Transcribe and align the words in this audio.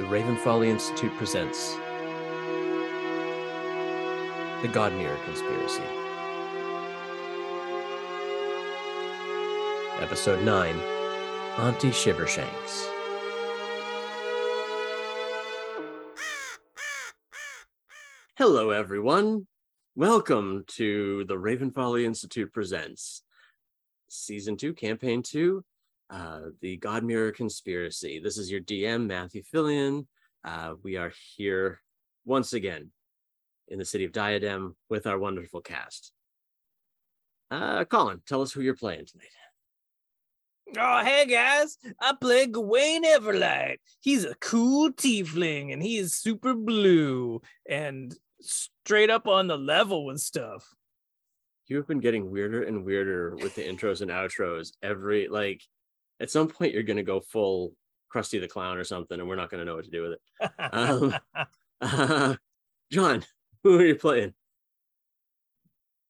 the 0.00 0.06
Ravenfolly 0.06 0.68
Institute 0.68 1.14
presents 1.18 1.74
The 4.62 4.68
Godmirror 4.68 5.22
Conspiracy. 5.26 5.82
Episode 10.00 10.42
9 10.42 10.74
Auntie 11.58 11.90
Shivershanks. 11.90 12.86
Hello, 18.38 18.70
everyone. 18.70 19.46
Welcome 19.96 20.64
to 20.68 21.26
the 21.26 21.36
Ravenfolly 21.36 22.04
Institute 22.04 22.50
presents 22.54 23.22
Season 24.08 24.56
2, 24.56 24.72
Campaign 24.72 25.22
2, 25.22 25.62
uh, 26.10 26.40
the 26.60 26.80
Mirror 27.02 27.32
Conspiracy. 27.32 28.20
This 28.20 28.36
is 28.36 28.50
your 28.50 28.60
DM, 28.60 29.06
Matthew 29.06 29.42
Phillion. 29.42 30.06
Uh, 30.44 30.74
we 30.82 30.96
are 30.96 31.12
here 31.36 31.80
once 32.24 32.52
again 32.52 32.90
in 33.68 33.78
the 33.78 33.84
city 33.84 34.04
of 34.04 34.12
Diadem 34.12 34.76
with 34.88 35.06
our 35.06 35.18
wonderful 35.18 35.60
cast. 35.60 36.12
Uh, 37.50 37.84
Colin, 37.84 38.22
tell 38.26 38.42
us 38.42 38.52
who 38.52 38.60
you're 38.60 38.74
playing 38.74 39.06
tonight. 39.06 39.28
Oh, 40.78 41.04
hey 41.04 41.26
guys, 41.26 41.78
I 42.00 42.14
play 42.20 42.46
Gawain 42.46 43.04
Everlight. 43.04 43.78
He's 44.00 44.24
a 44.24 44.36
cool 44.36 44.92
tiefling 44.92 45.72
and 45.72 45.82
he 45.82 45.96
is 45.96 46.14
super 46.14 46.54
blue 46.54 47.42
and 47.68 48.14
straight 48.40 49.10
up 49.10 49.26
on 49.26 49.48
the 49.48 49.58
level 49.58 50.04
with 50.04 50.20
stuff. 50.20 50.64
You 51.66 51.76
have 51.76 51.88
been 51.88 51.98
getting 51.98 52.30
weirder 52.30 52.62
and 52.62 52.84
weirder 52.84 53.36
with 53.36 53.56
the 53.56 53.62
intros 53.62 54.00
and 54.00 54.12
outros. 54.12 54.72
Every 54.80 55.26
like, 55.28 55.62
at 56.20 56.30
some 56.30 56.48
point, 56.48 56.74
you're 56.74 56.82
going 56.82 56.98
to 56.98 57.02
go 57.02 57.20
full 57.20 57.72
Krusty 58.14 58.40
the 58.40 58.48
Clown 58.48 58.76
or 58.76 58.84
something, 58.84 59.18
and 59.18 59.28
we're 59.28 59.36
not 59.36 59.50
going 59.50 59.60
to 59.60 59.64
know 59.64 59.76
what 59.76 59.84
to 59.84 59.90
do 59.90 60.02
with 60.02 60.12
it. 60.12 60.20
Um, 60.72 61.14
uh, 61.80 62.36
John, 62.92 63.24
who 63.64 63.78
are 63.78 63.84
you 63.84 63.94
playing? 63.94 64.34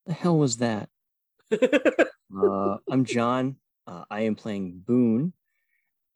The 0.06 0.14
hell 0.14 0.36
was 0.36 0.56
that? 0.56 0.88
uh, 1.52 2.76
I'm 2.90 3.04
John. 3.04 3.56
Uh, 3.86 4.04
I 4.10 4.22
am 4.22 4.34
playing 4.34 4.82
Boone, 4.84 5.32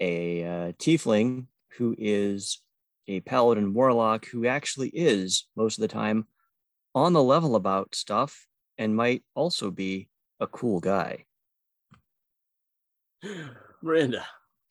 a 0.00 0.42
uh, 0.42 0.72
tiefling 0.72 1.46
who 1.76 1.94
is 1.96 2.60
a 3.06 3.20
paladin 3.20 3.74
warlock 3.74 4.26
who 4.26 4.46
actually 4.46 4.88
is 4.88 5.46
most 5.56 5.78
of 5.78 5.82
the 5.82 5.88
time 5.88 6.26
on 6.94 7.12
the 7.12 7.22
level 7.22 7.54
about 7.54 7.94
stuff 7.94 8.46
and 8.78 8.96
might 8.96 9.22
also 9.34 9.70
be 9.70 10.08
a 10.40 10.46
cool 10.46 10.80
guy. 10.80 11.24
Miranda, 13.88 14.24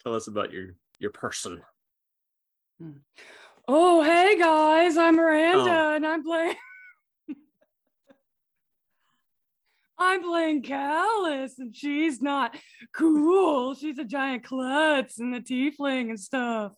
tell 0.03 0.15
us 0.15 0.25
about 0.27 0.51
your 0.51 0.73
your 0.99 1.11
person. 1.11 1.61
Hmm. 2.81 2.93
Oh, 3.67 4.01
hey 4.01 4.39
guys, 4.39 4.97
I'm 4.97 5.15
Miranda 5.17 5.69
Oh. 5.71 5.95
and 5.95 6.05
I'm 6.07 6.23
playing. 6.23 6.55
I'm 9.99 10.23
playing 10.23 10.63
Kalis 10.63 11.59
and 11.59 11.75
she's 11.75 12.23
not 12.23 12.57
cool. 12.91 13.75
She's 13.75 13.99
a 13.99 14.03
giant 14.03 14.43
klutz 14.45 15.19
and 15.19 15.35
a 15.35 15.39
tiefling 15.41 16.09
and 16.09 16.19
stuff. 16.19 16.71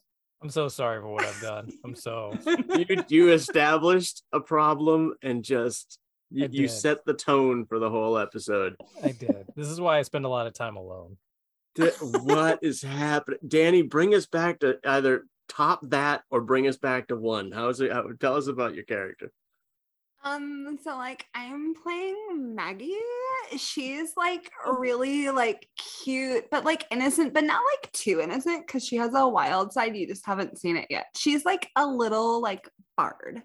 I'm 0.43 0.49
so 0.49 0.67
sorry 0.67 0.99
for 1.01 1.07
what 1.07 1.23
I've 1.25 1.41
done. 1.41 1.71
I'm 1.85 1.95
so 1.95 2.37
you 2.77 2.85
you 3.07 3.31
established 3.31 4.23
a 4.33 4.41
problem 4.41 5.13
and 5.23 5.41
just 5.41 5.99
you, 6.31 6.49
you 6.51 6.67
set 6.67 7.05
the 7.05 7.13
tone 7.13 7.65
for 7.65 7.79
the 7.79 7.89
whole 7.89 8.17
episode. 8.17 8.75
I 9.01 9.13
did. 9.13 9.45
This 9.55 9.69
is 9.69 9.79
why 9.79 9.99
I 9.99 10.01
spend 10.01 10.25
a 10.25 10.29
lot 10.29 10.47
of 10.47 10.53
time 10.53 10.75
alone. 10.75 11.15
What 11.77 12.59
is 12.61 12.81
happening, 12.81 13.39
Danny? 13.47 13.81
Bring 13.81 14.15
us 14.15 14.25
back 14.25 14.59
to 14.59 14.77
either 14.85 15.25
top 15.49 15.79
that 15.89 16.23
or 16.29 16.41
bring 16.41 16.67
us 16.67 16.77
back 16.77 17.07
to 17.09 17.15
one. 17.15 17.51
How 17.51 17.69
is 17.69 17.81
it? 17.81 17.91
How, 17.91 18.03
tell 18.19 18.35
us 18.35 18.47
about 18.47 18.75
your 18.75 18.85
character. 18.85 19.31
Um, 20.23 20.79
so 20.83 20.97
like 20.97 21.25
I'm 21.35 21.75
playing 21.75 22.55
Maggie. 22.55 22.97
She's 23.57 24.13
like 24.17 24.49
really 24.79 25.29
like 25.29 25.67
cute, 26.03 26.49
but 26.49 26.65
like 26.65 26.85
innocent, 26.89 27.33
but 27.33 27.43
not 27.43 27.61
like 27.73 27.91
too 27.91 28.19
innocent 28.21 28.65
because 28.65 28.83
she 28.83 28.95
has 28.95 29.13
a 29.13 29.27
wild 29.27 29.71
side. 29.71 29.95
You 29.95 30.07
just 30.07 30.25
haven't 30.25 30.57
seen 30.57 30.77
it 30.77 30.87
yet. 30.89 31.05
She's 31.15 31.45
like 31.45 31.69
a 31.75 31.85
little 31.85 32.41
like 32.41 32.67
bard. 32.97 33.43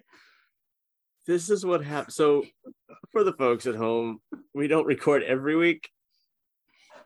This 1.27 1.51
is 1.51 1.63
what 1.63 1.83
happened. 1.83 2.13
So, 2.13 2.43
for 3.11 3.23
the 3.23 3.33
folks 3.33 3.67
at 3.67 3.75
home, 3.75 4.19
we 4.55 4.67
don't 4.67 4.87
record 4.87 5.21
every 5.21 5.55
week. 5.55 5.87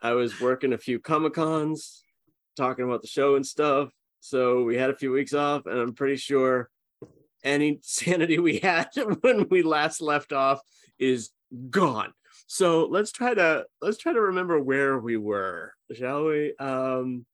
I 0.06 0.14
was 0.14 0.40
working 0.40 0.72
a 0.72 0.78
few 0.78 1.00
Comic 1.00 1.34
Cons, 1.34 2.04
talking 2.56 2.86
about 2.86 3.02
the 3.02 3.08
show 3.08 3.38
and 3.38 3.46
stuff. 3.46 3.90
So 4.20 4.62
we 4.62 4.78
had 4.78 4.92
a 4.92 4.96
few 4.96 5.12
weeks 5.12 5.34
off, 5.34 5.66
and 5.66 5.80
I'm 5.80 5.96
pretty 5.96 6.18
sure 6.18 6.70
any 7.44 7.80
sanity 7.82 8.38
we 8.38 8.60
had 8.60 8.90
when 9.22 9.50
we 9.50 9.64
last 9.64 10.02
left 10.02 10.32
off 10.32 10.62
is 11.00 11.32
gone. 11.72 12.14
So 12.46 12.86
let's 12.86 13.12
try 13.12 13.34
to 13.34 13.66
let's 13.82 13.98
try 13.98 14.14
to 14.14 14.22
remember 14.22 14.62
where 14.62 15.00
we 15.00 15.18
were, 15.18 15.74
shall 15.92 16.26
we? 16.26 16.56
Um, 16.58 17.26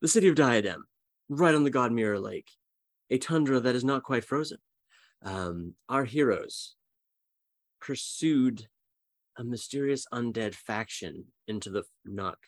the 0.00 0.08
city 0.08 0.28
of 0.28 0.36
Diadem, 0.36 0.86
right 1.28 1.54
on 1.54 1.64
the 1.64 1.70
Godmirror 1.70 2.22
Lake, 2.22 2.48
a 3.10 3.18
tundra 3.18 3.60
that 3.60 3.74
is 3.74 3.84
not 3.84 4.04
quite 4.04 4.24
frozen. 4.24 4.56
Um, 5.22 5.74
our 5.90 6.06
heroes 6.06 6.76
pursued 7.82 8.68
a 9.38 9.44
mysterious 9.44 10.06
undead 10.12 10.54
faction 10.54 11.24
into 11.46 11.70
the 11.70 11.84
not 12.04 12.38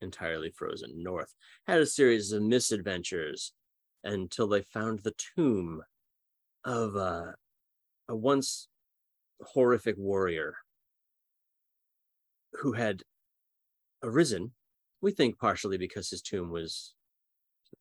entirely 0.00 0.50
frozen 0.50 1.02
north, 1.02 1.34
had 1.66 1.80
a 1.80 1.86
series 1.86 2.32
of 2.32 2.42
misadventures 2.42 3.52
until 4.04 4.46
they 4.46 4.62
found 4.62 5.00
the 5.00 5.14
tomb 5.36 5.82
of 6.64 6.96
uh, 6.96 7.32
a 8.08 8.16
once 8.16 8.68
horrific 9.42 9.96
warrior 9.98 10.56
who 12.52 12.72
had 12.72 13.02
arisen, 14.02 14.52
we 15.00 15.12
think 15.12 15.38
partially 15.38 15.78
because 15.78 16.10
his 16.10 16.22
tomb 16.22 16.50
was 16.50 16.94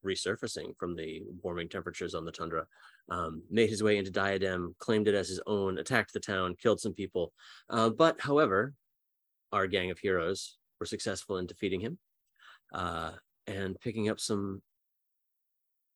resurfacing 0.05 0.75
from 0.77 0.95
the 0.95 1.21
warming 1.41 1.69
temperatures 1.69 2.13
on 2.13 2.25
the 2.25 2.31
tundra, 2.31 2.65
um, 3.09 3.43
made 3.49 3.69
his 3.69 3.83
way 3.83 3.97
into 3.97 4.11
Diadem, 4.11 4.75
claimed 4.79 5.07
it 5.07 5.15
as 5.15 5.29
his 5.29 5.41
own, 5.47 5.77
attacked 5.77 6.13
the 6.13 6.19
town, 6.19 6.55
killed 6.61 6.79
some 6.79 6.93
people. 6.93 7.33
Uh, 7.69 7.89
but 7.89 8.19
however, 8.19 8.73
our 9.51 9.67
gang 9.67 9.91
of 9.91 9.99
heroes 9.99 10.57
were 10.79 10.85
successful 10.85 11.37
in 11.37 11.47
defeating 11.47 11.79
him 11.79 11.97
uh, 12.73 13.11
and 13.45 13.79
picking 13.79 14.09
up 14.09 14.19
some 14.19 14.61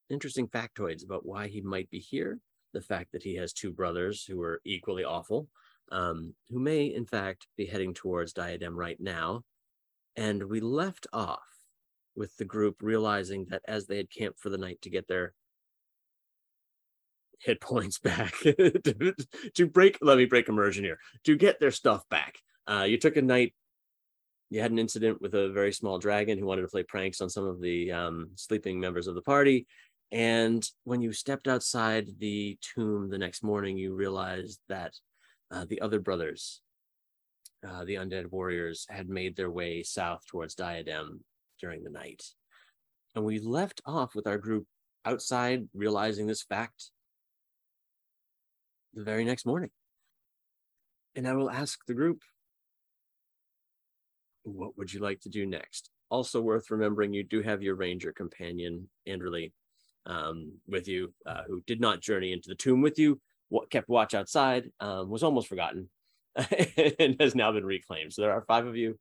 interesting 0.09 0.47
factoids 0.47 1.03
about 1.03 1.25
why 1.25 1.47
he 1.47 1.61
might 1.61 1.89
be 1.89 1.99
here. 1.99 2.39
The 2.73 2.81
fact 2.81 3.11
that 3.11 3.23
he 3.23 3.35
has 3.35 3.51
two 3.51 3.71
brothers 3.71 4.23
who 4.23 4.41
are 4.41 4.61
equally 4.63 5.03
awful, 5.03 5.49
um, 5.91 6.33
who 6.49 6.59
may 6.59 6.85
in 6.85 7.05
fact 7.05 7.47
be 7.57 7.65
heading 7.65 7.93
towards 7.93 8.31
Diadem 8.31 8.75
right 8.77 8.99
now. 8.99 9.43
And 10.15 10.43
we 10.43 10.61
left 10.61 11.07
off 11.11 11.43
with 12.15 12.35
the 12.37 12.45
group 12.45 12.77
realizing 12.81 13.45
that 13.49 13.61
as 13.67 13.87
they 13.87 13.97
had 13.97 14.09
camped 14.09 14.39
for 14.39 14.49
the 14.49 14.57
night 14.57 14.81
to 14.81 14.89
get 14.89 15.07
their 15.07 15.33
hit 17.43 17.61
points 17.61 17.99
back. 18.03 18.33
To, 18.39 19.13
to 19.55 19.67
break 19.67 19.97
let 20.01 20.17
me 20.17 20.25
break 20.25 20.49
immersion 20.49 20.83
here. 20.83 20.99
To 21.25 21.35
get 21.35 21.59
their 21.59 21.71
stuff 21.71 22.07
back. 22.09 22.37
Uh 22.67 22.83
you 22.83 22.97
took 22.97 23.17
a 23.17 23.21
night 23.21 23.53
you 24.49 24.61
had 24.61 24.71
an 24.71 24.79
incident 24.79 25.21
with 25.21 25.33
a 25.33 25.49
very 25.49 25.71
small 25.71 25.97
dragon 25.97 26.37
who 26.37 26.45
wanted 26.45 26.63
to 26.63 26.67
play 26.67 26.83
pranks 26.83 27.21
on 27.21 27.29
some 27.29 27.45
of 27.45 27.61
the 27.61 27.89
um, 27.89 28.31
sleeping 28.35 28.81
members 28.81 29.07
of 29.07 29.15
the 29.15 29.21
party. 29.21 29.65
And 30.11 30.69
when 30.83 31.01
you 31.01 31.13
stepped 31.13 31.47
outside 31.47 32.09
the 32.19 32.59
tomb 32.61 33.09
the 33.09 33.17
next 33.17 33.43
morning 33.43 33.77
you 33.77 33.95
realized 33.95 34.59
that 34.67 34.93
uh, 35.51 35.65
the 35.69 35.79
other 35.79 35.99
brothers 35.99 36.61
uh, 37.67 37.85
the 37.85 37.95
undead 37.95 38.29
warriors 38.31 38.85
had 38.89 39.07
made 39.07 39.35
their 39.35 39.51
way 39.51 39.83
south 39.83 40.25
towards 40.27 40.55
diadem 40.55 41.23
during 41.59 41.83
the 41.83 41.89
night. 41.89 42.23
And 43.15 43.23
we 43.23 43.39
left 43.39 43.81
off 43.85 44.15
with 44.15 44.27
our 44.27 44.37
group 44.37 44.65
outside 45.05 45.67
realizing 45.73 46.27
this 46.27 46.43
fact 46.43 46.91
the 48.93 49.03
very 49.03 49.23
next 49.23 49.45
morning. 49.45 49.69
And 51.15 51.27
I 51.27 51.33
will 51.33 51.49
ask 51.49 51.79
the 51.85 51.93
group, 51.93 52.21
what 54.43 54.77
would 54.77 54.93
you 54.93 54.99
like 54.99 55.21
to 55.21 55.29
do 55.29 55.45
next? 55.45 55.89
Also 56.09 56.41
worth 56.41 56.71
remembering, 56.71 57.13
you 57.13 57.23
do 57.23 57.41
have 57.41 57.61
your 57.61 57.75
ranger 57.75 58.11
companion, 58.11 58.89
Anderly, 59.07 59.51
um, 60.05 60.53
with 60.67 60.87
you, 60.87 61.13
uh, 61.25 61.43
who 61.47 61.61
did 61.67 61.79
not 61.79 62.01
journey 62.01 62.33
into 62.33 62.49
the 62.49 62.55
tomb 62.55 62.81
with 62.81 62.97
you, 62.97 63.19
what 63.49 63.69
kept 63.69 63.89
watch 63.89 64.13
outside, 64.13 64.71
um, 64.79 65.09
was 65.09 65.23
almost 65.23 65.47
forgotten, 65.47 65.89
and 66.35 67.17
has 67.19 67.35
now 67.35 67.51
been 67.51 67.65
reclaimed. 67.65 68.13
So 68.13 68.21
there 68.21 68.31
are 68.31 68.43
five 68.47 68.65
of 68.65 68.75
you 68.75 68.97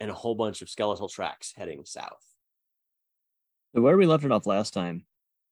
and 0.00 0.10
a 0.10 0.14
whole 0.14 0.34
bunch 0.34 0.60
of 0.60 0.68
skeletal 0.68 1.08
tracks 1.08 1.52
heading 1.56 1.84
south. 1.84 2.24
So 3.74 3.82
where 3.82 3.96
we 3.96 4.06
left 4.06 4.24
it 4.24 4.32
off 4.32 4.46
last 4.46 4.72
time, 4.72 5.04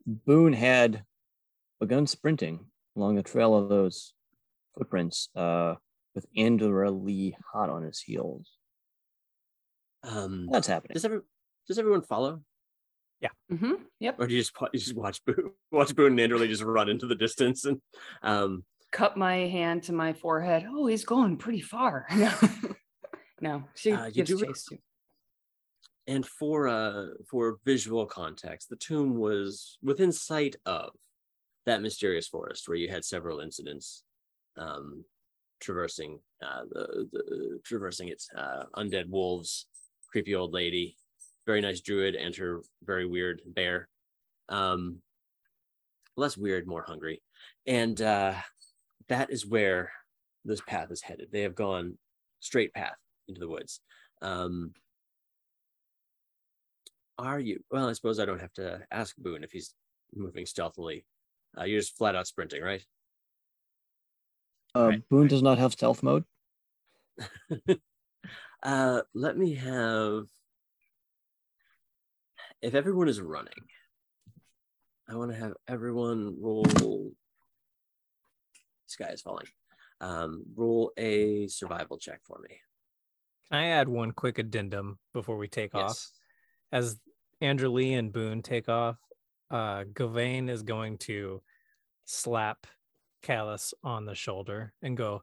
Boone 0.07 0.53
had 0.53 1.05
begun 1.81 2.07
sprinting 2.07 2.67
along 2.97 3.17
the 3.17 3.23
trail 3.23 3.55
of 3.55 3.69
those 3.69 4.15
footprints 4.77 5.29
uh, 5.37 5.75
with 6.15 6.27
Andorra 6.37 6.91
Lee 6.91 7.37
hot 7.53 7.71
on 7.71 7.83
his 7.83 8.01
heels. 8.01 8.51
Um, 10.03 10.49
That's 10.51 10.67
happening. 10.67 10.95
does, 10.95 11.05
every, 11.05 11.21
does 11.69 11.79
everyone 11.79 12.03
follow? 12.03 12.43
hmm 13.49 13.75
Yep. 14.01 14.17
or 14.19 14.27
do 14.27 14.35
you 14.35 14.41
just 14.41 14.53
you 14.73 14.81
just 14.81 14.97
watch 14.97 15.25
Boone 15.25 15.53
watch 15.71 15.95
Boone 15.95 16.13
and 16.13 16.21
Andrew 16.21 16.45
just 16.49 16.63
run 16.65 16.89
into 16.89 17.07
the 17.07 17.15
distance 17.15 17.65
and 17.65 17.81
um 18.23 18.65
Cup 18.91 19.17
my 19.17 19.37
hand 19.47 19.85
to 19.85 19.93
my 19.93 20.13
forehead. 20.13 20.67
Oh, 20.69 20.87
he's 20.87 21.05
going 21.05 21.37
pretty 21.37 21.61
far. 21.61 22.07
No, 22.17 22.33
no 23.41 23.65
she 23.77 23.93
Uh, 23.93 24.07
you 24.07 24.13
gives 24.13 24.31
do 24.31 24.45
chase 24.45 24.65
too. 24.65 24.79
and 26.09 26.27
for 26.27 26.67
uh 26.67 27.07
for 27.31 27.59
visual 27.65 28.07
context 28.07 28.69
the 28.71 28.77
tomb 28.77 29.15
was 29.17 29.79
within 29.83 30.11
sight 30.11 30.57
of 30.67 30.91
that 31.67 31.83
mysterious 31.83 32.29
forest 32.29 32.69
where 32.69 32.77
you 32.77 32.89
had 32.89 33.05
several 33.05 33.41
incidents 33.41 34.05
um 34.59 35.05
traversing 35.61 36.19
uh 36.43 36.63
the, 36.71 37.09
the 37.13 37.61
traversing 37.65 38.09
its 38.09 38.29
uh 38.37 38.65
undead 38.77 39.09
wolves 39.09 39.67
creepy 40.11 40.35
old 40.35 40.53
lady 40.53 40.97
very 41.47 41.61
nice 41.61 41.81
druid 41.81 42.15
and 42.15 42.35
her 42.37 42.61
very 42.85 43.07
weird 43.07 43.41
bear 43.47 43.89
um 44.49 44.99
less 46.17 46.37
weird 46.37 46.67
more 46.67 46.83
hungry 46.83 47.23
and 47.67 48.03
uh 48.03 48.35
that 49.09 49.31
is 49.31 49.47
where 49.47 49.93
this 50.45 50.61
path 50.63 50.91
is 50.91 51.03
headed 51.03 51.29
they 51.33 51.43
have 51.43 51.55
gone 51.55 51.97
straight 52.41 52.75
path 52.75 52.97
into 53.29 53.41
the 53.41 53.49
woods 53.49 53.81
um 54.21 54.73
are 57.19 57.39
you? 57.39 57.61
Well, 57.71 57.89
I 57.89 57.93
suppose 57.93 58.19
I 58.19 58.25
don't 58.25 58.41
have 58.41 58.53
to 58.55 58.81
ask 58.91 59.17
Boone 59.17 59.45
if 59.45 59.53
he's 59.53 59.75
moving 60.15 60.47
stealthily. 60.47 61.05
Uh, 61.59 61.65
you're 61.65 61.81
just 61.81 61.97
flat 61.97 62.17
out 62.17 62.27
sprinting, 62.27 62.63
right? 62.63 62.83
Uh, 64.75 64.89
Right, 64.89 65.09
Boone 65.11 65.29
does 65.29 65.43
not 65.43 65.59
have 65.59 65.73
stealth 65.73 66.03
mode. 66.03 66.25
Uh, 68.63 69.03
let 69.13 69.37
me 69.37 69.55
have. 69.57 70.23
If 72.61 72.77
everyone 72.77 73.09
is 73.09 73.21
running, 73.21 73.53
I 75.09 75.17
want 75.17 75.33
to 75.33 75.37
have 75.37 75.55
everyone 75.67 76.37
roll. 76.41 77.11
Sky 78.87 79.09
is 79.09 79.21
falling. 79.21 79.49
Um, 80.01 80.45
roll 80.55 80.93
a 80.97 81.49
survival 81.49 81.99
check 81.99 82.21
for 82.25 82.39
me. 82.39 82.61
Can 83.51 83.59
I 83.59 83.67
add 83.67 83.89
one 83.89 84.13
quick 84.13 84.39
addendum 84.39 85.01
before 85.13 85.37
we 85.39 85.49
take 85.49 85.75
off? 85.75 85.99
As 86.71 87.01
Andrew 87.41 87.69
Lee 87.71 87.95
and 87.95 88.13
Boone 88.13 88.43
take 88.43 88.69
off, 88.69 88.97
uh, 89.53 89.85
Gawain 89.95 90.49
is 90.49 90.63
going 90.63 90.99
to 90.99 91.43
slap 92.05 92.67
Kalis 93.23 93.73
on 93.85 94.07
the 94.07 94.15
shoulder 94.15 94.73
and 94.83 94.97
go, 94.97 95.23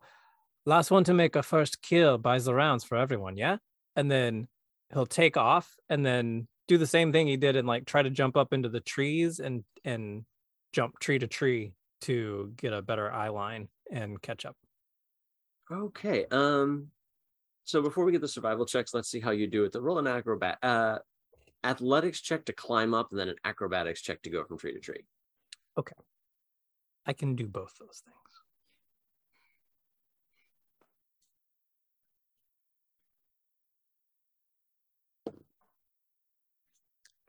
Last 0.66 0.92
one 0.92 1.04
to 1.06 1.14
make 1.14 1.36
a 1.36 1.42
first 1.42 1.82
kill 1.82 2.18
buys 2.18 2.46
the 2.46 2.54
rounds 2.54 2.84
for 2.84 2.96
everyone, 2.96 3.38
yeah? 3.38 3.58
And 3.96 4.12
then 4.12 4.48
he'll 4.94 5.06
take 5.08 5.36
off 5.36 5.76
and 5.90 6.06
then 6.06 6.48
do 6.68 6.78
the 6.78 6.86
same 6.86 7.12
thing 7.12 7.26
he 7.26 7.38
did 7.38 7.56
and 7.56 7.68
like 7.68 7.86
try 7.86 8.04
to 8.04 8.10
jump 8.10 8.38
up 8.38 8.54
into 8.54 8.70
the 8.70 8.80
trees 8.80 9.40
and 9.40 9.64
and 9.84 10.26
jump 10.72 11.00
tree 11.00 11.18
to 11.18 11.28
tree 11.28 11.74
to 12.02 12.54
get 12.56 12.74
a 12.74 12.82
better 12.84 13.12
eye 13.12 13.30
line 13.30 13.70
and 13.92 14.22
catch 14.22 14.46
up. 14.46 14.56
Okay. 15.72 16.26
Um. 16.30 16.90
So 17.64 17.82
before 17.82 18.06
we 18.06 18.12
get 18.12 18.22
the 18.22 18.28
survival 18.28 18.66
checks, 18.66 18.94
let's 18.94 19.10
see 19.10 19.20
how 19.20 19.32
you 19.32 19.48
do 19.48 19.64
it. 19.64 19.72
The 19.72 19.82
roll 19.82 20.00
an 20.00 20.08
acrobat, 20.08 20.58
uh, 20.62 21.00
athletics 21.64 22.22
check 22.22 22.46
to 22.46 22.54
climb 22.54 22.94
up, 22.94 23.12
and 23.12 23.20
then 23.20 23.30
an 23.30 23.36
acrobatics 23.44 24.02
check 24.02 24.22
to 24.24 24.30
go 24.30 24.44
from 24.44 24.58
tree 24.58 24.74
to 24.74 24.80
tree. 24.80 25.06
Okay. 25.78 25.96
I 27.06 27.14
can 27.14 27.36
do 27.36 27.48
both 27.48 27.74
those 27.80 28.04
things. 28.04 28.16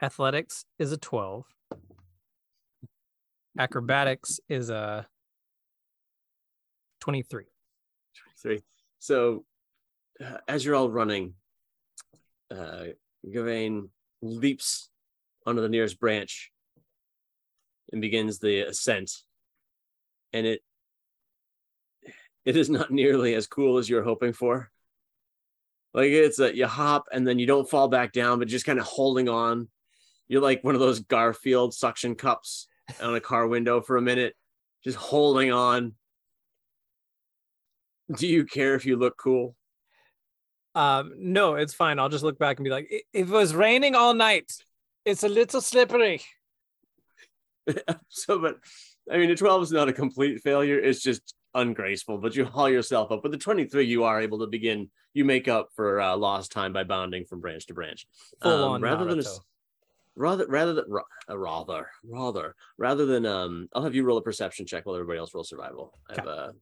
Athletics 0.03 0.65
is 0.79 0.93
a 0.93 0.97
12. 0.97 1.45
Acrobatics 3.59 4.41
is 4.49 4.71
a 4.71 5.07
23. 7.01 7.45
Three. 8.43 8.63
So, 8.99 9.45
uh, 10.25 10.39
as 10.49 10.65
you're 10.65 10.75
all 10.75 10.91
running, 10.91 11.35
uh, 12.51 12.85
Gawain 13.31 13.91
leaps 14.23 14.89
onto 15.47 15.63
the 15.63 15.69
nearest 15.69 15.99
branch 15.99 16.51
and 17.93 18.01
begins 18.01 18.39
the 18.39 18.61
ascent. 18.61 19.11
And 20.33 20.47
it 20.47 20.61
it 22.45 22.57
is 22.57 22.71
not 22.71 22.91
nearly 22.91 23.35
as 23.35 23.47
cool 23.47 23.79
as 23.79 23.89
you're 23.89 24.03
hoping 24.03 24.33
for. 24.33 24.71
Like 25.93 26.11
it's 26.11 26.39
a 26.39 26.55
you 26.55 26.67
hop 26.67 27.07
and 27.13 27.27
then 27.27 27.39
you 27.39 27.47
don't 27.47 27.69
fall 27.69 27.89
back 27.89 28.13
down, 28.13 28.39
but 28.39 28.49
just 28.49 28.67
kind 28.67 28.79
of 28.79 28.87
holding 28.87 29.29
on. 29.29 29.69
You're 30.29 30.43
like 30.43 30.63
one 30.63 30.75
of 30.75 30.81
those 30.81 31.01
Garfield 31.01 31.75
suction 31.75 32.15
cups 32.15 32.69
on 33.03 33.15
a 33.15 33.21
car 33.21 33.47
window 33.47 33.81
for 33.81 33.97
a 33.97 34.03
minute, 34.03 34.35
just 34.85 34.97
holding 34.97 35.53
on. 35.53 35.95
Do 38.17 38.27
you 38.27 38.45
care 38.45 38.75
if 38.75 38.87
you 38.87 38.97
look 38.97 39.17
cool? 39.17 39.57
Um, 40.75 41.13
no, 41.19 41.55
it's 41.57 41.75
fine. 41.75 41.99
I'll 41.99 42.09
just 42.09 42.25
look 42.25 42.39
back 42.39 42.59
and 42.59 42.65
be 42.65 42.71
like, 42.71 42.87
"It- 42.91 43.05
it 43.13 43.29
was 43.29 43.55
raining 43.55 43.95
all 43.95 44.15
night. 44.15 44.53
It's 45.05 45.25
a 45.25 45.29
little 45.29 45.61
slippery. 45.61 46.23
so, 48.09 48.39
but 48.39 48.59
I 49.11 49.19
mean, 49.19 49.29
the 49.29 49.37
12 49.37 49.63
is 49.65 49.73
not 49.73 49.89
a 49.89 49.93
complete 49.93 50.41
failure. 50.43 50.79
It's 50.79 51.03
just 51.03 51.35
ungraceful, 51.55 52.19
but 52.19 52.37
you 52.37 52.45
haul 52.45 52.69
yourself 52.71 53.11
up. 53.11 53.23
With 53.23 53.33
the 53.33 53.39
23, 53.39 53.85
you 53.85 54.05
are 54.05 54.21
able 54.21 54.39
to 54.41 54.47
begin, 54.47 54.91
you 55.15 55.25
make 55.25 55.49
up 55.49 55.69
for 55.75 56.01
uh, 56.01 56.17
lost 56.17 56.53
time 56.53 56.73
by 56.73 56.85
bounding 56.85 57.25
from 57.25 57.41
branch 57.41 57.67
to 57.67 57.75
branch. 57.75 58.07
Full 58.43 58.53
Um, 58.65 58.71
on 58.73 58.83
rather 58.83 59.05
than 59.05 59.19
a, 59.19 59.23
rather, 60.15 60.47
rather 60.47 60.75
than, 60.75 60.85
uh, 61.29 61.37
rather, 61.39 61.89
rather, 62.05 62.55
rather 62.79 63.07
than, 63.07 63.27
um, 63.27 63.69
I'll 63.75 63.83
have 63.83 63.95
you 63.95 64.05
roll 64.05 64.19
a 64.19 64.23
perception 64.23 64.67
check 64.67 64.87
while 64.87 64.95
everybody 64.97 65.19
else 65.19 65.35
rolls 65.35 65.49
survival. 65.49 65.99
I 66.09 66.15
have, 66.15 66.27
uh, 66.29 66.53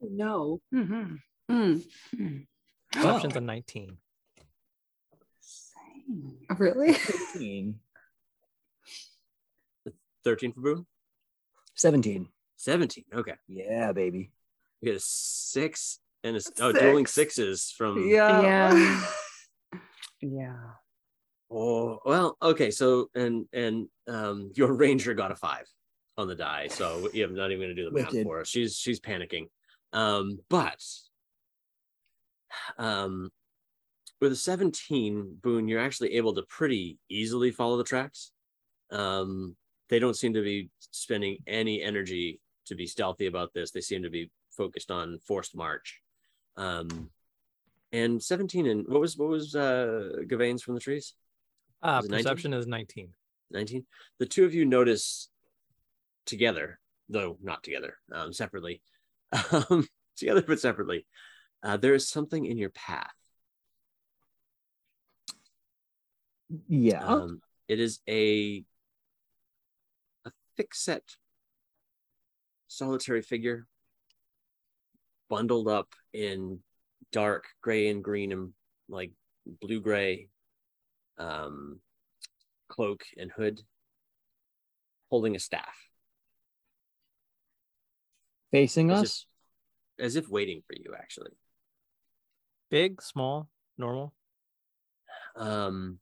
No. 0.00 0.60
Mhm. 0.74 1.18
Mm. 1.50 2.46
Perception's 2.92 3.36
a 3.36 3.40
19. 3.40 3.96
Really? 6.58 6.92
15. 6.94 7.78
13 10.24 10.52
for 10.52 10.60
Boone? 10.60 10.86
17. 11.74 12.28
17. 12.56 13.04
Okay. 13.14 13.34
Yeah, 13.48 13.92
baby. 13.92 14.30
You 14.80 14.92
get 14.92 14.96
a 14.96 15.00
six 15.04 16.00
and 16.24 16.36
a, 16.36 16.38
s- 16.38 16.50
oh, 16.60 16.72
dueling 16.72 17.06
sixes 17.06 17.70
from, 17.76 18.06
Yeah. 18.08 18.42
Yeah. 18.42 19.06
Yeah. 20.22 20.56
Oh 21.50 21.98
well, 22.06 22.38
okay. 22.42 22.70
So 22.70 23.10
and 23.14 23.46
and 23.52 23.86
um 24.08 24.50
your 24.54 24.72
ranger 24.72 25.12
got 25.12 25.30
a 25.30 25.36
five 25.36 25.66
on 26.16 26.26
the 26.26 26.34
die, 26.34 26.68
so 26.68 27.08
yeah, 27.12 27.26
I'm 27.26 27.34
not 27.34 27.50
even 27.52 27.60
gonna 27.62 27.74
do 27.74 27.84
the 27.84 27.90
math 27.90 28.12
Wicked. 28.12 28.24
for 28.24 28.38
her. 28.38 28.44
She's 28.46 28.74
she's 28.76 28.98
panicking. 28.98 29.48
Um, 29.96 30.38
but 30.50 30.82
um 32.78 33.30
with 34.20 34.32
a 34.32 34.36
17, 34.36 35.38
Boone, 35.42 35.68
you're 35.68 35.80
actually 35.80 36.14
able 36.14 36.34
to 36.34 36.42
pretty 36.48 36.98
easily 37.10 37.50
follow 37.50 37.76
the 37.76 37.84
tracks. 37.84 38.32
Um, 38.90 39.56
they 39.90 39.98
don't 39.98 40.16
seem 40.16 40.32
to 40.34 40.42
be 40.42 40.70
spending 40.90 41.38
any 41.46 41.82
energy 41.82 42.40
to 42.66 42.74
be 42.74 42.86
stealthy 42.86 43.26
about 43.26 43.52
this. 43.52 43.72
They 43.72 43.82
seem 43.82 44.02
to 44.04 44.10
be 44.10 44.30
focused 44.56 44.90
on 44.90 45.18
forced 45.18 45.54
march. 45.54 46.00
Um, 46.56 47.10
and 47.92 48.22
17 48.22 48.66
and 48.66 48.86
what 48.88 49.00
was 49.00 49.16
what 49.16 49.28
was 49.28 49.54
uh 49.54 50.22
Gawain's 50.26 50.62
from 50.62 50.74
the 50.74 50.80
trees? 50.80 51.14
Uh, 51.82 51.98
Was 51.98 52.06
it 52.06 52.10
19? 52.10 52.24
perception 52.24 52.54
is 52.54 52.66
19. 52.66 53.08
19 53.52 53.84
the 54.18 54.26
two 54.26 54.44
of 54.44 54.54
you 54.54 54.64
notice 54.64 55.28
together 56.24 56.80
though 57.08 57.38
not 57.40 57.62
together 57.62 57.98
um 58.12 58.32
separately 58.32 58.82
um 59.52 59.86
together 60.16 60.42
but 60.46 60.60
separately. 60.60 61.06
Uh 61.62 61.76
there 61.76 61.94
is 61.94 62.08
something 62.08 62.46
in 62.46 62.58
your 62.58 62.70
path. 62.70 63.12
Yeah. 66.68 67.04
um 67.04 67.40
it 67.68 67.80
is 67.80 68.00
a 68.08 68.64
a 70.24 70.30
thick 70.56 70.74
set 70.74 71.02
solitary 72.68 73.22
figure 73.22 73.66
bundled 75.28 75.66
up 75.66 75.88
in 76.12 76.60
dark 77.10 77.46
gray 77.62 77.88
and 77.88 78.04
green 78.04 78.32
and 78.32 78.52
like 78.88 79.12
blue 79.60 79.80
gray 79.80 80.28
um 81.18 81.80
cloak 82.68 83.02
and 83.16 83.30
hood 83.32 83.60
holding 85.10 85.34
a 85.36 85.38
staff 85.38 85.85
Facing 88.52 88.90
as 88.90 89.02
us? 89.02 89.26
if, 89.98 90.04
as 90.06 90.16
if 90.16 90.28
waiting 90.28 90.62
for 90.66 90.74
you 90.74 90.94
actually 90.98 91.30
Big, 92.70 93.00
small, 93.00 93.48
normal. 93.78 94.12
um 95.36 95.98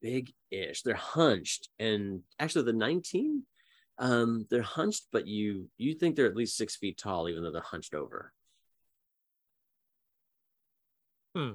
big 0.00 0.32
ish 0.52 0.82
they're 0.82 0.94
hunched 0.94 1.68
and 1.80 2.20
actually 2.38 2.64
the 2.64 2.72
19 2.72 3.42
um 3.98 4.46
they're 4.48 4.62
hunched 4.62 5.06
but 5.10 5.26
you 5.26 5.68
you 5.76 5.92
think 5.94 6.14
they're 6.14 6.26
at 6.26 6.36
least 6.36 6.56
six 6.56 6.76
feet 6.76 6.96
tall 6.96 7.28
even 7.28 7.42
though 7.42 7.50
they're 7.50 7.60
hunched 7.62 7.94
over 7.94 8.32
Hmm. 11.34 11.54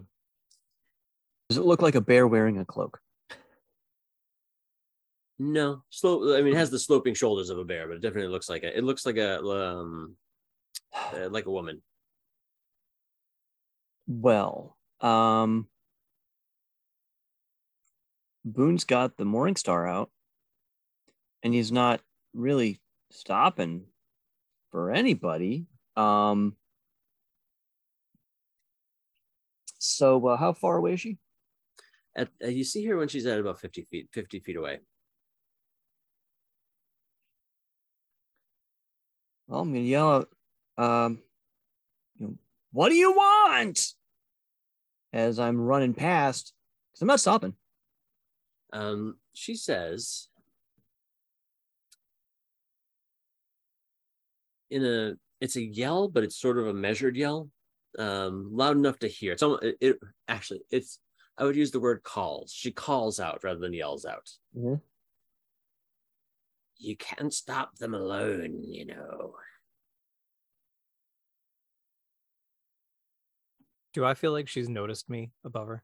Does 1.49 1.57
it 1.57 1.65
look 1.65 1.81
like 1.81 1.95
a 1.95 2.01
bear 2.01 2.27
wearing 2.27 2.57
a 2.59 2.65
cloak? 2.65 2.99
No, 5.45 5.83
slow. 5.89 6.37
I 6.37 6.41
mean, 6.41 6.53
it 6.53 6.57
has 6.57 6.69
the 6.69 6.79
sloping 6.79 7.13
shoulders 7.13 7.49
of 7.49 7.57
a 7.57 7.65
bear, 7.65 7.85
but 7.85 7.97
it 7.97 8.01
definitely 8.01 8.31
looks 8.31 8.47
like 8.47 8.63
a. 8.63 8.77
It 8.77 8.85
looks 8.85 9.05
like 9.05 9.17
a 9.17 9.43
um, 9.43 10.15
uh, 10.95 11.27
like 11.29 11.47
a 11.47 11.51
woman. 11.51 11.81
Well, 14.07 14.77
um, 15.01 15.67
Boone's 18.45 18.85
got 18.85 19.17
the 19.17 19.25
Morning 19.25 19.57
Star 19.57 19.85
out, 19.85 20.11
and 21.43 21.53
he's 21.53 21.73
not 21.73 21.99
really 22.33 22.79
stopping 23.11 23.83
for 24.71 24.91
anybody. 24.91 25.65
Um, 25.97 26.55
so, 29.77 30.25
uh, 30.25 30.37
how 30.37 30.53
far 30.53 30.77
away 30.77 30.93
is 30.93 31.01
she? 31.01 31.17
At 32.15 32.29
uh, 32.41 32.47
you 32.47 32.63
see 32.63 32.85
her 32.85 32.95
when 32.95 33.09
she's 33.09 33.25
at 33.25 33.41
about 33.41 33.59
fifty 33.59 33.85
feet, 33.91 34.07
fifty 34.13 34.39
feet 34.39 34.55
away. 34.55 34.79
Well, 39.47 39.61
I'm 39.61 39.69
gonna 39.73 39.79
yell 39.81 40.09
out, 40.11 40.29
um, 40.77 41.21
you 42.17 42.27
know, 42.27 42.33
what 42.71 42.89
do 42.89 42.95
you 42.95 43.11
want? 43.11 43.93
As 45.11 45.39
I'm 45.39 45.59
running 45.59 45.93
past, 45.93 46.53
because 46.91 47.01
I'm 47.01 47.07
not 47.07 47.19
stopping. 47.19 47.53
Um, 48.71 49.17
she 49.33 49.55
says 49.55 50.27
in 54.71 54.83
a 54.83 55.13
it's 55.39 55.55
a 55.55 55.61
yell, 55.61 56.07
but 56.07 56.23
it's 56.23 56.37
sort 56.39 56.57
of 56.57 56.67
a 56.67 56.73
measured 56.73 57.15
yell, 57.15 57.49
um, 57.99 58.49
loud 58.51 58.77
enough 58.77 58.97
to 58.99 59.07
hear. 59.07 59.33
It's 59.33 59.43
almost 59.43 59.63
it, 59.63 59.77
it 59.81 59.99
actually 60.27 60.61
it's 60.71 60.99
I 61.37 61.43
would 61.43 61.55
use 61.55 61.71
the 61.71 61.79
word 61.79 62.01
calls. 62.03 62.51
She 62.51 62.71
calls 62.71 63.19
out 63.19 63.43
rather 63.43 63.59
than 63.59 63.73
yells 63.73 64.05
out. 64.05 64.29
Mhm. 64.57 64.81
You 66.77 66.97
can't 66.97 67.33
stop 67.33 67.77
them 67.77 67.93
alone, 67.93 68.63
you 68.63 68.85
know. 68.85 69.35
Do 73.93 74.03
I 74.03 74.15
feel 74.15 74.31
like 74.31 74.47
she's 74.47 74.67
noticed 74.67 75.09
me 75.09 75.31
above 75.45 75.67
her? 75.67 75.83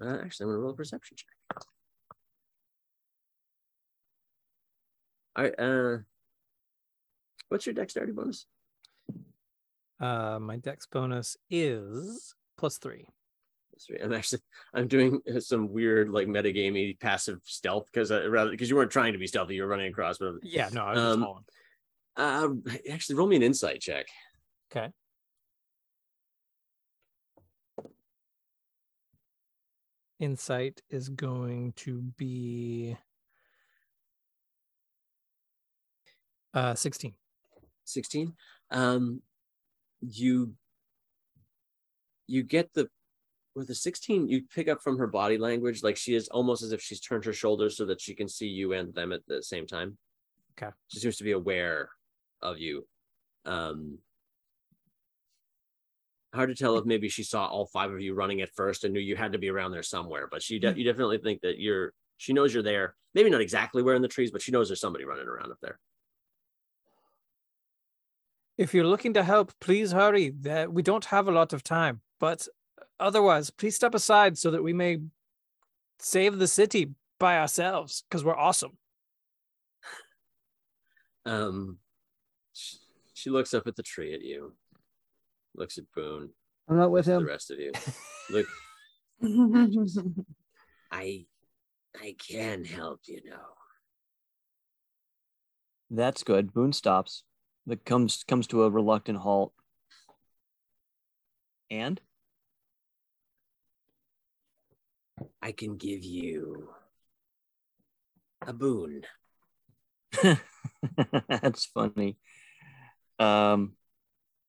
Uh, 0.00 0.18
actually, 0.22 0.44
I'm 0.44 0.50
gonna 0.50 0.58
roll 0.60 0.72
a 0.72 0.76
perception 0.76 1.16
check. 1.18 1.62
All 5.36 5.44
right. 5.44 5.58
Uh, 5.58 5.98
what's 7.48 7.66
your 7.66 7.74
dexterity 7.74 8.12
bonus? 8.12 8.46
Uh, 10.00 10.38
my 10.40 10.56
dex 10.56 10.86
bonus 10.86 11.36
is 11.50 12.34
plus 12.56 12.78
three. 12.78 13.06
Three. 13.86 13.98
I'm 14.00 14.12
actually 14.12 14.40
I'm 14.74 14.88
doing 14.88 15.20
some 15.38 15.70
weird 15.72 16.10
like 16.10 16.28
metagamey 16.28 16.98
passive 17.00 17.40
stealth 17.44 17.86
because 17.92 18.10
uh, 18.10 18.28
rather 18.28 18.50
because 18.50 18.68
you 18.68 18.76
weren't 18.76 18.90
trying 18.90 19.12
to 19.12 19.18
be 19.18 19.26
stealthy, 19.26 19.54
you 19.54 19.62
were 19.62 19.68
running 19.68 19.88
across. 19.88 20.18
But 20.18 20.34
Yeah, 20.42 20.68
no, 20.72 20.84
I 20.84 20.92
was 20.94 21.16
Um, 21.16 21.44
uh, 22.16 22.48
actually, 22.90 23.16
roll 23.16 23.26
me 23.26 23.36
an 23.36 23.42
insight 23.42 23.80
check. 23.80 24.06
Okay. 24.70 24.92
Insight 30.18 30.82
is 30.90 31.08
going 31.08 31.72
to 31.76 32.02
be 32.18 32.96
uh 36.52 36.74
16. 36.74 37.14
16 37.84 38.34
um 38.72 39.22
you 40.00 40.54
you 42.26 42.42
get 42.42 42.72
the 42.74 42.88
with 43.54 43.66
the 43.66 43.74
16 43.74 44.28
you 44.28 44.42
pick 44.54 44.68
up 44.68 44.80
from 44.82 44.96
her 44.98 45.06
body 45.06 45.36
language 45.38 45.82
like 45.82 45.96
she 45.96 46.14
is 46.14 46.28
almost 46.28 46.62
as 46.62 46.72
if 46.72 46.80
she's 46.80 47.00
turned 47.00 47.24
her 47.24 47.32
shoulders 47.32 47.76
so 47.76 47.84
that 47.86 48.00
she 48.00 48.14
can 48.14 48.28
see 48.28 48.46
you 48.46 48.72
and 48.72 48.94
them 48.94 49.12
at 49.12 49.20
the 49.26 49.42
same 49.42 49.66
time 49.66 49.96
Okay. 50.60 50.72
she 50.88 50.98
seems 51.00 51.16
to 51.16 51.24
be 51.24 51.32
aware 51.32 51.88
of 52.42 52.58
you 52.58 52.86
um 53.44 53.98
hard 56.32 56.48
to 56.48 56.54
tell 56.54 56.78
if 56.78 56.84
maybe 56.84 57.08
she 57.08 57.24
saw 57.24 57.46
all 57.46 57.66
five 57.66 57.90
of 57.90 58.00
you 58.00 58.14
running 58.14 58.40
at 58.40 58.54
first 58.54 58.84
and 58.84 58.94
knew 58.94 59.00
you 59.00 59.16
had 59.16 59.32
to 59.32 59.38
be 59.38 59.50
around 59.50 59.72
there 59.72 59.82
somewhere 59.82 60.28
but 60.30 60.42
she 60.42 60.58
de- 60.58 60.76
you 60.78 60.84
definitely 60.84 61.18
think 61.18 61.40
that 61.40 61.58
you're 61.58 61.92
she 62.18 62.32
knows 62.32 62.54
you're 62.54 62.62
there 62.62 62.94
maybe 63.14 63.30
not 63.30 63.40
exactly 63.40 63.82
where 63.82 63.96
in 63.96 64.02
the 64.02 64.08
trees 64.08 64.30
but 64.30 64.40
she 64.42 64.52
knows 64.52 64.68
there's 64.68 64.80
somebody 64.80 65.04
running 65.04 65.26
around 65.26 65.50
up 65.50 65.58
there 65.60 65.78
If 68.58 68.74
you're 68.74 68.84
looking 68.84 69.14
to 69.14 69.22
help, 69.22 69.52
please 69.58 69.90
hurry. 69.92 70.34
We 70.68 70.82
don't 70.82 71.06
have 71.06 71.28
a 71.28 71.32
lot 71.32 71.54
of 71.54 71.62
time. 71.62 72.02
But 72.18 72.46
otherwise, 73.00 73.50
please 73.50 73.76
step 73.76 73.94
aside 73.94 74.38
so 74.38 74.50
that 74.50 74.62
we 74.62 74.72
may 74.72 74.98
save 75.98 76.38
the 76.38 76.46
city 76.48 76.94
by 77.18 77.38
ourselves 77.38 78.04
because 78.08 78.24
we're 78.24 78.36
awesome. 78.36 78.76
Um, 81.26 81.78
she, 82.52 82.78
she 83.14 83.30
looks 83.30 83.52
up 83.52 83.66
at 83.66 83.76
the 83.76 83.82
tree 83.82 84.14
at 84.14 84.22
you, 84.22 84.54
looks 85.54 85.76
at 85.76 85.84
Boone, 85.94 86.30
I'm 86.68 86.76
not 86.76 86.90
with 86.90 87.06
him. 87.06 87.24
the 87.24 87.28
rest 87.28 87.50
of 87.50 87.58
you. 87.58 87.72
Look, 88.30 88.46
I, 90.92 91.26
I 92.00 92.14
can 92.16 92.64
help, 92.64 93.00
you 93.06 93.20
know. 93.28 93.36
That's 95.90 96.22
good. 96.22 96.54
Boone 96.54 96.72
stops. 96.72 97.24
That 97.66 97.84
comes 97.84 98.24
comes 98.24 98.46
to 98.48 98.62
a 98.62 98.70
reluctant 98.70 99.18
halt. 99.18 99.52
And 101.70 102.00
I 105.42 105.52
can 105.52 105.76
give 105.76 106.04
you 106.04 106.70
a 108.46 108.52
boon. 108.52 109.02
that's 111.28 111.66
funny. 111.66 112.16
Um, 113.18 113.72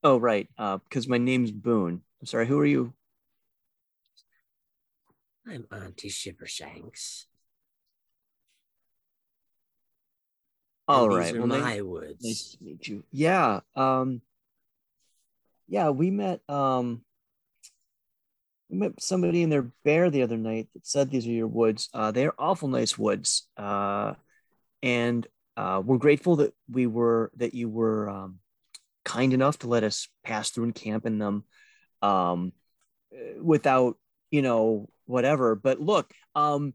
oh 0.03 0.17
right, 0.17 0.47
uh, 0.57 0.77
because 0.77 1.07
my 1.07 1.17
name's 1.17 1.51
Boone. 1.51 2.01
I'm 2.21 2.25
sorry. 2.25 2.47
Who 2.47 2.59
are 2.59 2.65
you? 2.65 2.93
I'm 5.47 5.65
Auntie 5.71 6.09
Shivershanks. 6.09 7.25
All 10.87 11.05
and 11.05 11.15
right. 11.15 11.37
Well, 11.37 11.47
nice- 11.47 11.61
my 11.61 11.81
woods. 11.81 12.23
Nice 12.23 12.55
to 12.57 12.63
meet 12.63 12.87
you. 12.87 13.03
Yeah. 13.11 13.61
Um 13.75 14.21
yeah, 15.67 15.89
we 15.89 16.11
met 16.11 16.41
um 16.49 17.01
met 18.71 19.01
somebody 19.01 19.43
in 19.43 19.49
their 19.49 19.71
bear 19.83 20.09
the 20.09 20.23
other 20.23 20.37
night 20.37 20.69
that 20.73 20.85
said 20.85 21.09
these 21.09 21.27
are 21.27 21.31
your 21.31 21.47
woods. 21.47 21.89
Uh 21.93 22.11
they're 22.11 22.39
awful 22.39 22.67
nice 22.67 22.97
woods. 22.97 23.47
Uh 23.57 24.13
and 24.81 25.27
uh 25.57 25.81
we're 25.83 25.97
grateful 25.97 26.37
that 26.37 26.53
we 26.69 26.87
were 26.87 27.31
that 27.35 27.53
you 27.53 27.69
were 27.69 28.09
um 28.09 28.39
kind 29.03 29.33
enough 29.33 29.59
to 29.59 29.67
let 29.67 29.83
us 29.83 30.07
pass 30.23 30.49
through 30.49 30.65
and 30.65 30.75
camp 30.75 31.05
in 31.05 31.17
them 31.17 31.43
um 32.01 32.53
without, 33.41 33.97
you 34.29 34.41
know, 34.41 34.89
whatever. 35.05 35.55
But 35.55 35.79
look, 35.79 36.11
um 36.35 36.73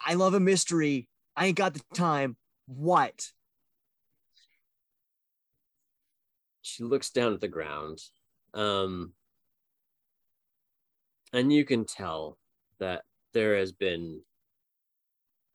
I 0.00 0.14
love 0.14 0.34
a 0.34 0.40
mystery. 0.40 1.08
I 1.36 1.46
ain't 1.46 1.56
got 1.56 1.74
the 1.74 1.82
time. 1.94 2.36
What? 2.66 3.30
she 6.66 6.82
looks 6.82 7.10
down 7.10 7.32
at 7.32 7.40
the 7.40 7.48
ground 7.48 8.00
um 8.52 9.12
and 11.32 11.52
you 11.52 11.64
can 11.64 11.84
tell 11.84 12.38
that 12.78 13.02
there 13.34 13.56
has 13.56 13.72
been 13.72 14.20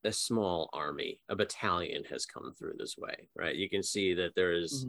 a 0.04 0.12
small 0.12 0.70
army 0.74 1.20
a 1.30 1.36
battalion 1.36 2.04
has 2.10 2.26
come 2.26 2.54
through 2.58 2.74
this 2.78 2.98
way 2.98 3.28
right? 3.36 3.56
You 3.56 3.70
can 3.70 3.84
see 3.84 4.14
that 4.16 4.34
there 4.36 4.54
is, 4.54 4.86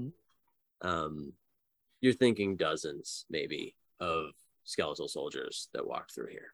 um 0.80 1.32
you're 2.00 2.12
thinking 2.12 2.56
dozens 2.56 3.24
maybe 3.30 3.76
of 4.00 4.30
skeletal 4.64 5.08
soldiers 5.08 5.68
that 5.72 5.86
walked 5.86 6.14
through 6.14 6.28
here. 6.28 6.52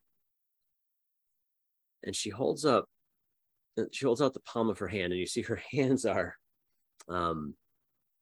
And 2.04 2.14
she 2.14 2.30
holds 2.30 2.64
up 2.64 2.87
she 3.92 4.04
holds 4.04 4.20
out 4.20 4.35
the 4.35 4.40
palm 4.40 4.68
of 4.70 4.78
her 4.80 4.88
hand 4.88 5.12
and 5.12 5.20
you 5.20 5.26
see 5.26 5.42
her 5.42 5.61
hands 5.73 6.04
are 6.04 6.37
um 7.08 7.54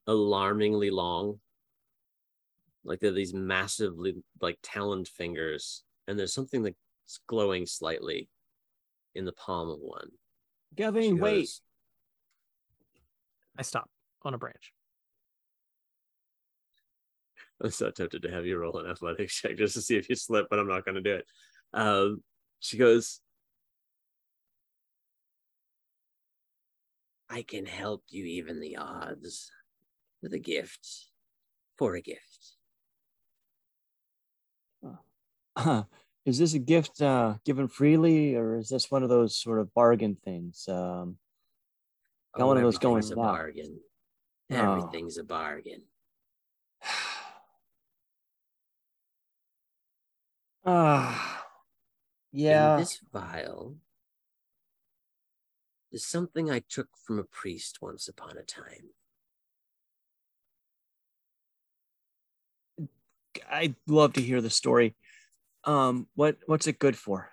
alarmingly 0.06 0.90
long. 0.90 1.40
Like 2.84 3.00
they're 3.00 3.10
these 3.10 3.34
massively 3.34 4.14
like 4.40 4.58
taloned 4.62 5.08
fingers, 5.08 5.82
and 6.06 6.18
there's 6.18 6.34
something 6.34 6.62
that's 6.62 6.76
glowing 7.26 7.66
slightly 7.66 8.28
in 9.14 9.24
the 9.24 9.32
palm 9.32 9.70
of 9.70 9.78
one. 9.80 10.08
Gawain, 10.74 11.18
wait. 11.18 11.50
I 13.58 13.62
stop 13.62 13.88
on 14.22 14.34
a 14.34 14.38
branch. 14.38 14.72
I'm 17.62 17.70
so 17.70 17.90
tempted 17.90 18.22
to 18.22 18.30
have 18.30 18.44
you 18.44 18.58
roll 18.58 18.78
an 18.78 18.90
athletics 18.90 19.34
check 19.34 19.56
just 19.56 19.74
to 19.74 19.80
see 19.80 19.96
if 19.96 20.10
you 20.10 20.14
slip, 20.14 20.46
but 20.50 20.58
I'm 20.58 20.68
not 20.68 20.84
going 20.84 20.96
to 20.96 21.00
do 21.00 21.14
it. 21.14 21.26
Um, 21.72 22.22
she 22.60 22.76
goes, 22.76 23.20
I 27.30 27.42
can 27.42 27.64
help 27.66 28.04
you 28.08 28.24
even 28.24 28.60
the 28.60 28.76
odds 28.76 29.50
with 30.22 30.34
a 30.34 30.38
gift 30.38 30.86
for 31.76 31.94
a 31.94 32.02
gift. 32.02 32.55
Uh, 35.56 35.82
is 36.24 36.38
this 36.38 36.54
a 36.54 36.58
gift 36.58 37.00
uh, 37.00 37.34
given 37.44 37.68
freely, 37.68 38.34
or 38.34 38.58
is 38.58 38.68
this 38.68 38.90
one 38.90 39.02
of 39.02 39.08
those 39.08 39.36
sort 39.36 39.58
of 39.58 39.72
bargain 39.74 40.16
things? 40.24 40.66
Um, 40.68 41.16
got 42.36 42.46
one 42.46 42.56
of 42.56 42.62
those 42.62 42.78
going 42.78 42.98
everything's 42.98 43.12
a 43.12 43.16
bargain. 43.16 43.80
Oh. 44.50 44.72
Everything's 44.72 45.18
a 45.18 45.24
bargain. 45.24 45.82
Ah, 50.68 51.44
yeah. 52.32 52.74
In 52.74 52.80
this 52.80 52.98
vial 53.12 53.76
is 55.92 56.04
something 56.04 56.50
I 56.50 56.60
took 56.68 56.88
from 57.04 57.20
a 57.20 57.24
priest 57.24 57.78
once 57.80 58.08
upon 58.08 58.36
a 58.36 58.42
time. 58.42 58.90
I'd 63.48 63.76
love 63.86 64.14
to 64.14 64.20
hear 64.20 64.40
the 64.40 64.50
story. 64.50 64.96
Um, 65.66 66.08
what 66.14 66.38
what's 66.46 66.66
it 66.66 66.78
good 66.78 66.96
for? 66.96 67.30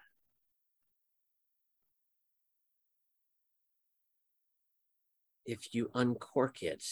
If 5.45 5.73
you 5.73 5.89
uncork 5.93 6.61
it, 6.63 6.83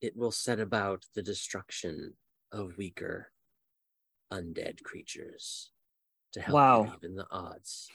it 0.00 0.16
will 0.16 0.30
set 0.30 0.60
about 0.60 1.06
the 1.14 1.22
destruction 1.22 2.14
of 2.52 2.76
weaker 2.76 3.32
undead 4.32 4.82
creatures 4.82 5.72
to 6.32 6.40
help 6.40 6.64
Wow. 6.64 6.94
even 6.94 7.16
the 7.16 7.26
odds. 7.30 7.90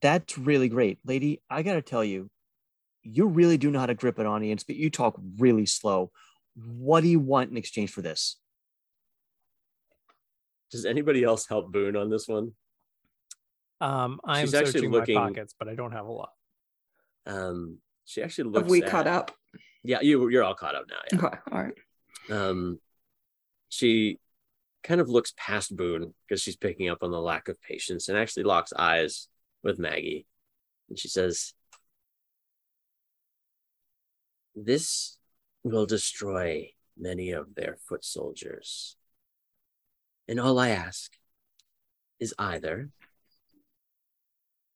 That's 0.00 0.38
really 0.38 0.68
great, 0.68 0.98
lady. 1.04 1.40
I 1.50 1.62
gotta 1.62 1.82
tell 1.82 2.04
you, 2.04 2.30
you 3.02 3.26
really 3.28 3.58
do 3.58 3.70
know 3.70 3.80
how 3.80 3.86
to 3.86 3.94
grip 3.94 4.18
an 4.18 4.26
audience, 4.26 4.64
but 4.64 4.76
you 4.76 4.90
talk 4.90 5.20
really 5.38 5.66
slow. 5.66 6.12
What 6.56 7.02
do 7.02 7.08
you 7.08 7.20
want 7.20 7.50
in 7.52 7.58
exchange 7.58 7.92
for 7.92 8.02
this? 8.02 8.38
Does 10.72 10.84
anybody 10.86 11.22
else 11.22 11.46
help 11.46 11.70
Boone 11.70 11.96
on 11.96 12.10
this 12.10 12.26
one? 12.26 12.52
Um, 13.80 14.20
I'm 14.24 14.46
She's 14.46 14.54
actually 14.54 14.88
looking- 14.88 15.14
my 15.14 15.28
pockets, 15.28 15.54
but 15.58 15.68
I 15.68 15.74
don't 15.74 15.92
have 15.92 16.06
a 16.06 16.10
lot. 16.12 16.32
Um, 17.26 17.78
she 18.04 18.22
actually 18.22 18.44
looks. 18.50 18.62
Have 18.64 18.70
we 18.70 18.82
at- 18.82 18.88
caught 18.90 19.06
up? 19.06 19.30
Yeah, 19.84 20.00
you 20.00 20.28
you're 20.28 20.42
all 20.44 20.54
caught 20.54 20.74
up 20.74 20.86
now. 20.88 20.96
Yeah. 21.12 21.18
Okay. 21.26 21.38
All 21.52 21.62
right. 21.62 21.74
um, 22.30 22.80
she 23.68 24.18
kind 24.82 25.00
of 25.00 25.08
looks 25.08 25.32
past 25.36 25.76
Boone 25.76 26.14
because 26.26 26.40
she's 26.42 26.56
picking 26.56 26.88
up 26.88 27.02
on 27.02 27.10
the 27.10 27.20
lack 27.20 27.48
of 27.48 27.60
patience 27.60 28.08
and 28.08 28.16
actually 28.18 28.42
locks 28.44 28.72
eyes 28.76 29.28
with 29.62 29.78
Maggie. 29.78 30.26
And 30.88 30.98
she 30.98 31.08
says, 31.08 31.54
This 34.54 35.16
will 35.64 35.86
destroy 35.86 36.70
many 36.96 37.30
of 37.30 37.54
their 37.54 37.76
foot 37.88 38.04
soldiers. 38.04 38.96
And 40.28 40.40
all 40.40 40.58
I 40.58 40.70
ask 40.70 41.12
is 42.20 42.34
either 42.38 42.90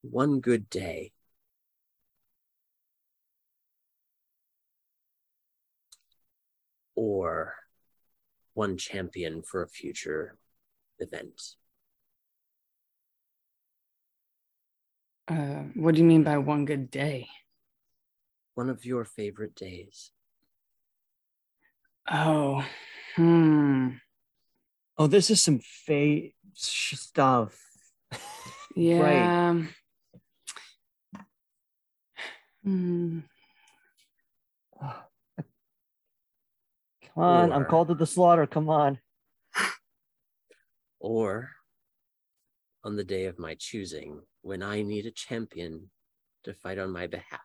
one 0.03 0.41
good 0.41 0.69
day 0.69 1.13
or 6.95 7.55
one 8.55 8.77
champion 8.77 9.43
for 9.43 9.63
a 9.63 9.69
future 9.69 10.37
event. 10.99 11.57
Uh, 15.29 15.65
what 15.75 15.95
do 15.95 16.01
you 16.01 16.07
mean 16.07 16.23
by 16.23 16.39
one 16.39 16.65
good 16.65 16.91
day? 16.91 17.29
One 18.55 18.71
of 18.71 18.85
your 18.85 19.05
favorite 19.05 19.55
days. 19.55 20.11
Oh, 22.11 22.65
hmm. 23.17 23.89
Oh, 24.99 25.07
this 25.07 25.31
is 25.31 25.43
some 25.43 25.59
fake 25.59 26.35
stuff. 26.55 27.59
Yeah. 28.75 29.63
Hmm. 32.65 33.21
Come 34.81 34.93
on, 37.25 37.53
I'm 37.53 37.65
called 37.65 37.89
to 37.89 37.95
the 37.95 38.07
slaughter. 38.07 38.47
Come 38.47 38.69
on. 38.69 38.99
Or 40.99 41.51
on 42.85 42.97
the 42.97 43.05
day 43.05 43.27
of 43.27 43.39
my 43.39 43.55
choosing, 43.55 44.21
when 44.43 44.63
I 44.63 44.83
need 44.83 45.07
a 45.07 45.11
champion 45.11 45.91
to 46.45 46.55
fight 46.55 46.79
on 46.79 46.91
my 46.91 47.07
behalf, 47.07 47.41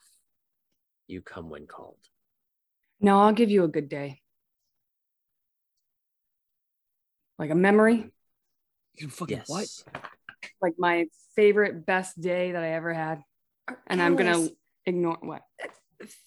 you 1.07 1.21
come 1.21 1.49
when 1.49 1.67
called. 1.67 1.99
No, 2.99 3.19
I'll 3.19 3.33
give 3.33 3.49
you 3.49 3.63
a 3.63 3.67
good 3.67 3.89
day. 3.89 4.21
Like 7.41 7.49
a 7.49 7.55
memory, 7.55 8.11
You 8.93 9.09
fucking 9.09 9.37
Yes. 9.37 9.49
what? 9.49 10.03
like 10.61 10.75
my 10.77 11.07
favorite 11.35 11.87
best 11.87 12.21
day 12.21 12.51
that 12.51 12.61
I 12.61 12.73
ever 12.73 12.93
had. 12.93 13.23
And 13.87 13.99
I'm 13.99 14.15
gonna 14.15 14.47
ignore 14.85 15.17
what? 15.21 15.41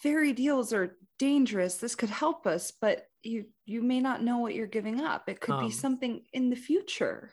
fairy 0.02 0.32
deals 0.32 0.72
are 0.72 0.96
dangerous. 1.20 1.76
This 1.76 1.94
could 1.94 2.10
help 2.10 2.48
us, 2.48 2.72
but 2.72 3.06
you 3.22 3.46
you 3.64 3.80
may 3.80 4.00
not 4.00 4.24
know 4.24 4.38
what 4.38 4.56
you're 4.56 4.66
giving 4.66 5.00
up. 5.00 5.28
It 5.28 5.40
could 5.40 5.54
Um, 5.54 5.60
be 5.66 5.70
something 5.70 6.24
in 6.32 6.50
the 6.50 6.56
future. 6.56 7.30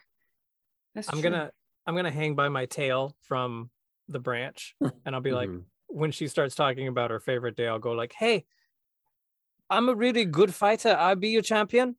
That's 0.93 1.09
I'm 1.09 1.15
true. 1.15 1.31
gonna 1.31 1.51
I'm 1.87 1.95
gonna 1.95 2.11
hang 2.11 2.35
by 2.35 2.49
my 2.49 2.67
tail 2.67 3.15
from 3.21 3.71
the 4.07 4.19
branch, 4.19 4.75
and 5.05 5.15
I'll 5.15 5.21
be 5.21 5.33
like, 5.33 5.49
Mhm. 5.49 5.65
when 5.87 6.11
she 6.11 6.27
starts 6.27 6.53
talking 6.53 6.87
about 6.87 7.09
her 7.09 7.19
favorite 7.19 7.55
day, 7.55 7.67
I'll 7.67 7.79
go 7.79 7.93
like, 7.93 8.13
"Hey, 8.13 8.45
I'm 9.71 9.89
a 9.89 9.95
really 9.95 10.25
good 10.25 10.53
fighter. 10.53 10.95
I'll 10.95 11.15
be 11.15 11.29
your 11.29 11.41
champion. 11.41 11.95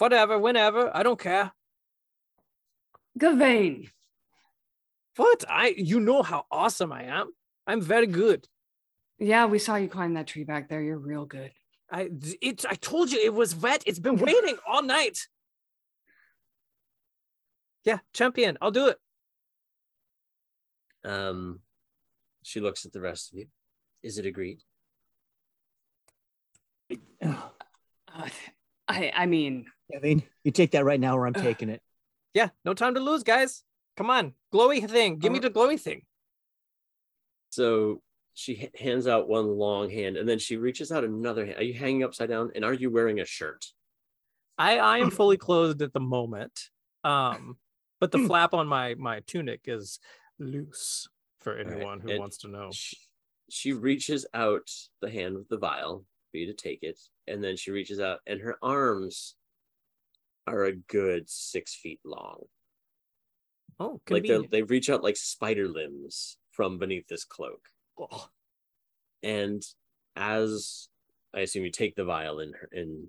Whatever, 0.00 0.38
whenever, 0.38 0.90
I 0.96 1.02
don't 1.02 1.20
care. 1.20 1.52
Gawain. 3.18 3.90
What? 5.16 5.44
I, 5.46 5.74
you 5.76 6.00
know 6.00 6.22
how 6.22 6.46
awesome 6.50 6.90
I 6.90 7.02
am. 7.02 7.32
I'm 7.66 7.82
very 7.82 8.06
good. 8.06 8.48
Yeah, 9.18 9.44
we 9.44 9.58
saw 9.58 9.76
you 9.76 9.88
climb 9.88 10.14
that 10.14 10.26
tree 10.26 10.44
back 10.44 10.70
there. 10.70 10.80
You're 10.80 10.96
real 10.96 11.26
good. 11.26 11.52
I, 11.92 12.08
it, 12.40 12.64
I 12.66 12.76
told 12.76 13.12
you 13.12 13.20
it 13.22 13.34
was 13.34 13.54
wet. 13.54 13.82
It's 13.86 13.98
been 13.98 14.16
waiting 14.16 14.56
all 14.66 14.82
night. 14.82 15.18
Yeah, 17.84 17.98
champion. 18.14 18.56
I'll 18.62 18.70
do 18.70 18.86
it. 18.88 18.96
Um, 21.04 21.60
she 22.42 22.60
looks 22.60 22.86
at 22.86 22.94
the 22.94 23.02
rest 23.02 23.32
of 23.32 23.38
you. 23.38 23.48
Is 24.02 24.16
it 24.16 24.24
agreed? 24.24 24.62
Uh, 27.22 27.34
I 28.88 29.12
I 29.14 29.26
mean, 29.26 29.66
Kevin, 29.92 30.22
you 30.44 30.50
take 30.50 30.72
that 30.72 30.84
right 30.84 31.00
now, 31.00 31.16
or 31.16 31.26
I'm 31.26 31.34
taking 31.34 31.68
it. 31.68 31.82
Yeah, 32.34 32.50
no 32.64 32.74
time 32.74 32.94
to 32.94 33.00
lose, 33.00 33.22
guys. 33.22 33.64
Come 33.96 34.08
on, 34.10 34.34
glowy 34.54 34.88
thing. 34.88 35.18
Give 35.18 35.32
me 35.32 35.38
Uh, 35.38 35.42
the 35.42 35.50
glowy 35.50 35.78
thing. 35.78 36.02
So 37.50 38.02
she 38.34 38.70
hands 38.78 39.06
out 39.06 39.28
one 39.28 39.48
long 39.58 39.90
hand 39.90 40.16
and 40.16 40.28
then 40.28 40.38
she 40.38 40.56
reaches 40.56 40.92
out 40.92 41.04
another 41.04 41.44
hand. 41.44 41.58
Are 41.58 41.64
you 41.64 41.74
hanging 41.74 42.04
upside 42.04 42.28
down? 42.28 42.52
And 42.54 42.64
are 42.64 42.72
you 42.72 42.90
wearing 42.90 43.20
a 43.20 43.24
shirt? 43.24 43.66
I 44.56 44.78
I 44.78 44.98
am 44.98 45.10
fully 45.10 45.36
clothed 45.36 45.82
at 45.82 45.92
the 45.92 46.00
moment. 46.00 46.70
Um, 47.02 47.56
but 47.98 48.12
the 48.12 48.18
flap 48.26 48.54
on 48.54 48.68
my 48.68 48.94
my 48.94 49.20
tunic 49.26 49.62
is 49.66 49.98
loose 50.38 51.08
for 51.40 51.56
right, 51.56 51.66
anyone 51.66 52.00
who 52.00 52.10
and 52.10 52.20
wants 52.20 52.38
to 52.38 52.48
know. 52.48 52.70
She, 52.72 52.96
she 53.50 53.72
reaches 53.72 54.26
out 54.32 54.70
the 55.00 55.10
hand 55.10 55.36
with 55.36 55.48
the 55.48 55.58
vial 55.58 56.04
for 56.30 56.36
you 56.36 56.46
to 56.46 56.54
take 56.54 56.82
it. 56.82 56.98
And 57.26 57.42
then 57.42 57.56
she 57.56 57.72
reaches 57.72 57.98
out 58.00 58.20
and 58.26 58.40
her 58.40 58.56
arms 58.62 59.34
are 60.52 60.64
a 60.64 60.76
good 60.76 61.28
six 61.28 61.74
feet 61.74 62.00
long. 62.04 62.42
Oh, 63.78 64.00
Like 64.10 64.24
they 64.24 64.46
they 64.50 64.62
reach 64.62 64.90
out 64.90 65.02
like 65.02 65.16
spider 65.16 65.68
limbs 65.68 66.36
from 66.52 66.78
beneath 66.78 67.06
this 67.08 67.24
cloak. 67.24 67.68
Oh, 67.98 68.28
And 69.22 69.62
as 70.16 70.88
I 71.34 71.40
assume 71.40 71.64
you 71.64 71.70
take 71.70 71.94
the 71.94 72.04
vial 72.04 72.40
in 72.40 72.52
her 72.52 72.68
in 72.72 73.08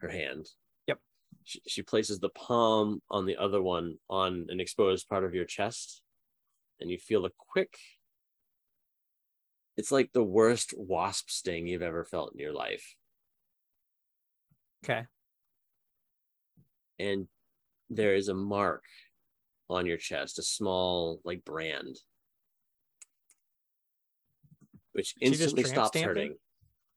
her 0.00 0.08
hand. 0.08 0.46
Yep. 0.86 1.00
She, 1.44 1.60
she 1.66 1.82
places 1.82 2.18
the 2.18 2.28
palm 2.30 3.02
on 3.10 3.26
the 3.26 3.36
other 3.36 3.62
one 3.62 3.96
on 4.08 4.46
an 4.48 4.60
exposed 4.60 5.08
part 5.08 5.24
of 5.24 5.34
your 5.34 5.44
chest, 5.44 6.02
and 6.80 6.90
you 6.90 6.98
feel 6.98 7.24
a 7.24 7.30
quick. 7.36 7.76
It's 9.76 9.92
like 9.92 10.12
the 10.12 10.22
worst 10.22 10.72
wasp 10.76 11.28
sting 11.28 11.66
you've 11.66 11.82
ever 11.82 12.04
felt 12.04 12.32
in 12.32 12.40
your 12.40 12.54
life, 12.54 12.94
okay. 14.84 15.06
And 16.98 17.26
there 17.90 18.14
is 18.14 18.28
a 18.28 18.34
mark 18.34 18.84
on 19.68 19.86
your 19.86 19.96
chest, 19.96 20.38
a 20.38 20.42
small 20.42 21.20
like 21.24 21.44
brand, 21.44 21.96
which 24.92 25.14
She 25.18 25.26
instantly 25.26 25.64
stops 25.64 25.88
stamped 25.98 26.16
it? 26.16 26.20
hurting. 26.20 26.36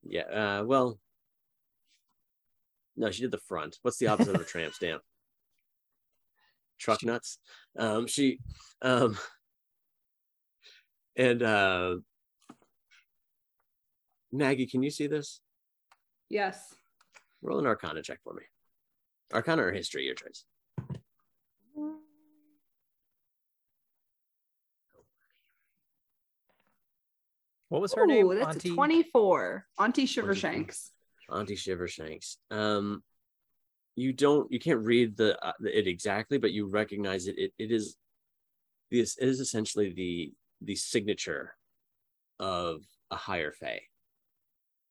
Yeah. 0.03 0.21
Uh, 0.23 0.63
well, 0.65 0.99
no, 2.95 3.11
she 3.11 3.21
did 3.21 3.31
the 3.31 3.39
front. 3.39 3.77
What's 3.81 3.97
the 3.97 4.07
opposite 4.07 4.35
of 4.35 4.41
a 4.41 4.45
tramp 4.45 4.73
stamp? 4.73 5.01
Truck 6.79 7.03
nuts. 7.03 7.39
Um, 7.77 8.07
she, 8.07 8.39
um, 8.81 9.17
and 11.15 11.43
uh, 11.43 11.95
Maggie, 14.31 14.67
can 14.67 14.81
you 14.83 14.89
see 14.89 15.07
this? 15.07 15.41
Yes. 16.29 16.73
roll 17.41 17.59
an 17.59 17.65
Arcana 17.65 18.01
check 18.01 18.19
for 18.23 18.33
me. 18.33 18.43
Arcana 19.33 19.63
or 19.63 19.71
history, 19.71 20.05
your 20.05 20.15
choice. 20.15 20.43
What 27.69 27.81
was 27.81 27.93
her 27.93 28.07
name? 28.07 28.27
That's 28.29 28.55
Auntie? 28.57 28.73
24. 28.73 29.65
Auntie 29.77 30.05
Shivershanks. 30.07 30.89
Auntie 31.31 31.55
Shivershanks. 31.55 32.37
Um, 32.49 33.03
you 33.95 34.11
don't, 34.13 34.51
you 34.51 34.59
can't 34.59 34.79
read 34.79 35.17
the 35.17 35.37
uh, 35.45 35.51
it 35.63 35.87
exactly, 35.87 36.39
but 36.39 36.51
you 36.51 36.67
recognize 36.67 37.27
it. 37.27 37.37
It, 37.37 37.53
it 37.59 37.71
is 37.71 37.95
this 38.89 39.17
it 39.17 39.27
is 39.27 39.39
essentially 39.39 39.93
the 39.93 40.33
the 40.61 40.75
signature 40.75 41.55
of 42.39 42.81
a 43.11 43.15
higher 43.15 43.51
fae. 43.51 43.81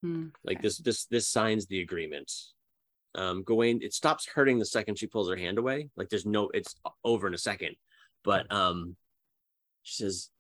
Hmm, 0.03 0.29
Like 0.45 0.63
this, 0.63 0.79
this, 0.79 1.07
this 1.07 1.27
signs 1.27 1.67
the 1.67 1.81
agreement. 1.81 2.31
Um, 3.19 3.43
Gawain, 3.43 3.81
it 3.83 3.93
stops 3.93 4.27
hurting 4.33 4.59
the 4.61 4.65
second 4.65 4.97
she 4.97 5.09
pulls 5.09 5.29
her 5.29 5.37
hand 5.37 5.59
away. 5.59 5.89
Like 5.97 6.09
there's 6.09 6.25
no, 6.25 6.51
it's 6.55 6.77
over 7.03 7.27
in 7.27 7.35
a 7.35 7.39
second. 7.39 7.75
But 8.23 8.51
um, 8.53 8.95
she 9.83 10.03
says, 10.05 10.31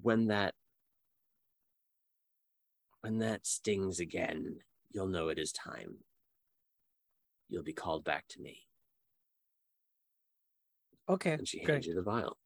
when 0.00 0.28
that, 0.28 0.54
when 3.00 3.18
that 3.18 3.46
stings 3.46 3.98
again, 3.98 4.56
you'll 4.92 5.08
know 5.08 5.28
it 5.28 5.38
is 5.40 5.50
time. 5.50 5.96
You'll 7.48 7.64
be 7.64 7.72
called 7.72 8.04
back 8.04 8.24
to 8.30 8.40
me. 8.40 8.58
Okay. 11.08 11.32
And 11.32 11.48
she 11.48 11.58
hands 11.58 11.68
Great. 11.68 11.86
you 11.86 11.94
the 11.94 12.02
vial. 12.02 12.36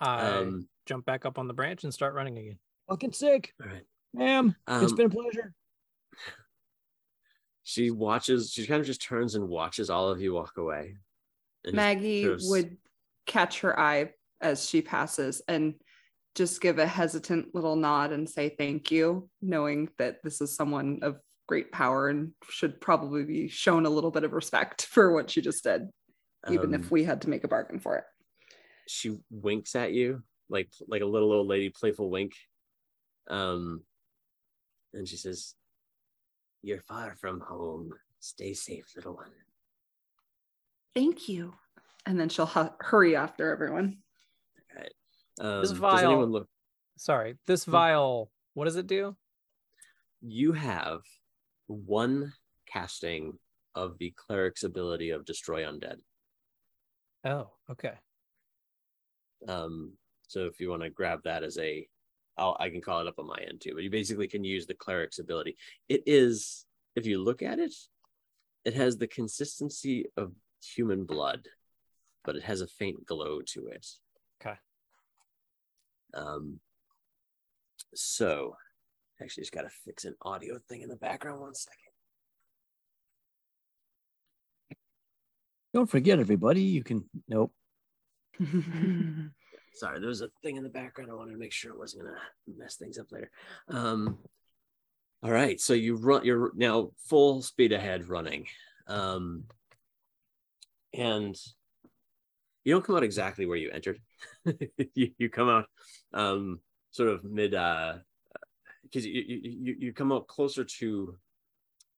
I 0.00 0.38
Um, 0.40 0.68
jump 0.86 1.04
back 1.04 1.24
up 1.24 1.38
on 1.38 1.46
the 1.48 1.54
branch 1.54 1.84
and 1.84 1.94
start 1.94 2.14
running 2.14 2.36
again. 2.38 2.58
Fucking 2.88 3.12
sick, 3.12 3.52
all 3.60 3.68
right. 3.68 3.84
ma'am. 4.14 4.56
it's 4.68 4.90
Um, 4.92 4.96
been 4.96 5.06
a 5.06 5.10
pleasure. 5.10 5.54
She 7.68 7.90
watches, 7.90 8.50
she 8.50 8.66
kind 8.66 8.80
of 8.80 8.86
just 8.86 9.02
turns 9.02 9.34
and 9.34 9.46
watches 9.46 9.90
all 9.90 10.08
of 10.08 10.22
you 10.22 10.32
walk 10.32 10.56
away. 10.56 10.96
and 11.66 11.74
Maggie 11.74 12.22
sort 12.22 12.40
of 12.40 12.40
would 12.46 12.76
catch 13.26 13.60
her 13.60 13.78
eye 13.78 14.12
as 14.40 14.66
she 14.66 14.80
passes 14.80 15.42
and 15.48 15.74
just 16.34 16.62
give 16.62 16.78
a 16.78 16.86
hesitant 16.86 17.54
little 17.54 17.76
nod 17.76 18.10
and 18.10 18.26
say 18.26 18.48
thank 18.48 18.90
you, 18.90 19.28
knowing 19.42 19.90
that 19.98 20.22
this 20.24 20.40
is 20.40 20.56
someone 20.56 21.00
of 21.02 21.18
great 21.46 21.70
power 21.70 22.08
and 22.08 22.32
should 22.48 22.80
probably 22.80 23.24
be 23.24 23.48
shown 23.48 23.84
a 23.84 23.90
little 23.90 24.10
bit 24.10 24.24
of 24.24 24.32
respect 24.32 24.86
for 24.86 25.12
what 25.12 25.28
she 25.28 25.42
just 25.42 25.62
did, 25.62 25.90
even 26.50 26.74
um, 26.74 26.80
if 26.80 26.90
we 26.90 27.04
had 27.04 27.20
to 27.20 27.28
make 27.28 27.44
a 27.44 27.48
bargain 27.48 27.78
for 27.78 27.96
it. 27.98 28.04
she 28.86 29.18
winks 29.30 29.76
at 29.76 29.92
you 29.92 30.22
like 30.48 30.70
like 30.86 31.02
a 31.02 31.06
little 31.06 31.32
old 31.32 31.46
lady 31.46 31.68
playful 31.68 32.08
wink 32.08 32.32
um 33.28 33.82
and 34.94 35.06
she 35.06 35.18
says 35.18 35.54
you're 36.62 36.82
far 36.82 37.14
from 37.20 37.40
home 37.40 37.90
stay 38.20 38.52
safe 38.52 38.86
little 38.96 39.14
one 39.14 39.30
Thank 40.94 41.28
you. 41.28 41.54
And 42.06 42.18
then 42.18 42.28
she'll 42.28 42.46
hu- 42.46 42.70
hurry 42.80 43.14
after 43.14 43.52
everyone. 43.52 43.98
um, 45.40 45.60
This 45.60 45.70
does 45.70 45.78
vial- 45.78 46.10
anyone 46.10 46.30
look 46.32 46.48
Sorry. 46.96 47.38
This 47.46 47.64
Hmm. 47.64 47.70
vial, 47.70 48.32
what 48.54 48.64
does 48.64 48.76
it 48.76 48.86
do? 48.88 49.16
you 50.20 50.52
have 50.52 51.02
one 51.68 52.32
casting 52.66 53.38
of 53.76 53.96
the 53.98 54.10
cleric's 54.16 54.64
ability 54.64 55.10
of 55.10 55.24
destroy 55.24 55.62
undead 55.62 55.98
Oh, 57.24 57.52
okay. 57.70 57.96
um 59.46 59.92
so 60.26 60.46
if 60.46 60.58
you 60.58 60.68
want 60.70 60.82
to 60.82 60.90
grab 60.90 61.20
that 61.22 61.44
as 61.44 61.56
a 61.58 61.86
I'll, 62.38 62.56
i 62.60 62.68
can 62.70 62.80
call 62.80 63.00
it 63.00 63.06
up 63.06 63.18
on 63.18 63.26
my 63.26 63.38
end 63.48 63.60
too 63.60 63.72
but 63.74 63.82
you 63.82 63.90
basically 63.90 64.28
can 64.28 64.44
use 64.44 64.66
the 64.66 64.74
cleric's 64.74 65.18
ability 65.18 65.56
it 65.88 66.02
is 66.06 66.64
if 66.96 67.06
you 67.06 67.22
look 67.22 67.42
at 67.42 67.58
it 67.58 67.74
it 68.64 68.74
has 68.74 68.96
the 68.96 69.06
consistency 69.06 70.06
of 70.16 70.32
human 70.62 71.04
blood 71.04 71.48
but 72.24 72.36
it 72.36 72.42
has 72.42 72.60
a 72.60 72.66
faint 72.66 73.04
glow 73.06 73.40
to 73.42 73.68
it 73.68 73.86
Okay. 74.40 74.56
um 76.14 76.60
so 77.94 78.56
actually 79.20 79.42
just 79.42 79.52
gotta 79.52 79.70
fix 79.84 80.04
an 80.04 80.14
audio 80.22 80.58
thing 80.68 80.82
in 80.82 80.88
the 80.88 80.96
background 80.96 81.40
one 81.40 81.54
second 81.54 81.78
Don't 85.74 85.88
forget, 85.88 86.18
everybody. 86.18 86.62
You 86.62 86.82
can. 86.82 87.04
Nope. 87.28 87.52
sorry 89.78 90.00
there 90.00 90.08
was 90.08 90.22
a 90.22 90.28
thing 90.42 90.56
in 90.56 90.62
the 90.62 90.68
background. 90.68 91.10
I 91.10 91.14
wanted 91.14 91.32
to 91.32 91.38
make 91.38 91.52
sure 91.52 91.72
it 91.72 91.78
wasn't 91.78 92.04
gonna 92.04 92.16
mess 92.56 92.76
things 92.76 92.98
up 92.98 93.10
later. 93.10 93.30
Um 93.68 94.18
all 95.22 95.30
right 95.30 95.60
so 95.60 95.74
you 95.74 95.96
run 95.96 96.24
you're 96.24 96.52
now 96.54 96.90
full 97.08 97.42
speed 97.42 97.72
ahead 97.72 98.08
running. 98.08 98.46
Um 98.86 99.44
and 100.94 101.36
you 102.64 102.74
don't 102.74 102.84
come 102.84 102.96
out 102.96 103.02
exactly 103.02 103.46
where 103.46 103.56
you 103.56 103.70
entered. 103.70 104.00
You, 104.94 105.10
you 105.18 105.28
come 105.28 105.48
out 105.48 105.66
um 106.12 106.60
sort 106.90 107.10
of 107.10 107.24
mid 107.24 107.54
uh 107.54 107.94
because 108.82 109.06
you, 109.06 109.22
you 109.26 109.56
you 109.60 109.76
you 109.78 109.92
come 109.92 110.12
out 110.12 110.26
closer 110.26 110.64
to 110.64 111.16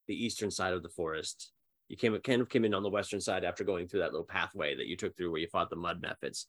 the 0.09 0.25
eastern 0.25 0.51
side 0.51 0.73
of 0.73 0.83
the 0.83 0.89
forest. 0.89 1.53
You 1.89 1.97
came 1.97 2.19
kind 2.21 2.43
of 2.43 2.49
came 2.49 2.65
in 2.65 2.75
on 2.75 2.83
the 2.83 2.91
western 2.91 3.21
side 3.21 3.45
after 3.45 3.65
going 3.65 3.87
through 3.89 4.01
that 4.01 4.13
little 4.13 4.27
pathway 4.27 4.77
that 4.77 4.87
you 4.87 4.97
took 4.97 5.17
through 5.17 5.31
where 5.31 5.41
you 5.41 5.49
fought 5.49 5.71
the 5.71 5.77
mud 5.77 6.03
mephits. 6.03 6.47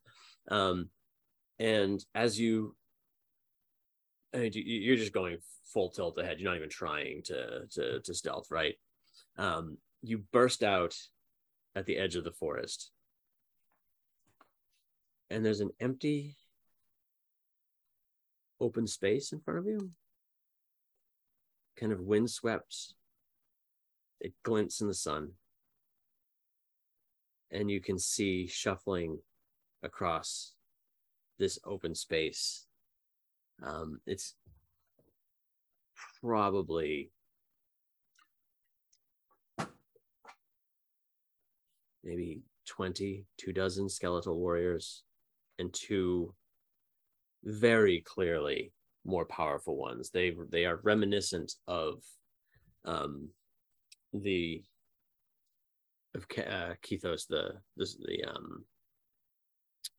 Um 0.49 0.89
and 1.61 2.03
as 2.15 2.39
you 2.39 2.75
I 4.33 4.37
mean, 4.37 4.53
you- 4.53 4.63
you're 4.63 4.95
just 4.95 5.11
going 5.11 5.37
full 5.65 5.89
tilt 5.89 6.17
ahead. 6.17 6.39
You're 6.39 6.49
not 6.49 6.57
even 6.57 6.69
trying 6.69 7.21
to 7.23 7.67
to 7.67 8.01
to 8.01 8.13
stealth 8.13 8.49
right? 8.49 8.79
Um 9.37 9.77
you 10.01 10.17
burst 10.17 10.63
out 10.63 10.97
at 11.75 11.85
the 11.85 11.97
edge 11.97 12.15
of 12.15 12.23
the 12.23 12.31
forest. 12.31 12.91
And 15.29 15.45
there's 15.45 15.61
an 15.61 15.71
empty 15.79 16.35
open 18.59 18.87
space 18.87 19.31
in 19.31 19.39
front 19.39 19.59
of 19.59 19.65
you. 19.67 19.91
Kind 21.77 21.91
of 21.91 22.01
windswept 22.01 22.95
it 24.19 24.33
glints 24.43 24.81
in 24.81 24.87
the 24.87 24.93
sun. 24.93 25.33
And 27.49 27.69
you 27.69 27.81
can 27.81 27.99
see 27.99 28.47
shuffling 28.47 29.19
across 29.83 30.55
this 31.41 31.59
open 31.65 31.93
space 31.93 32.67
um 33.63 33.99
it's 34.05 34.35
probably 36.21 37.11
maybe 42.03 42.41
20 42.67 43.25
two 43.37 43.51
dozen 43.51 43.89
skeletal 43.89 44.37
warriors 44.37 45.03
and 45.59 45.73
two 45.73 46.33
very 47.43 48.01
clearly 48.01 48.71
more 49.05 49.25
powerful 49.25 49.75
ones. 49.77 50.09
They 50.09 50.35
they 50.49 50.65
are 50.65 50.79
reminiscent 50.83 51.53
of 51.67 52.03
um 52.85 53.29
the 54.13 54.63
of 56.13 56.25
uh, 56.37 56.73
Kethos 56.83 57.27
the 57.27 57.53
this 57.77 57.95
the 57.95 58.23
um 58.25 58.65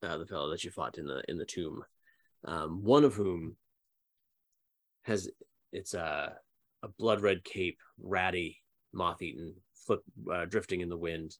uh, 0.02 0.18
the 0.18 0.26
fellow 0.26 0.50
that 0.50 0.64
you 0.64 0.70
fought 0.70 0.98
in 0.98 1.06
the 1.06 1.22
in 1.28 1.38
the 1.38 1.44
tomb 1.44 1.82
um 2.44 2.82
one 2.82 3.04
of 3.04 3.14
whom 3.14 3.56
has 5.02 5.28
it's 5.72 5.94
a 5.94 6.34
a 6.82 6.88
blood 6.98 7.20
red 7.20 7.44
cape 7.44 7.78
ratty 8.00 8.60
moth 8.92 9.22
eaten 9.22 9.54
foot 9.86 10.02
uh, 10.32 10.44
drifting 10.44 10.80
in 10.80 10.88
the 10.88 10.96
wind 10.96 11.36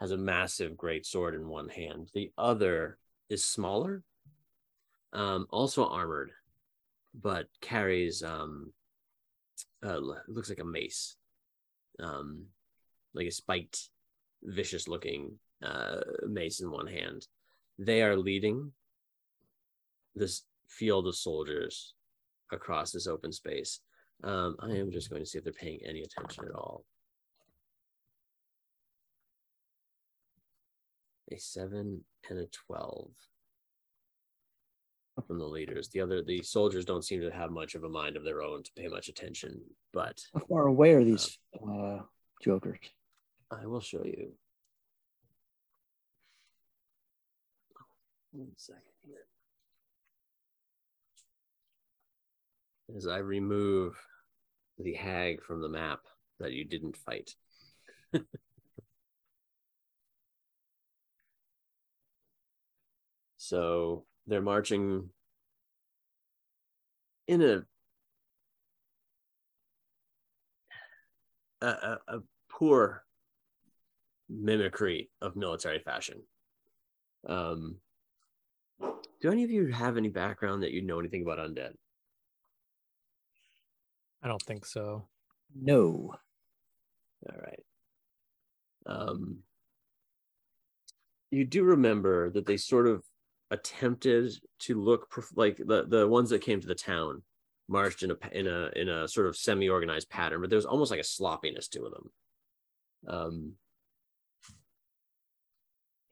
has 0.00 0.10
a 0.10 0.16
massive 0.16 0.76
great 0.76 1.06
sword 1.06 1.32
in 1.32 1.46
one 1.46 1.68
hand. 1.68 2.10
The 2.12 2.32
other 2.36 2.98
is 3.28 3.44
smaller 3.44 4.02
um 5.12 5.46
also 5.50 5.86
armored 5.86 6.32
but 7.14 7.46
carries 7.60 8.22
um 8.22 8.72
uh, 9.84 10.00
looks 10.26 10.48
like 10.48 10.58
a 10.58 10.64
mace 10.64 11.16
um 12.00 12.46
like 13.14 13.26
a 13.26 13.30
spiked 13.30 13.90
vicious 14.42 14.88
looking 14.88 15.38
uh 15.62 16.00
mace 16.26 16.60
in 16.60 16.70
one 16.70 16.86
hand 16.86 17.26
they 17.78 18.02
are 18.02 18.16
leading 18.16 18.72
this 20.14 20.42
field 20.68 21.06
of 21.06 21.16
soldiers 21.16 21.94
across 22.50 22.92
this 22.92 23.06
open 23.06 23.32
space 23.32 23.80
um 24.24 24.56
i 24.60 24.70
am 24.70 24.90
just 24.90 25.10
going 25.10 25.22
to 25.22 25.28
see 25.28 25.38
if 25.38 25.44
they're 25.44 25.52
paying 25.52 25.80
any 25.84 26.02
attention 26.02 26.44
at 26.44 26.54
all 26.54 26.84
a 31.30 31.38
7 31.38 32.04
and 32.30 32.38
a 32.38 32.46
12 32.66 33.08
from 35.26 35.38
the 35.38 35.44
leaders 35.44 35.88
the 35.88 36.00
other 36.00 36.22
the 36.22 36.42
soldiers 36.42 36.84
don't 36.84 37.04
seem 37.04 37.20
to 37.20 37.30
have 37.30 37.50
much 37.50 37.74
of 37.74 37.84
a 37.84 37.88
mind 37.88 38.16
of 38.16 38.24
their 38.24 38.42
own 38.42 38.62
to 38.62 38.70
pay 38.76 38.88
much 38.88 39.08
attention 39.08 39.60
but 39.92 40.18
How 40.34 40.40
far 40.48 40.66
away 40.66 40.92
are 40.92 41.04
these 41.04 41.38
uh, 41.54 41.98
jokers? 42.42 42.78
I 43.50 43.66
will 43.66 43.80
show 43.80 44.02
you. 44.04 44.32
One 48.32 48.52
second 48.56 48.82
here. 49.04 49.26
As 52.96 53.06
I 53.06 53.18
remove 53.18 53.94
the 54.78 54.94
hag 54.94 55.42
from 55.42 55.60
the 55.60 55.68
map 55.68 56.00
that 56.40 56.52
you 56.52 56.64
didn't 56.64 56.96
fight. 56.96 57.34
so 63.36 64.04
they're 64.26 64.40
marching 64.40 65.10
in 67.28 67.42
a 67.42 67.62
a, 71.60 71.98
a, 72.08 72.18
poor 72.50 73.04
mimicry 74.28 75.10
of 75.20 75.36
military 75.36 75.78
fashion. 75.78 76.22
Um, 77.28 77.76
do 79.20 79.30
any 79.30 79.44
of 79.44 79.50
you 79.50 79.68
have 79.68 79.96
any 79.96 80.08
background 80.08 80.62
that 80.62 80.72
you 80.72 80.82
know 80.82 80.98
anything 80.98 81.22
about 81.22 81.38
undead? 81.38 81.72
I 84.22 84.28
don't 84.28 84.42
think 84.42 84.66
so. 84.66 85.08
No. 85.54 86.14
All 87.28 87.38
right. 87.40 87.62
Um, 88.86 89.38
you 91.30 91.44
do 91.44 91.64
remember 91.64 92.30
that 92.30 92.46
they 92.46 92.56
sort 92.56 92.86
of 92.86 93.04
attempted 93.50 94.32
to 94.60 94.80
look 94.80 95.10
prof- 95.10 95.36
like 95.36 95.56
the 95.58 95.84
the 95.86 96.08
ones 96.08 96.30
that 96.30 96.42
came 96.42 96.60
to 96.60 96.66
the 96.66 96.74
town 96.74 97.22
marched 97.68 98.02
in 98.02 98.10
a 98.10 98.16
in 98.32 98.46
a 98.46 98.70
in 98.74 98.88
a 98.88 99.08
sort 99.08 99.26
of 99.26 99.36
semi 99.36 99.68
organized 99.68 100.10
pattern, 100.10 100.40
but 100.40 100.50
there 100.50 100.56
was 100.56 100.66
almost 100.66 100.90
like 100.90 101.00
a 101.00 101.04
sloppiness 101.04 101.68
to 101.68 101.80
them. 101.80 102.10
Um, 103.08 103.52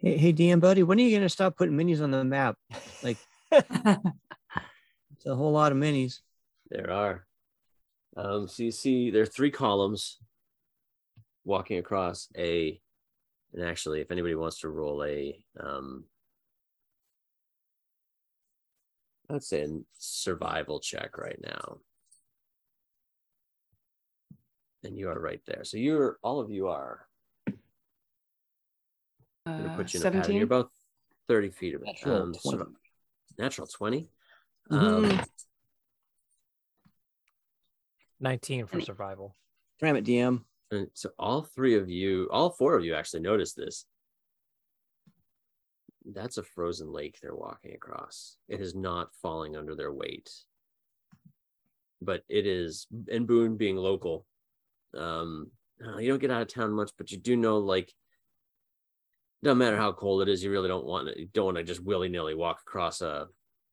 Hey, 0.03 0.17
hey, 0.17 0.33
DM 0.33 0.61
buddy, 0.61 0.83
when 0.83 0.99
are 0.99 1.03
you 1.03 1.15
gonna 1.15 1.29
stop 1.29 1.59
putting 1.59 1.77
minis 1.77 2.03
on 2.03 2.11
the 2.11 2.25
map? 2.25 2.57
Like 3.03 3.19
it's 3.53 3.67
a 5.27 5.35
whole 5.35 5.53
lot 5.53 5.73
of 5.73 5.79
minis. 5.79 6.21
There 6.71 6.91
are. 6.91 7.27
Um, 8.17 8.49
so 8.49 8.63
you 8.63 8.71
see 8.71 9.11
there 9.11 9.25
are 9.25 9.27
three 9.27 9.51
columns 9.51 10.19
walking 11.45 11.77
across 11.77 12.29
a, 12.35 12.81
and 13.53 13.63
actually, 13.63 14.01
if 14.01 14.11
anybody 14.11 14.35
wants 14.35 14.61
to 14.61 14.71
roll 14.71 15.05
a, 15.05 15.45
um, 15.63 16.05
I'd 19.29 19.43
say 19.43 19.65
a 19.65 19.69
survival 19.99 20.81
check 20.81 21.19
right 21.19 21.39
now. 21.43 21.81
And 24.83 24.97
you 24.97 25.11
are 25.11 25.21
right 25.21 25.43
there. 25.47 25.65
So 25.65 25.77
you're 25.77 26.17
all 26.23 26.41
of 26.41 26.51
you 26.51 26.69
are. 26.69 27.07
I'm 29.51 29.57
gonna 29.65 29.73
Uh, 29.75 29.77
put 29.77 29.93
you 29.95 30.01
in 30.01 30.07
a 30.07 30.11
pattern. 30.11 30.23
17. 30.25 30.37
You're 30.37 30.45
about 30.45 30.73
30 31.29 31.51
feet 31.51 31.75
of 31.75 31.83
Natural 31.83 32.23
um, 32.23 32.33
20. 32.35 32.59
survi- 32.59 32.75
natural 33.39 33.67
20. 33.67 34.09
Mhm. 34.71 35.21
Um, 35.21 35.25
19 38.21 38.67
for 38.67 38.81
survival. 38.81 39.37
Damn 39.81 39.97
it, 39.97 40.05
DM. 40.05 40.45
And 40.71 40.89
so 40.95 41.11
all 41.19 41.43
three 41.43 41.75
of 41.77 41.89
you, 41.89 42.29
all 42.31 42.51
four 42.51 42.77
of 42.77 42.85
you 42.85 42.95
actually 42.95 43.21
noticed 43.21 43.57
this. 43.57 43.87
That's 46.05 46.39
a 46.39 46.43
frozen 46.43 46.93
lake 46.93 47.19
they're 47.21 47.35
walking 47.35 47.75
across. 47.75 48.37
It 48.49 48.61
is 48.61 48.75
not 48.75 49.15
falling 49.17 49.57
under 49.57 49.75
their 49.75 49.93
weight. 49.93 50.31
But 52.03 52.25
it 52.29 52.47
is, 52.47 52.87
and 53.11 53.27
Boone 53.27 53.57
being 53.57 53.77
local, 53.77 54.27
um, 54.95 55.51
uh, 55.85 55.99
you 55.99 56.09
don't 56.09 56.19
get 56.21 56.31
out 56.31 56.43
of 56.43 56.49
town 56.49 56.73
much, 56.73 56.93
but 56.97 57.11
you 57.11 57.19
do 57.19 57.37
know 57.37 57.59
like 57.59 57.93
no 59.43 59.55
matter 59.55 59.77
how 59.77 59.93
cold 59.93 60.23
it 60.23 60.29
is, 60.29 60.43
you 60.43 60.51
really 60.51 60.69
don't 60.69 60.87
want 60.87 61.09
to 61.09 61.27
don't 61.27 61.47
want 61.47 61.57
to 61.57 61.65
just 61.65 61.83
willy-nilly 61.83 62.35
walk 62.35 62.61
across 62.67 63.01
a, 63.01 63.27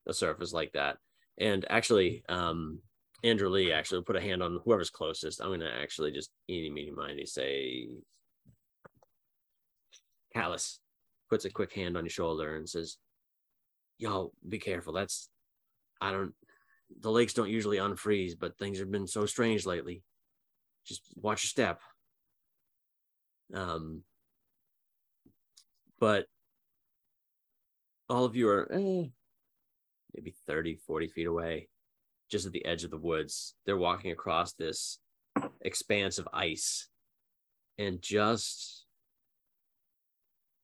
a 0.07 0.13
surface 0.13 0.53
like 0.53 0.71
that. 0.73 0.97
And 1.37 1.65
actually, 1.69 2.23
um, 2.29 2.79
Andrew 3.23 3.49
Lee 3.49 3.71
actually 3.71 4.03
put 4.03 4.15
a 4.15 4.21
hand 4.21 4.41
on 4.41 4.59
whoever's 4.63 4.89
closest. 4.89 5.41
I'm 5.41 5.51
gonna 5.51 5.71
actually 5.81 6.11
just 6.11 6.31
eeny 6.49 6.69
meeny 6.69 6.91
miny 6.91 7.25
say 7.25 7.87
Kalis 10.35 10.77
puts 11.29 11.45
a 11.45 11.49
quick 11.49 11.73
hand 11.73 11.97
on 11.97 12.05
your 12.05 12.11
shoulder 12.11 12.55
and 12.55 12.69
says, 12.69 12.97
Yo, 13.97 14.31
be 14.47 14.59
careful. 14.59 14.93
That's 14.93 15.29
I 15.99 16.11
don't 16.11 16.33
the 17.01 17.11
lakes 17.11 17.33
don't 17.33 17.49
usually 17.49 17.77
unfreeze, 17.77 18.33
but 18.39 18.57
things 18.57 18.79
have 18.79 18.91
been 18.91 19.07
so 19.07 19.25
strange 19.25 19.65
lately. 19.65 20.03
Just 20.85 21.01
watch 21.15 21.43
your 21.43 21.49
step. 21.49 21.81
Um 23.53 24.03
but 25.99 26.25
all 28.09 28.25
of 28.25 28.35
you 28.35 28.49
are 28.49 28.71
eh, 28.71 29.05
maybe 30.15 30.33
30 30.45 30.75
40 30.75 31.07
feet 31.07 31.27
away 31.27 31.67
just 32.29 32.45
at 32.45 32.51
the 32.51 32.65
edge 32.65 32.83
of 32.83 32.91
the 32.91 32.97
woods 32.97 33.55
they're 33.65 33.77
walking 33.77 34.11
across 34.11 34.53
this 34.53 34.99
expanse 35.61 36.17
of 36.17 36.27
ice 36.33 36.87
and 37.77 38.01
just 38.01 38.85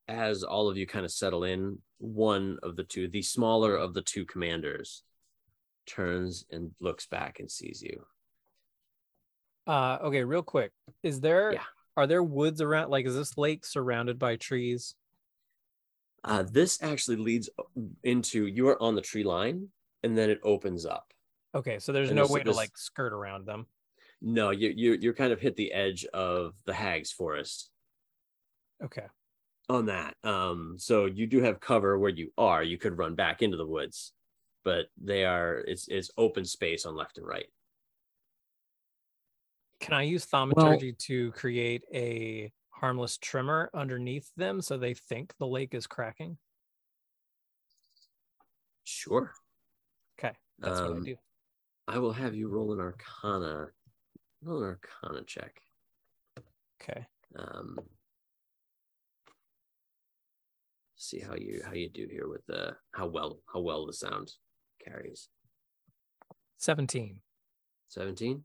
as 0.08 0.44
all 0.44 0.68
of 0.70 0.78
you 0.78 0.86
kind 0.86 1.06
of 1.06 1.12
settle 1.12 1.44
in 1.44 1.78
one 1.98 2.58
of 2.64 2.76
the 2.76 2.84
two 2.84 3.08
the 3.08 3.22
smaller 3.22 3.76
of 3.76 3.94
the 3.94 4.02
two 4.02 4.26
commanders 4.26 5.04
turns 5.86 6.46
and 6.52 6.72
looks 6.80 7.06
back 7.08 7.40
and 7.40 7.50
sees 7.52 7.82
you 7.82 8.06
Uh, 9.66 9.98
okay, 10.04 10.26
real 10.26 10.44
quick. 10.44 10.72
Is 11.04 11.22
there 11.22 11.54
Yeah. 11.54 11.64
are 11.96 12.06
there 12.06 12.22
woods 12.22 12.60
around? 12.60 12.90
Like, 12.90 13.06
is 13.06 13.16
this 13.16 13.38
lake 13.38 13.64
surrounded 13.66 14.20
by 14.20 14.36
trees? 14.36 14.94
Uh, 16.26 16.44
this 16.44 16.82
actually 16.82 17.18
leads 17.18 17.50
into 18.04 18.48
you 18.48 18.68
are 18.70 18.82
on 18.82 18.96
the 18.96 19.02
tree 19.02 19.24
line 19.24 19.68
and 20.04 20.18
then 20.18 20.30
it 20.30 20.40
opens 20.44 20.86
up 20.86 21.14
Okay, 21.56 21.78
so 21.80 21.92
there's 21.92 22.10
And 22.10 22.16
no 22.18 22.24
this- 22.24 22.32
way 22.32 22.40
to 22.42 22.46
this- 22.50 22.56
like 22.58 22.76
skirt 22.78 23.14
around 23.14 23.46
them. 23.46 23.68
no 24.22 24.50
you, 24.52 24.74
you 24.76 24.94
you're 25.02 25.14
kind 25.14 25.32
of 25.34 25.40
hit 25.40 25.56
the 25.56 25.72
edge 25.74 26.06
of 26.14 26.56
the 26.66 26.74
hag's 26.74 27.12
forest 27.12 27.70
Okay. 28.84 29.06
on 29.70 29.86
that. 29.86 30.16
Um, 30.24 30.76
so 30.78 31.06
you 31.06 31.26
do 31.28 31.42
have 31.42 31.60
cover 31.60 31.98
where 32.00 32.10
you 32.10 32.32
are. 32.38 32.64
You 32.64 32.78
could 32.78 32.98
run 32.98 33.16
back 33.16 33.42
into 33.42 33.56
the 33.56 33.66
woods, 33.68 34.14
but 34.64 34.88
they 34.98 35.24
are 35.26 35.60
it's 35.60 35.88
it's 35.88 36.10
open 36.18 36.44
space 36.46 36.86
on 36.86 36.96
left 36.96 37.18
and 37.18 37.26
right. 37.28 37.48
Can 39.80 39.94
I 39.94 40.04
use 40.04 40.26
thaumaturgy 40.26 40.94
to 40.94 41.32
create 41.34 41.84
a 41.94 42.52
harmless 42.84 43.18
tremor 43.18 43.70
underneath 43.74 44.30
them 44.36 44.60
so 44.60 44.78
they 44.78 44.94
think 44.94 45.34
the 45.40 45.48
lake 45.48 45.74
is 45.74 45.88
cracking? 45.88 46.38
Sure. 48.84 49.32
Okay, 50.20 50.36
that's 50.60 50.82
what 50.82 50.92
I 50.92 50.96
Um, 50.96 51.06
do. 51.06 51.16
I 51.88 51.98
will 52.00 52.12
have 52.12 52.36
you 52.36 52.50
roll 52.50 52.74
an 52.74 52.82
arcana, 52.82 53.68
roll 54.42 54.64
an 54.64 54.78
arcana 55.02 55.24
check. 55.24 55.62
Okay. 56.82 57.06
Um 57.38 57.78
see 60.98 61.20
how 61.20 61.36
you 61.36 61.62
how 61.66 61.72
you 61.72 61.90
do 61.90 62.06
here 62.12 62.28
with 62.28 62.46
the 62.48 62.76
how 62.92 63.08
well 63.08 63.40
how 63.54 63.62
well 63.62 63.86
the 63.86 63.94
sound 63.94 64.30
carries. 64.84 65.30
17. 66.58 67.22
17 67.88 68.44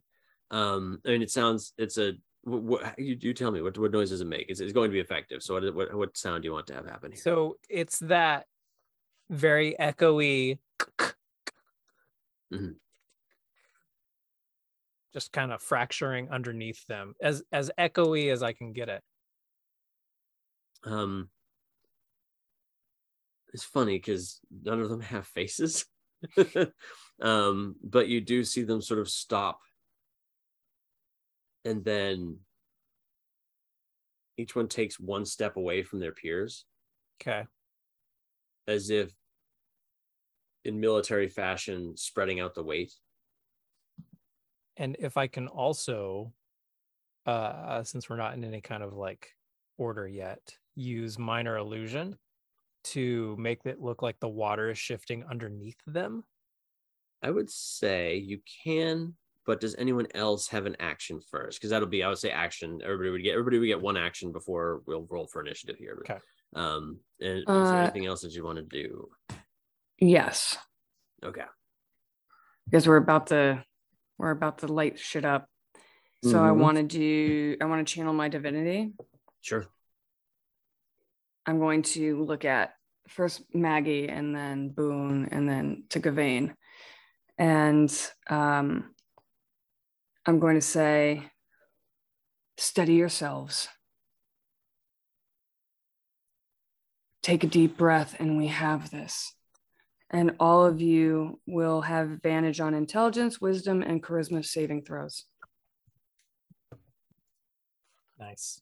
um 0.50 1.00
i 1.06 1.10
mean 1.10 1.22
it 1.22 1.30
sounds 1.30 1.72
it's 1.78 1.98
a 1.98 2.12
what, 2.42 2.62
what 2.62 2.98
you, 2.98 3.16
you 3.20 3.34
tell 3.34 3.50
me 3.50 3.60
what, 3.62 3.76
what 3.78 3.90
noise 3.92 4.10
does 4.10 4.20
it 4.20 4.26
make 4.26 4.46
it's, 4.48 4.60
it's 4.60 4.72
going 4.72 4.90
to 4.90 4.94
be 4.94 5.00
effective 5.00 5.42
so 5.42 5.54
what, 5.54 5.74
what 5.74 5.94
what 5.94 6.16
sound 6.16 6.42
do 6.42 6.46
you 6.48 6.52
want 6.52 6.66
to 6.66 6.74
have 6.74 6.86
happen 6.86 7.12
here 7.12 7.20
So 7.20 7.56
it's 7.68 7.98
that 8.00 8.46
very 9.30 9.74
echoey, 9.78 10.58
Mhm. 12.52 12.76
just 15.12 15.32
kind 15.32 15.52
of 15.52 15.60
fracturing 15.60 16.30
underneath 16.30 16.86
them, 16.86 17.14
as 17.20 17.42
as 17.52 17.70
echoey 17.78 18.32
as 18.32 18.42
I 18.42 18.52
can 18.52 18.72
get 18.72 18.88
it. 18.88 19.02
um 20.84 21.28
it's 23.52 23.64
funny 23.64 23.98
because 23.98 24.40
none 24.62 24.80
of 24.80 24.88
them 24.88 25.00
have 25.00 25.26
faces 25.26 25.84
um 27.20 27.74
but 27.82 28.08
you 28.08 28.20
do 28.20 28.44
see 28.44 28.62
them 28.62 28.80
sort 28.80 29.00
of 29.00 29.08
stop 29.08 29.58
and 31.68 31.84
then 31.84 32.40
each 34.38 34.54
one 34.56 34.68
takes 34.68 34.98
one 34.98 35.24
step 35.26 35.56
away 35.56 35.82
from 35.82 36.00
their 36.00 36.12
peers 36.12 36.64
Okay. 37.20 37.46
as 38.66 38.90
if 38.90 39.14
in 40.64 40.78
military 40.80 41.28
fashion 41.28 41.96
spreading 41.96 42.38
out 42.40 42.54
the 42.54 42.62
weight 42.62 42.92
And 44.76 44.96
if 44.98 45.16
I 45.16 45.26
can 45.26 45.48
also, 45.48 46.34
uh, 47.26 47.84
since 47.84 48.10
we're 48.10 48.16
not 48.16 48.34
in 48.34 48.44
any 48.44 48.62
kind 48.62 48.82
of 48.82 48.94
like 48.94 49.36
order 49.78 50.08
yet, 50.08 50.58
use 50.74 51.18
minor 51.18 51.56
illusion 51.56 52.18
to 52.84 53.36
make 53.38 53.66
it 53.66 53.80
look 53.80 54.02
like 54.02 54.20
the 54.20 54.28
water 54.28 54.70
is 54.70 54.78
shifting 54.78 55.24
underneath 55.24 55.80
them. 55.86 56.24
I 57.22 57.30
would 57.30 57.50
say 57.50 58.16
you 58.16 58.40
can, 58.64 59.16
but 59.48 59.60
does 59.62 59.74
anyone 59.76 60.06
else 60.14 60.46
have 60.48 60.66
an 60.66 60.76
action 60.78 61.20
first? 61.30 61.58
Because 61.58 61.70
that'll 61.70 61.88
be, 61.88 62.04
I 62.04 62.08
would 62.08 62.18
say, 62.18 62.30
action. 62.30 62.80
Everybody 62.84 63.08
would 63.08 63.22
get, 63.22 63.32
everybody 63.32 63.58
would 63.58 63.66
get 63.66 63.80
one 63.80 63.96
action 63.96 64.30
before 64.30 64.82
we'll 64.86 65.06
roll 65.08 65.26
for 65.26 65.40
initiative 65.40 65.76
here. 65.78 65.96
Okay. 66.04 66.18
Um, 66.54 67.00
and 67.18 67.38
is 67.38 67.44
Uh, 67.46 67.70
there 67.70 67.80
anything 67.80 68.04
else 68.04 68.20
that 68.20 68.34
you 68.34 68.44
want 68.44 68.58
to 68.58 68.62
do? 68.62 69.10
Yes, 69.96 70.58
Okay. 71.24 71.46
because 72.66 72.86
we're 72.86 72.98
about 72.98 73.28
to 73.28 73.64
we're 74.18 74.32
about 74.32 74.58
to 74.58 74.66
light 74.66 74.98
shit 74.98 75.24
up. 75.24 75.48
So 76.24 76.44
I 76.44 76.50
Mhm. 76.50 76.58
want 76.58 76.76
to 76.76 76.82
do. 76.82 77.56
I 77.60 77.64
want 77.64 77.86
to 77.86 77.94
channel 77.94 78.12
my 78.12 78.28
divinity. 78.28 78.92
Sure. 79.40 79.64
I'm 81.46 81.58
going 81.58 81.82
to 81.94 82.22
look 82.22 82.44
at 82.44 82.74
first 83.08 83.42
Maggie 83.54 84.08
and 84.08 84.36
then 84.36 84.68
Boone 84.68 85.28
and 85.30 85.48
then 85.48 85.84
to 85.88 86.00
Gawain. 86.00 86.54
And 87.38 87.90
um, 88.28 88.92
I'm 90.28 90.40
going 90.40 90.56
to 90.56 90.60
say, 90.60 91.22
steady 92.58 92.92
yourselves. 92.92 93.66
Take 97.22 97.44
a 97.44 97.46
deep 97.46 97.78
breath, 97.78 98.14
and 98.20 98.36
we 98.36 98.48
have 98.48 98.90
this. 98.90 99.32
And 100.10 100.36
all 100.38 100.66
of 100.66 100.82
you 100.82 101.40
will 101.46 101.80
have 101.80 102.10
advantage 102.10 102.60
on 102.60 102.74
intelligence, 102.74 103.40
wisdom, 103.40 103.80
and 103.80 104.02
charisma 104.02 104.44
saving 104.44 104.84
throws. 104.84 105.24
Nice. 108.20 108.60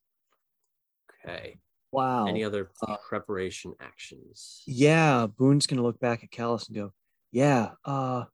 Okay. 1.24 1.56
Wow. 1.90 2.26
Any 2.28 2.44
other 2.44 2.70
Uh, 2.86 2.96
preparation 3.08 3.74
actions? 3.80 4.62
Yeah, 4.66 5.26
Boone's 5.26 5.66
gonna 5.66 5.82
look 5.82 5.98
back 5.98 6.22
at 6.22 6.30
Kalis 6.30 6.68
and 6.68 6.76
go, 6.76 6.92
"Yeah, 7.32 7.72
uh, 7.84 8.26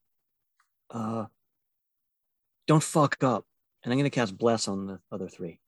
uh, 0.90 1.26
don't 2.66 2.82
fuck 2.82 3.22
up." 3.22 3.44
And 3.84 3.92
I'm 3.92 3.98
gonna 3.98 4.10
cast 4.10 4.36
Bless 4.38 4.68
on 4.68 4.86
the 4.86 5.00
other 5.10 5.28
three. 5.28 5.60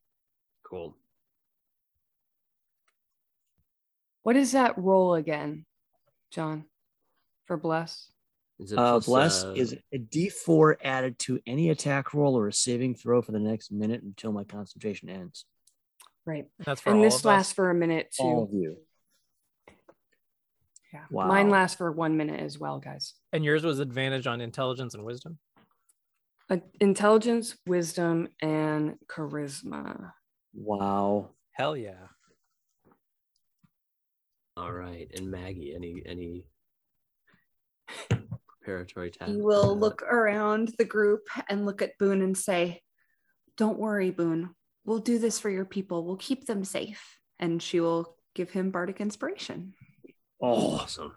Cool. 0.63 0.97
What 4.23 4.37
is 4.37 4.53
that 4.53 4.79
roll 4.79 5.15
again, 5.15 5.67
John, 6.31 6.65
for 7.47 7.57
bless? 7.57 8.11
Is 8.59 8.73
it 8.73 8.79
Uh, 8.79 9.01
plus, 9.01 9.07
Bless 9.07 9.45
uh, 9.45 9.53
is 9.55 9.77
a 9.93 9.99
D4 9.99 10.77
added 10.83 11.19
to 11.21 11.41
any 11.47 11.71
attack 11.71 12.15
roll 12.15 12.39
or 12.39 12.47
a 12.49 12.53
saving 12.53 12.95
throw 12.95 13.21
for 13.21 13.33
the 13.33 13.41
next 13.41 13.73
minute 13.73 14.03
until 14.03 14.33
my 14.33 14.45
concentration 14.45 15.09
ends. 15.09 15.45
Right. 16.25 16.47
That's 16.61 16.81
for 16.81 16.91
And 16.91 16.99
all 17.01 17.05
this 17.05 17.15
of 17.17 17.21
us. 17.21 17.25
lasts 17.25 17.53
for 17.53 17.69
a 17.71 17.75
minute 17.75 18.13
too. 18.17 18.23
All 18.23 18.45
of 18.45 18.53
you. 18.55 18.79
Yeah. 20.93 21.05
Wow. 21.11 21.27
Mine 21.27 21.51
lasts 21.51 21.77
for 21.77 21.91
one 21.91 22.17
minute 22.17 22.41
as 22.41 22.59
well, 22.59 22.79
guys. 22.79 23.15
And 23.33 23.45
yours 23.45 23.65
was 23.65 23.81
advantage 23.81 24.27
on 24.29 24.41
intelligence 24.41 24.95
and 24.95 25.05
wisdom. 25.05 25.39
Uh, 26.51 26.59
intelligence, 26.81 27.57
wisdom, 27.67 28.29
and 28.43 28.97
charisma. 29.09 30.13
Wow. 30.53 31.31
Hell 31.53 31.77
yeah. 31.77 32.09
All 34.57 34.73
right. 34.73 35.11
And 35.17 35.31
Maggie, 35.31 35.75
any 35.75 36.03
any 36.05 36.45
preparatory 38.63 39.11
task? 39.11 39.31
You 39.33 39.43
will 39.43 39.77
look 39.77 40.03
around 40.03 40.73
the 40.79 40.85
group 40.85 41.23
and 41.49 41.65
look 41.65 41.81
at 41.81 41.99
Boone 41.99 42.23
and 42.23 42.37
say, 42.37 42.83
Don't 43.57 43.79
worry, 43.79 44.11
Boone. 44.11 44.51
We'll 44.85 44.99
do 44.99 45.19
this 45.19 45.39
for 45.41 45.49
your 45.49 45.65
people. 45.65 46.05
We'll 46.05 46.17
keep 46.17 46.47
them 46.47 46.63
safe. 46.65 47.19
And 47.39 47.63
she 47.63 47.81
will 47.81 48.17
give 48.35 48.51
him 48.51 48.71
bardic 48.71 49.01
inspiration. 49.01 49.73
Oh, 50.43 50.77
Awesome. 50.77 51.15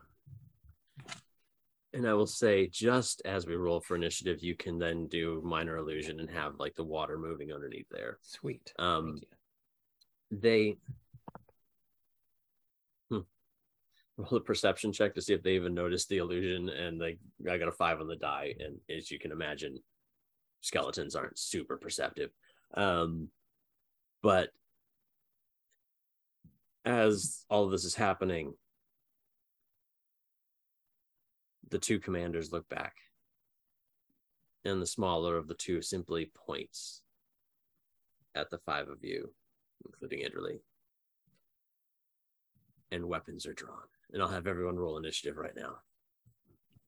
And 1.98 2.08
I 2.08 2.14
will 2.14 2.28
say, 2.28 2.68
just 2.68 3.24
as 3.26 3.48
we 3.48 3.56
roll 3.56 3.82
for 3.82 3.96
initiative, 3.96 4.44
you 4.44 4.54
can 4.54 4.78
then 4.78 5.08
do 5.08 5.42
minor 5.44 5.78
illusion 5.78 6.20
and 6.20 6.30
have 6.30 6.60
like 6.60 6.76
the 6.76 6.84
water 6.84 7.18
moving 7.18 7.52
underneath 7.52 7.88
there. 7.90 8.20
Sweet. 8.22 8.72
Um, 8.78 9.20
they 10.30 10.78
hmm. 13.10 13.22
roll 14.16 14.36
a 14.36 14.40
perception 14.40 14.94
check 14.94 15.16
to 15.16 15.24
see 15.24 15.34
if 15.34 15.42
they 15.42 15.56
even 15.56 15.74
noticed 15.74 16.08
the 16.08 16.18
illusion, 16.18 16.70
and 16.70 17.02
they 17.02 17.18
I 17.52 17.58
got 17.58 17.68
a 17.68 17.72
five 17.72 18.00
on 18.00 18.08
the 18.08 18.16
die, 18.16 18.54
and 18.60 18.78
as 18.96 19.10
you 19.10 19.18
can 19.18 19.32
imagine, 19.32 19.80
skeletons 20.62 21.16
aren't 21.16 21.40
super 21.40 21.78
perceptive. 21.78 22.30
Um, 22.76 23.30
but 24.22 24.50
as 26.86 27.44
all 27.50 27.66
of 27.66 27.72
this 27.72 27.86
is 27.86 27.96
happening, 27.96 28.54
the 31.70 31.80
two 31.80 32.00
commanders 32.00 32.52
look 32.52 32.68
back, 32.70 32.96
and 34.66 34.82
the 34.82 34.88
smaller 34.88 35.38
of 35.38 35.48
the 35.48 35.54
two 35.54 35.82
simply 35.82 36.32
points 36.34 37.02
at 38.36 38.50
the 38.50 38.60
five 38.60 38.88
of 38.90 39.04
you, 39.04 39.34
including 39.86 40.20
Idderly. 40.20 40.60
And 42.92 43.06
weapons 43.06 43.46
are 43.46 43.54
drawn. 43.54 43.80
And 44.14 44.22
I'll 44.22 44.30
have 44.30 44.48
everyone 44.48 44.78
roll 44.78 44.98
initiative 44.98 45.38
right 45.38 45.56
now. 45.56 45.78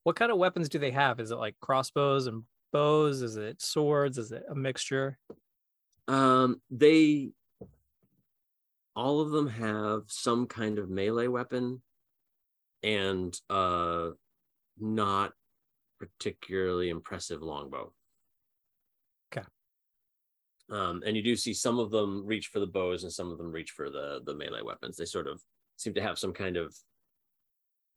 What 0.03 0.15
kind 0.15 0.31
of 0.31 0.37
weapons 0.37 0.69
do 0.69 0.79
they 0.79 0.91
have? 0.91 1.19
Is 1.19 1.31
it 1.31 1.35
like 1.35 1.55
crossbows 1.59 2.27
and 2.27 2.43
bows? 2.71 3.21
Is 3.21 3.35
it 3.35 3.61
swords? 3.61 4.17
Is 4.17 4.31
it 4.31 4.43
a 4.49 4.55
mixture? 4.55 5.17
Um, 6.07 6.61
they 6.71 7.31
all 8.95 9.21
of 9.21 9.31
them 9.31 9.47
have 9.47 10.03
some 10.07 10.45
kind 10.47 10.77
of 10.77 10.89
melee 10.89 11.27
weapon 11.27 11.81
and 12.83 13.39
uh 13.49 14.09
not 14.81 15.31
particularly 15.99 16.89
impressive 16.89 17.41
longbow. 17.41 17.91
Okay. 19.31 19.45
Um, 20.69 21.03
and 21.05 21.15
you 21.15 21.23
do 21.23 21.35
see 21.35 21.53
some 21.53 21.79
of 21.79 21.91
them 21.91 22.25
reach 22.25 22.47
for 22.47 22.59
the 22.59 22.67
bows 22.67 23.03
and 23.03 23.11
some 23.11 23.31
of 23.31 23.37
them 23.37 23.51
reach 23.51 23.71
for 23.71 23.89
the 23.89 24.21
the 24.25 24.35
melee 24.35 24.61
weapons. 24.61 24.97
They 24.97 25.05
sort 25.05 25.27
of 25.27 25.41
seem 25.77 25.93
to 25.95 26.01
have 26.01 26.19
some 26.19 26.33
kind 26.33 26.57
of 26.57 26.75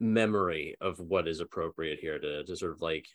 memory 0.01 0.77
of 0.81 0.99
what 0.99 1.29
is 1.29 1.41
appropriate 1.41 2.01
here 2.01 2.19
to 2.19 2.45
to 2.45 2.57
sort 2.57 2.73
of 2.73 2.81
like 2.81 3.07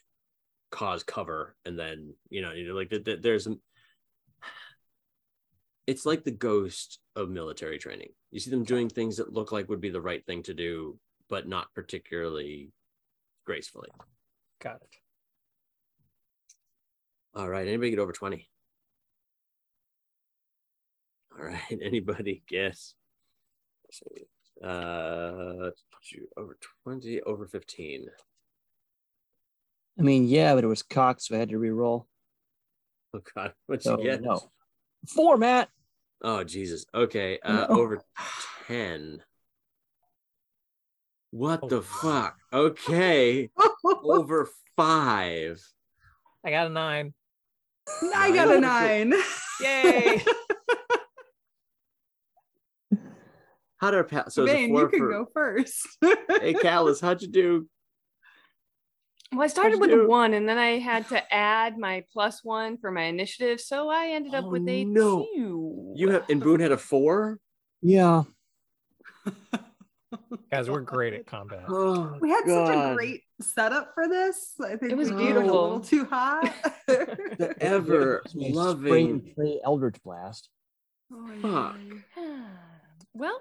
cause 0.70 1.02
cover 1.02 1.56
and 1.64 1.78
then 1.78 2.12
you 2.28 2.42
know 2.42 2.52
you 2.52 2.68
know 2.68 2.74
like 2.74 2.90
th- 2.90 3.04
th- 3.04 3.22
there's 3.22 3.48
it's 5.88 6.04
like 6.04 6.22
the 6.22 6.30
ghost 6.30 6.98
of 7.16 7.30
military 7.30 7.78
training. 7.78 8.10
You 8.30 8.40
see 8.40 8.50
them 8.50 8.62
doing 8.62 8.90
things 8.90 9.16
that 9.16 9.32
look 9.32 9.52
like 9.52 9.70
would 9.70 9.80
be 9.80 9.88
the 9.88 10.02
right 10.02 10.24
thing 10.26 10.42
to 10.42 10.52
do, 10.52 10.98
but 11.30 11.48
not 11.48 11.72
particularly 11.74 12.72
gracefully. 13.48 13.88
Got 14.62 14.82
it. 14.82 14.96
All 17.34 17.48
right. 17.48 17.66
Anybody 17.66 17.88
get 17.90 17.98
over 17.98 18.12
20? 18.12 18.46
All 21.38 21.46
right. 21.46 21.58
Anybody 21.82 22.42
guess? 22.46 22.92
Uh, 24.62 25.70
over 26.36 26.58
20, 26.84 27.22
over 27.22 27.46
15. 27.46 28.08
I 29.98 30.02
mean, 30.02 30.28
yeah, 30.28 30.54
but 30.54 30.62
it 30.64 30.66
was 30.68 30.82
cocked, 30.82 31.22
so 31.22 31.34
I 31.34 31.38
had 31.38 31.48
to 31.48 31.58
re-roll. 31.58 32.06
Oh, 33.14 33.20
God. 33.34 33.54
What'd 33.66 33.84
So 33.84 33.96
you 33.96 34.04
get? 34.04 34.20
no. 34.20 34.50
Four, 35.08 35.38
Matt. 35.38 35.70
Oh, 36.20 36.44
Jesus. 36.44 36.84
Okay. 36.94 37.38
Uh, 37.42 37.66
No. 37.66 37.66
Over 37.70 38.02
10. 38.66 39.22
What 41.30 41.60
Oh, 41.62 41.68
the 41.68 41.82
fuck? 41.82 42.36
Okay. 42.52 43.50
over 44.04 44.48
five. 44.76 45.60
I 46.44 46.50
got 46.50 46.66
a 46.68 46.70
nine. 46.70 47.12
I 48.14 48.32
got 48.32 48.54
a 48.54 48.60
nine. 48.60 49.12
Yay! 49.60 50.22
How 53.78 53.90
did 53.92 53.96
our 53.98 54.04
pa- 54.04 54.28
so 54.28 54.42
it's 54.42 54.52
a 54.52 54.54
Vane, 54.54 54.74
you 54.74 54.88
can 54.88 54.98
for- 54.98 55.10
go 55.10 55.26
first. 55.32 55.86
Hey, 56.40 56.52
Kalis, 56.54 57.00
how'd 57.00 57.22
you 57.22 57.28
do? 57.28 57.68
Well, 59.32 59.42
I 59.42 59.46
started 59.46 59.78
with 59.80 59.90
do? 59.90 60.02
a 60.02 60.08
one, 60.08 60.32
and 60.34 60.48
then 60.48 60.58
I 60.58 60.78
had 60.78 61.06
to 61.10 61.32
add 61.34 61.76
my 61.78 62.02
plus 62.12 62.42
one 62.42 62.78
for 62.78 62.90
my 62.90 63.02
initiative, 63.02 63.60
so 63.60 63.88
I 63.90 64.08
ended 64.08 64.34
up 64.34 64.44
Oh, 64.46 64.48
with 64.50 64.66
a 64.68 64.84
no. 64.84 65.26
two. 65.34 65.92
You 65.96 66.10
have 66.10 66.24
and 66.30 66.40
Boone 66.42 66.60
had 66.60 66.72
a 66.72 66.78
four. 66.78 67.38
Yeah. 67.82 68.22
Guys, 70.50 70.70
we're 70.70 70.80
great 70.80 71.14
at 71.14 71.26
combat. 71.26 71.64
Oh, 71.68 72.16
we 72.20 72.30
had 72.30 72.44
such 72.46 72.74
a 72.74 72.94
great 72.94 73.22
setup 73.40 73.92
for 73.94 74.08
this. 74.08 74.54
I 74.64 74.76
think 74.76 74.92
It 74.92 74.96
was 74.96 75.12
we 75.12 75.24
went 75.32 75.36
A 75.36 75.40
little 75.40 75.80
too 75.80 76.04
hot. 76.06 76.52
the 76.86 77.54
ever 77.60 78.22
It's 78.24 78.34
my 78.34 78.42
spray 78.48 78.52
loving. 78.52 79.34
Eldritch 79.64 80.02
Blast. 80.02 80.48
Oh, 81.12 81.28
Fuck. 81.42 81.76
yeah. 82.16 82.44
well, 83.14 83.40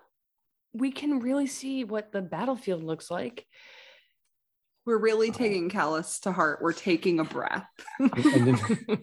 we 0.73 0.91
can 0.91 1.19
really 1.19 1.47
see 1.47 1.83
what 1.83 2.11
the 2.11 2.21
battlefield 2.21 2.83
looks 2.83 3.09
like. 3.09 3.45
We're 4.85 4.97
really 4.99 5.29
uh, 5.29 5.33
taking 5.33 5.69
Kalis 5.69 6.21
to 6.21 6.31
heart. 6.31 6.59
We're 6.61 6.73
taking 6.73 7.19
a 7.19 7.23
breath. 7.23 7.67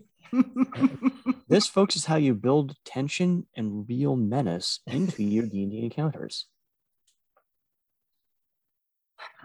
This, 1.47 1.67
folks, 1.69 1.95
is 1.95 2.07
how 2.07 2.17
you 2.17 2.35
build 2.35 2.75
tension 2.85 3.47
and 3.55 3.87
real 3.89 4.17
menace 4.17 4.81
into 4.87 5.23
your 5.23 5.47
D&D 5.47 5.85
encounters. 5.85 6.47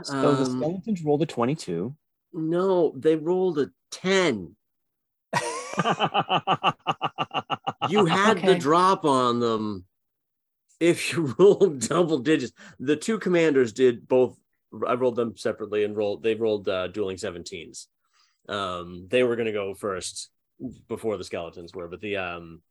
So 0.03 0.35
the 0.35 0.45
Um, 0.45 0.51
skeletons 0.51 1.03
rolled 1.03 1.21
a 1.21 1.25
22. 1.25 1.95
no, 2.33 2.93
they 2.95 3.15
rolled 3.15 3.59
a 3.59 3.69
ten. 3.91 4.55
You 7.87 8.05
had 8.05 8.41
the 8.45 8.55
drop 8.55 9.05
on 9.05 9.39
them. 9.39 9.85
If 10.79 11.11
you 11.11 11.33
rolled 11.39 11.87
double 11.87 12.19
digits, 12.19 12.53
the 12.79 12.95
two 12.95 13.17
commanders 13.19 13.73
did 13.73 14.07
both. 14.07 14.37
I 14.87 14.93
rolled 14.93 15.15
them 15.15 15.35
separately 15.35 15.83
and 15.83 15.95
rolled. 15.97 16.21
They 16.21 16.35
rolled 16.35 16.69
uh, 16.69 16.87
dueling 16.89 17.17
17s. 17.17 17.87
Um, 18.47 19.07
they 19.09 19.23
were 19.23 19.35
going 19.35 19.47
to 19.47 19.51
go 19.51 19.73
first 19.73 20.29
before 20.87 21.17
the 21.17 21.23
skeletons 21.23 21.73
were, 21.73 21.87
but 21.87 22.01
the 22.01 22.17
um, 22.17 22.61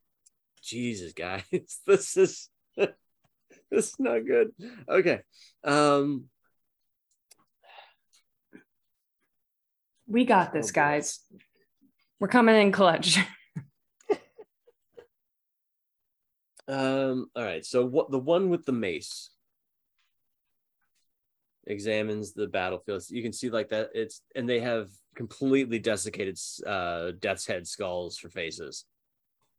Jesus, 0.61 1.13
guys, 1.13 1.43
this 1.87 2.15
is 2.15 2.49
this 2.77 2.89
is 3.71 3.95
not 3.99 4.25
good. 4.25 4.51
Okay, 4.87 5.19
um, 5.63 6.25
We 10.09 10.25
got 10.25 10.51
this, 10.51 10.71
guys. 10.71 11.19
We're 12.19 12.29
coming 12.29 12.55
in 12.55 12.71
clutch. 12.71 13.19
um, 16.67 17.27
all 17.35 17.43
right. 17.43 17.63
So 17.63 17.85
what 17.85 18.09
the 18.09 18.17
one 18.17 18.49
with 18.49 18.65
the 18.65 18.71
mace 18.71 19.29
examines 21.67 22.33
the 22.33 22.47
battlefield. 22.47 23.03
You 23.09 23.21
can 23.21 23.31
see 23.31 23.51
like 23.51 23.69
that. 23.69 23.91
It's 23.93 24.23
and 24.35 24.49
they 24.49 24.59
have 24.59 24.89
completely 25.15 25.77
desiccated 25.77 26.39
uh 26.65 27.11
death's 27.19 27.45
head 27.45 27.67
skulls 27.67 28.17
for 28.17 28.29
faces. 28.29 28.85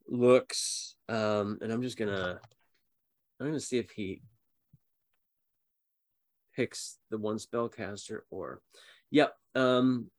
Looks 0.07 0.95
um, 1.07 1.59
and 1.61 1.71
I'm 1.71 1.81
just 1.81 1.97
gonna 1.97 2.39
I'm 3.39 3.47
gonna 3.47 3.59
see 3.61 3.77
if 3.77 3.91
he 3.91 4.21
picks 6.55 6.97
the 7.09 7.17
one 7.17 7.37
spellcaster 7.37 8.19
or 8.29 8.61
yep. 9.09 9.33
Um 9.55 10.11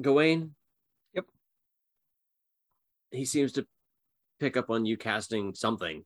Gawain. 0.00 0.54
Yep. 1.14 1.24
He 3.10 3.24
seems 3.24 3.52
to 3.52 3.66
pick 4.40 4.56
up 4.56 4.70
on 4.70 4.86
you 4.86 4.96
casting 4.96 5.54
something. 5.54 6.04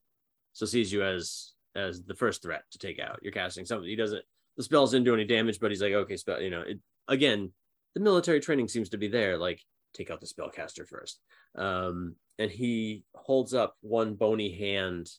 So 0.53 0.66
sees 0.66 0.93
you 0.93 1.03
as 1.03 1.53
as 1.74 2.03
the 2.03 2.14
first 2.14 2.43
threat 2.43 2.64
to 2.72 2.78
take 2.78 3.01
out. 3.01 3.20
You're 3.22 3.32
casting 3.32 3.64
something. 3.64 3.88
He 3.88 3.97
doesn't 3.97 4.24
the 4.57 4.62
spells 4.62 4.90
didn't 4.90 5.07
do 5.07 5.14
any 5.14 5.24
damage, 5.24 5.61
but 5.61 5.70
he's 5.70 5.82
like, 5.82 5.93
okay, 5.93 6.16
spell, 6.16 6.40
you 6.40 6.51
know, 6.51 6.61
it, 6.61 6.78
again, 7.09 7.53
the 7.95 8.01
military 8.01 8.40
training 8.40 8.68
seems 8.68 8.90
to 8.90 8.99
be 8.99 9.09
there. 9.09 9.38
Like, 9.38 9.61
take 9.95 10.11
out 10.11 10.20
the 10.20 10.26
spellcaster 10.26 10.86
first. 10.86 11.20
Um, 11.57 12.16
and 12.38 12.51
he 12.51 13.05
holds 13.14 13.55
up 13.55 13.76
one 13.80 14.14
bony 14.14 14.57
hand, 14.57 15.11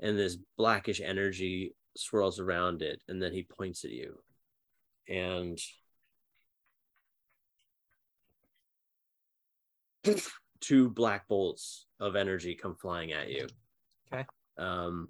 and 0.00 0.18
this 0.18 0.36
blackish 0.56 1.00
energy 1.00 1.74
swirls 1.96 2.38
around 2.38 2.82
it, 2.82 3.02
and 3.08 3.22
then 3.22 3.32
he 3.32 3.42
points 3.42 3.84
at 3.84 3.90
you. 3.90 4.18
And 5.08 5.58
two 10.60 10.90
black 10.90 11.28
bolts 11.28 11.86
of 11.98 12.16
energy 12.16 12.54
come 12.54 12.76
flying 12.76 13.12
at 13.12 13.30
you. 13.30 13.46
Okay. 14.12 14.24
Um, 14.58 15.08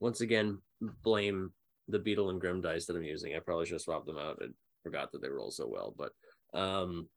once 0.00 0.20
again, 0.20 0.58
blame 1.02 1.52
the 1.88 1.98
beetle 1.98 2.30
and 2.30 2.40
grim 2.40 2.60
dice 2.60 2.86
that 2.86 2.96
I'm 2.96 3.02
using. 3.02 3.34
I 3.34 3.40
probably 3.40 3.66
should 3.66 3.74
have 3.74 3.82
swapped 3.82 4.06
them 4.06 4.18
out. 4.18 4.38
I 4.42 4.46
forgot 4.82 5.12
that 5.12 5.22
they 5.22 5.28
roll 5.28 5.50
so 5.50 5.68
well, 5.68 5.94
but 5.96 6.12
um, 6.58 7.08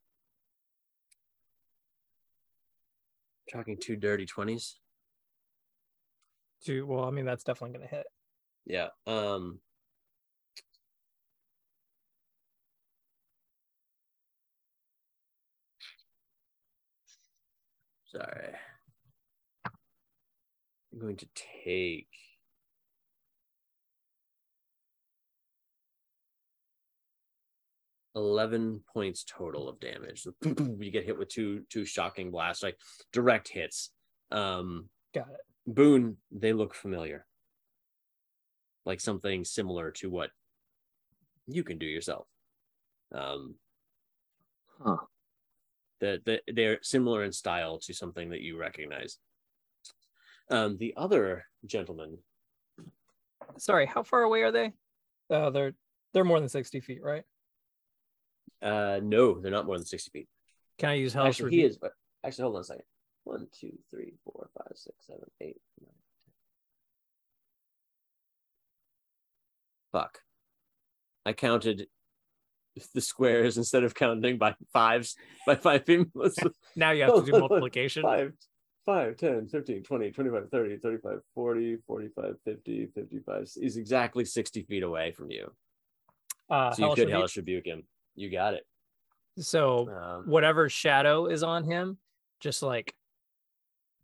talking 3.51 3.77
two 3.79 3.95
dirty 3.95 4.25
twenties. 4.25 4.79
Two. 6.63 6.85
Well, 6.85 7.05
I 7.05 7.11
mean, 7.11 7.25
that's 7.25 7.43
definitely 7.43 7.77
gonna 7.77 7.89
hit. 7.89 8.05
Yeah. 8.65 8.87
Um, 9.05 9.59
sorry. 18.15 18.53
I'm 20.93 20.99
going 20.99 21.17
to 21.17 21.27
take 21.63 22.07
eleven 28.15 28.81
points 28.93 29.25
total 29.27 29.67
of 29.67 29.79
damage. 29.79 30.25
you 30.43 30.91
get 30.91 31.05
hit 31.05 31.17
with 31.17 31.29
two 31.29 31.63
two 31.69 31.85
shocking 31.85 32.31
blasts, 32.31 32.63
like 32.63 32.77
direct 33.11 33.49
hits. 33.49 33.91
Um, 34.31 34.89
Got 35.13 35.27
it. 35.29 35.41
Boone, 35.67 36.17
they 36.31 36.53
look 36.53 36.75
familiar, 36.75 37.25
like 38.85 39.01
something 39.01 39.43
similar 39.43 39.91
to 39.91 40.09
what 40.09 40.29
you 41.47 41.63
can 41.63 41.77
do 41.77 41.85
yourself. 41.85 42.27
Um, 43.13 43.55
Huh. 44.83 44.97
That 46.01 46.25
that 46.25 46.41
they're 46.53 46.79
similar 46.81 47.23
in 47.23 47.31
style 47.31 47.79
to 47.79 47.93
something 47.93 48.29
that 48.29 48.41
you 48.41 48.57
recognize. 48.57 49.17
Um, 50.49 50.77
the 50.77 50.93
other 50.95 51.45
gentleman, 51.65 52.19
Sorry, 53.57 53.85
how 53.85 54.03
far 54.03 54.23
away 54.23 54.41
are 54.43 54.51
they? 54.51 54.73
Uh, 55.29 55.49
they're 55.49 55.73
they're 56.13 56.23
more 56.23 56.39
than 56.39 56.49
sixty 56.49 56.79
feet, 56.79 57.01
right? 57.03 57.23
uh, 58.61 58.99
no, 59.01 59.39
they're 59.39 59.51
not 59.51 59.65
more 59.65 59.77
than 59.77 59.85
sixty 59.85 60.09
feet. 60.11 60.27
Can 60.77 60.89
I 60.89 60.95
use 60.95 61.13
Hellish 61.13 61.37
Actually, 61.39 61.51
he 61.51 61.63
is. 61.63 61.77
But 61.77 61.93
actually, 62.25 62.43
hold 62.43 62.55
on 62.55 62.61
a 62.61 62.65
second. 62.65 62.83
One, 63.23 63.47
two, 63.51 63.71
three, 63.89 64.13
four, 64.23 64.49
five, 64.57 64.73
six, 64.75 64.95
seven, 65.07 65.23
eight, 65.41 65.61
nine. 65.81 65.89
ten. 65.93 66.33
Fuck. 69.91 70.19
I 71.25 71.33
counted 71.33 71.87
the 72.93 73.01
squares 73.01 73.57
instead 73.57 73.83
of 73.83 73.95
counting 73.95 74.37
by 74.37 74.55
fives 74.73 75.15
by 75.47 75.55
five 75.55 75.85
people. 75.85 76.29
Now 76.75 76.91
you 76.91 77.03
have 77.03 77.15
to 77.15 77.31
do 77.31 77.31
multiplication. 77.39 78.03
5, 78.03 78.33
5, 78.85 79.17
10, 79.17 79.47
15, 79.47 79.83
20, 79.83 80.11
25, 80.11 80.49
30, 80.51 80.77
35, 80.77 81.19
40, 81.33 81.77
45, 81.87 82.35
50, 82.43 82.85
55. 82.93 83.49
He's 83.59 83.77
exactly 83.77 84.25
60 84.25 84.63
feet 84.63 84.83
away 84.83 85.11
from 85.11 85.31
you. 85.31 85.51
Uh, 86.49 86.71
So 86.71 86.81
you 86.81 86.85
Hellish 86.85 86.95
could 86.95 87.01
Rebuke. 87.03 87.17
hellish 87.17 87.37
rebuke 87.37 87.65
him. 87.65 87.83
You 88.15 88.29
got 88.29 88.53
it. 88.55 88.63
So 89.39 89.89
Um, 89.89 90.27
whatever 90.29 90.69
shadow 90.69 91.27
is 91.27 91.43
on 91.43 91.63
him, 91.63 91.97
just 92.39 92.61
like 92.61 92.93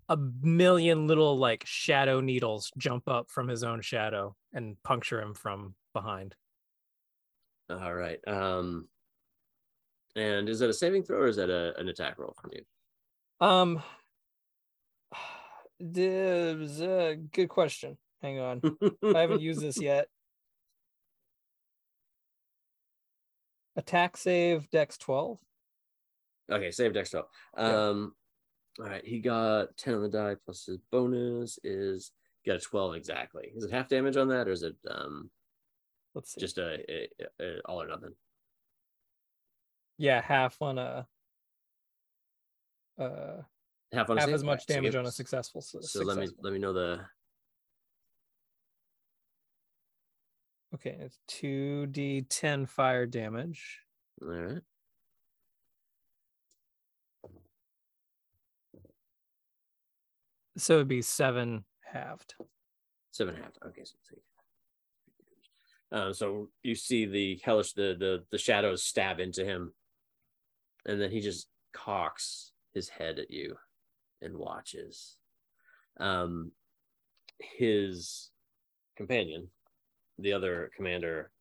a 0.09 0.17
million 0.17 1.07
little 1.07 1.37
like 1.37 1.63
shadow 1.65 2.19
needles 2.21 2.71
jump 2.77 3.07
up 3.07 3.29
from 3.29 3.47
his 3.47 3.63
own 3.63 3.81
shadow 3.81 4.35
and 4.53 4.81
puncture 4.83 5.21
him 5.21 5.33
from 5.33 5.75
behind. 5.93 6.35
All 7.71 7.93
right. 7.93 8.19
Um, 8.27 8.87
and 10.15 10.49
is 10.49 10.59
that 10.59 10.69
a 10.69 10.73
saving 10.73 11.03
throw 11.03 11.19
or 11.19 11.27
is 11.27 11.37
that 11.37 11.49
a, 11.49 11.77
an 11.79 11.87
attack 11.89 12.17
roll 12.17 12.35
from 12.39 12.51
you? 12.53 13.45
Um, 13.45 13.81
this 15.79 16.79
a 16.79 17.15
good 17.31 17.49
question. 17.49 17.97
Hang 18.21 18.39
on, 18.39 18.61
I 19.15 19.19
haven't 19.19 19.41
used 19.41 19.61
this 19.61 19.81
yet. 19.81 20.07
Attack 23.75 24.17
save 24.17 24.69
Dex 24.69 24.97
twelve. 24.97 25.39
Okay, 26.51 26.71
save 26.71 26.93
dex 26.93 27.11
12. 27.11 27.25
Yeah. 27.57 27.63
Um, 27.63 28.13
all 28.79 28.85
right, 28.85 29.05
he 29.05 29.19
got 29.19 29.75
10 29.77 29.95
on 29.95 30.01
the 30.01 30.09
die 30.09 30.35
plus 30.43 30.65
his 30.65 30.77
bonus 30.91 31.59
is 31.63 32.11
got 32.45 32.57
a 32.57 32.59
12 32.59 32.95
exactly. 32.95 33.51
Is 33.55 33.63
it 33.63 33.71
half 33.71 33.87
damage 33.87 34.17
on 34.17 34.27
that 34.29 34.47
or 34.47 34.51
is 34.51 34.63
it 34.63 34.75
um 34.89 35.29
Let's 36.13 36.33
see. 36.33 36.41
just 36.41 36.57
a, 36.57 36.79
a, 36.91 37.07
a 37.39 37.59
all 37.65 37.81
or 37.81 37.87
nothing? 37.87 38.13
yeah, 39.97 40.21
half 40.21 40.61
on 40.61 40.77
a. 40.77 41.07
Uh, 42.99 43.41
Half 43.93 44.09
on 44.09 44.17
half 44.17 44.29
as 44.29 44.43
much 44.43 44.65
damage 44.67 44.95
on 44.95 45.05
a 45.05 45.11
successful. 45.11 45.61
su- 45.61 45.81
So 45.81 46.03
let 46.03 46.17
me 46.17 46.27
let 46.39 46.53
me 46.53 46.59
know 46.59 46.71
the 46.73 47.01
Okay, 50.73 50.95
it's 51.01 51.19
two 51.27 51.87
d 51.87 52.21
ten 52.21 52.65
fire 52.65 53.05
damage. 53.05 53.79
all 54.21 54.29
right. 54.29 54.61
So 60.57 60.75
it'd 60.75 60.87
be 60.87 61.01
seven 61.01 61.63
halved. 61.83 62.35
Seven 63.11 63.35
half. 63.35 63.51
Okay, 63.65 63.83
so 63.83 63.95
take. 64.09 64.19
Um, 65.91 66.13
so 66.13 66.49
you 66.63 66.75
see 66.75 67.05
the 67.05 67.41
hellish 67.43 67.73
the 67.73 67.95
the 67.99 68.23
the 68.31 68.37
shadows 68.37 68.83
stab 68.83 69.19
into 69.19 69.43
him, 69.43 69.73
and 70.85 71.01
then 71.01 71.11
he 71.11 71.19
just 71.19 71.47
cocks 71.73 72.51
his 72.73 72.87
head 72.87 73.19
at 73.19 73.29
you, 73.29 73.55
and 74.21 74.37
watches. 74.37 75.17
Um, 75.99 76.51
his 77.39 78.29
companion, 78.95 79.49
the 80.17 80.33
other 80.33 80.71
commander, 80.75 81.31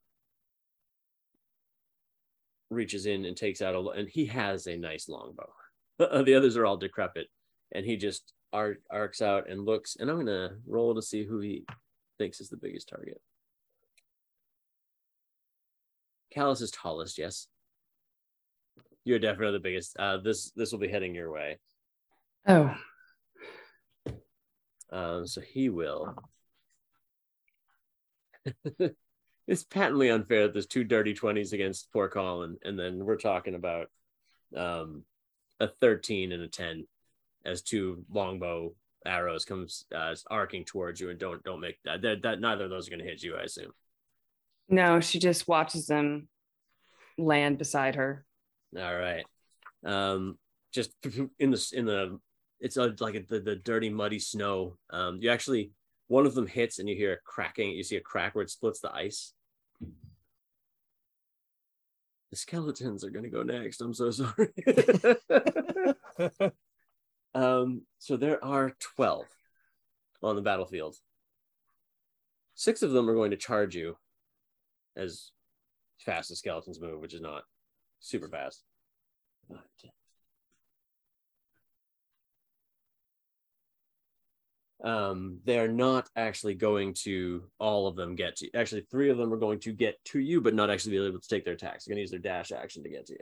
reaches 2.70 3.06
in 3.06 3.24
and 3.24 3.36
takes 3.36 3.62
out 3.62 3.74
a 3.74 3.88
and 3.90 4.08
he 4.08 4.26
has 4.26 4.66
a 4.66 4.76
nice 4.76 5.08
longbow. 5.08 5.50
the 5.98 6.34
others 6.34 6.56
are 6.56 6.66
all 6.66 6.76
decrepit, 6.76 7.28
and 7.72 7.86
he 7.86 7.96
just 7.96 8.32
arc, 8.52 8.78
arcs 8.90 9.22
out 9.22 9.48
and 9.48 9.64
looks. 9.64 9.96
And 9.96 10.10
I'm 10.10 10.18
gonna 10.18 10.56
roll 10.66 10.94
to 10.94 11.02
see 11.02 11.24
who 11.24 11.38
he 11.38 11.64
thinks 12.18 12.40
is 12.40 12.48
the 12.48 12.56
biggest 12.56 12.88
target. 12.88 13.20
Kalis 16.34 16.62
is 16.62 16.70
tallest, 16.70 17.18
yes. 17.18 17.46
You're 19.04 19.18
definitely 19.18 19.52
the 19.52 19.62
biggest. 19.62 19.96
Uh, 19.98 20.18
this 20.18 20.50
this 20.52 20.72
will 20.72 20.78
be 20.78 20.88
heading 20.88 21.14
your 21.14 21.32
way. 21.32 21.58
Oh, 22.46 22.74
Um, 24.90 25.26
so 25.26 25.40
he 25.40 25.68
will. 25.68 26.14
it's 29.46 29.64
patently 29.64 30.10
unfair 30.10 30.42
that 30.44 30.52
there's 30.52 30.66
two 30.66 30.84
dirty 30.84 31.14
twenties 31.14 31.52
against 31.52 31.92
poor 31.92 32.08
Colin, 32.08 32.58
and 32.62 32.78
then 32.78 33.04
we're 33.04 33.16
talking 33.16 33.54
about 33.54 33.88
um, 34.56 35.04
a 35.60 35.68
13 35.68 36.32
and 36.32 36.42
a 36.42 36.48
10 36.48 36.86
as 37.44 37.62
two 37.62 38.04
longbow 38.10 38.72
arrows 39.06 39.44
comes 39.44 39.84
uh, 39.94 40.14
arcing 40.30 40.64
towards 40.64 41.00
you 41.00 41.10
and 41.10 41.18
don't 41.18 41.42
don't 41.44 41.60
make 41.60 41.78
that, 41.84 42.02
that, 42.02 42.22
that 42.22 42.40
neither 42.40 42.64
of 42.64 42.70
those 42.70 42.86
are 42.86 42.90
going 42.90 43.02
to 43.02 43.08
hit 43.08 43.22
you 43.22 43.36
i 43.36 43.42
assume 43.42 43.72
No, 44.70 45.00
she 45.00 45.18
just 45.18 45.48
watches 45.48 45.86
them 45.86 46.28
land 47.18 47.58
beside 47.58 47.96
her. 47.96 48.24
all 48.78 48.96
right. 48.96 49.24
Um 49.84 50.38
just 50.72 50.92
in 51.38 51.50
the 51.50 51.72
in 51.74 51.84
the 51.84 52.18
it's 52.60 52.76
a, 52.76 52.94
like 53.00 53.14
a, 53.16 53.20
the, 53.20 53.40
the 53.40 53.56
dirty 53.56 53.90
muddy 53.90 54.20
snow. 54.20 54.76
Um 54.90 55.18
you 55.20 55.30
actually 55.30 55.72
one 56.06 56.24
of 56.24 56.34
them 56.34 56.46
hits 56.46 56.78
and 56.78 56.88
you 56.88 56.94
hear 56.96 57.14
a 57.14 57.18
cracking 57.24 57.70
you 57.70 57.82
see 57.82 57.96
a 57.96 58.00
crack 58.00 58.34
where 58.34 58.44
it 58.44 58.50
splits 58.50 58.80
the 58.80 58.94
ice. 58.94 59.32
The 62.30 62.36
skeletons 62.36 63.02
are 63.04 63.10
going 63.10 63.24
to 63.24 63.28
go 63.28 63.42
next. 63.42 63.80
I'm 63.80 63.92
so 63.92 64.10
sorry. 64.12 64.50
Um 67.34 67.82
so 67.98 68.16
there 68.16 68.44
are 68.44 68.72
12 68.80 69.24
on 70.22 70.34
the 70.36 70.42
battlefield. 70.42 70.96
Six 72.54 72.82
of 72.82 72.90
them 72.90 73.08
are 73.08 73.14
going 73.14 73.30
to 73.30 73.36
charge 73.36 73.74
you 73.76 73.96
as 74.96 75.30
fast 75.98 76.30
as 76.30 76.38
skeletons 76.38 76.80
move 76.80 77.00
which 77.00 77.14
is 77.14 77.20
not 77.20 77.42
super 78.00 78.28
fast 78.28 78.62
um, 84.82 85.40
they're 85.44 85.68
not 85.68 86.08
actually 86.16 86.54
going 86.54 86.94
to 86.94 87.42
all 87.58 87.86
of 87.86 87.96
them 87.96 88.14
get 88.14 88.36
to 88.36 88.46
you. 88.46 88.50
actually 88.54 88.86
three 88.90 89.10
of 89.10 89.18
them 89.18 89.32
are 89.32 89.36
going 89.38 89.60
to 89.60 89.72
get 89.72 90.02
to 90.06 90.18
you 90.18 90.40
but 90.40 90.54
not 90.54 90.70
actually 90.70 90.92
be 90.92 91.06
able 91.06 91.20
to 91.20 91.28
take 91.28 91.44
their 91.44 91.54
attacks 91.54 91.84
they're 91.84 91.92
going 91.92 91.98
to 91.98 92.02
use 92.02 92.10
their 92.10 92.18
dash 92.18 92.50
action 92.52 92.82
to 92.82 92.88
get 92.88 93.06
to 93.06 93.12
you 93.12 93.20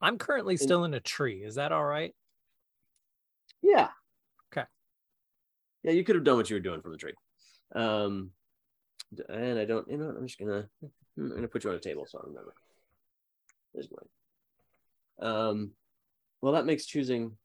I'm 0.00 0.18
currently 0.18 0.58
still 0.58 0.84
in 0.84 0.92
a 0.92 1.00
tree. 1.00 1.42
Is 1.42 1.54
that 1.54 1.72
all 1.72 1.84
right? 1.84 2.14
yeah 3.62 3.88
Okay. 4.52 4.66
yeah 5.82 5.92
you 5.92 6.04
could 6.04 6.16
have 6.16 6.24
done 6.24 6.36
what 6.36 6.50
you 6.50 6.56
were 6.56 6.60
doing 6.60 6.82
from 6.82 6.92
the 6.92 6.98
tree 6.98 7.14
um 7.74 8.30
and 9.28 9.58
i 9.58 9.64
don't 9.64 9.88
you 9.90 9.96
know 9.96 10.14
i'm 10.16 10.26
just 10.26 10.38
gonna 10.38 10.68
i'm 11.18 11.28
gonna 11.28 11.48
put 11.48 11.64
you 11.64 11.70
on 11.70 11.76
a 11.76 11.80
table 11.80 12.06
so 12.06 12.18
i 12.18 12.26
remember. 12.26 12.54
There's 13.72 13.88
one 13.88 15.30
um 15.30 15.72
well 16.40 16.52
that 16.52 16.66
makes 16.66 16.86
choosing 16.86 17.36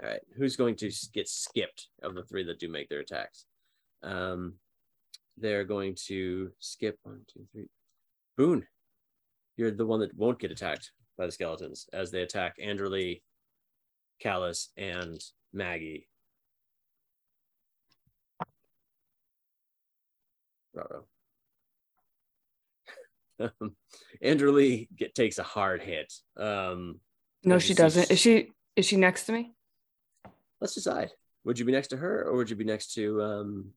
all 0.00 0.08
right 0.08 0.20
who's 0.36 0.56
going 0.56 0.76
to 0.76 0.90
get 1.12 1.28
skipped 1.28 1.88
of 2.02 2.14
the 2.14 2.22
three 2.22 2.44
that 2.44 2.60
do 2.60 2.68
make 2.68 2.88
their 2.88 3.00
attacks? 3.00 3.46
Um 4.02 4.54
they're 5.36 5.64
going 5.64 5.96
to 6.06 6.50
skip 6.58 6.98
one 7.02 7.22
two 7.32 7.46
three. 7.52 7.68
Boone 8.36 8.66
you're 9.56 9.70
the 9.70 9.86
one 9.86 10.00
that 10.00 10.16
won't 10.16 10.38
get 10.38 10.50
attacked 10.50 10.92
by 11.18 11.26
the 11.26 11.32
skeletons 11.32 11.86
as 11.92 12.10
they 12.10 12.22
attack 12.22 12.56
Anderly, 12.58 13.20
Kalis, 14.24 14.68
and 14.78 15.20
Maggie. 15.52 16.08
Ruh-roh. 20.80 21.04
Um, 23.40 23.74
Anderly 24.22 24.86
get, 24.94 25.14
takes 25.14 25.38
a 25.38 25.42
hard 25.42 25.80
hit. 25.80 26.12
Um, 26.36 27.00
No, 27.42 27.58
she 27.58 27.72
doesn't. 27.72 28.10
Is 28.10 28.18
she 28.18 28.50
is 28.76 28.84
she 28.84 28.96
next 28.96 29.24
to 29.24 29.32
me? 29.32 29.54
let's 30.60 30.74
decide. 30.74 31.08
Would 31.44 31.58
you 31.58 31.64
be 31.64 31.72
next 31.72 31.88
to 31.88 31.96
her, 31.96 32.22
or 32.26 32.36
would 32.36 32.50
you 32.50 32.56
be 32.56 32.64
next 32.64 32.92
to 32.96 33.22
um, 33.22 33.70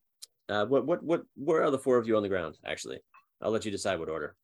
uh, 0.50 0.66
what 0.66 0.86
what 0.86 1.02
what? 1.02 1.24
Where 1.38 1.64
are 1.64 1.72
the 1.72 1.80
four 1.80 1.98
of 1.98 2.06
you 2.10 2.18
on 2.18 2.24
the 2.24 2.28
ground? 2.28 2.58
Actually, 2.66 3.00
I'll 3.42 3.52
let 3.52 3.64
you 3.64 3.72
decide 3.72 4.00
what 4.00 4.10
order. 4.10 4.36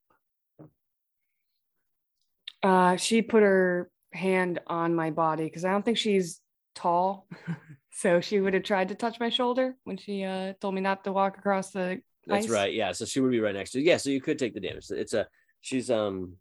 Uh 2.64 2.96
she 2.96 3.22
put 3.22 3.44
her 3.44 3.92
hand 4.14 4.62
on 4.68 4.96
my 4.96 5.12
body 5.12 5.44
because 5.44 5.66
I 5.66 5.72
don't 5.72 5.84
think 5.84 5.98
she's 5.98 6.40
tall. 6.76 7.28
so 7.92 8.22
she 8.22 8.40
would 8.40 8.54
have 8.54 8.64
tried 8.64 8.88
to 8.88 8.96
touch 8.96 9.20
my 9.20 9.28
shoulder 9.30 9.76
when 9.84 9.98
she 9.98 10.24
uh 10.24 10.54
told 10.62 10.76
me 10.76 10.82
not 10.82 11.04
to 11.04 11.12
walk 11.12 11.38
across 11.38 11.72
the 11.72 12.02
That's 12.30 12.50
right. 12.50 12.74
Yeah. 12.74 12.92
So 12.92 13.06
she 13.06 13.20
would 13.20 13.32
be 13.32 13.40
right 13.40 13.56
next 13.56 13.72
to 13.72 13.80
you. 13.80 13.86
Yeah. 13.86 13.98
So 13.98 14.10
you 14.10 14.22
could 14.22 14.40
take 14.40 14.54
the 14.54 14.60
damage. 14.60 14.86
It's 14.92 15.14
a 15.14 15.28
she's 15.62 15.90
um 15.90 16.34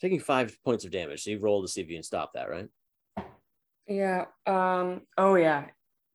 taking 0.00 0.20
five 0.20 0.56
points 0.64 0.84
of 0.84 0.90
damage. 0.90 1.22
So 1.24 1.30
you 1.30 1.38
roll 1.38 1.62
to 1.62 1.68
see 1.68 1.80
if 1.80 1.88
you 1.88 1.96
can 1.96 2.02
stop 2.02 2.32
that, 2.34 2.50
right? 2.50 2.68
Yeah. 3.86 4.26
Um 4.46 5.02
oh 5.18 5.34
yeah. 5.34 5.66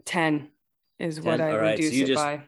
10 0.05 0.49
is 0.99 1.22
what 1.22 1.39
I 1.41 1.51
All 1.51 1.57
right, 1.57 1.78
so 1.78 1.84
reduce 1.84 1.93
you 1.93 2.03
it 2.05 2.07
just- 2.07 2.24
by. 2.24 2.41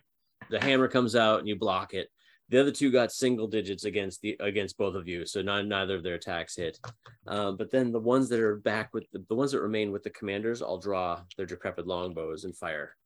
The 0.49 0.59
hammer 0.59 0.87
comes 0.89 1.15
out 1.15 1.39
and 1.39 1.47
you 1.47 1.55
block 1.55 1.93
it. 1.93 2.09
The 2.49 2.59
other 2.59 2.71
two 2.71 2.91
got 2.91 3.13
single 3.13 3.47
digits 3.47 3.85
against 3.85 4.19
the 4.21 4.35
against 4.41 4.77
both 4.77 4.95
of 4.95 5.07
you, 5.07 5.25
so 5.25 5.41
not, 5.41 5.65
neither 5.65 5.95
of 5.95 6.03
their 6.03 6.15
attacks 6.15 6.57
hit. 6.57 6.77
Um, 7.25 7.55
but 7.55 7.71
then 7.71 7.93
the 7.93 7.99
ones 8.01 8.27
that 8.27 8.41
are 8.41 8.57
back 8.57 8.93
with 8.93 9.05
the, 9.13 9.23
the 9.29 9.35
ones 9.35 9.53
that 9.53 9.61
remain 9.61 9.93
with 9.93 10.03
the 10.03 10.09
commanders, 10.09 10.61
I'll 10.61 10.79
draw 10.79 11.21
their 11.37 11.45
decrepit 11.45 11.87
longbows 11.87 12.43
and 12.43 12.57
fire. 12.57 12.97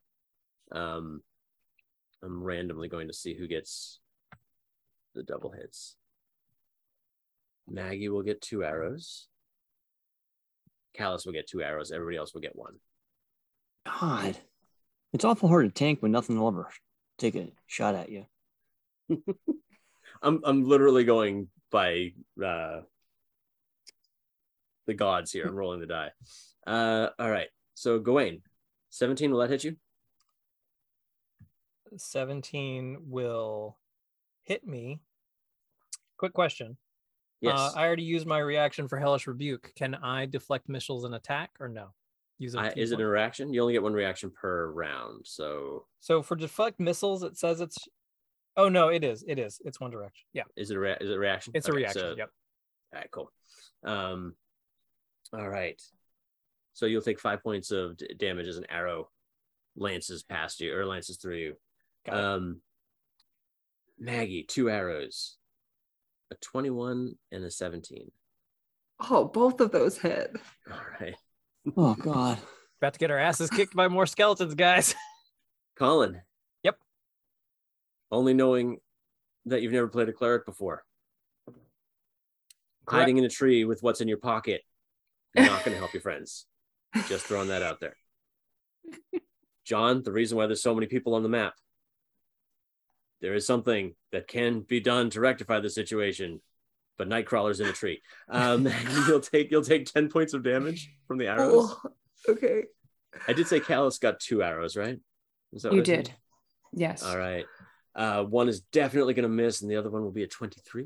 Um, 0.71 1.21
I'm 2.25 2.43
randomly 2.43 2.87
going 2.87 3.07
to 3.07 3.13
see 3.13 3.35
who 3.35 3.47
gets 3.47 3.99
the 5.13 5.23
double 5.23 5.51
hits. 5.51 5.95
Maggie 7.69 8.09
will 8.09 8.23
get 8.23 8.41
two 8.41 8.63
arrows. 8.63 9.27
Kalis 10.97 11.25
will 11.25 11.33
get 11.33 11.47
two 11.47 11.61
arrows. 11.61 11.91
Everybody 11.91 12.17
else 12.17 12.33
will 12.33 12.41
get 12.41 12.55
one. 12.55 12.75
God, 13.85 14.37
it's 15.13 15.25
awful 15.25 15.49
hard 15.49 15.65
to 15.65 15.71
tank 15.71 16.01
when 16.01 16.11
nothing 16.11 16.39
will 16.39 16.47
ever 16.47 16.69
take 17.17 17.35
a 17.35 17.51
shot 17.67 17.95
at 17.95 18.09
you. 18.09 18.25
I'm 20.21 20.41
I'm 20.43 20.63
literally 20.65 21.03
going 21.03 21.49
by 21.71 22.13
uh 22.43 22.81
the 24.87 24.93
gods 24.93 25.31
here. 25.31 25.45
I'm 25.45 25.55
rolling 25.55 25.79
the 25.79 25.85
die. 25.85 26.11
Uh 26.65 27.09
all 27.19 27.29
right. 27.29 27.49
So 27.75 27.99
Gawain, 27.99 28.41
17 28.89 29.31
will 29.31 29.39
that 29.39 29.49
hit 29.49 29.63
you? 29.63 29.75
17 32.01 32.97
will 33.07 33.77
hit 34.43 34.65
me. 34.65 34.99
Quick 36.17 36.33
question. 36.33 36.77
Yes. 37.41 37.57
Uh, 37.59 37.71
I 37.75 37.85
already 37.85 38.03
used 38.03 38.25
my 38.25 38.39
reaction 38.39 38.87
for 38.87 38.97
Hellish 38.97 39.27
Rebuke. 39.27 39.71
Can 39.75 39.95
I 39.95 40.25
deflect 40.25 40.69
missiles 40.69 41.03
and 41.03 41.15
attack 41.15 41.51
or 41.59 41.67
no? 41.67 41.93
Use 42.37 42.55
I- 42.55 42.71
is 42.75 42.91
it 42.91 42.97
key 42.97 43.03
a 43.03 43.07
reaction? 43.07 43.53
You 43.53 43.61
only 43.61 43.73
get 43.73 43.83
one 43.83 43.93
reaction 43.93 44.31
per 44.31 44.67
round. 44.71 45.25
So 45.27 45.85
So 45.99 46.21
for 46.21 46.35
deflect 46.35 46.79
missiles, 46.79 47.23
it 47.23 47.37
says 47.37 47.61
it's. 47.61 47.77
Oh 48.57 48.69
no, 48.69 48.87
it 48.87 49.03
is. 49.03 49.23
It 49.27 49.37
is. 49.37 49.61
It's 49.65 49.79
one 49.81 49.91
direction. 49.91 50.25
Yeah, 50.33 50.43
is 50.55 50.71
it 50.71 50.77
a 50.77 50.79
rea- 50.79 50.97
is 51.01 51.09
it 51.09 51.15
a 51.15 51.19
reaction? 51.19 51.51
it's 51.55 51.67
a 51.67 51.73
reaction. 51.73 52.01
so- 52.01 52.15
Yep. 52.17 52.29
All 52.93 52.99
right, 52.99 53.11
cool. 53.11 53.31
Um 53.83 54.35
all 55.33 55.49
right. 55.49 55.81
So 56.73 56.85
you'll 56.85 57.01
take 57.01 57.19
five 57.19 57.41
points 57.43 57.71
of 57.71 57.97
d- 57.97 58.13
damage 58.17 58.47
as 58.47 58.57
an 58.57 58.65
arrow 58.69 59.09
lances 59.75 60.23
past 60.23 60.59
you 60.61 60.73
or 60.75 60.85
lances 60.85 61.17
through 61.17 61.35
you. 61.37 61.55
Got 62.05 62.17
it. 62.17 62.23
Um, 62.23 62.61
Maggie, 63.99 64.43
two 64.43 64.69
arrows, 64.69 65.37
a 66.31 66.35
21 66.35 67.15
and 67.31 67.43
a 67.43 67.51
17. 67.51 68.11
Oh, 69.09 69.25
both 69.25 69.59
of 69.59 69.71
those 69.71 69.97
hit. 69.97 70.35
All 70.71 70.77
right. 70.99 71.15
Oh 71.75 71.95
God. 71.95 72.37
About 72.81 72.93
to 72.93 72.99
get 72.99 73.11
our 73.11 73.17
asses 73.17 73.49
kicked 73.49 73.75
by 73.75 73.87
more 73.87 74.05
skeletons, 74.05 74.53
guys. 74.53 74.93
Colin. 75.77 76.21
Yep. 76.63 76.77
Only 78.11 78.33
knowing 78.33 78.79
that 79.45 79.61
you've 79.61 79.71
never 79.71 79.87
played 79.87 80.09
a 80.09 80.13
cleric 80.13 80.45
before. 80.45 80.83
Correct. 82.85 83.01
Hiding 83.01 83.17
in 83.17 83.25
a 83.25 83.29
tree 83.29 83.65
with 83.65 83.81
what's 83.81 84.01
in 84.01 84.07
your 84.07 84.17
pocket, 84.17 84.61
You're 85.33 85.45
not 85.45 85.63
going 85.63 85.73
to 85.73 85.79
help 85.79 85.93
your 85.93 86.01
friends. 86.01 86.45
Just 87.07 87.25
throwing 87.25 87.47
that 87.47 87.63
out 87.63 87.79
there. 87.79 87.95
John, 89.65 90.03
the 90.03 90.11
reason 90.11 90.37
why 90.37 90.45
there's 90.45 90.61
so 90.61 90.75
many 90.75 90.87
people 90.87 91.15
on 91.15 91.23
the 91.23 91.29
map, 91.29 91.53
there 93.21 93.33
is 93.33 93.45
something 93.45 93.95
that 94.11 94.27
can 94.27 94.61
be 94.61 94.79
done 94.79 95.09
to 95.11 95.19
rectify 95.19 95.59
the 95.59 95.69
situation, 95.69 96.41
but 96.97 97.09
Nightcrawler's 97.09 97.59
in 97.59 97.67
a 97.67 97.73
tree. 97.73 98.01
Um, 98.29 98.67
you'll 99.07 99.19
take 99.21 99.51
you'll 99.51 99.63
take 99.63 99.85
ten 99.85 100.09
points 100.09 100.33
of 100.33 100.43
damage 100.43 100.91
from 101.07 101.17
the 101.17 101.27
arrows. 101.27 101.75
Oh, 101.85 101.89
okay. 102.29 102.63
I 103.27 103.33
did 103.33 103.47
say 103.47 103.59
Kalis 103.59 103.99
got 103.99 104.19
two 104.19 104.43
arrows, 104.43 104.75
right? 104.75 104.99
Is 105.53 105.63
that 105.63 105.71
You 105.71 105.79
what 105.79 105.89
I 105.89 105.95
said? 105.95 106.05
did. 106.05 106.13
Yes. 106.73 107.03
All 107.03 107.17
right. 107.17 107.45
Uh, 107.95 108.23
one 108.23 108.49
is 108.49 108.59
definitely 108.59 109.13
going 109.13 109.23
to 109.23 109.29
miss, 109.29 109.61
and 109.61 109.71
the 109.71 109.77
other 109.77 109.89
one 109.89 110.03
will 110.03 110.11
be 110.11 110.23
a 110.23 110.27
23. 110.27 110.83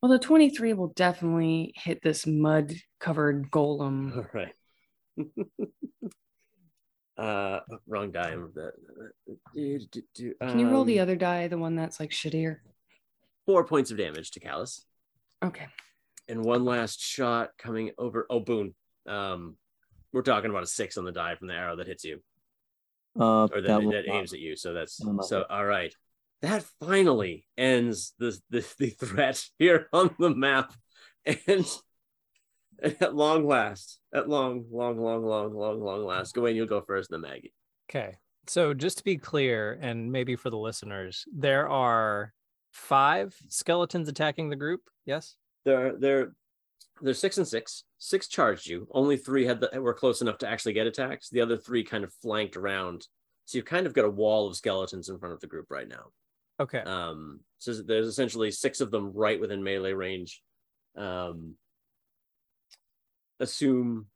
Well, 0.00 0.10
the 0.10 0.18
23 0.18 0.72
will 0.72 0.88
definitely 0.88 1.74
hit 1.76 2.00
this 2.02 2.26
mud 2.26 2.72
covered 2.98 3.50
golem. 3.50 4.16
All 4.16 4.26
right. 4.32 4.54
uh, 7.18 7.60
wrong 7.86 8.10
die. 8.12 8.30
I'm 8.30 8.52
that. 8.54 8.72
Can 10.40 10.58
you 10.58 10.70
roll 10.70 10.84
the 10.84 11.00
um, 11.00 11.02
other 11.02 11.16
die, 11.16 11.48
the 11.48 11.58
one 11.58 11.74
that's 11.76 11.98
like 12.00 12.10
shittier? 12.10 12.58
Four 13.46 13.64
points 13.64 13.90
of 13.90 13.98
damage 13.98 14.30
to 14.32 14.40
Kalis, 14.40 14.82
Okay. 15.44 15.66
and 16.28 16.44
one 16.44 16.64
last 16.64 17.00
shot 17.00 17.50
coming 17.58 17.90
over. 17.98 18.26
Oh, 18.30 18.40
Boone. 18.40 18.74
Um, 19.06 19.56
we're 20.12 20.22
talking 20.22 20.50
about 20.50 20.62
a 20.62 20.66
six 20.66 20.96
on 20.96 21.04
the 21.04 21.12
die 21.12 21.34
from 21.34 21.48
the 21.48 21.54
arrow 21.54 21.76
that 21.76 21.86
hits 21.86 22.04
you, 22.04 22.20
Uh, 23.18 23.44
or 23.44 23.60
that, 23.60 23.80
that 23.80 23.90
that 23.90 24.12
aims 24.12 24.32
at 24.32 24.38
you. 24.40 24.54
So 24.56 24.72
that's 24.74 25.02
so. 25.22 25.44
All 25.48 25.64
right. 25.64 25.94
That 26.40 26.62
finally 26.78 27.46
ends 27.56 28.14
the, 28.18 28.38
the 28.50 28.64
the 28.78 28.90
threat 28.90 29.44
here 29.58 29.88
on 29.92 30.14
the 30.18 30.30
map, 30.30 30.72
and 31.26 31.66
At 33.00 33.14
long 33.14 33.44
last, 33.46 33.98
at 34.14 34.28
long, 34.28 34.64
long, 34.70 35.00
long, 35.00 35.24
long, 35.24 35.52
long, 35.52 35.80
long 35.80 36.04
last. 36.04 36.34
Gawain, 36.34 36.54
you'll 36.54 36.66
go 36.66 36.80
first, 36.80 37.10
then 37.10 37.22
Maggie. 37.22 37.52
Okay. 37.90 38.16
So 38.46 38.72
just 38.72 38.98
to 38.98 39.04
be 39.04 39.16
clear, 39.16 39.78
and 39.82 40.12
maybe 40.12 40.36
for 40.36 40.48
the 40.48 40.58
listeners, 40.58 41.24
there 41.34 41.68
are 41.68 42.32
five 42.72 43.36
skeletons 43.48 44.08
attacking 44.08 44.48
the 44.48 44.56
group. 44.56 44.82
Yes. 45.06 45.34
They're 45.64 45.96
they're 45.98 46.32
they're 47.02 47.14
six 47.14 47.38
and 47.38 47.48
six. 47.48 47.84
Six 47.98 48.28
charged 48.28 48.66
you. 48.66 48.86
Only 48.92 49.16
three 49.16 49.44
had 49.44 49.60
the, 49.60 49.80
were 49.80 49.94
close 49.94 50.22
enough 50.22 50.38
to 50.38 50.48
actually 50.48 50.72
get 50.72 50.86
attacks. 50.86 51.28
The 51.30 51.40
other 51.40 51.56
three 51.56 51.82
kind 51.82 52.04
of 52.04 52.12
flanked 52.22 52.56
around. 52.56 53.06
So 53.44 53.58
you've 53.58 53.64
kind 53.64 53.86
of 53.86 53.94
got 53.94 54.04
a 54.04 54.10
wall 54.10 54.46
of 54.46 54.56
skeletons 54.56 55.08
in 55.08 55.18
front 55.18 55.34
of 55.34 55.40
the 55.40 55.46
group 55.46 55.66
right 55.70 55.88
now. 55.88 56.10
Okay. 56.60 56.80
Um, 56.80 57.40
so 57.58 57.72
there's 57.72 58.06
essentially 58.06 58.50
six 58.50 58.80
of 58.80 58.90
them 58.90 59.12
right 59.14 59.40
within 59.40 59.62
melee 59.62 59.92
range. 59.92 60.42
Um, 60.96 61.54
assume 63.40 64.06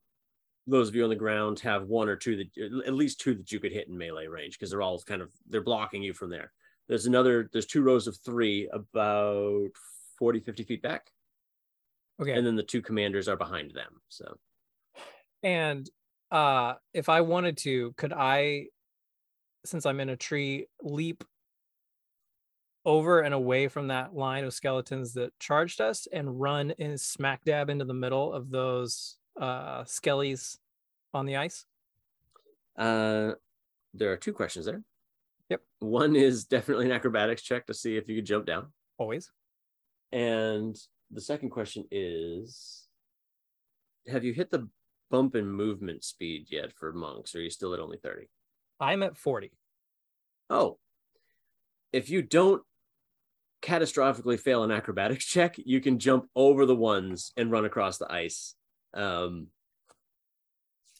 those 0.67 0.89
of 0.89 0.95
you 0.95 1.03
on 1.05 1.11
the 1.11 1.17
ground 1.17 1.59
have 1.61 1.89
one 1.89 2.09
or 2.09 2.17
two 2.17 2.37
that 2.37 2.85
at 2.87 2.95
least 2.95 3.21
two 3.21 3.35
that 3.35 3.51
you 3.51 3.59
could 3.59 3.73
hit 3.73 3.89
in 3.89 3.99
melee 3.99 4.27
range 4.27 4.59
because 4.59 4.71
they're 4.71 4.83
all 4.83 5.01
kind 5.01 5.21
of 5.23 5.31
they're 5.49 5.61
blocking 5.61 6.03
you 6.03 6.13
from 6.15 6.31
there. 6.31 6.53
There's 6.89 7.07
another 7.07 7.49
there's 7.53 7.67
two 7.67 7.83
rows 7.83 8.07
of 8.07 8.17
three 8.25 8.69
about 8.73 9.71
40 10.19 10.41
50 10.41 10.65
feet 10.65 10.83
back 10.83 11.11
Okay. 12.21 12.33
and 12.33 12.47
then 12.47 12.55
the 12.55 12.63
two 12.63 12.83
commanders 12.83 13.27
are 13.29 13.37
behind 13.37 13.73
them. 13.73 14.01
So 14.09 14.37
And 15.43 15.89
uh 16.31 16.75
if 16.95 17.09
I 17.09 17.21
wanted 17.23 17.57
to, 17.59 17.93
could 17.97 18.13
I 18.13 18.67
since 19.65 19.87
I'm 19.87 20.01
in 20.01 20.09
a 20.11 20.17
tree 20.17 20.67
leap 20.83 21.25
over 22.85 23.21
and 23.21 23.33
away 23.35 23.69
from 23.69 23.89
that 23.89 24.15
line 24.15 24.45
of 24.45 24.53
skeletons 24.53 25.15
that 25.15 25.39
charged 25.39 25.81
us 25.81 26.09
and 26.13 26.41
run 26.41 26.73
in 26.79 26.99
smack 26.99 27.45
dab 27.45 27.71
into 27.71 27.85
the 27.85 27.95
middle 27.95 28.33
of 28.33 28.51
those 28.51 29.17
uh 29.41 29.83
skellies 29.85 30.59
on 31.15 31.27
the 31.27 31.37
ice? 31.37 31.65
uh, 32.79 33.33
there 33.95 34.13
are 34.13 34.17
two 34.17 34.33
questions 34.33 34.67
there. 34.67 34.83
Yep. 35.51 35.61
One 35.81 36.17
is 36.17 36.45
definitely 36.45 36.87
an 36.87 36.93
acrobatics 36.93 37.43
check 37.43 37.67
to 37.67 37.75
see 37.75 37.97
if 37.97 38.09
you 38.09 38.17
could 38.17 38.25
jump 38.25 38.47
down. 38.47 38.73
Always. 38.99 39.31
And 40.13 40.77
the 41.11 41.21
second 41.21 41.51
question 41.51 41.85
is 41.91 42.87
Have 44.09 44.25
you 44.25 44.33
hit 44.33 44.51
the 44.51 44.69
bump 45.11 45.37
in 45.37 45.47
movement 45.47 46.05
speed 46.05 46.47
yet 46.51 46.73
for 46.73 46.93
monks? 46.93 47.35
Or 47.35 47.39
are 47.39 47.43
you 47.43 47.51
still 47.51 47.75
at 47.75 47.81
only 47.81 47.99
30? 47.99 48.29
I'm 48.81 49.03
at 49.03 49.17
40. 49.17 49.53
Oh, 50.49 50.79
if 51.93 52.09
you 52.09 52.23
don't 52.23 52.63
catastrophically 53.63 54.39
fail 54.39 54.65
an 54.65 54.71
acrobatics 54.71 55.25
check, 55.27 55.57
you 55.57 55.81
can 55.81 55.99
jump 55.99 56.29
over 56.35 56.67
the 56.67 56.77
ones 56.77 57.33
and 57.37 57.51
run 57.51 57.65
across 57.65 57.99
the 57.99 58.13
ice. 58.13 58.55
Um, 58.95 59.49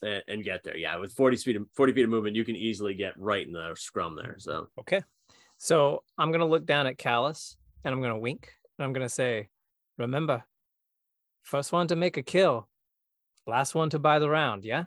and, 0.03 0.23
and 0.29 0.45
get 0.45 0.65
there. 0.65 0.77
Yeah, 0.77 0.97
with 0.97 1.13
40 1.13 1.37
speed, 1.37 1.59
40 1.75 1.93
feet 1.93 2.05
of 2.05 2.11
movement, 2.11 2.37
you 2.37 2.45
can 2.45 2.57
easily 2.57 2.95
get 2.95 3.19
right 3.19 3.47
in 3.47 3.53
the 3.53 3.75
scrum 3.77 4.17
there. 4.17 4.37
So 4.39 4.69
Okay. 4.81 5.03
So 5.59 6.03
I'm 6.19 6.33
gonna 6.33 6.47
look 6.47 6.67
down 6.67 6.87
at 6.87 6.99
Kalis 6.99 7.57
and 7.85 7.95
I'm 7.95 8.03
gonna 8.03 8.19
wink 8.19 8.53
and 8.79 8.85
I'm 8.85 8.93
gonna 8.93 9.09
say, 9.09 9.49
remember, 9.99 10.45
first 11.43 11.73
one 11.73 11.87
to 11.89 11.97
make 11.97 12.17
a 12.17 12.23
kill, 12.23 12.69
last 13.47 13.75
one 13.75 13.91
to 13.91 13.99
buy 13.99 14.19
the 14.19 14.29
round, 14.29 14.65
yeah? 14.65 14.85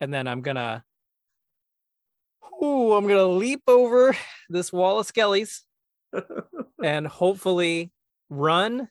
And 0.00 0.12
then 0.12 0.28
I'm 0.28 0.42
gonna 0.42 0.84
Ooh, 2.62 2.92
I'm 2.92 3.08
gonna 3.08 3.24
leap 3.24 3.62
over 3.66 4.14
this 4.50 4.70
wall 4.70 4.98
of 4.98 5.06
skellies 5.06 5.60
and 6.82 7.06
hopefully 7.06 7.90
run 8.28 8.88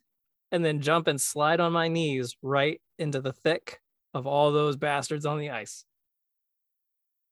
and 0.52 0.64
then 0.64 0.82
jump 0.82 1.08
and 1.08 1.20
slide 1.20 1.60
on 1.60 1.72
my 1.72 1.88
knees 1.88 2.36
right 2.42 2.82
into 2.98 3.22
the 3.22 3.34
thick 3.34 3.80
of 4.14 4.26
all 4.26 4.52
those 4.52 4.76
bastards 4.76 5.26
on 5.26 5.40
the 5.40 5.52
ice. 5.52 5.86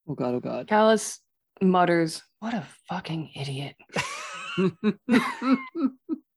Oh 0.08 0.14
god, 0.14 0.36
oh 0.36 0.39
god. 0.39 0.68
Kalis 0.68 1.20
mutters, 1.62 2.24
What 2.39 2.53
a 2.53 2.66
fucking 2.88 3.32
idiot. 3.36 3.76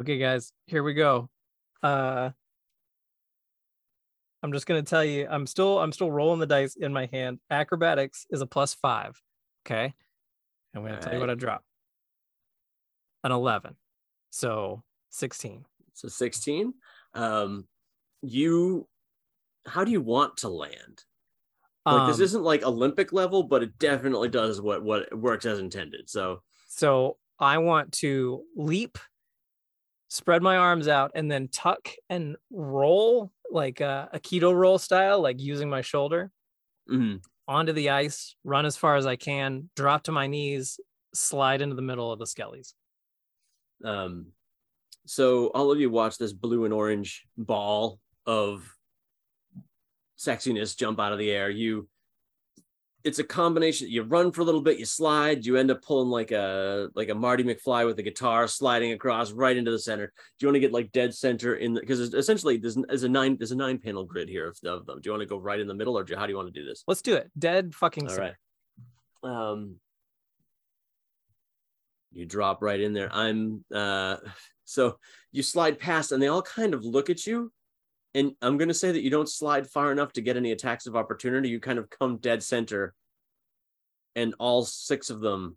Okay, 0.00 0.18
guys, 0.18 0.52
here 0.66 0.82
we 0.82 0.92
go. 0.94 1.28
Uh 1.82 2.30
I'm 4.42 4.52
just 4.52 4.66
gonna 4.66 4.82
tell 4.82 5.04
you, 5.04 5.26
I'm 5.30 5.46
still 5.46 5.78
I'm 5.78 5.92
still 5.92 6.10
rolling 6.10 6.40
the 6.40 6.46
dice 6.46 6.74
in 6.74 6.92
my 6.92 7.08
hand. 7.12 7.38
Acrobatics 7.48 8.26
is 8.30 8.40
a 8.40 8.46
plus 8.46 8.74
five. 8.74 9.20
Okay. 9.64 9.94
I'm 10.74 10.82
gonna 10.82 11.00
tell 11.00 11.14
you 11.14 11.20
what 11.20 11.30
I 11.30 11.34
dropped. 11.34 11.64
An 13.24 13.32
11. 13.32 13.74
So 14.30 14.82
16. 15.10 15.64
so 15.94 16.08
16. 16.08 16.74
Um, 17.14 17.66
you, 18.22 18.86
how 19.66 19.84
do 19.84 19.90
you 19.90 20.00
want 20.00 20.36
to 20.38 20.48
land? 20.48 21.04
Like 21.86 22.08
this 22.08 22.18
Um, 22.18 22.24
isn't 22.24 22.42
like 22.42 22.62
Olympic 22.62 23.12
level, 23.12 23.42
but 23.42 23.62
it 23.62 23.78
definitely 23.78 24.30
does 24.30 24.60
what 24.60 24.82
what 24.82 25.14
works 25.16 25.44
as 25.44 25.58
intended. 25.58 26.08
So 26.08 26.42
So 26.68 27.18
I 27.38 27.58
want 27.58 27.92
to 27.92 28.42
leap, 28.56 28.98
spread 30.08 30.42
my 30.42 30.56
arms 30.56 30.88
out, 30.88 31.10
and 31.14 31.30
then 31.30 31.48
tuck 31.48 31.90
and 32.08 32.36
roll 32.50 33.32
like 33.50 33.80
a, 33.80 34.08
a 34.12 34.18
keto 34.18 34.54
roll 34.54 34.78
style, 34.78 35.20
like 35.20 35.40
using 35.40 35.68
my 35.68 35.82
shoulder 35.82 36.32
mhm. 36.90 37.20
onto 37.46 37.72
the 37.72 37.90
ice, 37.90 38.34
run 38.44 38.64
as 38.64 38.76
far 38.76 38.96
as 38.96 39.06
I 39.06 39.16
can, 39.16 39.68
drop 39.76 40.04
to 40.04 40.12
my 40.12 40.26
knees, 40.26 40.80
slide 41.14 41.60
into 41.60 41.76
the 41.76 41.82
middle 41.82 42.10
of 42.10 42.18
the 42.18 42.24
skellies. 42.24 42.72
Um, 43.84 44.26
so 45.06 45.48
all 45.48 45.70
of 45.70 45.78
you 45.78 45.90
watch 45.90 46.16
this 46.18 46.32
blue 46.32 46.64
and 46.64 46.72
orange 46.72 47.26
ball 47.36 47.98
of 48.26 48.74
sexiness 50.18 50.76
jump 50.76 50.98
out 50.98 51.12
of 51.12 51.18
the 51.18 51.30
air. 51.30 51.50
You, 51.50 51.88
it's 53.02 53.18
a 53.18 53.24
combination. 53.24 53.90
You 53.90 54.02
run 54.02 54.32
for 54.32 54.40
a 54.40 54.44
little 54.44 54.62
bit, 54.62 54.78
you 54.78 54.86
slide, 54.86 55.44
you 55.44 55.56
end 55.58 55.70
up 55.70 55.82
pulling 55.82 56.08
like 56.08 56.30
a 56.30 56.88
like 56.94 57.10
a 57.10 57.14
Marty 57.14 57.44
McFly 57.44 57.84
with 57.84 57.98
a 57.98 58.02
guitar, 58.02 58.48
sliding 58.48 58.92
across 58.92 59.30
right 59.30 59.54
into 59.54 59.70
the 59.70 59.78
center. 59.78 60.06
Do 60.06 60.12
you 60.40 60.48
want 60.48 60.56
to 60.56 60.60
get 60.60 60.72
like 60.72 60.90
dead 60.90 61.14
center 61.14 61.56
in 61.56 61.74
the 61.74 61.80
because 61.80 62.00
essentially 62.00 62.56
there's, 62.56 62.76
there's 62.88 63.02
a 63.02 63.08
nine 63.08 63.36
there's 63.38 63.52
a 63.52 63.56
nine 63.56 63.76
panel 63.76 64.04
grid 64.04 64.30
here 64.30 64.48
of, 64.48 64.58
of 64.64 64.86
them. 64.86 65.02
Do 65.02 65.08
you 65.08 65.12
want 65.12 65.20
to 65.20 65.26
go 65.26 65.36
right 65.36 65.60
in 65.60 65.68
the 65.68 65.74
middle 65.74 65.98
or 65.98 66.04
do, 66.04 66.16
how 66.16 66.24
do 66.24 66.32
you 66.32 66.36
want 66.38 66.52
to 66.52 66.58
do 66.58 66.66
this? 66.66 66.82
Let's 66.86 67.02
do 67.02 67.14
it. 67.14 67.30
Dead 67.38 67.74
fucking 67.74 68.04
All 68.04 68.08
center. 68.08 68.36
right. 69.22 69.50
Um, 69.50 69.76
you 72.14 72.26
drop 72.26 72.62
right 72.62 72.80
in 72.80 72.92
there. 72.92 73.10
I'm 73.12 73.64
uh, 73.74 74.16
so 74.64 74.98
you 75.32 75.42
slide 75.42 75.78
past, 75.78 76.12
and 76.12 76.22
they 76.22 76.28
all 76.28 76.42
kind 76.42 76.74
of 76.74 76.84
look 76.84 77.10
at 77.10 77.26
you. 77.26 77.52
And 78.14 78.32
I'm 78.40 78.56
gonna 78.56 78.74
say 78.74 78.92
that 78.92 79.02
you 79.02 79.10
don't 79.10 79.28
slide 79.28 79.66
far 79.68 79.90
enough 79.90 80.12
to 80.14 80.22
get 80.22 80.36
any 80.36 80.52
attacks 80.52 80.86
of 80.86 80.96
opportunity. 80.96 81.48
You 81.48 81.60
kind 81.60 81.78
of 81.78 81.90
come 81.90 82.18
dead 82.18 82.42
center, 82.42 82.94
and 84.14 84.34
all 84.38 84.64
six 84.64 85.10
of 85.10 85.20
them 85.20 85.56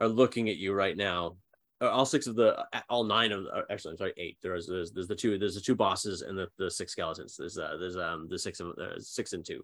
are 0.00 0.08
looking 0.08 0.48
at 0.48 0.56
you 0.56 0.72
right 0.72 0.96
now. 0.96 1.36
Uh, 1.78 1.90
All 1.90 2.06
six 2.06 2.26
of 2.26 2.36
the, 2.36 2.64
all 2.88 3.04
nine 3.04 3.32
of, 3.32 3.44
uh, 3.52 3.60
actually, 3.70 3.90
I'm 3.92 3.96
sorry, 3.98 4.14
eight. 4.16 4.38
There's, 4.42 4.66
there's, 4.66 4.92
there's 4.92 5.08
the 5.08 5.14
two, 5.14 5.38
there's 5.38 5.56
the 5.56 5.60
two 5.60 5.74
bosses 5.74 6.22
and 6.22 6.36
the, 6.38 6.48
the 6.56 6.70
six 6.70 6.92
skeletons. 6.92 7.36
There's, 7.38 7.58
uh, 7.58 7.76
there's, 7.78 7.98
um, 7.98 8.28
the 8.30 8.38
six 8.38 8.60
of, 8.60 8.68
uh, 8.78 8.98
six 8.98 9.34
and 9.34 9.44
two 9.44 9.62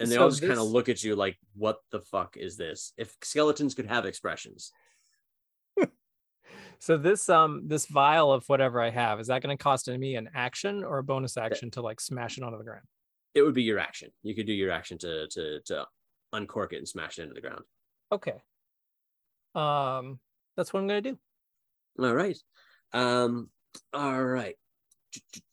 and 0.00 0.10
they 0.10 0.14
So 0.14 0.22
all 0.22 0.30
just 0.30 0.42
kind 0.42 0.58
of 0.58 0.66
look 0.66 0.88
at 0.88 1.02
you 1.02 1.16
like, 1.16 1.38
"What 1.54 1.78
the 1.90 2.00
fuck 2.00 2.36
is 2.36 2.56
this?" 2.56 2.92
If 2.96 3.16
skeletons 3.22 3.74
could 3.74 3.86
have 3.86 4.06
expressions, 4.06 4.72
So 6.80 6.96
this 6.96 7.28
um 7.28 7.62
this 7.66 7.86
vial 7.86 8.32
of 8.32 8.44
whatever 8.48 8.80
I 8.80 8.90
have, 8.90 9.20
is 9.20 9.26
that 9.28 9.42
gonna 9.42 9.56
cost 9.56 9.88
me 9.88 10.16
an 10.16 10.30
action 10.34 10.84
or 10.84 10.98
a 10.98 11.04
bonus 11.04 11.36
action 11.36 11.70
to 11.72 11.82
like 11.82 12.00
smash 12.00 12.38
it 12.38 12.44
onto 12.44 12.58
the 12.58 12.64
ground? 12.64 12.84
it 13.34 13.42
would 13.42 13.54
be 13.54 13.62
your 13.62 13.78
action. 13.78 14.10
You 14.22 14.34
could 14.34 14.46
do 14.46 14.52
your 14.52 14.70
action 14.70 14.98
to 14.98 15.28
to 15.28 15.60
to 15.66 15.86
uncork 16.32 16.72
it 16.72 16.78
and 16.78 16.88
smash 16.88 17.18
it 17.18 17.22
into 17.22 17.34
the 17.34 17.40
ground. 17.40 17.62
Okay. 18.12 18.42
Um 19.54 20.18
that's 20.56 20.72
what 20.72 20.80
I'm 20.80 20.88
gonna 20.88 21.02
do. 21.02 21.18
All 22.00 22.14
right, 22.14 22.38
um, 22.92 23.48
all 23.92 24.22
right. 24.22 24.54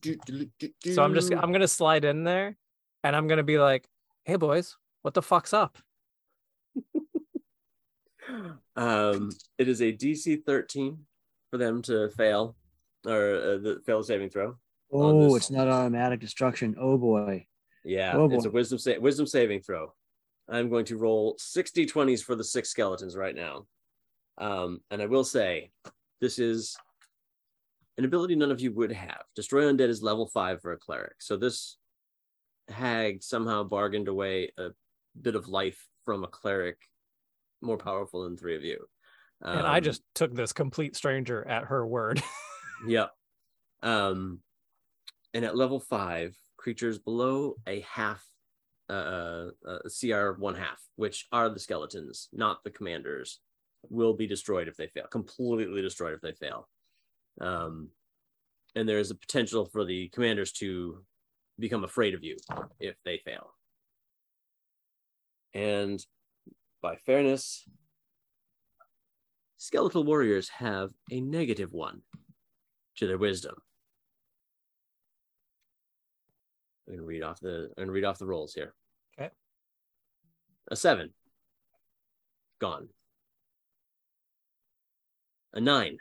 So 0.03 1.03
I'm 1.03 1.13
just 1.13 1.33
I'm 1.33 1.51
gonna 1.51 1.67
slide 1.67 2.05
in 2.05 2.23
there 2.23 2.57
and 3.03 3.15
I'm 3.15 3.27
gonna 3.27 3.43
be 3.43 3.57
like, 3.59 3.87
hey 4.25 4.35
boys, 4.35 4.77
what 5.01 5.13
the 5.13 5.21
fuck's 5.21 5.53
up? 5.53 5.77
um, 8.75 9.31
it 9.57 9.67
is 9.67 9.81
a 9.81 9.91
DC 9.91 10.43
13 10.45 10.99
for 11.55 11.63
them 11.63 11.81
to 11.81 12.09
fail 12.09 12.55
or 13.07 13.35
uh, 13.35 13.57
the 13.57 13.81
fail 13.85 14.03
saving 14.03 14.29
throw. 14.29 14.57
Oh, 14.91 15.35
it's 15.35 15.49
not 15.49 15.67
automatic 15.69 16.19
destruction. 16.19 16.75
Oh 16.79 16.97
boy. 16.97 17.47
Yeah, 17.85 18.17
Oh, 18.17 18.29
it's 18.31 18.45
a 18.45 18.49
wisdom 18.49 18.77
sa- 18.79 18.99
wisdom 18.99 19.25
saving 19.25 19.61
throw. 19.61 19.93
I'm 20.49 20.69
going 20.69 20.85
to 20.85 20.97
roll 20.97 21.35
60 21.39 21.85
20s 21.85 22.23
for 22.23 22.35
the 22.35 22.43
six 22.43 22.69
skeletons 22.69 23.15
right 23.15 23.35
now. 23.35 23.67
Um, 24.37 24.81
and 24.91 25.01
I 25.01 25.05
will 25.05 25.23
say, 25.23 25.71
this 26.19 26.39
is 26.39 26.75
an 27.97 28.03
ability 28.05 28.35
none 28.35 28.51
of 28.51 28.59
you 28.59 28.73
would 28.73 28.91
have. 28.91 29.23
Destroy 29.35 29.63
Undead 29.71 29.87
is 29.89 30.03
level 30.03 30.27
five 30.27 30.61
for 30.61 30.73
a 30.73 30.77
cleric. 30.77 31.15
So 31.19 31.37
this 31.37 31.77
hag 32.67 33.23
somehow 33.23 33.63
bargained 33.63 34.07
away 34.09 34.51
a 34.57 34.69
bit 35.19 35.35
of 35.35 35.47
life 35.47 35.87
from 36.03 36.23
a 36.23 36.27
cleric 36.27 36.77
more 37.61 37.77
powerful 37.77 38.23
than 38.23 38.35
three 38.35 38.55
of 38.55 38.63
you. 38.63 38.85
And 39.41 39.67
I 39.67 39.77
Um, 39.77 39.83
just 39.83 40.01
took 40.13 40.33
this 40.33 40.53
complete 40.53 40.95
stranger 40.95 41.45
at 41.47 41.65
her 41.65 41.85
word. 41.85 42.21
Yep. 42.87 43.11
Um, 43.81 44.41
and 45.33 45.45
at 45.45 45.55
level 45.55 45.79
five, 45.79 46.35
creatures 46.57 46.99
below 46.99 47.55
a 47.65 47.79
half 47.81 48.23
uh, 48.89 49.47
uh, 49.67 49.79
CR 49.99 50.31
one 50.31 50.55
half, 50.55 50.81
which 50.97 51.25
are 51.31 51.49
the 51.49 51.59
skeletons, 51.59 52.27
not 52.33 52.63
the 52.63 52.69
commanders, 52.69 53.39
will 53.89 54.13
be 54.13 54.27
destroyed 54.27 54.67
if 54.67 54.75
they 54.75 54.87
fail. 54.87 55.07
Completely 55.09 55.81
destroyed 55.81 56.13
if 56.13 56.21
they 56.21 56.33
fail. 56.33 56.67
Um, 57.39 57.89
and 58.75 58.87
there 58.87 58.99
is 58.99 59.09
a 59.09 59.15
potential 59.15 59.65
for 59.65 59.85
the 59.85 60.09
commanders 60.09 60.51
to 60.53 61.03
become 61.57 61.83
afraid 61.85 62.13
of 62.13 62.23
you 62.23 62.35
if 62.79 62.95
they 63.05 63.17
fail. 63.19 63.53
And 65.53 66.05
by 66.81 66.97
fairness, 66.97 67.63
skeletal 69.57 70.03
warriors 70.03 70.49
have 70.49 70.91
a 71.11 71.21
negative 71.21 71.71
one 71.71 72.01
to 72.97 73.07
their 73.07 73.17
wisdom. 73.17 73.55
I'm 76.87 76.95
gonna 76.95 77.07
read 77.07 77.23
off 77.23 77.39
the 77.39 77.69
I'm 77.77 77.85
gonna 77.85 77.91
read 77.91 78.05
off 78.05 78.19
the 78.19 78.27
rolls 78.27 78.53
here. 78.53 78.73
Okay. 79.17 79.31
A 80.69 80.75
seven. 80.75 81.13
Gone. 82.59 82.89
A 85.53 85.61
nine. 85.61 85.97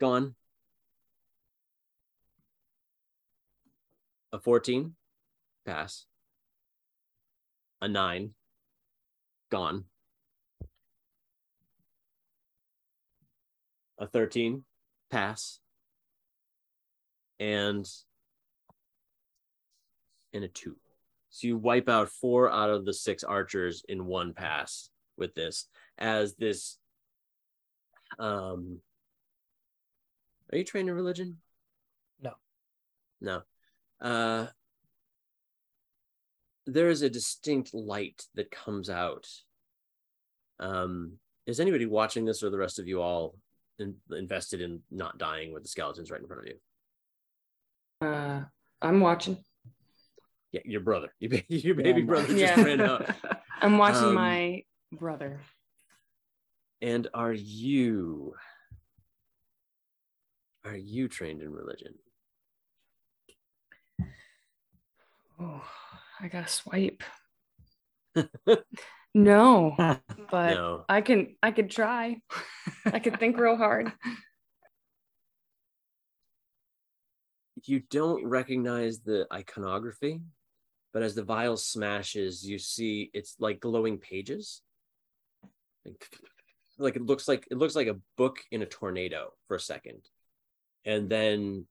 Gone. 0.00 0.34
A 4.32 4.38
14. 4.38 4.94
Pass. 5.64 6.06
A 7.80 7.88
nine. 7.88 8.34
Gone. 9.50 9.84
A 14.02 14.06
13. 14.08 14.64
Pass. 15.10 15.60
And 17.38 17.86
and 20.32 20.44
a 20.44 20.48
two. 20.48 20.76
So 21.30 21.46
you 21.46 21.56
wipe 21.56 21.88
out 21.88 22.08
four 22.08 22.50
out 22.50 22.70
of 22.70 22.84
the 22.84 22.92
six 22.92 23.22
archers 23.22 23.84
in 23.88 24.06
one 24.06 24.34
pass 24.34 24.90
with 25.16 25.34
this. 25.34 25.68
As 25.98 26.34
this, 26.34 26.78
um, 28.18 28.80
are 30.50 30.58
you 30.58 30.64
trained 30.64 30.88
in 30.88 30.94
religion? 30.94 31.38
No. 32.20 32.32
No. 33.20 33.42
Uh, 34.00 34.46
there 36.66 36.88
is 36.88 37.02
a 37.02 37.10
distinct 37.10 37.72
light 37.72 38.24
that 38.34 38.50
comes 38.50 38.90
out. 38.90 39.28
Um, 40.58 41.18
is 41.46 41.60
anybody 41.60 41.86
watching 41.86 42.24
this, 42.24 42.42
or 42.42 42.50
the 42.50 42.58
rest 42.58 42.78
of 42.78 42.88
you 42.88 43.00
all 43.00 43.36
in, 43.78 43.96
invested 44.10 44.60
in 44.60 44.80
not 44.90 45.18
dying 45.18 45.52
with 45.52 45.62
the 45.62 45.68
skeletons 45.68 46.10
right 46.10 46.20
in 46.20 46.26
front 46.26 46.42
of 46.42 46.48
you? 46.48 48.06
Uh, 48.06 48.44
I'm 48.80 49.00
watching. 49.00 49.38
Yeah, 50.52 50.60
your 50.64 50.80
brother, 50.80 51.08
your, 51.18 51.30
ba- 51.32 51.42
your 51.48 51.74
baby 51.74 52.00
I'm 52.00 52.06
brother 52.06 52.26
just 52.28 52.38
Yeah. 52.38 52.60
ran 52.62 52.80
out. 52.80 53.08
I'm 53.62 53.78
watching 53.78 54.08
Um, 54.08 54.14
my 54.14 54.62
brother. 54.92 55.40
And 56.80 57.06
are 57.14 57.32
you 57.32 58.34
are 60.64 60.76
you 60.76 61.08
trained 61.08 61.42
in 61.42 61.52
religion? 61.52 61.94
Oh, 65.40 65.64
I 66.20 66.28
gotta 66.28 66.48
swipe. 66.48 67.02
no, 69.14 69.74
but 70.30 70.54
no. 70.54 70.84
I 70.88 71.00
can. 71.00 71.36
I 71.42 71.50
could 71.50 71.70
try. 71.70 72.20
I 72.84 72.98
could 72.98 73.18
think 73.18 73.38
real 73.38 73.56
hard. 73.56 73.92
You 77.64 77.78
don't 77.78 78.26
recognize 78.26 79.02
the 79.02 79.28
iconography, 79.32 80.20
but 80.92 81.04
as 81.04 81.14
the 81.14 81.22
vial 81.22 81.56
smashes, 81.56 82.44
you 82.44 82.58
see 82.58 83.08
it's 83.14 83.36
like 83.38 83.60
glowing 83.60 83.98
pages. 83.98 84.62
Like, 85.84 86.08
like 86.78 86.96
it 86.96 87.06
looks 87.06 87.28
like 87.28 87.46
it 87.52 87.56
looks 87.56 87.76
like 87.76 87.86
a 87.86 88.00
book 88.16 88.38
in 88.50 88.62
a 88.62 88.66
tornado 88.66 89.32
for 89.46 89.54
a 89.54 89.60
second. 89.60 90.00
And 90.84 91.08
then 91.08 91.66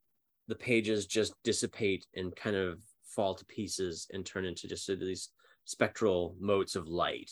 the 0.47 0.55
pages 0.55 1.07
just 1.07 1.33
dissipate 1.43 2.05
and 2.15 2.33
kind 2.33 2.55
of 2.55 2.79
fall 3.03 3.35
to 3.35 3.45
pieces 3.45 4.07
and 4.13 4.25
turn 4.25 4.45
into 4.45 4.69
just 4.69 4.87
these 4.87 5.29
spectral 5.71 6.35
motes 6.39 6.75
of 6.75 6.87
light. 6.87 7.31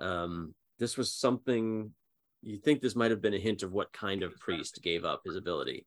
Um, 0.00 0.54
this 0.78 0.96
was 0.96 1.12
something 1.12 1.92
you 2.42 2.56
think 2.56 2.80
this 2.80 2.96
might 2.96 3.10
have 3.10 3.20
been 3.20 3.34
a 3.34 3.38
hint 3.38 3.62
of 3.62 3.72
what 3.72 3.92
kind 3.92 4.22
of 4.22 4.38
priest 4.38 4.80
gave 4.82 5.04
up 5.04 5.22
his 5.24 5.36
ability. 5.36 5.86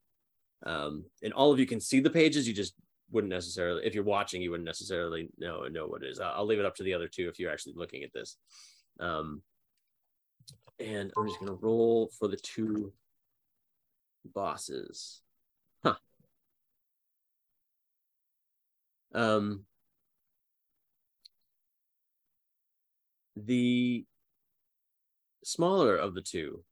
Um, 0.66 1.06
and 1.24 1.34
all 1.34 1.52
of 1.52 1.60
you 1.60 1.66
can 1.66 1.80
see 1.80 2.00
the 2.00 2.10
pages, 2.10 2.48
you 2.48 2.54
just 2.54 2.76
wouldn't 3.10 3.32
necessarily, 3.32 3.86
if 3.86 3.96
you're 3.96 4.04
watching, 4.04 4.42
you 4.42 4.52
wouldn't 4.52 4.68
necessarily 4.68 5.30
know 5.38 5.68
know 5.68 5.88
what 5.88 6.04
it 6.04 6.10
is. 6.10 6.20
I'll, 6.20 6.46
leave 6.46 6.60
it 6.60 6.66
up 6.66 6.76
to 6.76 6.84
the 6.84 6.94
other 6.94 7.08
two 7.08 7.28
if 7.30 7.40
you're 7.40 7.52
actually 7.52 7.74
looking 7.76 8.04
at 8.04 8.14
this. 8.14 8.38
Um, 9.00 9.42
and 10.80 11.12
I'm 11.18 11.28
just 11.28 11.40
gonna 11.40 11.54
roll 11.54 12.12
for 12.20 12.28
the 12.28 12.38
two 12.38 12.94
bosses. 14.26 15.22
Huh. 15.84 15.96
Um, 19.14 19.66
the 23.36 24.06
smaller 25.44 25.96
of 25.96 26.14
the 26.14 26.22
two 26.22 26.64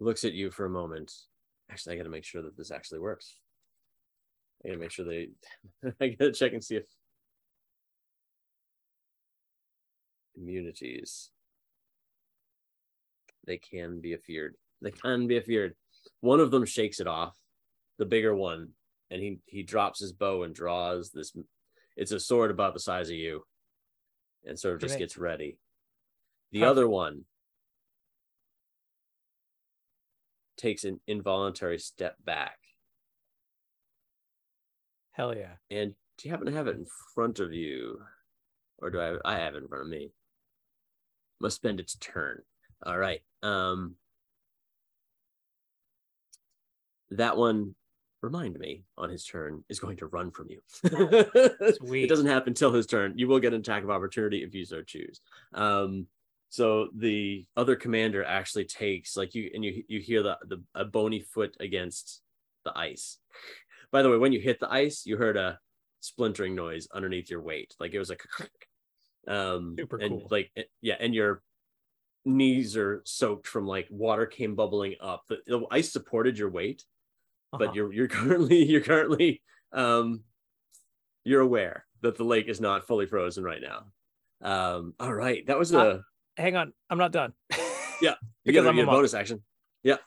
looks 0.00 0.24
at 0.24 0.32
you 0.32 0.50
for 0.50 0.64
a 0.64 0.70
moment. 0.70 1.12
Actually, 1.70 1.94
I 1.94 1.96
got 1.98 2.04
to 2.04 2.10
make 2.10 2.24
sure 2.24 2.42
that 2.42 2.56
this 2.56 2.70
actually 2.70 3.00
works. 3.00 3.36
I 4.64 4.68
got 4.68 4.74
to 4.74 4.80
make 4.80 4.90
sure 4.90 5.04
they. 5.04 5.28
I 6.00 6.08
got 6.08 6.26
to 6.26 6.32
check 6.32 6.52
and 6.52 6.62
see 6.62 6.76
if 6.76 6.84
immunities 10.36 11.30
they 13.46 13.58
can 13.58 14.00
be 14.00 14.16
feared. 14.16 14.54
They 14.80 14.90
can 14.90 15.26
be 15.26 15.40
feared. 15.40 15.74
One 16.20 16.40
of 16.40 16.50
them 16.50 16.64
shakes 16.64 17.00
it 17.00 17.06
off, 17.06 17.36
the 17.98 18.06
bigger 18.06 18.34
one, 18.34 18.70
and 19.10 19.20
he 19.20 19.38
he 19.46 19.62
drops 19.62 20.00
his 20.00 20.12
bow 20.12 20.42
and 20.42 20.54
draws 20.54 21.10
this. 21.10 21.32
It's 21.96 22.12
a 22.12 22.20
sword 22.20 22.50
about 22.50 22.74
the 22.74 22.80
size 22.80 23.08
of 23.08 23.16
you, 23.16 23.44
and 24.44 24.58
sort 24.58 24.74
of 24.74 24.80
just 24.80 24.98
gets 24.98 25.16
ready. 25.16 25.58
The 26.50 26.64
other 26.64 26.88
one 26.88 27.24
takes 30.56 30.84
an 30.84 31.00
involuntary 31.06 31.78
step 31.78 32.16
back. 32.24 32.58
Hell 35.12 35.34
yeah. 35.34 35.54
And 35.70 35.94
do 36.18 36.28
you 36.28 36.30
happen 36.30 36.46
to 36.46 36.52
have 36.52 36.68
it 36.68 36.76
in 36.76 36.86
front 37.14 37.40
of 37.40 37.52
you? 37.52 38.00
Or 38.78 38.90
do 38.90 39.00
I 39.00 39.16
I 39.24 39.38
have 39.38 39.54
it 39.54 39.62
in 39.62 39.68
front 39.68 39.84
of 39.84 39.90
me? 39.90 40.12
Must 41.40 41.56
spend 41.56 41.80
its 41.80 41.96
turn. 41.96 42.42
All 42.84 42.98
right. 42.98 43.20
Um 43.42 43.96
that 47.10 47.36
one 47.36 47.74
remind 48.22 48.58
me 48.58 48.84
on 48.96 49.10
his 49.10 49.24
turn 49.24 49.64
is 49.68 49.80
going 49.80 49.96
to 49.98 50.06
run 50.06 50.30
from 50.30 50.48
you. 50.48 50.60
It 50.84 52.08
doesn't 52.08 52.26
happen 52.26 52.50
until 52.50 52.72
his 52.72 52.86
turn. 52.86 53.14
You 53.16 53.28
will 53.28 53.40
get 53.40 53.52
an 53.52 53.60
attack 53.60 53.82
of 53.82 53.90
opportunity 53.90 54.42
if 54.42 54.54
you 54.54 54.64
so 54.64 54.82
choose. 54.82 55.20
Um 55.52 56.06
so 56.48 56.88
the 56.96 57.46
other 57.56 57.76
commander 57.76 58.24
actually 58.24 58.64
takes 58.66 59.16
like 59.16 59.34
you 59.34 59.50
and 59.54 59.64
you 59.64 59.82
you 59.88 60.00
hear 60.00 60.22
the 60.22 60.38
the 60.46 60.62
a 60.74 60.84
bony 60.84 61.20
foot 61.20 61.56
against 61.60 62.22
the 62.64 62.76
ice. 62.78 63.18
By 63.90 64.02
the 64.02 64.10
way, 64.10 64.16
when 64.16 64.32
you 64.32 64.40
hit 64.40 64.60
the 64.60 64.72
ice, 64.72 65.04
you 65.04 65.16
heard 65.16 65.36
a 65.36 65.58
splintering 66.00 66.54
noise 66.54 66.88
underneath 66.92 67.30
your 67.30 67.42
weight. 67.42 67.74
Like 67.80 67.92
it 67.94 67.98
was 67.98 68.10
like 68.10 68.22
um 69.28 69.74
Super 69.78 69.96
and 69.96 70.10
cool. 70.10 70.28
like 70.30 70.50
yeah, 70.80 70.96
and 71.00 71.14
your 71.14 71.42
knees 72.24 72.76
are 72.76 73.02
soaked 73.04 73.46
from 73.48 73.66
like 73.66 73.88
water 73.90 74.26
came 74.26 74.54
bubbling 74.54 74.94
up. 75.00 75.24
The, 75.28 75.38
the 75.46 75.66
ice 75.70 75.92
supported 75.92 76.38
your 76.38 76.50
weight, 76.50 76.84
but 77.52 77.62
Uh-huh. 77.68 77.72
you're 77.74 77.92
you're 77.92 78.08
currently 78.20 78.64
you're 78.64 78.80
currently 78.80 79.42
um 79.72 80.24
you're 81.24 81.40
aware 81.40 81.84
that 82.00 82.16
the 82.16 82.24
lake 82.24 82.48
is 82.48 82.60
not 82.60 82.86
fully 82.86 83.06
frozen 83.06 83.44
right 83.44 83.60
now. 83.62 83.84
Um 84.42 84.94
all 84.98 85.12
right, 85.14 85.46
that 85.46 85.58
was 85.58 85.72
a 85.72 85.78
Uh, 85.78 85.98
hang 86.36 86.56
on. 86.56 86.72
I'm 86.90 86.98
not 86.98 87.12
done. 87.12 87.32
Yeah, 88.02 88.14
you 88.42 88.52
because 88.52 88.64
get, 88.64 88.66
a, 88.66 88.68
I'm 88.70 88.78
a 88.78 88.82
get 88.82 88.88
a 88.88 88.90
bonus 88.90 89.14
action. 89.14 89.44
Yeah, 89.84 89.98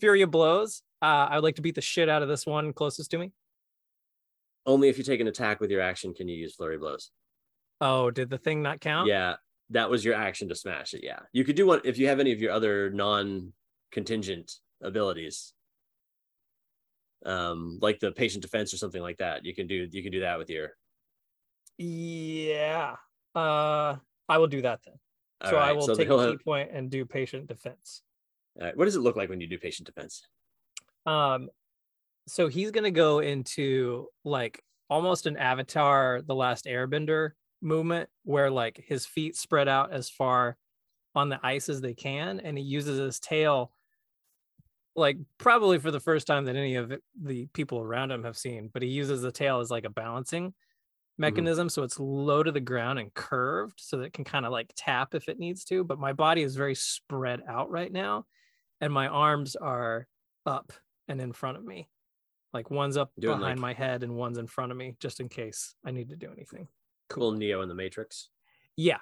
Fury 0.00 0.22
of 0.22 0.32
blows. 0.32 0.82
Uh, 1.00 1.04
I 1.30 1.36
would 1.36 1.44
like 1.44 1.54
to 1.56 1.62
beat 1.62 1.76
the 1.76 1.80
shit 1.80 2.08
out 2.08 2.20
of 2.20 2.28
this 2.28 2.44
one 2.46 2.72
closest 2.72 3.12
to 3.12 3.18
me. 3.18 3.30
Only 4.66 4.88
if 4.88 4.98
you 4.98 5.04
take 5.04 5.20
an 5.20 5.28
attack 5.28 5.60
with 5.60 5.70
your 5.70 5.80
action 5.80 6.14
can 6.14 6.26
you 6.26 6.36
use 6.36 6.56
flurry 6.56 6.78
blows. 6.78 7.10
Oh, 7.80 8.10
did 8.10 8.28
the 8.28 8.38
thing 8.38 8.60
not 8.60 8.80
count? 8.80 9.06
Yeah, 9.06 9.36
that 9.70 9.88
was 9.88 10.04
your 10.04 10.14
action 10.14 10.48
to 10.48 10.56
smash 10.56 10.94
it. 10.94 11.04
Yeah, 11.04 11.20
you 11.32 11.44
could 11.44 11.54
do 11.54 11.66
one 11.66 11.80
if 11.84 11.96
you 11.96 12.08
have 12.08 12.18
any 12.18 12.32
of 12.32 12.40
your 12.40 12.50
other 12.50 12.90
non-contingent 12.90 14.50
abilities, 14.82 15.52
um, 17.24 17.78
like 17.80 18.00
the 18.00 18.12
patient 18.12 18.42
defense 18.42 18.72
or 18.72 18.76
something 18.76 19.02
like 19.02 19.18
that. 19.18 19.44
You 19.44 19.54
can 19.54 19.66
do 19.66 19.88
you 19.90 20.02
can 20.02 20.12
do 20.12 20.20
that 20.20 20.38
with 20.38 20.50
your. 20.50 20.72
Yeah. 21.78 22.96
Uh, 23.34 23.96
I 24.28 24.38
will 24.38 24.46
do 24.46 24.62
that 24.62 24.80
then. 24.84 24.94
All 25.40 25.50
so 25.50 25.56
I 25.56 25.72
will 25.72 25.86
so 25.86 25.94
take 25.94 26.08
a 26.08 26.32
ki 26.32 26.38
point 26.44 26.70
and 26.72 26.90
do 26.90 27.04
patient 27.04 27.48
defense. 27.48 28.02
all 28.58 28.66
right, 28.66 28.76
what 28.76 28.84
does 28.84 28.96
it 28.96 29.00
look 29.00 29.16
like 29.16 29.28
when 29.28 29.40
you 29.40 29.46
do 29.46 29.58
patient 29.58 29.86
defense? 29.86 30.22
Um, 31.06 31.50
so 32.26 32.48
he's 32.48 32.70
gonna 32.70 32.90
go 32.90 33.18
into 33.18 34.08
like 34.24 34.62
almost 34.88 35.26
an 35.26 35.36
avatar 35.36 36.22
the 36.22 36.34
last 36.34 36.66
airbender 36.66 37.32
movement 37.60 38.08
where 38.24 38.50
like 38.50 38.82
his 38.86 39.06
feet 39.06 39.36
spread 39.36 39.68
out 39.68 39.92
as 39.92 40.08
far 40.08 40.56
on 41.14 41.28
the 41.28 41.40
ice 41.42 41.68
as 41.68 41.80
they 41.80 41.94
can 41.94 42.40
and 42.40 42.58
he 42.58 42.64
uses 42.64 42.98
his 42.98 43.18
tail 43.18 43.72
like 44.96 45.18
probably 45.38 45.78
for 45.78 45.90
the 45.90 46.00
first 46.00 46.26
time 46.26 46.44
that 46.44 46.56
any 46.56 46.76
of 46.76 46.92
the 47.20 47.46
people 47.46 47.80
around 47.80 48.10
him 48.10 48.24
have 48.24 48.36
seen 48.36 48.70
but 48.72 48.82
he 48.82 48.88
uses 48.88 49.22
the 49.22 49.32
tail 49.32 49.60
as 49.60 49.70
like 49.70 49.84
a 49.84 49.90
balancing 49.90 50.48
mm-hmm. 50.48 50.52
mechanism 51.18 51.68
so 51.68 51.82
it's 51.82 51.98
low 51.98 52.42
to 52.42 52.52
the 52.52 52.60
ground 52.60 52.98
and 52.98 53.12
curved 53.14 53.74
so 53.78 53.96
that 53.96 54.04
it 54.04 54.12
can 54.12 54.24
kind 54.24 54.46
of 54.46 54.52
like 54.52 54.72
tap 54.76 55.14
if 55.14 55.28
it 55.28 55.38
needs 55.38 55.64
to 55.64 55.82
but 55.82 55.98
my 55.98 56.12
body 56.12 56.42
is 56.42 56.56
very 56.56 56.74
spread 56.74 57.42
out 57.48 57.70
right 57.70 57.92
now 57.92 58.24
and 58.80 58.92
my 58.92 59.08
arms 59.08 59.56
are 59.56 60.06
up 60.46 60.72
and 61.08 61.20
in 61.20 61.32
front 61.32 61.56
of 61.56 61.64
me. 61.64 61.88
Like 62.52 62.70
one's 62.70 62.96
up 62.96 63.10
Doing, 63.18 63.38
behind 63.38 63.58
like- 63.60 63.62
my 63.62 63.72
head 63.72 64.02
and 64.02 64.14
one's 64.14 64.38
in 64.38 64.46
front 64.46 64.72
of 64.72 64.78
me 64.78 64.96
just 65.00 65.20
in 65.20 65.28
case 65.28 65.74
i 65.84 65.90
need 65.90 66.10
to 66.10 66.16
do 66.16 66.30
anything. 66.32 66.68
Cool. 67.08 67.32
Neo 67.32 67.62
in 67.62 67.68
the 67.68 67.74
Matrix. 67.74 68.28
yeah. 68.76 68.98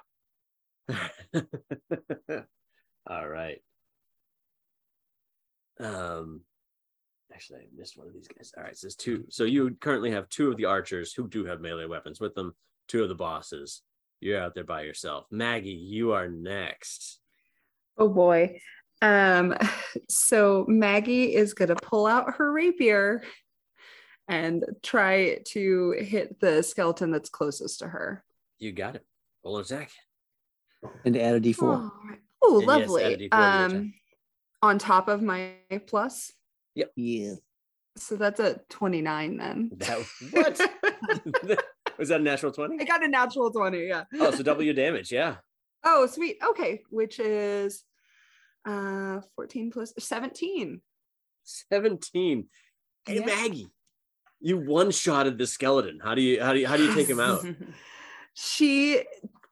All 3.07 3.29
right. 3.29 3.61
Um, 5.83 6.43
actually, 7.33 7.61
I 7.61 7.65
missed 7.77 7.97
one 7.99 8.07
of 8.07 8.15
these 8.15 8.29
guys. 8.29 8.53
All 8.57 8.63
right, 8.63 8.77
so 8.77 8.87
there's 8.87 8.97
two. 8.97 9.25
So 9.29 9.45
you 9.45 9.77
currently 9.81 10.11
have 10.13 10.29
two 10.29 10.51
of 10.51 10.57
the 10.57 10.67
archers 10.67 11.13
who 11.13 11.29
do 11.29 11.45
have 11.45 11.61
melee 11.61 11.87
weapons 11.87 12.21
with 12.21 12.35
them. 12.35 12.55
Two 12.89 13.03
of 13.03 13.09
the 13.09 13.15
bosses. 13.15 13.83
You're 14.21 14.41
out 14.41 14.55
there 14.55 14.65
by 14.65 14.83
yourself. 14.83 15.27
Maggie, 15.31 15.71
you 15.71 16.13
are 16.13 16.29
next. 16.29 17.19
Oh 17.99 18.09
boy. 18.09 18.61
Um, 19.01 19.55
so 20.09 20.65
Maggie 20.69 21.35
is 21.35 21.55
gonna 21.55 21.75
pull 21.77 22.07
out 22.07 22.37
her 22.37 22.53
rapier 22.53 23.23
and 24.29 24.65
try 24.83 25.39
to 25.47 25.93
hit 25.99 26.39
the 26.41 26.63
skeleton 26.63 27.11
that's 27.11 27.29
closest 27.29 27.81
to 27.81 27.89
her. 27.89 28.25
You 28.59 28.73
got 28.73 28.95
it. 28.95 29.05
Roll 29.45 29.57
an 29.59 29.63
attack. 29.65 29.91
And 31.05 31.17
add 31.17 31.35
a 31.35 31.41
d4. 31.41 31.57
Oh, 31.63 31.91
oh, 32.43 32.59
And 32.61 32.67
yes, 32.69 32.71
add 32.71 32.79
a 32.79 32.87
lovely. 32.87 33.03
D4 33.03 33.17
to 33.17 33.21
your 33.23 33.27
attack. 33.27 33.71
um, 33.73 33.95
on 34.63 34.79
top 34.79 35.09
of 35.09 35.21
my 35.23 35.55
plus. 35.87 36.33
Yep. 36.75 36.93
Yeah. 36.97 37.35
So 37.97 38.17
that's 38.17 38.41
a 38.41 38.61
29 38.71 39.37
then. 39.37 39.71
That 39.77 39.99
what? 40.31 41.59
Was 41.99 42.09
that 42.09 42.21
a 42.21 42.25
natural 42.25 42.53
20? 42.53 42.81
I 42.81 42.85
got 42.85 43.05
a 43.05 43.09
natural 43.09 43.51
20, 43.51 43.87
yeah. 43.87 44.05
Oh, 44.15 44.31
so 44.31 44.43
double 44.43 44.63
your 44.63 44.75
damage, 44.75 45.13
yeah. 45.13 45.37
Oh, 45.85 46.07
sweet. 46.07 46.39
Okay, 46.51 46.83
which 46.91 47.19
is 47.19 47.85
uh 48.67 49.21
14 49.37 49.71
plus 49.73 49.93
17. 49.99 50.81
17. 51.45 52.49
Hey 53.05 53.15
Yeah. 53.17 53.27
Maggie. 53.27 53.69
You 54.41 54.59
one-shotted 54.59 55.39
the 55.39 55.47
skeleton. 55.47 56.01
How 56.03 56.15
do 56.15 56.23
you 56.23 56.43
how 56.43 56.53
do 56.53 56.61
you 56.61 56.67
how 56.67 56.77
do 56.77 56.85
you 56.85 56.95
take 56.95 57.09
him 57.09 57.21
out? 57.21 57.45
she 58.35 59.03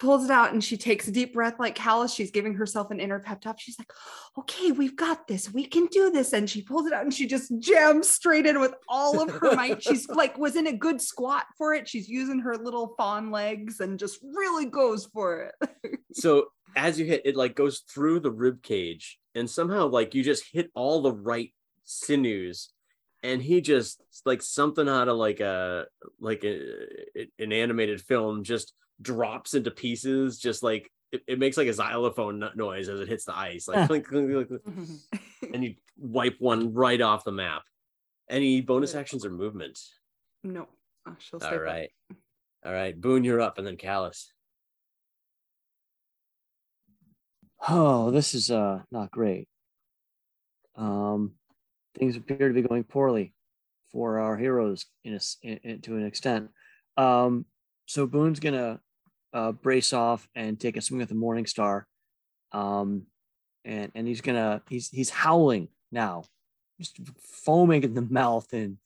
pulls 0.01 0.25
it 0.25 0.31
out 0.31 0.53
and 0.53 0.65
she 0.65 0.77
takes 0.77 1.07
a 1.07 1.13
deep 1.13 1.35
breath 1.35 1.61
like 1.61 1.77
Kalis. 1.77 2.15
She's 2.15 2.31
giving 2.31 2.55
herself 2.55 2.91
an 2.91 2.99
inner 2.99 3.21
pep 3.21 3.41
talk. 3.41 3.61
She's 3.61 3.79
like, 3.79 3.93
okay, 4.39 4.73
we've 4.73 4.97
got 4.97 5.29
this. 5.29 5.53
We 5.53 5.67
can 5.67 5.87
do 5.87 6.11
this. 6.11 6.33
And 6.33 6.49
she 6.49 6.63
pulls 6.63 6.87
it 6.87 6.93
out 6.93 7.05
and 7.05 7.15
she 7.15 7.27
just 7.27 7.53
jams 7.61 8.09
straight 8.09 8.47
in 8.47 8.59
with 8.59 8.75
all 8.89 9.23
of 9.23 9.31
her 9.31 9.55
might. 9.55 9.83
She's 9.83 10.09
like, 10.09 10.39
was 10.39 10.57
in 10.57 10.67
a 10.67 10.73
good 10.73 11.01
squat 11.01 11.45
for 11.57 11.75
it. 11.75 11.87
She's 11.87 12.09
using 12.09 12.41
her 12.41 12.57
little 12.57 12.95
fawn 12.97 13.31
legs 13.31 13.81
and 13.81 13.99
just 13.99 14.19
really 14.23 14.67
goes 14.67 15.07
for 15.07 15.53
it. 15.63 16.01
so 16.13 16.47
as 16.77 16.99
you 16.99 17.05
hit 17.05 17.23
it 17.25 17.37
like 17.37 17.57
goes 17.57 17.81
through 17.81 18.21
the 18.21 18.31
rib 18.31 18.63
cage 18.63 19.19
and 19.35 19.51
somehow 19.51 19.89
like 19.89 20.15
you 20.15 20.23
just 20.23 20.45
hit 20.53 20.71
all 20.75 21.03
the 21.03 21.13
right 21.13 21.53
sinews 21.85 22.71
and 23.25 23.43
he 23.43 23.61
just 23.61 24.01
like 24.25 24.41
something 24.41 24.89
out 24.89 25.09
of 25.09 25.17
like 25.17 25.41
a 25.41 25.87
like 26.21 26.45
a, 26.45 26.87
an 27.41 27.53
animated 27.53 28.01
film 28.01 28.45
just 28.45 28.73
drops 29.03 29.55
into 29.55 29.71
pieces 29.71 30.39
just 30.39 30.63
like 30.63 30.91
it, 31.13 31.23
it 31.27 31.39
makes 31.39 31.57
like 31.57 31.69
a 31.69 31.73
xylophone 31.73 32.39
no- 32.39 32.51
noise 32.55 32.89
as 32.89 33.01
it 33.01 33.09
hits 33.09 33.25
the 33.25 33.37
ice 33.37 33.67
like 33.69 33.87
clink, 33.89 34.07
clink, 34.07 34.31
clink, 34.31 34.49
clink, 34.49 35.01
and 35.55 35.65
you 35.65 35.75
wipe 35.99 36.37
one 36.39 36.73
right 36.75 37.01
off 37.01 37.25
the 37.25 37.33
map 37.33 37.63
any 38.29 38.61
bonus 38.61 38.95
actions 38.95 39.25
or 39.25 39.31
movement 39.31 39.79
no, 40.45 40.69
she'll 41.19 41.41
stay 41.41 41.49
all 41.49 41.53
put. 41.55 41.63
right 41.63 41.91
all 42.65 42.73
right 42.73 43.01
boone 43.01 43.25
you're 43.25 43.41
up 43.41 43.59
and 43.59 43.67
then 43.67 43.77
kalis 43.77 44.27
Oh, 47.69 48.11
this 48.11 48.35
is 48.35 48.51
uh 48.51 48.81
not 48.91 49.11
great. 49.11 49.47
Um, 50.77 51.33
things 51.99 52.17
appear 52.17 52.49
to 52.49 52.55
be 52.55 52.63
going 52.63 52.85
poorly 52.85 53.35
for 53.93 54.19
our 54.19 54.37
heroes 54.37 54.87
in 55.05 55.15
a, 55.15 55.21
in, 55.43 55.59
in- 55.65 55.81
to 55.83 55.97
an 55.97 56.07
extent. 56.07 56.49
Um, 56.97 57.45
so 57.87 58.07
Boone's 58.07 58.41
gonna 58.41 58.81
uh, 59.33 59.53
brace 59.53 59.93
off 59.93 60.29
and 60.35 60.59
take 60.59 60.77
a 60.77 60.81
swing 60.81 61.03
at 61.03 61.09
the 61.09 61.15
Morning 61.15 61.47
Star, 61.47 61.87
um, 62.53 63.07
and 63.65 63.93
and 63.95 64.07
he's 64.07 64.21
gonna 64.21 64.63
he's 64.69 64.89
he's 64.89 65.11
howling 65.11 65.69
now, 65.93 66.25
just 66.79 66.99
foaming 67.21 67.83
in 67.83 67.95
the 67.95 68.03
mouth 68.11 68.53
in 68.53 68.79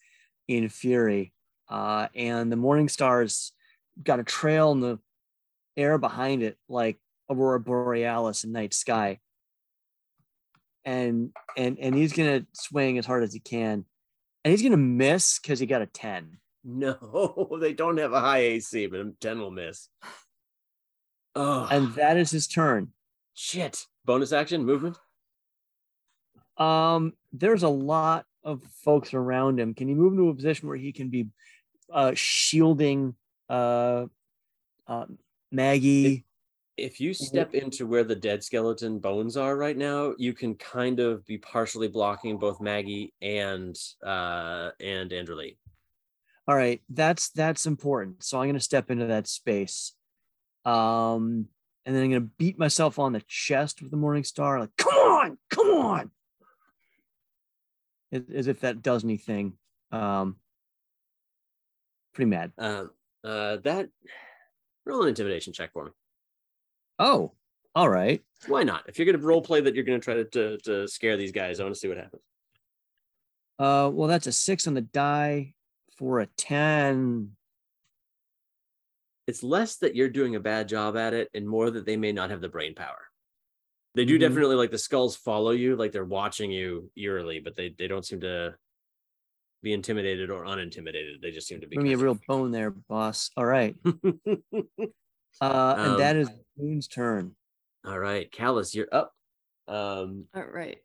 in 0.49 0.69
fury. 0.69 1.33
Uh, 1.69 2.09
and 2.15 2.53
the 2.53 2.57
Morning 2.57 2.89
Star's 2.89 3.53
got 4.03 4.21
a 4.21 4.25
trail 4.25 4.73
in 4.73 4.81
the 4.81 4.99
air 5.77 5.99
behind 5.99 6.43
it, 6.43 6.57
like 6.69 6.99
aurora 7.31 7.59
borealis 7.59 8.45
and 8.45 8.53
night 8.53 8.75
sky 8.75 9.19
and 10.85 11.31
and 11.57 11.79
and 11.79 11.95
he's 11.95 12.13
gonna 12.13 12.47
swing 12.53 12.99
as 12.99 13.07
hard 13.07 13.23
as 13.23 13.33
he 13.33 13.41
can 13.41 13.85
and 14.45 14.51
he's 14.51 14.63
gonna 14.63 14.77
miss 14.77 15.39
because 15.39 15.59
he 15.59 15.67
got 15.67 15.83
a 15.83 15.87
10 15.87 16.39
No, 16.67 17.59
they 17.61 17.75
don't 17.75 17.99
have 17.99 18.15
a 18.15 18.21
high 18.21 18.39
AC, 18.39 18.87
but 18.87 19.01
a 19.01 19.13
10 19.21 19.39
will 19.39 19.51
miss. 19.51 19.91
Oh, 21.37 21.67
and 21.71 21.93
that 21.95 22.17
is 22.17 22.31
his 22.31 22.47
turn. 22.47 22.93
Shit. 23.35 23.87
Bonus 24.05 24.33
action, 24.33 24.65
movement. 24.65 24.99
um 26.57 27.13
there's 27.33 27.65
a 27.65 27.69
lot 27.69 28.27
of 28.45 28.63
folks 28.85 29.15
around 29.15 29.59
him. 29.59 29.75
Can 29.75 29.89
he 29.89 29.95
move 29.95 30.13
into 30.13 30.29
a 30.29 30.35
position 30.35 30.69
where 30.69 30.77
he 30.77 30.93
can 30.93 31.09
be 31.09 31.27
uh 31.93 32.13
shielding 32.15 33.15
uh, 33.49 34.07
uh 34.87 35.07
maggie? 35.51 36.25
If 36.77 37.01
you 37.01 37.15
step 37.15 37.55
into 37.55 37.87
where 37.87 38.03
the 38.05 38.17
dead 38.17 38.43
skeleton 38.43 38.99
bones 38.99 39.37
are 39.37 39.57
right 39.57 39.77
now, 39.77 40.15
you 40.19 40.33
can 40.33 40.57
kind 40.57 40.99
of 40.99 41.25
be 41.25 41.39
partially 41.39 41.87
blocking 41.87 42.37
both 42.37 42.61
Maggie 42.61 43.13
and 43.23 43.77
uh 44.05 44.71
and 44.81 45.13
Andrew 45.13 45.37
Lee. 45.37 45.57
all 46.47 46.57
right. 46.57 46.83
That's 46.89 47.31
that's 47.31 47.67
important. 47.67 48.23
So 48.23 48.41
i'm 48.41 48.49
gonna 48.49 48.61
step 48.61 48.91
into 48.91 49.07
that 49.07 49.27
space 49.27 49.93
um 50.65 51.47
and 51.87 51.95
then 51.95 52.03
i'm 52.05 52.11
gonna 52.11 52.21
beat 52.39 52.59
myself 52.59 52.99
on 52.99 53.13
the 53.13 53.23
chest 53.29 53.83
with 53.83 53.91
the 53.91 53.97
morning 53.97 54.25
star 54.25 54.61
like 54.61 54.75
come 54.77 54.95
on 54.95 55.39
come 55.51 55.69
on 55.69 56.11
as, 58.13 58.23
as 58.35 58.47
if 58.47 58.61
that 58.61 58.83
does 58.83 59.05
anything 59.05 59.53
um 59.93 60.37
pretty 62.15 62.31
mad 62.31 62.53
Uh, 62.59 62.85
uh, 63.25 63.57
that 63.65 63.89
roll 64.87 65.03
an 65.03 65.09
intimidation 65.09 65.53
check 65.53 65.73
for 65.73 65.87
me. 65.87 65.91
oh 66.99 67.33
all 67.75 67.89
right 67.89 68.23
Why 68.47 68.63
not? 68.63 68.85
If 68.87 68.99
you're 68.99 69.07
gonna 69.07 69.19
role 69.25 69.43
play 69.43 69.61
that 69.63 69.75
you're 69.75 69.85
gonna 69.85 69.99
try 69.99 70.15
to, 70.15 70.25
to 70.25 70.59
to 70.59 70.87
scare 70.87 71.17
these 71.17 71.33
guys, 71.33 71.59
I 71.59 71.65
want 71.65 71.75
to 71.75 71.81
see 71.81 71.89
what 71.89 71.97
happens. 71.97 72.23
uh 73.59 73.91
well 73.93 74.07
that's 74.09 74.27
a 74.29 74.33
six 74.33 74.67
on 74.69 74.75
the 74.75 74.81
die 74.83 75.55
for 75.99 76.21
a 76.21 76.27
10 76.27 77.31
It's 79.27 79.43
less 79.43 79.77
that 79.77 79.95
you're 79.97 80.09
doing 80.11 80.35
a 80.37 80.41
bad 80.41 80.69
job 80.69 80.97
at 80.97 81.15
it, 81.15 81.31
and 81.35 81.49
more 81.49 81.71
that 81.71 81.87
they 81.87 81.97
may 81.97 82.13
not 82.13 82.31
have 82.31 82.41
the 82.41 82.49
brain 82.49 82.75
power. 82.75 82.99
They 83.95 84.05
do 84.05 84.17
Mhm. 84.17 84.21
definitely 84.21 84.57
like 84.57 84.71
the 84.71 84.79
skulls 84.79 85.17
follow 85.17 85.53
you, 85.53 85.77
like 85.77 85.93
they're 85.93 86.05
watching 86.05 86.51
you 86.51 86.91
eerily, 86.97 87.41
but 87.41 87.55
they 87.57 87.71
they 87.71 87.87
don't 87.87 88.05
seem 88.05 88.21
to 88.21 88.57
be 89.63 89.73
intimidated 89.73 90.31
or 90.31 90.45
unintimidated. 90.45 91.23
They 91.23 91.31
just 91.31 91.47
seem 91.47 91.61
to 91.63 91.67
be 91.67 91.77
Bring 91.77 91.87
me 91.89 91.95
a 91.95 91.99
real 91.99 92.19
bone 92.29 92.51
there, 92.51 92.71
boss. 92.71 93.31
All 93.37 93.47
right. 93.47 93.77
of- 93.85 93.99
Uh, 95.41 95.75
and 95.79 95.99
that 96.01 96.15
Um, 96.17 96.23
is 96.23 96.31
Boone's 96.57 96.87
turn. 96.87 97.35
All 97.85 97.99
right, 97.99 98.31
Kalis, 98.31 98.73
you're 98.73 98.89
up. 98.93 99.13
Um, 99.67 100.29
All 100.33 100.45
right. 100.45 100.79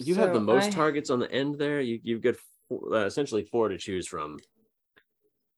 you 0.00 0.16
have 0.16 0.32
the 0.32 0.40
most 0.40 0.66
I- 0.66 0.70
targets 0.70 1.08
on 1.10 1.20
the 1.20 1.30
end 1.30 1.56
there. 1.58 1.80
You 1.80 2.00
you've 2.02 2.20
got 2.22 2.34
four, 2.68 2.94
uh, 2.96 3.04
essentially 3.06 3.44
four 3.44 3.68
to 3.68 3.78
choose 3.78 4.08
from. 4.08 4.38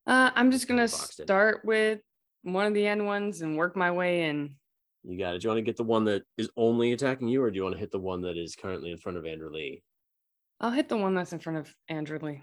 Uh, 0.06 0.30
I'm 0.34 0.50
just 0.50 0.68
gonna 0.68 0.82
Boxed 0.82 1.20
in. 1.20 1.26
start 1.26 1.64
with 1.64 2.02
one 2.44 2.66
of 2.66 2.74
the 2.74 2.86
end 2.86 3.04
ones 3.04 3.42
and 3.42 3.56
work 3.56 3.76
my 3.76 3.90
way 3.90 4.28
in. 4.28 4.54
You 5.02 5.18
got 5.18 5.34
it. 5.34 5.40
Do 5.40 5.46
you 5.46 5.48
want 5.50 5.58
to 5.58 5.62
get 5.62 5.76
the 5.76 5.82
one 5.84 6.04
that 6.04 6.22
is 6.38 6.48
only 6.56 6.92
attacking 6.92 7.28
you, 7.28 7.42
or 7.42 7.50
do 7.50 7.56
you 7.56 7.62
want 7.62 7.74
to 7.74 7.80
hit 7.80 7.90
the 7.90 7.98
one 7.98 8.22
that 8.22 8.36
is 8.36 8.54
currently 8.54 8.90
in 8.90 8.98
front 8.98 9.18
of 9.18 9.26
Andrew 9.26 9.50
Lee? 9.50 9.82
I'll 10.60 10.70
hit 10.70 10.88
the 10.88 10.96
one 10.96 11.14
that's 11.14 11.32
in 11.32 11.40
front 11.40 11.58
of 11.58 11.74
Andrew 11.88 12.18
Lee 12.22 12.42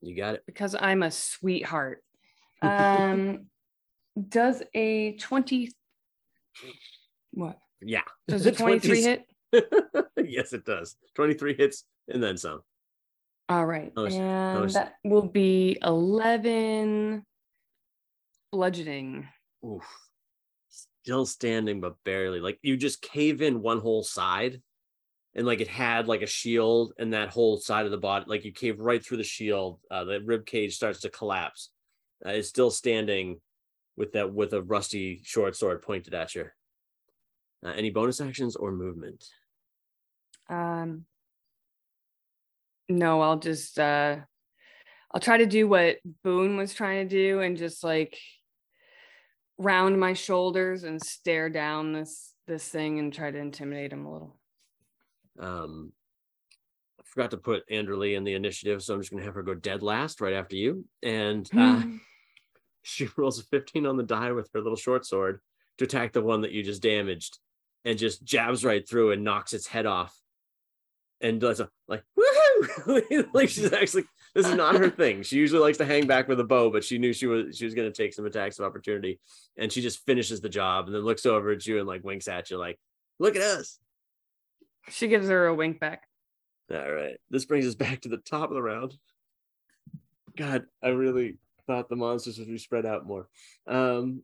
You 0.00 0.16
got 0.16 0.34
it. 0.34 0.42
because 0.46 0.74
I'm 0.78 1.02
a 1.02 1.10
sweetheart. 1.10 2.02
Um, 2.62 3.46
does 4.28 4.62
a 4.74 5.12
20 5.12 5.70
what? 7.30 7.58
Yeah. 7.80 8.02
Does 8.28 8.44
a 8.46 8.52
23 8.52 9.02
hit? 9.02 9.24
yes, 10.22 10.52
it 10.52 10.66
does. 10.66 10.96
23 11.14 11.54
hits 11.54 11.84
and 12.08 12.22
then 12.22 12.36
some. 12.36 12.60
All 13.48 13.64
right. 13.64 13.92
And 13.96 14.70
that 14.70 14.96
will 15.04 15.26
be 15.26 15.78
11 15.82 17.24
bludgeoning. 18.52 19.26
Oof. 19.64 19.84
Still 21.02 21.26
standing, 21.26 21.80
but 21.80 21.96
barely. 22.04 22.40
Like 22.40 22.58
you 22.62 22.76
just 22.76 23.02
cave 23.02 23.42
in 23.42 23.62
one 23.62 23.80
whole 23.80 24.02
side, 24.02 24.60
and 25.34 25.46
like 25.46 25.60
it 25.60 25.68
had 25.68 26.08
like 26.08 26.22
a 26.22 26.26
shield, 26.26 26.92
and 26.98 27.12
that 27.12 27.30
whole 27.30 27.56
side 27.56 27.84
of 27.86 27.90
the 27.90 27.98
body, 27.98 28.26
like 28.28 28.44
you 28.44 28.52
cave 28.52 28.78
right 28.78 29.04
through 29.04 29.16
the 29.16 29.24
shield. 29.24 29.80
Uh, 29.90 30.04
the 30.04 30.20
rib 30.20 30.46
cage 30.46 30.74
starts 30.74 31.00
to 31.00 31.10
collapse. 31.10 31.70
Uh, 32.24 32.30
it's 32.30 32.48
still 32.48 32.70
standing 32.70 33.40
with 33.96 34.12
that 34.12 34.32
with 34.32 34.52
a 34.52 34.62
rusty 34.62 35.20
short 35.24 35.56
sword 35.56 35.82
pointed 35.82 36.14
at 36.14 36.34
you. 36.34 36.46
Uh, 37.64 37.70
any 37.70 37.90
bonus 37.90 38.20
actions 38.20 38.56
or 38.56 38.72
movement? 38.72 39.24
Um, 40.48 41.04
no, 42.88 43.20
I'll 43.20 43.38
just 43.38 43.78
uh, 43.78 44.16
I'll 45.12 45.20
try 45.20 45.38
to 45.38 45.46
do 45.46 45.68
what 45.68 45.98
Boone 46.24 46.56
was 46.56 46.74
trying 46.74 47.08
to 47.08 47.14
do 47.14 47.40
and 47.40 47.56
just 47.56 47.84
like 47.84 48.18
round 49.60 50.00
my 50.00 50.14
shoulders 50.14 50.84
and 50.84 51.00
stare 51.02 51.50
down 51.50 51.92
this 51.92 52.32
this 52.46 52.66
thing 52.66 52.98
and 52.98 53.12
try 53.12 53.30
to 53.30 53.38
intimidate 53.38 53.92
him 53.92 54.06
a 54.06 54.12
little. 54.12 54.36
Um, 55.38 55.92
I 56.98 57.02
forgot 57.04 57.30
to 57.30 57.36
put 57.36 57.62
Andrew 57.70 57.96
Lee 57.96 58.16
in 58.16 58.24
the 58.24 58.34
initiative, 58.34 58.82
so 58.82 58.94
I'm 58.94 59.00
just 59.00 59.12
gonna 59.12 59.22
have 59.22 59.34
her 59.34 59.42
go 59.42 59.54
dead 59.54 59.82
last 59.82 60.20
right 60.20 60.32
after 60.32 60.56
you. 60.56 60.84
And 61.02 61.48
uh, 61.56 61.82
she 62.82 63.08
rolls 63.16 63.38
a 63.38 63.44
15 63.44 63.86
on 63.86 63.96
the 63.96 64.02
die 64.02 64.32
with 64.32 64.50
her 64.54 64.60
little 64.60 64.76
short 64.76 65.06
sword 65.06 65.40
to 65.78 65.84
attack 65.84 66.12
the 66.12 66.22
one 66.22 66.40
that 66.40 66.52
you 66.52 66.62
just 66.62 66.82
damaged 66.82 67.38
and 67.84 67.98
just 67.98 68.24
jabs 68.24 68.64
right 68.64 68.86
through 68.88 69.12
and 69.12 69.24
knocks 69.24 69.52
its 69.52 69.66
head 69.66 69.86
off 69.86 70.18
and 71.20 71.40
does 71.40 71.60
a 71.60 71.68
like 71.86 72.02
like 73.32 73.48
she's 73.48 73.72
actually 73.72 74.04
this 74.34 74.46
is 74.46 74.54
not 74.54 74.76
her 74.76 74.90
thing 74.90 75.22
she 75.22 75.36
usually 75.36 75.60
likes 75.60 75.78
to 75.78 75.84
hang 75.84 76.06
back 76.06 76.28
with 76.28 76.40
a 76.40 76.44
bow 76.44 76.70
but 76.70 76.84
she 76.84 76.98
knew 76.98 77.12
she 77.12 77.26
was 77.26 77.56
she 77.56 77.64
was 77.64 77.74
going 77.74 77.90
to 77.90 77.96
take 77.96 78.12
some 78.12 78.26
attacks 78.26 78.58
of 78.58 78.64
opportunity 78.64 79.18
and 79.56 79.72
she 79.72 79.80
just 79.80 80.04
finishes 80.04 80.40
the 80.40 80.48
job 80.48 80.86
and 80.86 80.94
then 80.94 81.02
looks 81.02 81.26
over 81.26 81.50
at 81.50 81.66
you 81.66 81.78
and 81.78 81.86
like 81.88 82.04
winks 82.04 82.28
at 82.28 82.50
you 82.50 82.58
like 82.58 82.78
look 83.18 83.36
at 83.36 83.42
us 83.42 83.78
She 84.88 85.08
gives 85.08 85.28
her 85.28 85.46
a 85.46 85.54
wink 85.54 85.78
back. 85.80 86.04
all 86.72 86.92
right. 86.92 87.16
This 87.30 87.44
brings 87.44 87.66
us 87.66 87.74
back 87.74 88.00
to 88.02 88.08
the 88.08 88.16
top 88.18 88.48
of 88.50 88.54
the 88.54 88.62
round. 88.62 88.94
God, 90.36 90.64
I 90.82 90.88
really 90.88 91.38
thought 91.66 91.88
the 91.88 91.96
monsters 91.96 92.38
would 92.38 92.48
be 92.48 92.58
spread 92.58 92.86
out 92.86 93.06
more. 93.06 93.28
Um 93.66 94.22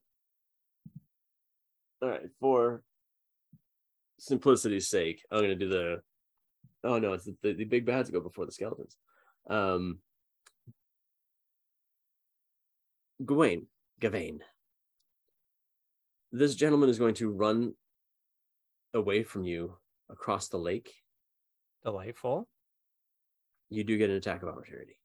all 2.02 2.08
right, 2.10 2.28
for 2.40 2.82
simplicity's 4.18 4.88
sake, 4.88 5.22
I'm 5.30 5.40
gonna 5.40 5.54
do 5.54 5.68
the 5.68 6.00
oh 6.84 6.98
no, 6.98 7.12
it's 7.14 7.24
the, 7.24 7.36
the, 7.42 7.52
the 7.54 7.64
big 7.64 7.84
bads 7.86 8.10
go 8.10 8.20
before 8.20 8.46
the 8.46 8.52
skeletons. 8.52 8.96
Um 9.48 9.98
Gawain, 13.24 13.66
Gawain. 14.00 14.40
This 16.32 16.54
gentleman 16.54 16.90
is 16.90 16.98
going 16.98 17.14
to 17.14 17.30
run 17.30 17.74
away 18.92 19.22
from 19.22 19.44
you 19.44 19.76
across 20.10 20.48
the 20.48 20.58
lake 20.58 20.92
Delightful. 21.84 22.48
you 23.70 23.84
do 23.84 23.96
get 23.96 24.10
an 24.10 24.16
attack 24.16 24.42
of 24.42 24.48
opportunity. 24.48 24.98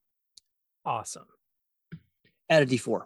Awesome. 0.83 1.25
Add 2.49 2.63
a 2.63 2.65
d4. 2.65 3.03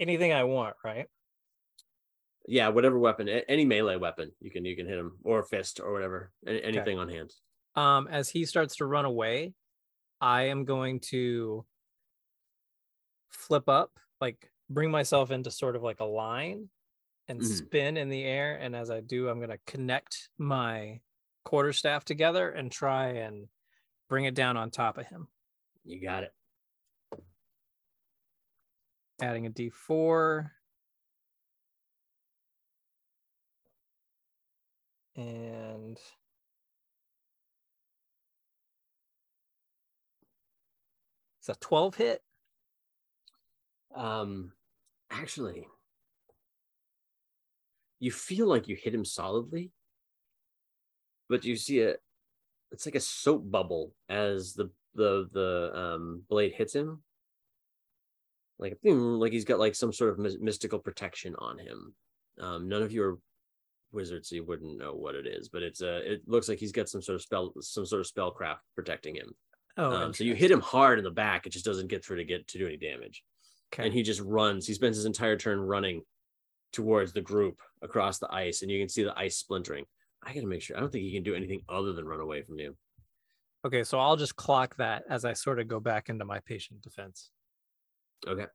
Anything 0.00 0.32
I 0.32 0.44
want, 0.44 0.74
right? 0.84 1.06
Yeah, 2.46 2.68
whatever 2.68 2.98
weapon, 2.98 3.28
any 3.28 3.64
melee 3.64 3.96
weapon, 3.96 4.32
you 4.40 4.50
can 4.50 4.64
you 4.64 4.76
can 4.76 4.86
hit 4.86 4.98
him 4.98 5.18
or 5.24 5.42
fist 5.42 5.80
or 5.80 5.92
whatever, 5.92 6.32
any, 6.46 6.62
anything 6.62 6.98
on 6.98 7.08
hand. 7.08 7.32
Um, 7.74 8.06
as 8.08 8.28
he 8.28 8.44
starts 8.44 8.76
to 8.76 8.86
run 8.86 9.04
away, 9.04 9.54
I 10.20 10.44
am 10.44 10.64
going 10.64 11.00
to 11.10 11.66
flip 13.30 13.68
up, 13.68 13.98
like 14.20 14.50
bring 14.70 14.90
myself 14.90 15.30
into 15.30 15.50
sort 15.50 15.76
of 15.76 15.82
like 15.82 16.00
a 16.00 16.04
line 16.04 16.70
and 17.28 17.40
Mhm. 17.40 17.44
spin 17.44 17.96
in 17.96 18.08
the 18.08 18.24
air. 18.24 18.56
And 18.56 18.76
as 18.76 18.90
I 18.90 19.00
do, 19.00 19.28
I'm 19.28 19.38
going 19.38 19.50
to 19.50 19.58
connect 19.66 20.30
my 20.38 21.00
quarterstaff 21.44 22.04
together 22.04 22.50
and 22.50 22.70
try 22.70 23.08
and 23.08 23.48
bring 24.08 24.26
it 24.26 24.34
down 24.34 24.56
on 24.56 24.70
top 24.70 24.98
of 24.98 25.06
him. 25.06 25.28
You 25.84 26.00
got 26.00 26.24
it. 26.24 26.34
Adding 29.20 29.46
a 29.46 29.50
d4. 29.50 30.50
And 35.16 35.98
it's 41.38 41.48
a 41.48 41.54
12 41.54 41.94
hit. 41.94 42.22
Um, 43.94 44.52
actually, 45.10 45.68
you 48.00 48.10
feel 48.10 48.46
like 48.46 48.66
you 48.66 48.76
hit 48.76 48.94
him 48.94 49.04
solidly, 49.04 49.70
but 51.28 51.44
you 51.44 51.56
see 51.56 51.78
it 51.78 52.00
it's 52.74 52.86
like 52.86 52.96
a 52.96 53.00
soap 53.00 53.48
bubble 53.50 53.92
as 54.08 54.54
the 54.54 54.68
the 54.94 55.28
the 55.32 55.70
um 55.74 56.22
blade 56.28 56.52
hits 56.52 56.74
him. 56.74 57.02
Like 58.58 58.78
like 58.82 59.32
he's 59.32 59.44
got 59.44 59.60
like 59.60 59.76
some 59.76 59.92
sort 59.92 60.10
of 60.10 60.40
mystical 60.40 60.80
protection 60.80 61.36
on 61.38 61.58
him. 61.58 61.94
Um, 62.40 62.68
none 62.68 62.82
of 62.82 62.92
you 62.92 63.02
are 63.04 63.18
wizards, 63.94 64.28
so 64.28 64.36
you 64.36 64.44
wouldn't 64.44 64.78
know 64.78 64.92
what 64.92 65.14
it 65.14 65.26
is, 65.26 65.48
but 65.48 65.62
it's 65.62 65.80
a. 65.80 66.12
It 66.12 66.22
looks 66.26 66.48
like 66.48 66.58
he's 66.58 66.72
got 66.72 66.88
some 66.88 67.02
sort 67.02 67.16
of 67.16 67.22
spell, 67.22 67.52
some 67.60 67.86
sort 67.86 68.00
of 68.00 68.06
spellcraft 68.06 68.58
protecting 68.74 69.14
him. 69.14 69.32
Oh, 69.76 69.90
um, 69.90 70.14
so 70.14 70.24
you 70.24 70.34
hit 70.34 70.50
him 70.50 70.60
hard 70.60 70.98
in 70.98 71.04
the 71.04 71.10
back, 71.10 71.46
it 71.46 71.50
just 71.50 71.64
doesn't 71.64 71.88
get 71.88 72.04
through 72.04 72.18
to 72.18 72.24
get 72.24 72.46
to 72.48 72.58
do 72.58 72.66
any 72.66 72.76
damage 72.76 73.24
okay. 73.74 73.86
and 73.86 73.94
he 73.94 74.02
just 74.02 74.20
runs. 74.20 74.66
He 74.66 74.74
spends 74.74 74.96
his 74.96 75.06
entire 75.06 75.36
turn 75.36 75.60
running 75.60 76.02
towards 76.72 77.12
the 77.12 77.20
group 77.20 77.60
across 77.82 78.18
the 78.18 78.32
ice, 78.32 78.62
and 78.62 78.70
you 78.70 78.80
can 78.80 78.88
see 78.88 79.04
the 79.04 79.18
ice 79.18 79.36
splintering. 79.36 79.84
I 80.22 80.32
gotta 80.32 80.46
make 80.46 80.62
sure. 80.62 80.76
I 80.76 80.80
don't 80.80 80.90
think 80.90 81.04
he 81.04 81.12
can 81.12 81.22
do 81.22 81.34
anything 81.34 81.62
other 81.68 81.92
than 81.92 82.06
run 82.06 82.20
away 82.20 82.42
from 82.42 82.58
you. 82.58 82.76
Okay, 83.66 83.84
so 83.84 83.98
I'll 83.98 84.16
just 84.16 84.36
clock 84.36 84.76
that 84.76 85.04
as 85.08 85.24
I 85.24 85.32
sort 85.32 85.58
of 85.58 85.68
go 85.68 85.80
back 85.80 86.08
into 86.08 86.24
my 86.24 86.40
patient 86.40 86.82
defense. 86.82 87.30
Okay. 88.26 88.46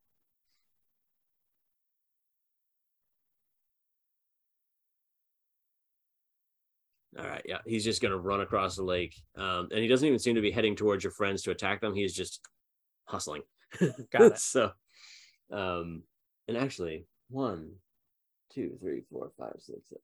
All 7.18 7.26
right, 7.26 7.41
yeah, 7.45 7.57
he's 7.66 7.84
just 7.84 8.01
gonna 8.01 8.18
run 8.18 8.41
across 8.41 8.76
the 8.76 8.84
lake, 8.84 9.16
um, 9.36 9.68
and 9.72 9.80
he 9.80 9.88
doesn't 9.88 10.07
even 10.07 10.20
seem 10.20 10.36
to 10.36 10.41
be 10.41 10.51
heading 10.51 10.76
towards 10.76 11.03
your 11.03 11.12
friends 11.12 11.41
to 11.43 11.51
attack 11.51 11.82
them. 11.82 11.95
He's 11.95 12.14
just 12.14 12.41
hustling. 13.05 13.41
Got 14.12 14.22
it. 14.22 14.38
so, 14.38 14.72
um, 15.51 16.03
and 16.47 16.55
actually, 16.55 17.07
one, 17.30 17.72
two, 18.53 18.78
three, 18.80 19.01
four, 19.12 19.32
five, 19.39 19.55
six, 19.57 19.89
seven. 19.89 20.01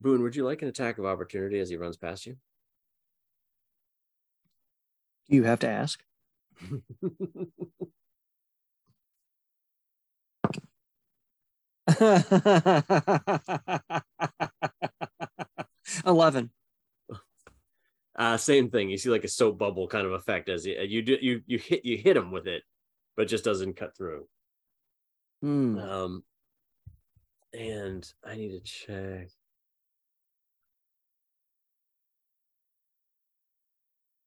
Boone, 0.00 0.22
would 0.22 0.34
you 0.34 0.44
like 0.44 0.62
an 0.62 0.68
attack 0.68 0.96
of 0.98 1.04
opportunity 1.04 1.60
as 1.60 1.68
he 1.68 1.76
runs 1.76 1.98
past 1.98 2.24
you? 2.24 2.36
Do 5.28 5.36
you 5.36 5.44
have 5.44 5.58
to 5.60 5.68
ask? 5.68 6.02
Eleven. 16.06 16.50
Uh, 18.16 18.36
same 18.36 18.70
thing. 18.70 18.90
You 18.90 18.98
see 18.98 19.08
like 19.08 19.24
a 19.24 19.28
soap 19.28 19.58
bubble 19.58 19.88
kind 19.88 20.06
of 20.06 20.12
effect 20.12 20.48
as 20.48 20.66
you 20.66 20.76
you 20.80 21.02
do 21.02 21.16
you 21.20 21.42
you 21.46 21.58
hit 21.58 21.84
you 21.84 21.96
hit 21.96 22.16
him 22.16 22.30
with 22.30 22.46
it, 22.46 22.62
but 23.16 23.28
just 23.28 23.44
doesn't 23.44 23.76
cut 23.76 23.96
through. 23.96 24.26
Hmm. 25.42 25.78
Um, 25.78 26.24
and 27.52 28.06
I 28.24 28.36
need 28.36 28.50
to 28.50 28.60
check. 28.60 29.28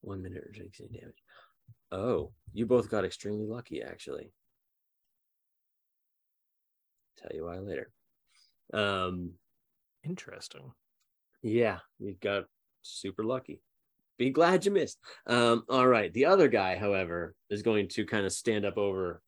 One 0.02 0.22
minute 0.22 0.44
any 0.54 1.00
damage. 1.00 1.24
Oh, 1.92 2.34
you 2.52 2.66
both 2.66 2.90
got 2.90 3.06
extremely 3.06 3.46
lucky, 3.46 3.82
actually. 3.82 4.32
Tell 7.18 7.32
you 7.34 7.46
why 7.46 7.58
later. 7.60 7.92
Um, 8.74 9.32
Interesting. 10.04 10.72
yeah, 11.42 11.80
we 12.00 12.14
got 12.14 12.46
super 12.82 13.24
lucky. 13.24 13.62
Be 14.18 14.30
glad 14.30 14.66
you 14.66 14.72
missed. 14.72 15.00
Um, 15.26 15.64
all 15.70 15.88
right. 15.88 16.14
The 16.14 16.26
other 16.26 16.48
guy, 16.48 16.78
however, 16.78 17.36
is 17.50 17.62
going 17.64 17.88
to 17.90 18.06
kind 18.06 18.26
of 18.26 18.32
stand 18.32 18.66
up 18.66 18.78
over 18.78 19.22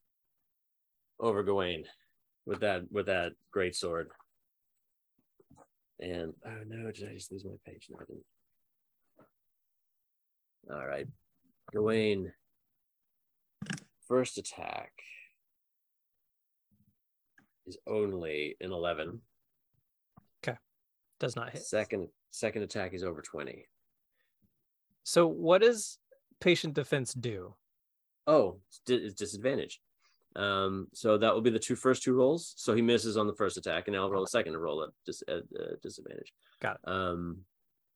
over 1.20 1.44
Gawain 1.44 1.86
with 2.46 2.60
that 2.62 2.84
with 2.92 3.08
that 3.08 3.32
great 3.52 3.76
sword. 3.76 4.10
And 6.00 6.34
oh 6.46 6.64
no, 6.68 6.92
did 6.92 7.10
I 7.10 7.14
just 7.14 7.32
lose 7.32 7.46
my 7.46 7.56
page? 7.66 7.88
No, 7.90 7.98
I 8.00 8.06
didn't. 8.06 8.26
All 10.72 10.86
right. 10.86 11.08
Gawain. 11.72 12.32
First 14.08 14.38
attack. 14.38 14.92
Is 17.68 17.78
only 17.88 18.56
an 18.62 18.72
11. 18.72 19.22
Okay. 20.46 20.58
Does 21.20 21.36
not 21.36 21.52
hit. 21.52 21.64
Second 21.64 22.10
second 22.32 22.64
attack 22.64 22.94
is 22.94 23.04
over 23.04 23.22
20. 23.22 23.66
So 25.04 25.28
what 25.28 25.62
does 25.62 25.98
patient 26.42 26.74
defense 26.74 27.14
do? 27.14 27.56
Oh, 28.28 28.58
it's, 28.68 28.82
di- 28.86 29.10
disadvantage. 29.12 29.80
Um, 30.36 30.88
so 30.94 31.18
that 31.18 31.34
will 31.34 31.42
be 31.42 31.50
the 31.52 31.60
two 31.60 31.76
first 31.76 32.04
two 32.04 32.14
rolls. 32.14 32.54
So 32.58 32.76
he 32.76 32.82
misses 32.82 33.16
on 33.16 33.28
the 33.28 33.36
first 33.36 33.56
attack, 33.56 33.88
and 33.88 33.96
I'll 33.96 34.10
roll 34.10 34.24
a 34.24 34.28
second 34.28 34.54
to 34.54 34.60
roll 34.60 34.84
at, 34.84 34.90
dis- 35.06 35.24
at 35.30 35.44
uh, 35.58 35.76
disadvantage. 35.82 36.34
Got 36.62 36.80
it. 36.86 36.90
Um, 36.90 37.38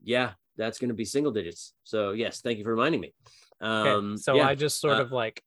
yeah, 0.02 0.32
that's 0.56 0.80
going 0.80 0.88
to 0.90 0.94
be 0.96 1.04
single 1.04 1.34
digits. 1.34 1.74
So 1.84 2.12
yes, 2.12 2.40
thank 2.42 2.58
you 2.58 2.64
for 2.64 2.72
reminding 2.72 3.02
me. 3.02 3.14
Okay, 3.62 3.90
Um, 3.90 4.18
so 4.18 4.36
yeah. 4.36 4.48
I 4.48 4.56
just 4.56 4.80
sort 4.80 5.00
uh, 5.00 5.02
of 5.02 5.12
like 5.12 5.44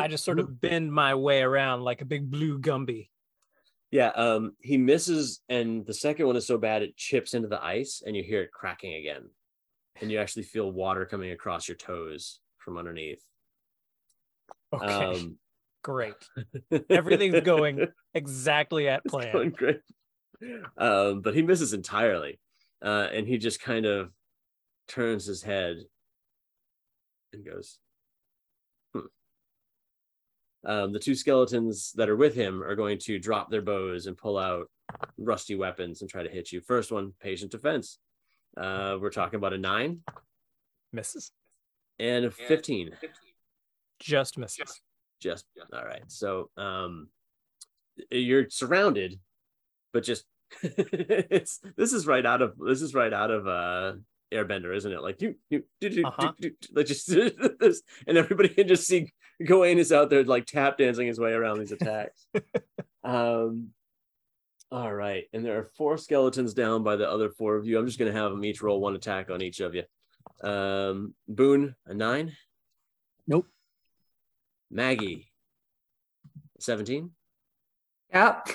I 0.00 0.08
just 0.08 0.24
sort 0.24 0.38
of 0.38 0.60
bend 0.62 0.90
my 0.90 1.14
way 1.14 1.42
around 1.42 1.82
like 1.82 2.00
a 2.00 2.06
big 2.06 2.30
blue 2.30 2.58
Gumby. 2.58 3.10
Yeah, 3.94 4.08
um, 4.08 4.56
he 4.58 4.76
misses, 4.76 5.40
and 5.48 5.86
the 5.86 5.94
second 5.94 6.26
one 6.26 6.34
is 6.34 6.44
so 6.44 6.58
bad 6.58 6.82
it 6.82 6.96
chips 6.96 7.32
into 7.32 7.46
the 7.46 7.64
ice, 7.64 8.02
and 8.04 8.16
you 8.16 8.24
hear 8.24 8.42
it 8.42 8.50
cracking 8.50 8.94
again, 8.94 9.30
and 10.00 10.10
you 10.10 10.18
actually 10.18 10.42
feel 10.42 10.72
water 10.72 11.06
coming 11.06 11.30
across 11.30 11.68
your 11.68 11.76
toes 11.76 12.40
from 12.58 12.76
underneath. 12.76 13.22
Okay, 14.72 14.84
Um, 14.84 15.38
great. 15.84 16.16
Everything's 16.90 17.42
going 17.42 17.86
exactly 18.14 18.88
at 18.88 19.04
plan. 19.04 19.50
great. 19.50 19.78
Um, 20.76 21.20
but 21.20 21.36
he 21.36 21.42
misses 21.42 21.72
entirely, 21.72 22.40
uh, 22.84 23.06
and 23.12 23.28
he 23.28 23.38
just 23.38 23.60
kind 23.62 23.86
of 23.86 24.10
turns 24.88 25.24
his 25.24 25.40
head 25.40 25.76
and 27.32 27.46
goes. 27.46 27.78
Um, 30.66 30.92
the 30.92 30.98
two 30.98 31.14
skeletons 31.14 31.92
that 31.96 32.08
are 32.08 32.16
with 32.16 32.34
him 32.34 32.62
are 32.62 32.74
going 32.74 32.98
to 33.00 33.18
drop 33.18 33.50
their 33.50 33.62
bows 33.62 34.06
and 34.06 34.16
pull 34.16 34.38
out 34.38 34.70
rusty 35.18 35.54
weapons 35.56 36.00
and 36.00 36.10
try 36.10 36.22
to 36.22 36.28
hit 36.30 36.52
you. 36.52 36.60
First 36.60 36.90
one, 36.92 37.12
patient 37.20 37.50
defense. 37.50 37.98
Uh, 38.56 38.96
we're 39.00 39.10
talking 39.10 39.36
about 39.36 39.52
a 39.52 39.58
nine 39.58 40.00
Misses. 40.92 41.32
and 41.98 42.24
a 42.24 42.30
fifteen. 42.30 42.90
Just 44.00 44.38
misses. 44.38 44.80
just 45.20 45.44
all 45.72 45.84
right 45.84 46.02
so 46.08 46.50
um 46.56 47.08
you're 48.10 48.48
surrounded 48.50 49.18
but 49.92 50.02
just 50.04 50.24
it's 50.62 51.60
this 51.76 51.92
is 51.92 52.06
right 52.06 52.26
out 52.26 52.42
of 52.42 52.58
this 52.58 52.82
is 52.82 52.94
right 52.94 53.12
out 53.12 53.30
of 53.30 53.46
uh 53.48 53.92
airbender 54.32 54.74
isn't 54.76 54.92
it 54.92 55.00
like 55.00 55.22
you 55.22 55.34
you 55.50 55.62
do, 55.80 55.88
do, 55.88 56.04
Uh-huh. 56.04 56.32
do, 56.40 56.50
do, 56.50 56.68
like 56.74 56.86
just 56.86 57.06
this 57.60 57.82
and 58.06 58.18
everybody 58.18 58.48
can 58.50 58.68
just 58.68 58.86
see 58.86 59.12
Gawain 59.42 59.78
is 59.78 59.92
out 59.92 60.10
there 60.10 60.24
like 60.24 60.46
tap 60.46 60.78
dancing 60.78 61.06
his 61.06 61.18
way 61.18 61.32
around 61.32 61.58
these 61.58 61.72
attacks 61.72 62.26
um 63.04 63.68
all 64.70 64.92
right 64.92 65.24
and 65.32 65.44
there 65.44 65.58
are 65.58 65.64
four 65.76 65.96
skeletons 65.98 66.54
down 66.54 66.82
by 66.82 66.96
the 66.96 67.08
other 67.08 67.30
four 67.30 67.56
of 67.56 67.66
you 67.66 67.78
i'm 67.78 67.86
just 67.86 67.98
going 67.98 68.12
to 68.12 68.18
have 68.18 68.30
them 68.30 68.44
each 68.44 68.62
roll 68.62 68.80
one 68.80 68.94
attack 68.94 69.30
on 69.30 69.42
each 69.42 69.60
of 69.60 69.74
you 69.74 69.82
um 70.42 71.14
boone 71.28 71.74
a 71.86 71.94
nine 71.94 72.32
Nope. 73.26 73.46
Maggie, 74.70 75.30
17. 76.60 77.10
Yep. 78.12 78.48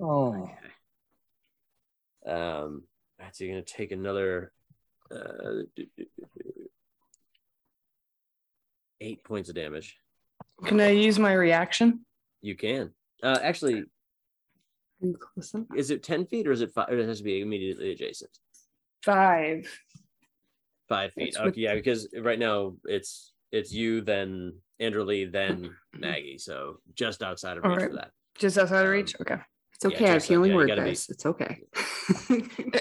Oh, 0.00 0.50
Um, 2.26 2.84
right, 3.18 3.34
so 3.34 3.44
you're 3.44 3.54
gonna 3.54 3.62
take 3.64 3.92
another 3.92 4.52
uh, 5.14 5.62
eight 9.00 9.24
points 9.24 9.48
of 9.48 9.54
damage. 9.54 9.96
Can 10.64 10.80
I 10.80 10.90
use 10.90 11.18
my 11.18 11.32
reaction? 11.32 12.04
You 12.42 12.54
can. 12.54 12.90
Uh, 13.22 13.38
actually, 13.42 13.80
Are 13.80 13.86
you 15.02 15.16
close 15.18 15.52
enough? 15.54 15.66
is 15.76 15.90
it 15.90 16.02
10 16.02 16.26
feet 16.26 16.46
or 16.46 16.52
is 16.52 16.60
it 16.60 16.72
five? 16.72 16.88
Or 16.90 16.98
it 16.98 17.06
has 17.08 17.18
to 17.18 17.24
be 17.24 17.40
immediately 17.40 17.92
adjacent. 17.92 18.30
Five. 19.02 19.66
Five 20.88 21.12
feet. 21.14 21.28
It's 21.28 21.38
with- 21.38 21.48
Okay, 21.48 21.60
yeah, 21.62 21.74
because 21.74 22.08
right 22.20 22.38
now 22.38 22.74
it's 22.84 23.32
it's 23.52 23.72
you, 23.72 24.00
then 24.00 24.52
Andrew 24.78 25.02
Lee, 25.02 25.24
then 25.24 25.74
Maggie. 25.94 26.38
So 26.38 26.78
just 26.94 27.22
outside 27.22 27.56
of 27.58 27.64
All 27.64 27.70
reach 27.70 27.80
right. 27.80 27.90
for 27.90 27.96
that. 27.96 28.10
Just 28.38 28.58
outside 28.58 28.80
of 28.80 28.86
Um, 28.86 28.90
reach. 28.92 29.14
Okay. 29.20 29.36
It's 29.74 29.84
Yeah, 29.84 29.96
okay. 29.96 30.10
I 30.10 30.14
just 30.14 30.26
can 30.28 30.36
only 30.36 30.50
yeah, 30.50 30.56
word 30.56 30.66
gotta 30.68 30.82
be- 30.82 30.90
It's 30.90 31.26
okay. 31.26 31.62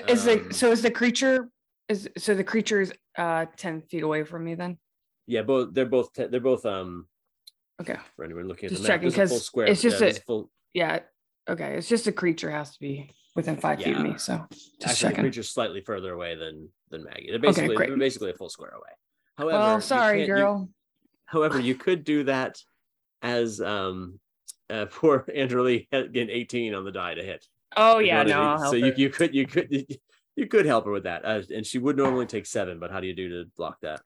Is 0.08 0.28
Um, 0.28 0.48
the 0.48 0.54
so 0.54 0.72
is 0.72 0.82
the 0.82 0.92
creature 0.92 1.50
is 1.88 2.10
so 2.18 2.36
the 2.36 2.44
creature's 2.44 2.92
uh 3.18 3.46
ten 3.58 3.82
feet 3.82 4.04
away 4.04 4.24
from 4.24 4.44
me 4.44 4.56
then? 4.56 4.78
Yeah, 5.30 5.44
both 5.44 5.74
they're 5.74 5.86
both 5.86 6.12
te- 6.14 6.26
they're 6.26 6.40
both 6.40 6.66
um 6.66 7.08
Okay. 7.80 7.96
for 8.16 8.26
anyone 8.26 8.48
looking 8.48 8.66
at 8.66 8.72
Just 8.72 8.82
the 8.84 8.90
map. 8.90 9.00
checking, 9.02 9.12
there's 9.16 9.30
a 9.30 9.30
full 9.30 9.38
'cause 9.38 9.46
square. 9.46 9.68
it's 9.68 9.82
just 9.82 10.02
yeah, 10.02 10.08
a- 10.08 10.14
full 10.14 10.52
Yeah. 10.74 11.00
Okay. 11.48 11.76
It's 11.78 11.88
just 11.88 12.08
a 12.08 12.12
creature 12.12 12.50
has 12.52 12.72
to 12.74 12.80
be 12.80 13.12
within 13.36 13.56
five 13.58 13.80
feet 13.82 13.96
of 13.96 14.02
me. 14.02 14.18
So 14.18 14.44
just 14.52 14.68
Actually, 14.82 14.90
the 14.90 14.96
checking. 14.96 15.24
creature's 15.24 15.50
slightly 15.50 15.82
further 15.82 16.12
away 16.14 16.36
than 16.36 16.70
than 16.90 17.04
Maggie. 17.04 17.30
They're 17.30 17.40
basically 17.40 17.76
great. 17.76 17.90
they're 17.90 17.98
basically 17.98 18.32
a 18.32 18.34
full 18.34 18.50
square 18.50 18.72
away. 18.72 18.90
However, 19.38 19.58
Well, 19.60 19.76
you 19.76 19.82
sorry, 19.82 20.22
you- 20.22 20.28
girl. 20.28 20.70
however, 21.26 21.60
you 21.60 21.76
could 21.76 22.04
do 22.04 22.24
that 22.24 22.60
as 23.22 23.62
um 23.62 24.20
uh, 24.72 24.86
poor 24.92 25.26
Andrew 25.34 25.62
Lee 25.62 25.88
getting 25.92 26.30
18 26.32 26.74
on 26.74 26.84
the 26.86 26.92
die 26.92 27.14
to 27.14 27.24
hit. 27.24 27.46
Oh 27.78 28.00
yeah, 28.00 28.24
no, 28.24 28.42
I'll 28.42 28.58
so 28.58 28.64
help 28.64 28.98
you, 28.98 29.06
you 29.06 29.10
could 29.12 29.36
you 29.36 29.46
could 29.46 29.86
you 30.36 30.48
could 30.48 30.66
help 30.66 30.86
her 30.86 30.92
with 30.92 31.04
that, 31.04 31.24
uh, 31.24 31.42
and 31.54 31.66
she 31.66 31.78
would 31.78 31.98
normally 31.98 32.26
take 32.26 32.48
seven. 32.48 32.80
But 32.80 32.90
how 32.92 33.00
do 33.00 33.06
you 33.08 33.14
do 33.16 33.30
to 33.44 33.50
block 33.56 33.78
that? 33.82 34.02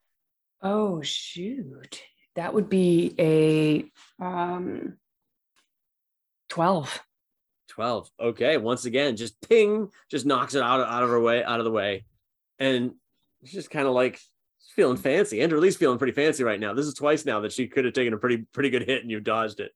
Oh 0.64 1.02
shoot. 1.02 2.02
That 2.36 2.54
would 2.54 2.70
be 2.70 3.14
a 3.20 3.86
um 4.24 4.98
12. 6.50 7.02
12. 7.70 8.10
Okay, 8.20 8.58
once 8.58 8.86
again, 8.86 9.16
just 9.18 9.40
ping, 9.50 9.90
just 10.10 10.26
knocks 10.26 10.54
it 10.56 10.62
out 10.62 10.80
of, 10.80 10.88
out 10.88 11.04
of 11.04 11.10
her 11.10 11.20
way, 11.20 11.44
out 11.44 11.60
of 11.60 11.66
the 11.66 11.72
way, 11.72 12.06
and 12.60 12.92
she's 13.44 13.54
just 13.54 13.72
kind 13.72 13.88
of 13.88 13.94
like 13.94 14.20
feeling 14.76 14.98
fancy. 14.98 15.42
Andrew 15.42 15.60
Lee's 15.60 15.76
feeling 15.76 15.98
pretty 15.98 16.14
fancy 16.14 16.44
right 16.44 16.60
now. 16.60 16.74
This 16.74 16.86
is 16.86 16.94
twice 16.94 17.26
now 17.26 17.40
that 17.42 17.52
she 17.52 17.68
could 17.68 17.86
have 17.86 17.94
taken 17.96 18.14
a 18.14 18.18
pretty 18.18 18.46
pretty 18.54 18.70
good 18.70 18.84
hit 18.84 19.02
and 19.02 19.10
you've 19.10 19.24
dodged 19.24 19.60
it, 19.60 19.72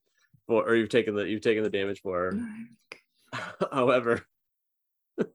or, 0.48 0.64
or 0.64 0.76
you've 0.76 0.90
taken 0.90 1.16
the 1.16 1.24
you've 1.28 1.42
taken 1.42 1.64
the 1.64 1.70
damage 1.72 2.02
for 2.02 2.32
her. 3.34 3.40
However, 3.72 4.26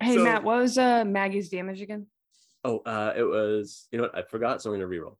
Hey 0.00 0.14
So- 0.14 0.24
Matt, 0.24 0.44
what 0.44 0.58
was 0.58 0.78
uh 0.78 1.04
Maggie's 1.04 1.48
damage 1.48 1.80
again? 1.82 2.06
Oh, 2.64 2.78
uh, 2.78 3.12
it 3.16 3.22
was 3.24 3.88
you 3.90 3.98
know 3.98 4.04
what 4.04 4.16
I 4.16 4.22
forgot, 4.22 4.62
so 4.62 4.72
I'm 4.72 4.78
gonna 4.78 4.88
reroll. 4.88 5.16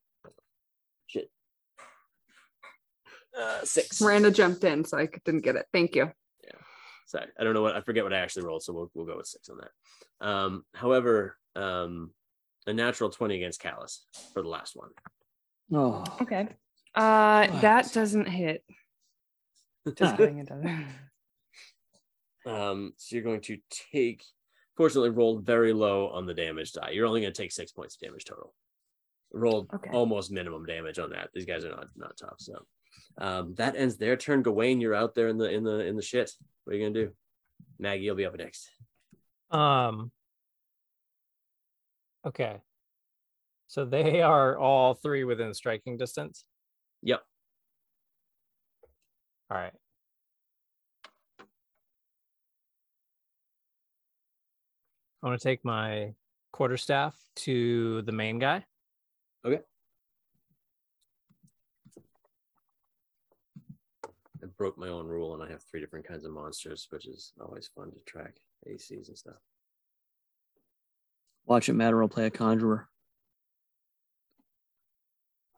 Shit. 1.07 1.29
Uh, 3.37 3.63
six. 3.63 3.99
Miranda 4.01 4.31
jumped 4.31 4.63
in, 4.63 4.85
so 4.85 4.97
I 4.97 5.07
didn't 5.25 5.41
get 5.41 5.55
it. 5.55 5.65
Thank 5.73 5.95
you. 5.95 6.11
Yeah. 6.43 6.51
Sorry, 7.05 7.27
I 7.39 7.43
don't 7.43 7.53
know 7.53 7.61
what 7.61 7.75
I 7.75 7.81
forget 7.81 8.03
what 8.03 8.13
I 8.13 8.19
actually 8.19 8.45
rolled, 8.45 8.63
so 8.63 8.73
we'll 8.73 8.91
we'll 8.93 9.05
go 9.05 9.17
with 9.17 9.27
six 9.27 9.49
on 9.49 9.57
that. 9.57 10.25
Um, 10.25 10.63
however, 10.73 11.37
um, 11.55 12.11
a 12.65 12.73
natural 12.73 13.09
twenty 13.09 13.35
against 13.35 13.61
Kalis 13.61 13.99
for 14.33 14.41
the 14.41 14.49
last 14.49 14.75
one. 14.75 14.89
oh, 15.73 16.03
Okay. 16.21 16.47
Uh 16.95 17.47
that 17.59 17.91
doesn't 17.91 18.27
hit. 18.27 18.63
Just 19.97 20.15
kidding, 20.15 20.39
it 20.39 20.47
doesn't. 20.47 20.85
Um, 22.45 22.93
so 22.97 23.15
you're 23.15 23.23
going 23.23 23.41
to 23.41 23.57
take. 23.91 24.23
Fortunately, 24.75 25.09
rolled 25.11 25.45
very 25.45 25.71
low 25.73 26.07
on 26.09 26.25
the 26.25 26.33
damage 26.33 26.71
die. 26.73 26.89
You're 26.91 27.05
only 27.05 27.21
going 27.21 27.33
to 27.33 27.41
take 27.41 27.51
six 27.51 27.71
points 27.71 27.95
of 27.95 28.01
damage 28.01 28.25
total. 28.25 28.53
Rolled 29.31 29.69
Okay. 29.73 29.89
almost 29.91 30.31
minimum 30.31 30.65
damage 30.65 30.99
on 30.99 31.11
that. 31.11 31.29
These 31.33 31.45
guys 31.45 31.63
are 31.65 31.69
not 31.69 31.87
not 31.95 32.17
tough. 32.17 32.35
So 32.39 32.65
um, 33.17 33.55
that 33.55 33.75
ends 33.75 33.97
their 33.97 34.15
turn. 34.15 34.43
Gawain, 34.43 34.79
you're 34.81 34.95
out 34.95 35.15
there 35.15 35.27
in 35.27 35.37
the 35.37 35.49
in 35.49 35.63
the 35.63 35.79
in 35.85 35.95
the 35.95 36.01
shit. 36.01 36.31
What 36.63 36.73
are 36.73 36.77
you 36.77 36.83
gonna 36.85 37.05
do? 37.07 37.11
Maggie, 37.79 38.03
you'll 38.03 38.15
be 38.15 38.25
up 38.25 38.37
next. 38.37 38.69
Um. 39.51 40.11
Okay. 42.25 42.57
So 43.67 43.85
they 43.85 44.21
are 44.33 44.57
all 44.57 44.93
three 44.93 45.23
within 45.23 45.53
striking 45.53 45.97
distance. 45.97 46.45
Yep. 47.01 47.21
All 49.49 49.57
right. 49.57 49.73
I 55.23 55.27
want 55.27 55.39
to 55.39 55.47
take 55.47 55.63
my 55.63 56.13
quarterstaff 56.51 57.15
to 57.37 58.01
the 58.01 58.11
main 58.11 58.39
guy. 58.39 58.65
Okay. 59.45 59.61
I 64.43 64.47
broke 64.57 64.77
my 64.77 64.89
own 64.89 65.07
rule, 65.07 65.33
and 65.33 65.41
I 65.41 65.49
have 65.49 65.63
three 65.63 65.79
different 65.79 66.05
kinds 66.05 66.25
of 66.25 66.31
monsters, 66.33 66.87
which 66.89 67.07
is 67.07 67.31
always 67.39 67.69
fun 67.73 67.91
to 67.91 67.99
track 68.05 68.35
ACs 68.69 69.07
and 69.07 69.17
stuff. 69.17 69.37
watch 71.45 71.69
it 71.69 71.73
matter. 71.73 72.01
I'll 72.01 72.09
play 72.09 72.25
a 72.25 72.29
conjurer. 72.29 72.89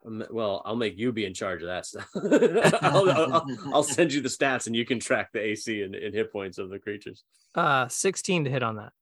Um, 0.05 0.23
well, 0.29 0.61
I'll 0.63 0.75
make 0.75 0.95
you 0.95 1.11
be 1.11 1.25
in 1.25 1.33
charge 1.33 1.63
of 1.63 1.69
that 1.69 1.87
stuff. 1.87 2.07
I'll, 2.83 3.09
I'll, 3.09 3.45
I'll 3.73 3.83
send 3.83 4.13
you 4.13 4.21
the 4.21 4.29
stats, 4.29 4.67
and 4.67 4.75
you 4.75 4.85
can 4.85 4.99
track 4.99 5.31
the 5.33 5.39
AC 5.39 5.81
and, 5.81 5.95
and 5.95 6.13
hit 6.13 6.31
points 6.31 6.59
of 6.59 6.69
the 6.69 6.77
creatures. 6.77 7.23
Uh, 7.55 7.87
16 7.87 8.43
to 8.43 8.51
hit 8.51 8.61
on 8.61 8.75
that. 8.75 8.93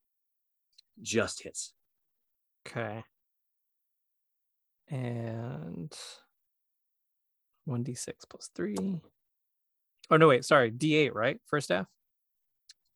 Just 1.01 1.43
hits. 1.43 1.73
Okay. 2.67 3.03
And 4.89 5.91
1d6 7.67 8.13
plus 8.29 8.49
3. 8.55 9.01
Oh 10.11 10.17
no, 10.17 10.27
wait, 10.27 10.45
sorry, 10.45 10.71
D8, 10.71 11.13
right? 11.13 11.39
First 11.47 11.69
half? 11.69 11.87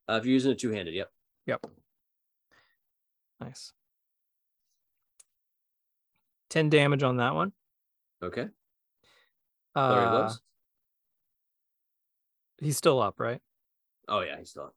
Uh, 0.10 0.14
if 0.14 0.26
you're 0.26 0.34
using 0.34 0.52
a 0.52 0.56
two-handed, 0.56 0.94
yep. 0.94 1.10
Yep. 1.46 1.66
Nice. 3.40 3.72
Ten 6.50 6.70
damage 6.70 7.04
on 7.04 7.18
that 7.18 7.36
one. 7.36 7.52
Okay. 8.24 8.48
Uh, 9.76 10.34
he's 12.60 12.78
still 12.78 13.02
up, 13.02 13.20
right? 13.20 13.42
Oh 14.08 14.22
yeah, 14.22 14.38
he's 14.40 14.50
still 14.50 14.64
up. 14.64 14.76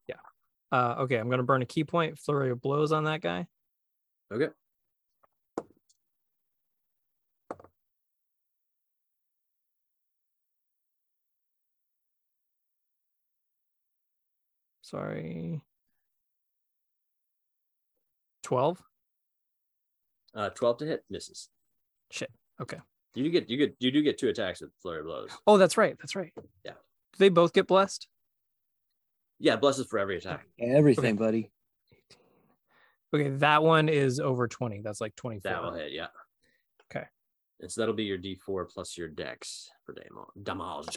Uh, 0.73 0.97
okay, 1.01 1.17
I'm 1.17 1.29
gonna 1.29 1.43
burn 1.43 1.63
a 1.63 1.67
ki 1.67 1.85
point. 1.85 2.19
Flurry 2.19 2.51
of 2.51 2.61
blows 2.61 2.93
on 2.93 3.05
that 3.05 3.21
guy. 3.21 3.47
Okay. 4.33 4.49
Sorry. 14.83 15.63
Twelve. 18.43 18.83
Uh, 20.35 20.51
twelve 20.51 20.79
to 20.79 20.87
hit 20.87 21.05
misses. 21.11 21.49
Shit. 22.11 22.31
Okay. 22.61 22.79
You 23.15 23.25
do 23.25 23.31
get 23.31 23.51
you 23.51 23.57
get 23.57 23.77
you 23.79 23.91
do 23.91 24.03
get 24.03 24.19
two 24.19 24.29
attacks 24.29 24.61
with 24.61 24.71
flurry 24.83 25.01
of 25.01 25.07
blows. 25.07 25.31
Oh, 25.47 25.59
that's 25.59 25.77
right. 25.77 25.97
That's 25.99 26.15
right. 26.17 26.33
Yeah. 26.65 26.73
Do 26.73 27.19
they 27.19 27.29
both 27.29 27.53
get 27.53 27.67
blessed? 27.67 28.09
Yeah, 29.41 29.57
blesses 29.57 29.87
for 29.87 29.99
every 29.99 30.19
attack. 30.19 30.47
Everything, 30.61 31.17
buddy. 31.17 31.51
Okay, 33.13 33.31
that 33.39 33.63
one 33.63 33.89
is 33.89 34.21
over 34.21 34.47
20. 34.47 34.83
That's 34.83 35.01
like 35.01 35.17
24. 35.17 35.51
That 35.51 35.63
will 35.63 35.73
hit. 35.75 35.93
Yeah. 35.93 36.09
Okay. 36.95 37.07
And 37.61 37.73
so 37.73 37.81
that'll 37.81 37.95
be 37.95 38.05
your 38.05 38.19
D4 38.19 38.69
plus 38.71 38.97
your 38.97 39.09
Dex 39.09 39.71
for 39.85 39.95
damo- 39.95 40.31
damage. 40.41 40.97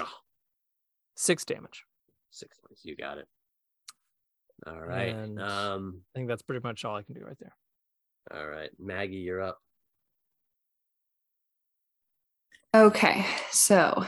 Six 1.15 1.45
damage. 1.45 1.85
Six 2.31 2.57
points. 2.59 2.83
You 2.85 2.95
got 2.95 3.17
it. 3.17 3.27
All 4.67 4.79
right. 4.81 5.15
And- 5.15 5.41
Um. 5.41 6.01
I 6.13 6.19
think 6.19 6.27
that's 6.27 6.43
pretty 6.43 6.61
much 6.63 6.83
all 6.85 6.95
I 6.97 7.01
can 7.03 7.15
do 7.15 7.21
right 7.25 7.37
there. 7.39 7.55
All 8.33 8.47
right, 8.47 8.69
Maggie, 8.79 9.17
you're 9.17 9.41
up. 9.41 9.59
Okay, 12.75 13.25
so 13.51 14.05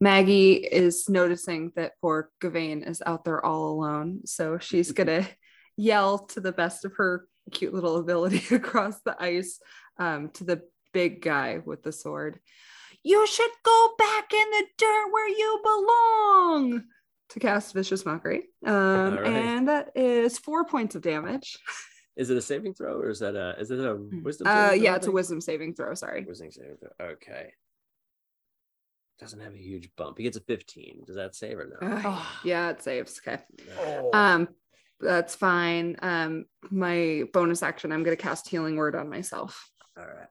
Maggie 0.00 0.54
is 0.54 1.08
noticing 1.08 1.72
that 1.76 1.92
poor 2.00 2.30
Gawain 2.40 2.82
is 2.82 3.02
out 3.04 3.24
there 3.24 3.44
all 3.44 3.70
alone. 3.70 4.20
So 4.26 4.58
she's 4.58 4.92
gonna 4.98 5.26
yell 5.76 6.18
to 6.18 6.40
the 6.40 6.52
best 6.52 6.84
of 6.84 6.92
her 6.96 7.26
cute 7.50 7.74
little 7.74 7.96
ability 7.96 8.54
across 8.54 9.00
the 9.00 9.16
ice 9.20 9.60
um, 9.98 10.30
to 10.34 10.44
the 10.44 10.62
big 10.92 11.22
guy 11.22 11.60
with 11.64 11.82
the 11.82 11.92
sword. 11.92 12.38
You 13.02 13.26
should 13.26 13.50
go 13.62 13.90
back 13.98 14.32
in 14.32 14.50
the 14.50 14.64
dirt 14.78 15.12
where 15.12 15.28
you 15.28 15.60
belong 15.62 16.84
to 17.30 17.40
cast 17.40 17.74
vicious 17.74 18.06
mockery. 18.06 18.44
Um, 18.64 19.18
right. 19.18 19.26
and 19.26 19.68
that 19.68 19.90
is 19.94 20.38
four 20.38 20.64
points 20.64 20.94
of 20.94 21.02
damage. 21.02 21.58
Is 22.16 22.30
it 22.30 22.36
a 22.36 22.42
saving 22.42 22.74
throw 22.74 22.94
or 22.94 23.10
is 23.10 23.18
that 23.18 23.34
a 23.34 23.56
is 23.58 23.70
it 23.70 23.80
a 23.80 23.96
wisdom? 24.22 24.46
Uh, 24.46 24.68
throw, 24.68 24.74
yeah, 24.74 24.94
it's 24.94 25.08
a 25.08 25.10
wisdom 25.10 25.40
saving 25.40 25.74
throw. 25.74 25.94
Sorry. 25.94 26.24
Wisdom 26.24 26.50
saving 26.50 26.76
throw. 26.76 27.06
Okay. 27.08 27.52
Doesn't 29.20 29.40
have 29.40 29.54
a 29.54 29.58
huge 29.58 29.90
bump. 29.96 30.18
He 30.18 30.24
gets 30.24 30.36
a 30.36 30.40
15. 30.40 31.04
Does 31.06 31.16
that 31.16 31.34
save 31.36 31.58
or 31.58 31.78
no? 31.80 31.86
Uh, 31.86 32.22
yeah, 32.44 32.70
it 32.70 32.82
saves. 32.82 33.20
Okay. 33.26 33.42
No. 33.76 34.10
Um, 34.12 34.48
that's 35.00 35.34
fine. 35.34 35.96
Um, 36.02 36.46
my 36.70 37.24
bonus 37.32 37.62
action, 37.62 37.92
I'm 37.92 38.02
gonna 38.02 38.16
cast 38.16 38.48
healing 38.48 38.76
word 38.76 38.94
on 38.96 39.08
myself. 39.08 39.70
All 39.96 40.04
right. 40.06 40.28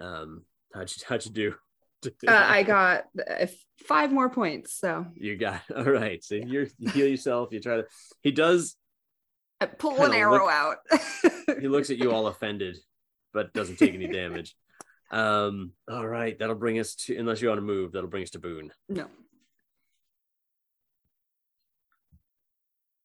Um, 0.00 0.44
how'd 0.74 0.90
you 0.90 1.02
how'd 1.08 1.24
you 1.26 1.32
do? 1.32 1.54
Uh, 2.26 2.32
I 2.32 2.64
got 2.64 3.04
five 3.86 4.10
more 4.12 4.28
points, 4.28 4.74
so 4.76 5.06
You 5.14 5.36
got 5.36 5.60
all 5.76 5.84
right. 5.84 6.22
So 6.24 6.34
you're, 6.34 6.66
you 6.76 6.90
heal 6.90 7.06
yourself. 7.06 7.50
You 7.52 7.60
try 7.60 7.76
to. 7.76 7.86
He 8.22 8.32
does. 8.32 8.74
I 9.60 9.66
pull 9.66 10.02
an 10.02 10.12
arrow 10.12 10.32
look- 10.44 10.50
out. 10.50 10.78
He 11.60 11.68
looks 11.68 11.90
at 11.90 11.98
you 11.98 12.10
all 12.10 12.26
offended, 12.26 12.76
but 13.32 13.52
doesn't 13.52 13.76
take 13.78 13.94
any 13.94 14.08
damage. 14.12 14.56
Um. 15.12 15.72
All 15.90 16.06
right. 16.06 16.38
That'll 16.38 16.54
bring 16.54 16.78
us 16.78 16.94
to. 16.94 17.16
Unless 17.16 17.42
you 17.42 17.48
want 17.48 17.58
to 17.58 17.62
move, 17.62 17.92
that'll 17.92 18.08
bring 18.08 18.22
us 18.22 18.30
to 18.30 18.38
Boone. 18.38 18.72
no. 18.88 19.06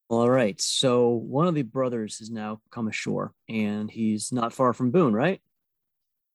All 0.10 0.30
right. 0.30 0.60
So 0.62 1.10
one 1.10 1.48
of 1.48 1.56
the 1.56 1.64
brothers 1.64 2.20
has 2.20 2.32
now 2.32 2.62
come 2.72 2.88
ashore, 2.88 3.34
and 3.50 3.92
he's 3.92 4.32
not 4.32 4.54
far 4.54 4.72
from 4.72 4.92
Boone, 4.92 5.14
right? 5.14 5.42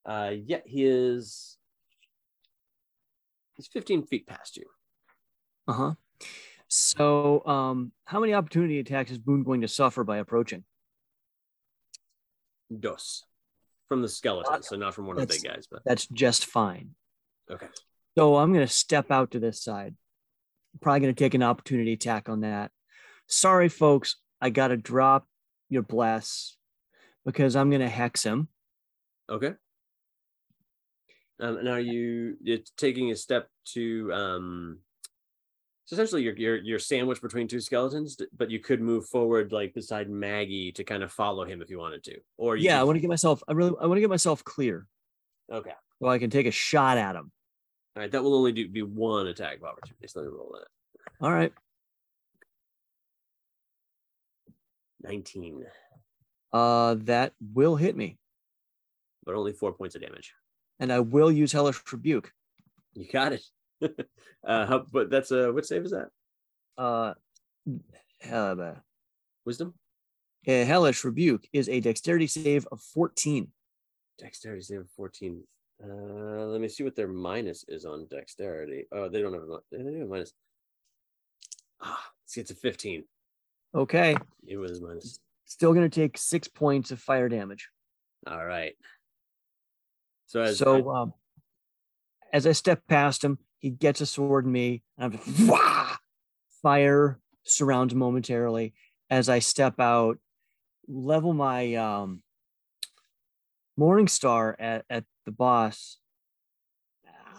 Uh. 0.04 0.32
Yeah. 0.44 0.60
He 0.66 0.84
is. 0.84 1.56
He's 3.54 3.66
15 3.68 4.04
feet 4.06 4.26
past 4.26 4.56
you. 4.56 4.64
Uh 5.68 5.72
huh. 5.72 5.92
So, 6.68 7.44
um, 7.44 7.92
how 8.06 8.18
many 8.20 8.32
opportunity 8.32 8.78
attacks 8.78 9.10
is 9.10 9.18
Boone 9.18 9.42
going 9.42 9.60
to 9.60 9.68
suffer 9.68 10.04
by 10.04 10.18
approaching? 10.18 10.64
Dos. 12.80 13.24
From 13.88 14.02
the 14.02 14.08
skeleton, 14.08 14.62
so 14.62 14.76
not 14.76 14.94
from 14.94 15.06
one 15.06 15.18
of 15.18 15.28
the 15.28 15.34
big 15.34 15.44
guys, 15.44 15.66
but 15.70 15.82
That's 15.84 16.06
just 16.06 16.46
fine. 16.46 16.90
okay. 17.50 17.66
So 18.16 18.36
I'm 18.36 18.52
going 18.52 18.66
to 18.66 18.72
step 18.72 19.10
out 19.10 19.32
to 19.32 19.40
this 19.40 19.62
side. 19.62 19.94
Probably 20.80 21.00
going 21.00 21.14
to 21.14 21.18
take 21.18 21.34
an 21.34 21.42
opportunity 21.42 21.92
attack 21.92 22.28
on 22.28 22.40
that. 22.40 22.70
Sorry, 23.26 23.68
folks. 23.68 24.16
I 24.40 24.50
got 24.50 24.68
to 24.68 24.76
drop 24.76 25.26
your 25.68 25.82
bless 25.82 26.56
because 27.24 27.54
I'm 27.56 27.70
going 27.70 27.80
to 27.80 27.88
hex 27.88 28.22
him. 28.22 28.48
Okay. 29.30 29.54
Um, 31.40 31.56
and 31.58 31.68
are 31.68 31.80
you 31.80 32.36
you're 32.42 32.58
taking 32.76 33.10
a 33.10 33.16
step 33.16 33.48
to 33.74 34.12
um 34.12 34.78
so 35.92 35.96
essentially 35.96 36.22
you're 36.22 36.34
you're 36.36 36.56
you're 36.56 36.78
sandwiched 36.78 37.20
between 37.20 37.46
two 37.46 37.60
skeletons, 37.60 38.16
but 38.34 38.50
you 38.50 38.58
could 38.58 38.80
move 38.80 39.06
forward 39.06 39.52
like 39.52 39.74
beside 39.74 40.08
Maggie 40.08 40.72
to 40.72 40.84
kind 40.84 41.02
of 41.02 41.12
follow 41.12 41.44
him 41.44 41.60
if 41.60 41.68
you 41.68 41.78
wanted 41.78 42.02
to. 42.04 42.18
Or 42.38 42.56
you 42.56 42.64
Yeah, 42.64 42.80
I 42.80 42.84
want 42.84 42.96
to 42.96 43.00
get 43.00 43.08
myself. 43.08 43.42
I 43.46 43.52
really. 43.52 43.74
I 43.78 43.84
want 43.84 43.98
to 43.98 44.00
get 44.00 44.08
myself 44.08 44.42
clear 44.42 44.86
okay. 45.52 45.72
so 46.00 46.08
I 46.08 46.18
can 46.18 46.30
take 46.30 46.46
a 46.46 46.50
shot 46.50 46.96
at 46.96 47.14
him. 47.14 47.30
All 47.94 48.00
right, 48.00 48.10
that 48.10 48.24
will 48.24 48.34
only 48.34 48.52
do 48.52 48.66
be 48.68 48.80
one 48.80 49.26
attack 49.26 49.58
of 49.58 49.64
opportunity. 49.64 50.06
So 50.08 50.20
let 50.20 50.30
me 50.30 50.34
roll 50.34 50.56
that. 50.58 51.24
All 51.24 51.30
right. 51.30 51.52
19, 55.02 55.64
Uh, 56.54 56.94
that 57.00 57.34
will 57.52 57.76
hit 57.76 57.96
me, 57.96 58.18
but 59.26 59.34
only 59.34 59.52
four 59.52 59.72
points 59.72 59.94
of 59.94 60.00
damage. 60.00 60.32
and 60.78 60.90
I 60.92 61.00
will 61.00 61.30
use 61.30 61.52
hellish 61.52 61.80
rebuke. 61.92 62.32
You 62.94 63.06
got 63.12 63.32
it. 63.32 63.42
uh 64.46 64.80
but 64.92 65.10
that's 65.10 65.30
a 65.30 65.52
what 65.52 65.66
save 65.66 65.84
is 65.84 65.92
that? 65.92 66.08
Uh, 66.78 67.14
uh, 68.30 68.74
Wisdom? 69.44 69.74
a 70.46 70.64
hellish 70.64 71.04
rebuke 71.04 71.46
is 71.52 71.68
a 71.68 71.80
dexterity 71.80 72.26
save 72.26 72.66
of 72.72 72.80
14. 72.80 73.48
Dexterity 74.18 74.62
save 74.62 74.80
of 74.80 74.90
14. 74.96 75.42
Uh, 75.82 75.86
let 76.46 76.60
me 76.60 76.68
see 76.68 76.84
what 76.84 76.96
their 76.96 77.08
minus 77.08 77.64
is 77.68 77.84
on 77.84 78.06
dexterity. 78.08 78.86
Oh, 78.92 79.08
they 79.08 79.20
don't 79.20 79.32
have 79.32 79.42
a 79.42 79.58
they 79.70 79.78
don't 79.78 79.94
have 79.94 80.06
a 80.06 80.10
minus. 80.10 80.32
Ah, 81.80 82.10
see, 82.26 82.40
it's 82.40 82.50
a 82.50 82.54
15. 82.54 83.04
Okay. 83.74 84.16
It 84.46 84.56
was 84.56 84.80
minus. 84.80 85.20
Still 85.44 85.72
going 85.72 85.88
to 85.88 86.00
take 86.00 86.16
six 86.18 86.46
points 86.46 86.92
of 86.92 87.00
fire 87.00 87.28
damage. 87.28 87.68
All 88.26 88.44
right. 88.44 88.74
So 90.26 90.40
as 90.40 90.58
so 90.58 90.90
um, 90.90 91.14
as 92.32 92.46
I 92.46 92.52
step 92.52 92.82
past 92.88 93.24
him, 93.24 93.38
he 93.62 93.70
gets 93.70 94.00
a 94.00 94.06
sword 94.06 94.44
in 94.44 94.52
me, 94.52 94.82
and 94.98 95.14
I'm 95.14 95.18
just 95.18 95.48
Wah! 95.48 95.96
fire 96.62 97.18
surrounds 97.44 97.94
momentarily 97.94 98.74
as 99.08 99.28
I 99.28 99.38
step 99.38 99.80
out, 99.80 100.18
level 100.88 101.32
my 101.32 101.74
um, 101.76 102.22
Morning 103.76 104.08
Star 104.08 104.56
at, 104.58 104.84
at 104.90 105.04
the 105.24 105.32
boss. 105.32 105.98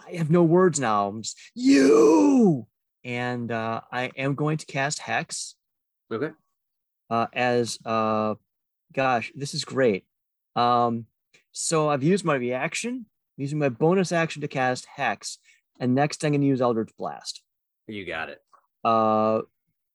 I 0.06 0.16
have 0.16 0.30
no 0.30 0.42
words 0.42 0.80
now. 0.80 1.08
I'm 1.08 1.22
just, 1.22 1.38
you 1.54 2.66
and 3.04 3.50
uh, 3.52 3.82
I 3.92 4.10
am 4.16 4.34
going 4.34 4.56
to 4.58 4.66
cast 4.66 4.98
Hex 4.98 5.56
okay, 6.12 6.30
uh, 7.10 7.26
as 7.32 7.78
uh, 7.84 8.34
gosh, 8.92 9.32
this 9.34 9.54
is 9.54 9.64
great. 9.64 10.04
Um, 10.56 11.06
so 11.52 11.88
I've 11.88 12.02
used 12.02 12.24
my 12.24 12.34
reaction, 12.34 13.06
using 13.36 13.58
my 13.58 13.68
bonus 13.68 14.12
action 14.12 14.42
to 14.42 14.48
cast 14.48 14.86
Hex, 14.86 15.38
and 15.80 15.94
next 15.94 16.24
I'm 16.24 16.32
going 16.32 16.40
to 16.40 16.46
use 16.46 16.60
Eldritch 16.60 16.92
Blast. 16.96 17.42
you 17.86 18.04
got 18.06 18.30
it. 18.30 18.40
Uh, 18.84 19.42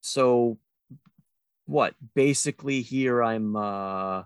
so 0.01 0.57
what? 1.65 1.93
Basically, 2.15 2.81
here 2.81 3.21
I'm 3.23 3.55
uh, 3.55 4.23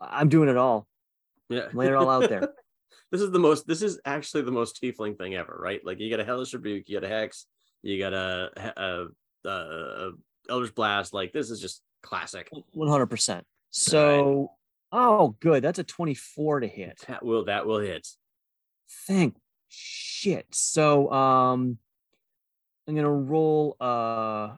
I'm 0.00 0.28
doing 0.28 0.48
it 0.48 0.56
all. 0.56 0.86
Yeah, 1.48 1.68
I'm 1.70 1.76
laying 1.76 1.92
it 1.92 1.96
all 1.96 2.10
out 2.10 2.28
there. 2.28 2.52
this 3.10 3.20
is 3.20 3.30
the 3.30 3.38
most. 3.38 3.66
This 3.66 3.82
is 3.82 3.98
actually 4.04 4.42
the 4.42 4.50
most 4.50 4.80
tiefling 4.82 5.16
thing 5.16 5.34
ever, 5.34 5.58
right? 5.58 5.80
Like 5.84 6.00
you 6.00 6.10
got 6.10 6.20
a 6.20 6.24
hellish 6.24 6.52
rebuke, 6.52 6.88
you 6.88 7.00
got 7.00 7.10
a 7.10 7.12
hex, 7.12 7.46
you 7.82 7.98
got 7.98 8.12
a 8.12 8.72
a, 8.76 9.48
a, 9.48 10.10
eldritch 10.48 10.74
blast. 10.74 11.14
Like 11.14 11.32
this 11.32 11.50
is 11.50 11.60
just 11.60 11.82
classic. 12.02 12.50
One 12.72 12.88
hundred 12.88 13.06
percent. 13.06 13.46
So, 13.70 14.52
oh, 14.92 15.36
good. 15.40 15.62
That's 15.62 15.78
a 15.78 15.84
twenty-four 15.84 16.60
to 16.60 16.66
hit. 16.66 17.02
That 17.08 17.24
will 17.24 17.46
that 17.46 17.66
will 17.66 17.80
hit. 17.80 18.06
Thank 19.06 19.36
shit. 19.68 20.46
So 20.50 21.10
um 21.12 21.78
I'm 22.86 22.94
gonna 22.94 23.10
roll 23.10 23.76
uh 23.80 24.56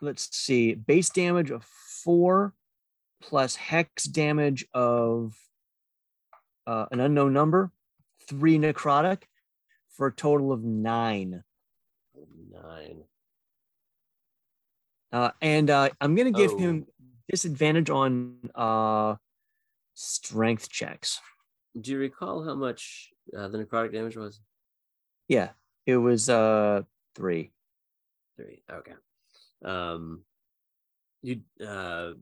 let's 0.00 0.36
see, 0.36 0.74
base 0.74 1.10
damage 1.10 1.50
of 1.50 1.64
four 1.64 2.54
plus 3.22 3.54
hex 3.54 4.04
damage 4.04 4.66
of 4.74 5.36
uh, 6.66 6.86
an 6.90 7.00
unknown 7.00 7.32
number, 7.32 7.70
three 8.28 8.58
necrotic 8.58 9.22
for 9.90 10.08
a 10.08 10.12
total 10.12 10.52
of 10.52 10.62
nine. 10.64 11.44
Nine. 12.52 13.04
Uh, 15.12 15.30
and 15.40 15.70
uh, 15.70 15.90
I'm 16.00 16.14
gonna 16.14 16.30
give 16.32 16.52
Oh. 16.52 16.58
him 16.58 16.86
disadvantage 17.28 17.90
on 17.90 18.38
uh, 18.54 19.16
strength 19.94 20.68
checks. 20.70 21.20
Do 21.80 21.90
you 21.92 21.98
recall 21.98 22.44
how 22.44 22.54
much 22.54 23.10
uh, 23.36 23.48
the 23.48 23.58
necrotic 23.58 23.92
damage 23.92 24.16
was? 24.16 24.40
Yeah, 25.28 25.50
it 25.86 25.96
was 25.96 26.28
uh 26.28 26.82
three. 27.14 27.52
Three. 28.36 28.62
Okay. 28.70 28.92
Um, 29.64 30.22
you 31.22 31.40
uh, 31.64 32.12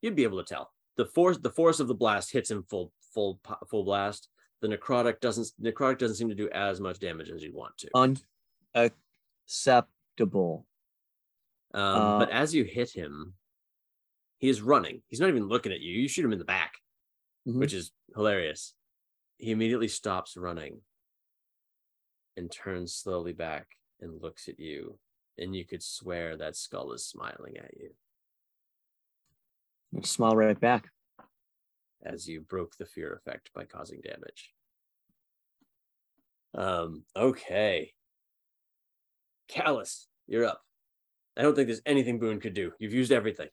you'd 0.00 0.16
be 0.16 0.24
able 0.24 0.42
to 0.42 0.54
tell 0.54 0.72
the 0.96 1.06
force. 1.06 1.38
The 1.38 1.50
force 1.50 1.80
of 1.80 1.88
the 1.88 1.94
blast 1.94 2.32
hits 2.32 2.50
him 2.50 2.64
full, 2.68 2.92
full, 3.14 3.40
full 3.68 3.84
blast. 3.84 4.28
The 4.60 4.68
necrotic 4.68 5.20
doesn't. 5.20 5.52
Necrotic 5.62 5.98
doesn't 5.98 6.16
seem 6.16 6.28
to 6.28 6.34
do 6.34 6.48
as 6.50 6.80
much 6.80 6.98
damage 6.98 7.30
as 7.30 7.42
you'd 7.42 7.54
want 7.54 7.78
to. 7.78 8.90
Unacceptable. 9.48 10.66
Um, 11.74 11.82
uh, 11.82 12.18
but 12.18 12.30
as 12.30 12.54
you 12.54 12.64
hit 12.64 12.90
him, 12.90 13.34
he 14.38 14.48
is 14.48 14.60
running. 14.60 15.02
He's 15.08 15.20
not 15.20 15.30
even 15.30 15.48
looking 15.48 15.72
at 15.72 15.80
you. 15.80 16.00
You 16.00 16.08
shoot 16.08 16.24
him 16.24 16.32
in 16.32 16.38
the 16.38 16.44
back, 16.44 16.74
Mhm. 17.46 17.58
which 17.58 17.72
is 17.72 17.92
hilarious. 18.14 18.74
He 19.38 19.50
immediately 19.50 19.88
stops 19.88 20.36
running 20.36 20.84
and 22.36 22.50
turns 22.50 22.94
slowly 22.94 23.32
back 23.32 23.76
and 24.00 24.22
looks 24.22 24.48
at 24.48 24.58
you. 24.60 24.98
And 25.38 25.56
you 25.56 25.64
could 25.64 25.82
swear 25.82 26.36
that 26.36 26.56
skull 26.56 26.92
is 26.92 27.06
smiling 27.06 27.56
at 27.56 27.74
you 27.76 27.96
I'll 29.96 30.02
Smile 30.02 30.36
right 30.36 30.58
back. 30.58 30.90
as 32.02 32.28
you 32.28 32.40
broke 32.42 32.76
the 32.76 32.86
fear 32.86 33.12
effect 33.14 33.50
by 33.54 33.64
causing 33.64 34.00
damage. 34.00 34.54
Um, 36.54 37.04
okay. 37.16 37.94
Kalis, 39.48 40.06
you're 40.26 40.44
up. 40.44 40.62
I 41.36 41.42
don't 41.42 41.54
think 41.54 41.68
there's 41.68 41.82
anything 41.86 42.18
Boone 42.18 42.40
could 42.40 42.54
do. 42.54 42.72
You've 42.78 42.92
used 42.94 43.12
everything. 43.12 43.48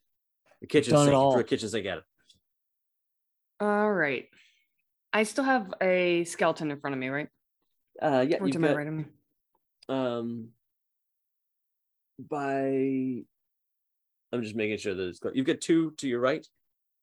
The 0.61 0.67
kitchen 0.67 0.95
sink 0.97 1.11
for 1.11 1.39
a 1.39 1.43
kitchen 1.43 1.69
sink 1.69 1.85
at 1.85 1.99
it. 1.99 2.03
All 3.59 3.91
right. 3.91 4.29
I 5.11 5.23
still 5.23 5.43
have 5.43 5.73
a 5.81 6.23
skeleton 6.25 6.71
in 6.71 6.79
front 6.79 6.93
of 6.93 6.99
me, 6.99 7.09
right? 7.09 7.29
Uh, 8.01 8.25
yeah, 8.27 8.37
Or 8.39 8.47
to 8.47 8.59
my 8.59 8.73
right 8.73 8.87
of 8.87 8.93
me. 8.93 9.05
um, 9.89 10.49
by. 12.19 13.23
I'm 14.31 14.43
just 14.43 14.55
making 14.55 14.77
sure 14.77 14.93
that 14.93 15.07
it's. 15.07 15.19
You've 15.33 15.47
got 15.47 15.59
two 15.61 15.91
to 15.97 16.07
your 16.07 16.19
right. 16.19 16.47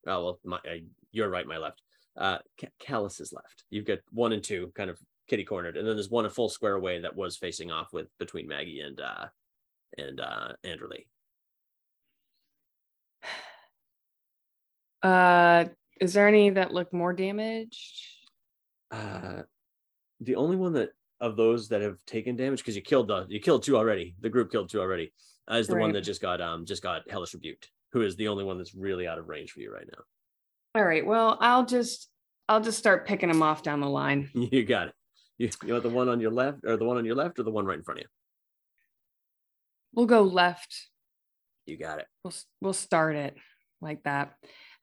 Oh 0.06 0.24
well, 0.24 0.40
my 0.44 0.56
uh, 0.58 0.76
your 1.10 1.28
right, 1.28 1.46
my 1.46 1.58
left. 1.58 1.82
Uh, 2.16 2.38
Ca- 2.60 2.68
Kalis 2.80 3.20
is 3.20 3.32
left. 3.32 3.64
You've 3.68 3.84
got 3.84 3.98
one 4.12 4.32
and 4.32 4.42
two, 4.42 4.72
kind 4.74 4.88
of 4.88 4.98
kitty 5.28 5.44
cornered, 5.44 5.76
and 5.76 5.86
then 5.86 5.96
there's 5.96 6.08
one 6.08 6.24
a 6.24 6.30
full 6.30 6.48
square 6.48 6.74
away 6.74 7.00
that 7.00 7.14
was 7.16 7.36
facing 7.36 7.70
off 7.72 7.92
with 7.92 8.06
between 8.18 8.46
Maggie 8.46 8.80
and 8.80 9.00
uh 9.00 9.26
and 9.98 10.20
uh 10.20 10.52
Andrew 10.64 10.88
Lee. 10.88 11.06
Uh, 15.02 15.66
is 16.00 16.12
there 16.12 16.28
any 16.28 16.50
that 16.50 16.72
look 16.72 16.92
more 16.92 17.12
damaged? 17.12 18.00
Uh, 18.90 19.42
the 20.20 20.36
only 20.36 20.56
one 20.56 20.72
that 20.74 20.90
of 21.20 21.36
those 21.36 21.68
that 21.68 21.80
have 21.80 21.96
taken 22.06 22.36
damage 22.36 22.60
because 22.60 22.76
you 22.76 22.82
killed 22.82 23.08
the 23.08 23.26
you 23.28 23.40
killed 23.40 23.62
two 23.62 23.76
already. 23.76 24.14
The 24.20 24.28
group 24.28 24.50
killed 24.50 24.68
two 24.68 24.80
already. 24.80 25.12
Uh, 25.50 25.56
is 25.56 25.68
the 25.68 25.76
one 25.76 25.92
that 25.92 26.02
just 26.02 26.20
got 26.20 26.40
um 26.40 26.66
just 26.66 26.82
got 26.82 27.08
hellish 27.10 27.34
rebuked. 27.34 27.70
Who 27.92 28.02
is 28.02 28.16
the 28.16 28.28
only 28.28 28.44
one 28.44 28.58
that's 28.58 28.74
really 28.74 29.06
out 29.06 29.18
of 29.18 29.28
range 29.28 29.52
for 29.52 29.60
you 29.60 29.72
right 29.72 29.86
now? 29.90 30.02
All 30.74 30.84
right. 30.84 31.06
Well, 31.06 31.38
I'll 31.40 31.64
just 31.64 32.10
I'll 32.48 32.60
just 32.60 32.78
start 32.78 33.06
picking 33.06 33.28
them 33.28 33.42
off 33.42 33.62
down 33.62 33.80
the 33.80 33.88
line. 33.88 34.30
You 34.34 34.64
got 34.64 34.88
it. 34.88 34.94
You, 35.38 35.50
you 35.64 35.72
want 35.72 35.82
the 35.82 35.90
one 35.90 36.08
on 36.08 36.20
your 36.20 36.30
left, 36.30 36.60
or 36.64 36.76
the 36.78 36.84
one 36.84 36.96
on 36.96 37.04
your 37.04 37.14
left, 37.14 37.38
or 37.38 37.42
the 37.42 37.50
one 37.50 37.66
right 37.66 37.76
in 37.76 37.84
front 37.84 38.00
of 38.00 38.04
you? 38.04 38.08
We'll 39.94 40.06
go 40.06 40.22
left. 40.22 40.88
You 41.66 41.76
got 41.76 41.98
it. 41.98 42.06
We'll 42.24 42.34
we'll 42.60 42.72
start 42.72 43.16
it 43.16 43.36
like 43.80 44.02
that. 44.04 44.34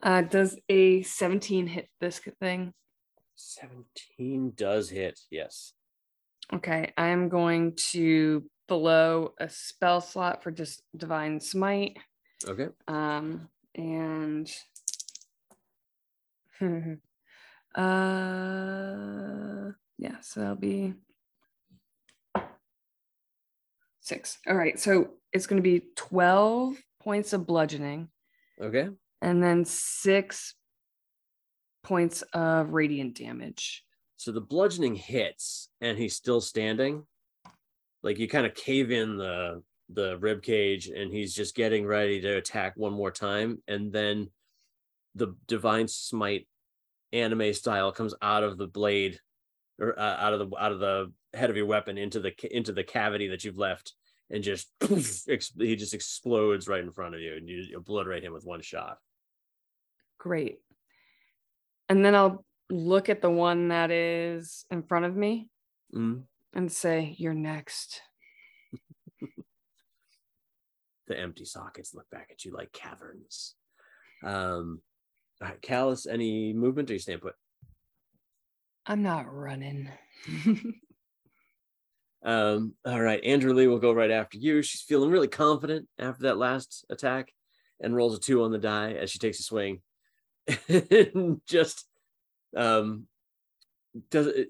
Uh, 0.03 0.21
does 0.21 0.59
a 0.67 1.01
17 1.01 1.65
hit 1.67 1.87
this 2.01 2.19
thing? 2.41 2.73
Seventeen 3.35 4.51
does 4.55 4.89
hit. 4.89 5.19
Yes. 5.31 5.73
Okay, 6.53 6.91
I'm 6.97 7.29
going 7.29 7.75
to 7.91 8.43
blow 8.67 9.33
a 9.39 9.49
spell 9.49 10.01
slot 10.01 10.43
for 10.43 10.51
just 10.51 10.83
divine 10.95 11.39
smite. 11.39 11.97
Okay. 12.47 12.67
Um, 12.87 13.47
and 13.75 14.51
uh, 17.75 19.71
yeah, 19.97 20.19
so 20.21 20.41
that'll 20.41 20.55
be 20.55 20.93
six. 24.01 24.37
All 24.47 24.55
right, 24.55 24.77
so 24.77 25.11
it's 25.31 25.47
going 25.47 25.61
to 25.61 25.67
be 25.67 25.85
12 25.95 26.77
points 27.01 27.33
of 27.33 27.47
bludgeoning 27.47 28.09
Okay. 28.61 28.89
And 29.23 29.41
then 29.41 29.63
six 29.63 30.53
points 31.81 32.21
of 32.33 32.73
radiant 32.73 33.15
damage. 33.17 33.83
So 34.17 34.31
the 34.31 34.41
bludgeoning 34.41 34.95
hits, 34.95 35.69
and 35.81 35.97
he's 35.97 36.15
still 36.15 36.41
standing. 36.41 37.03
Like 38.03 38.19
you 38.19 38.27
kind 38.27 38.45
of 38.45 38.53
cave 38.53 38.91
in 38.91 39.17
the 39.17 39.63
the 39.89 40.17
rib 40.19 40.43
cage, 40.43 40.87
and 40.87 41.11
he's 41.11 41.33
just 41.33 41.55
getting 41.55 41.85
ready 41.85 42.21
to 42.21 42.37
attack 42.37 42.73
one 42.75 42.93
more 42.93 43.11
time, 43.11 43.61
and 43.67 43.91
then 43.91 44.29
the 45.15 45.35
divine 45.47 45.87
smite 45.87 46.47
anime 47.13 47.53
style 47.53 47.91
comes 47.91 48.13
out 48.21 48.43
of 48.43 48.57
the 48.57 48.67
blade 48.67 49.19
or 49.79 49.97
uh, 49.97 50.17
out 50.19 50.33
of 50.33 50.39
the 50.39 50.57
out 50.57 50.71
of 50.71 50.79
the 50.79 51.11
head 51.33 51.49
of 51.49 51.55
your 51.55 51.65
weapon 51.65 51.97
into 51.97 52.19
the 52.19 52.33
into 52.55 52.71
the 52.71 52.83
cavity 52.83 53.27
that 53.27 53.43
you've 53.43 53.57
left 53.57 53.93
and 54.31 54.43
just 54.43 54.71
he 54.81 55.75
just 55.75 55.93
explodes 55.93 56.67
right 56.67 56.83
in 56.83 56.91
front 56.91 57.13
of 57.13 57.21
you 57.21 57.35
and 57.35 57.47
you 57.47 57.77
obliterate 57.77 58.23
him 58.23 58.33
with 58.33 58.45
one 58.45 58.61
shot 58.61 58.97
Great. 60.23 60.59
And 61.89 62.03
then 62.03 62.15
I'll 62.15 62.45
look 62.69 63.09
at 63.09 63.21
the 63.21 63.29
one 63.29 63.67
that 63.67 63.91
is 63.91 64.65
in 64.71 64.83
front 64.83 65.03
of 65.03 65.13
me 65.15 65.49
Mm. 65.93 66.23
and 66.53 66.71
say, 66.71 67.13
You're 67.17 67.33
next. 67.33 68.01
the 71.07 71.19
empty 71.19 71.43
sockets 71.43 71.93
look 71.93 72.09
back 72.09 72.29
at 72.31 72.45
you 72.45 72.53
like 72.53 72.71
caverns 72.71 73.55
um 74.23 74.81
all 75.41 75.49
right 75.49 75.61
kalis 75.61 76.07
any 76.09 76.53
movement 76.53 76.89
or 76.89 76.93
you 76.93 76.99
stand 76.99 77.21
put 77.21 77.35
I'm 78.85 79.03
not 79.03 79.25
running. 79.31 79.89
Um, 82.25 82.75
all 82.85 83.01
right, 83.01 83.21
Andrew 83.21 83.53
Lee 83.53 83.67
will 83.67 83.79
go 83.79 83.91
right 83.91 84.09
after 84.09 84.37
you. 84.37 84.61
She's 84.61 84.79
feeling 84.81 85.09
really 85.09 85.27
confident 85.27 85.89
after 85.99 86.23
that 86.23 86.37
last 86.37 86.85
attack 86.89 87.33
and 87.81 87.93
rolls 87.93 88.15
a 88.15 88.19
two 88.19 88.43
on 88.43 88.51
the 88.51 88.57
die 88.57 88.93
as 88.93 89.11
she 89.11 89.19
takes 89.19 89.41
a 89.41 89.43
swing. 89.43 89.81
And 90.67 91.41
just 91.47 91.87
um 92.55 93.05
does 94.09 94.27
it 94.27 94.49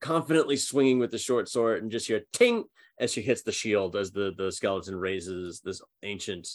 confidently 0.00 0.56
swinging 0.56 0.98
with 0.98 1.10
the 1.10 1.18
short 1.18 1.48
sword 1.48 1.82
and 1.82 1.90
just 1.90 2.06
hear 2.06 2.22
ting 2.32 2.64
as 3.00 3.12
she 3.12 3.22
hits 3.22 3.42
the 3.42 3.52
shield 3.52 3.96
as 3.96 4.10
the 4.12 4.32
the 4.36 4.52
skeleton 4.52 4.94
raises 4.96 5.60
this 5.60 5.80
ancient 6.02 6.46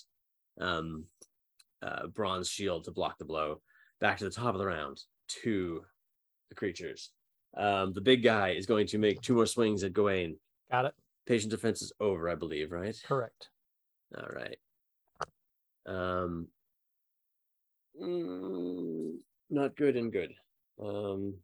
um 0.62 1.06
uh 1.82 2.08
bronze 2.08 2.50
shield 2.50 2.84
to 2.84 2.92
block 2.92 3.18
the 3.18 3.26
blow 3.26 3.62
back 4.00 4.18
to 4.18 4.24
the 4.26 4.30
top 4.30 4.54
of 4.54 4.60
the 4.60 4.66
round 4.66 5.02
to 5.28 5.84
the 6.50 6.56
creatures 6.56 7.10
um 7.58 7.92
the 7.94 8.02
big 8.02 8.24
guy 8.24 8.50
is 8.52 8.66
going 8.66 8.86
to 8.88 8.98
make 8.98 9.20
two 9.22 9.34
more 9.36 9.46
swings 9.46 9.84
at 9.84 9.94
Gawain 9.94 10.38
Got 10.72 10.86
it. 10.86 10.94
patient 11.26 11.52
defense 11.52 11.82
is 11.82 11.92
over 12.00 12.30
i 12.30 12.36
believe 12.36 12.72
right 12.72 12.96
Correct. 13.06 13.50
all 14.18 14.30
right 14.34 14.58
um 15.86 16.48
mm, 18.02 19.14
not 19.50 19.76
good 19.76 19.96
and 19.96 20.12
good 20.12 20.34
um 20.82 21.36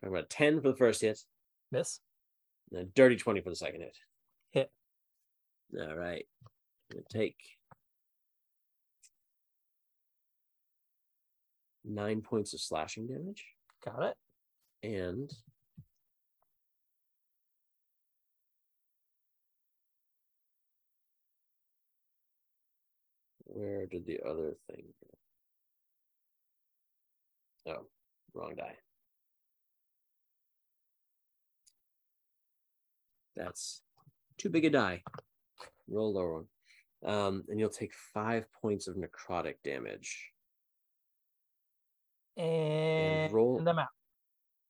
talking 0.00 0.14
about 0.16 0.30
10 0.30 0.60
for 0.62 0.68
the 0.70 0.76
first 0.76 1.00
hit 1.02 1.18
Miss. 1.70 2.00
and 2.70 2.80
a 2.80 2.84
dirty 2.84 3.16
20 3.16 3.40
for 3.42 3.50
the 3.50 3.56
second 3.56 3.82
hit 3.82 3.96
Hit. 4.50 4.70
all 5.78 5.96
right 5.96 6.26
take 7.10 7.36
nine 11.84 12.20
points 12.22 12.54
of 12.54 12.60
slashing 12.60 13.06
damage 13.06 13.44
Got 13.84 14.02
it. 14.02 14.16
and 14.88 15.30
where 23.54 23.86
did 23.86 24.04
the 24.06 24.18
other 24.28 24.54
thing 24.68 24.84
go? 27.66 27.72
Oh, 27.72 27.86
wrong 28.34 28.54
die. 28.56 28.76
That's 33.36 33.82
too 34.38 34.50
big 34.50 34.64
a 34.64 34.70
die. 34.70 35.02
Roll 35.88 36.10
a 36.10 36.16
lower 36.18 36.34
one. 36.34 36.46
Um, 37.04 37.44
and 37.48 37.60
you'll 37.60 37.68
take 37.68 37.92
five 38.12 38.46
points 38.60 38.88
of 38.88 38.96
necrotic 38.96 39.54
damage. 39.62 40.30
And, 42.36 43.32
roll- 43.32 43.62
I'm 43.66 43.78
out. 43.78 43.88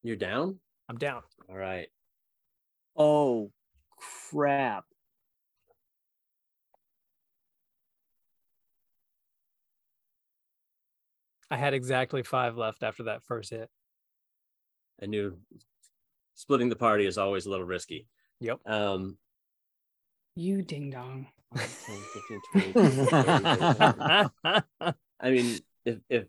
You're 0.02 0.16
down? 0.16 0.58
I'm 0.88 0.98
down. 0.98 1.22
All 1.48 1.56
right. 1.56 1.88
Oh, 2.96 3.50
crap. 4.30 4.84
I 11.54 11.56
had 11.56 11.72
exactly 11.72 12.24
five 12.24 12.56
left 12.56 12.82
after 12.82 13.04
that 13.04 13.22
first 13.22 13.50
hit. 13.50 13.70
I 15.00 15.06
knew 15.06 15.38
splitting 16.34 16.68
the 16.68 16.74
party 16.74 17.06
is 17.06 17.16
always 17.16 17.46
a 17.46 17.50
little 17.50 17.64
risky. 17.64 18.08
Yep. 18.40 18.58
Um, 18.66 19.16
You 20.34 20.62
ding 20.62 20.90
dong. 20.90 21.28
10, 21.54 21.64
15, 22.52 22.72
20, 22.72 22.72
30. 22.72 24.32
I 25.20 25.30
mean, 25.30 25.58
if 25.84 25.98
if 26.08 26.24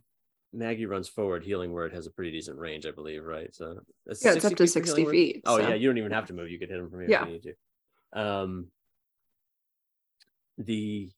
Maggie 0.53 0.85
runs 0.85 1.09
forward, 1.09 1.43
healing 1.43 1.71
word 1.71 1.91
has 1.93 2.05
a 2.05 2.11
pretty 2.11 2.29
decent 2.29 2.59
range, 2.59 2.85
I 2.85 2.91
believe, 2.91 3.23
right? 3.25 3.53
So 3.55 3.79
that's 4.05 4.23
Yeah, 4.23 4.33
it's 4.33 4.45
up 4.45 4.53
to 4.55 4.67
60 4.67 4.91
Healing 4.91 5.05
Word? 5.05 5.11
feet, 5.11 5.41
Oh 5.47 5.57
so- 5.57 5.67
yeah, 5.69 5.73
you 5.73 5.89
don't 5.89 5.97
even 5.97 6.11
have 6.11 6.27
to 6.27 6.33
move. 6.33 6.51
You 6.51 6.59
could 6.59 6.69
hit 6.69 6.77
him 6.79 6.91
from 6.91 6.99
here 6.99 7.09
Yeah. 7.09 7.21
if 7.23 7.27
you 7.29 7.33
need 7.33 7.43
to. 8.13 8.19
Um, 8.21 8.67
the 10.59 11.09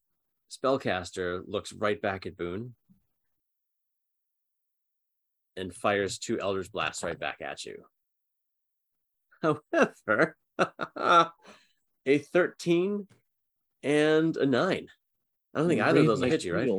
spellcaster 0.50 1.42
looks 1.46 1.74
right 1.74 2.02
back 2.02 2.26
at 2.26 2.38
Boone 2.38 2.74
and 5.58 5.74
fires 5.74 6.18
two 6.18 6.40
Eldritch 6.40 6.72
Blasts 6.72 7.04
right 7.04 7.20
back 7.20 7.38
at 7.42 7.66
you. 7.66 7.84
However, 9.42 10.38
a 10.98 12.18
13 12.18 13.08
and 13.84 14.38
a 14.38 14.46
9. 14.46 14.88
I 15.54 15.60
don't 15.60 15.68
think 15.68 15.82
either 15.82 16.00
of 16.02 16.06
those 16.08 16.22
will 16.22 16.30
hit 16.30 16.44
you, 16.44 16.56
right? 16.56 16.70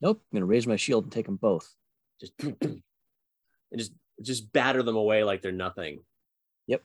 Nope. 0.00 0.22
I'm 0.32 0.36
gonna 0.36 0.46
raise 0.46 0.66
my 0.66 0.76
shield 0.76 1.04
and 1.04 1.12
take 1.12 1.26
them 1.26 1.36
both. 1.36 1.68
Just 2.20 2.32
and 2.40 2.82
just 3.76 3.92
just 4.22 4.52
batter 4.52 4.82
them 4.82 4.96
away 4.96 5.24
like 5.24 5.42
they're 5.42 5.52
nothing. 5.52 6.00
Yep. 6.66 6.82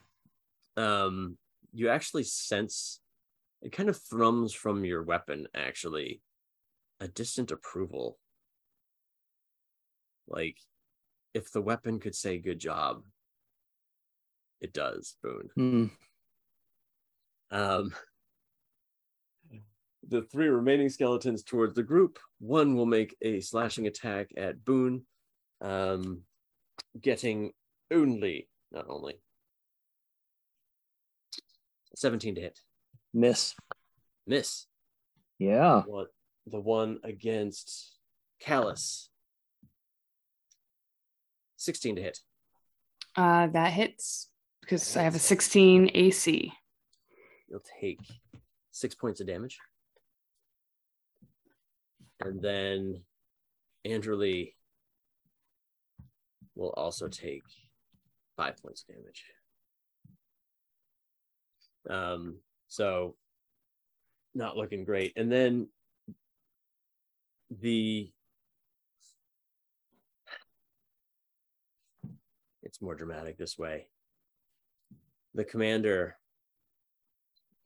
Um, 0.76 1.36
you 1.72 1.88
actually 1.88 2.22
sense 2.24 3.00
it 3.62 3.72
kind 3.72 3.88
of 3.88 3.96
thrums 3.96 4.52
from 4.52 4.84
your 4.84 5.02
weapon, 5.02 5.48
actually, 5.54 6.20
a 7.00 7.08
distant 7.08 7.50
approval. 7.50 8.18
Like 10.28 10.58
if 11.34 11.50
the 11.52 11.60
weapon 11.60 11.98
could 11.98 12.14
say 12.14 12.38
good 12.38 12.58
job, 12.58 13.02
it 14.60 14.72
does, 14.72 15.16
Boone. 15.22 15.50
Hmm. 15.56 15.86
Um, 17.50 17.94
the 20.08 20.22
three 20.22 20.48
remaining 20.48 20.88
skeletons 20.88 21.42
towards 21.42 21.74
the 21.74 21.82
group. 21.82 22.18
One 22.38 22.74
will 22.74 22.86
make 22.86 23.16
a 23.20 23.40
slashing 23.40 23.86
attack 23.86 24.30
at 24.36 24.64
Boone, 24.64 25.02
um, 25.60 26.22
getting 27.00 27.52
only, 27.90 28.48
not 28.72 28.86
only, 28.88 29.20
17 31.96 32.34
to 32.36 32.40
hit. 32.40 32.60
Miss. 33.12 33.54
Miss. 34.26 34.66
Yeah. 35.38 35.82
What 35.82 36.08
the 36.46 36.60
one 36.60 36.98
against 37.04 37.98
Kalis. 38.42 39.08
16 41.64 41.96
to 41.96 42.02
hit. 42.02 42.18
Uh, 43.16 43.46
that 43.48 43.72
hits 43.72 44.28
because 44.60 44.96
I 44.96 45.02
have 45.02 45.14
a 45.14 45.20
16 45.20 45.90
AC. 45.94 46.52
You'll 47.48 47.62
take 47.80 48.00
six 48.70 48.94
points 48.94 49.20
of 49.20 49.26
damage. 49.26 49.58
And 52.20 52.40
then 52.40 53.02
Andrew 53.84 54.16
Lee 54.16 54.54
will 56.54 56.70
also 56.76 57.08
take 57.08 57.42
five 58.36 58.56
points 58.56 58.84
of 58.88 58.94
damage. 58.94 59.24
Um, 61.88 62.36
so 62.68 63.16
not 64.34 64.56
looking 64.56 64.84
great. 64.84 65.12
And 65.16 65.30
then 65.30 65.68
the 67.60 68.10
it's 72.74 72.82
more 72.82 72.96
dramatic 72.96 73.38
this 73.38 73.56
way. 73.56 73.86
The 75.32 75.44
commander 75.44 76.16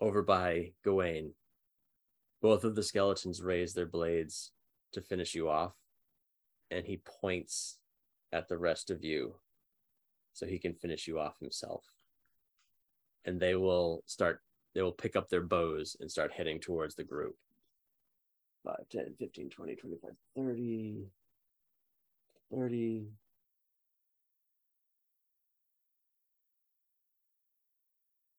over 0.02 0.20
by 0.20 0.72
Gawain, 0.84 1.32
both 2.42 2.62
of 2.62 2.74
the 2.74 2.82
skeletons 2.82 3.40
raise 3.40 3.72
their 3.72 3.86
blades 3.86 4.52
to 4.92 5.00
finish 5.00 5.34
you 5.34 5.48
off, 5.48 5.72
and 6.70 6.84
he 6.84 7.00
points 7.22 7.78
at 8.34 8.48
the 8.48 8.58
rest 8.58 8.90
of 8.90 9.02
you 9.02 9.36
so 10.34 10.44
he 10.44 10.58
can 10.58 10.74
finish 10.74 11.08
you 11.08 11.18
off 11.18 11.40
himself. 11.40 11.84
And 13.24 13.40
they 13.40 13.54
will 13.54 14.02
start, 14.04 14.42
they 14.74 14.82
will 14.82 14.92
pick 14.92 15.16
up 15.16 15.30
their 15.30 15.40
bows 15.40 15.96
and 16.00 16.10
start 16.10 16.32
heading 16.36 16.60
towards 16.60 16.94
the 16.94 17.04
group. 17.04 17.34
5, 18.66 18.76
10, 18.92 19.14
15, 19.18 19.48
20, 19.48 19.74
25, 19.74 20.10
30, 20.36 21.06
30. 22.52 23.06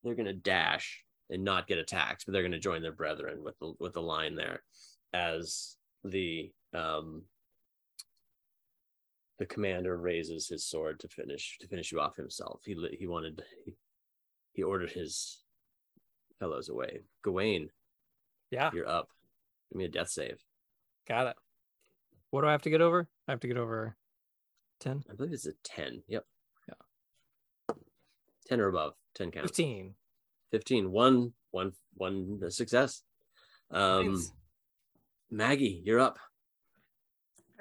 They're 0.03 0.15
going 0.15 0.25
to 0.25 0.33
dash 0.33 1.03
and 1.29 1.43
not 1.43 1.67
get 1.67 1.77
attacked, 1.77 2.25
but 2.25 2.31
they're 2.33 2.41
going 2.41 2.51
to 2.53 2.59
join 2.59 2.81
their 2.81 2.91
brethren 2.91 3.43
with 3.43 3.57
the 3.59 3.73
with 3.79 3.93
the 3.93 4.01
line 4.01 4.35
there, 4.35 4.63
as 5.13 5.75
the 6.03 6.51
um 6.73 7.23
the 9.37 9.45
commander 9.45 9.97
raises 9.97 10.47
his 10.47 10.65
sword 10.65 10.99
to 10.99 11.07
finish 11.07 11.57
to 11.59 11.67
finish 11.67 11.91
you 11.91 11.99
off 11.99 12.15
himself. 12.15 12.61
He 12.65 12.75
he 12.97 13.07
wanted 13.07 13.41
he, 13.65 13.73
he 14.53 14.63
ordered 14.63 14.91
his 14.91 15.43
fellows 16.39 16.69
away. 16.69 17.01
Gawain, 17.23 17.69
Yeah, 18.51 18.71
you're 18.73 18.87
up. 18.87 19.09
Give 19.71 19.77
me 19.77 19.85
a 19.85 19.89
death 19.89 20.09
save. 20.09 20.39
got 21.07 21.27
it. 21.27 21.35
What 22.31 22.41
do 22.41 22.47
I 22.47 22.51
have 22.51 22.61
to 22.63 22.69
get 22.69 22.81
over? 22.81 23.07
I 23.27 23.31
have 23.31 23.39
to 23.41 23.47
get 23.47 23.57
over 23.57 23.95
10, 24.81 25.03
I 25.11 25.15
believe 25.15 25.33
it's 25.33 25.45
a 25.45 25.53
ten. 25.63 26.03
Yep. 26.07 26.25
Yeah. 28.49 28.55
Ten 28.55 28.61
or 28.61 28.67
above. 28.67 28.93
Ten 29.15 29.31
counts. 29.31 29.51
15. 29.51 29.93
15 30.51 30.91
one 30.91 31.33
one 31.51 31.73
one 31.95 32.39
success 32.49 33.03
um 33.71 34.13
Nice. 34.13 34.31
maggie 35.29 35.81
you're 35.85 35.99
up 35.99 36.17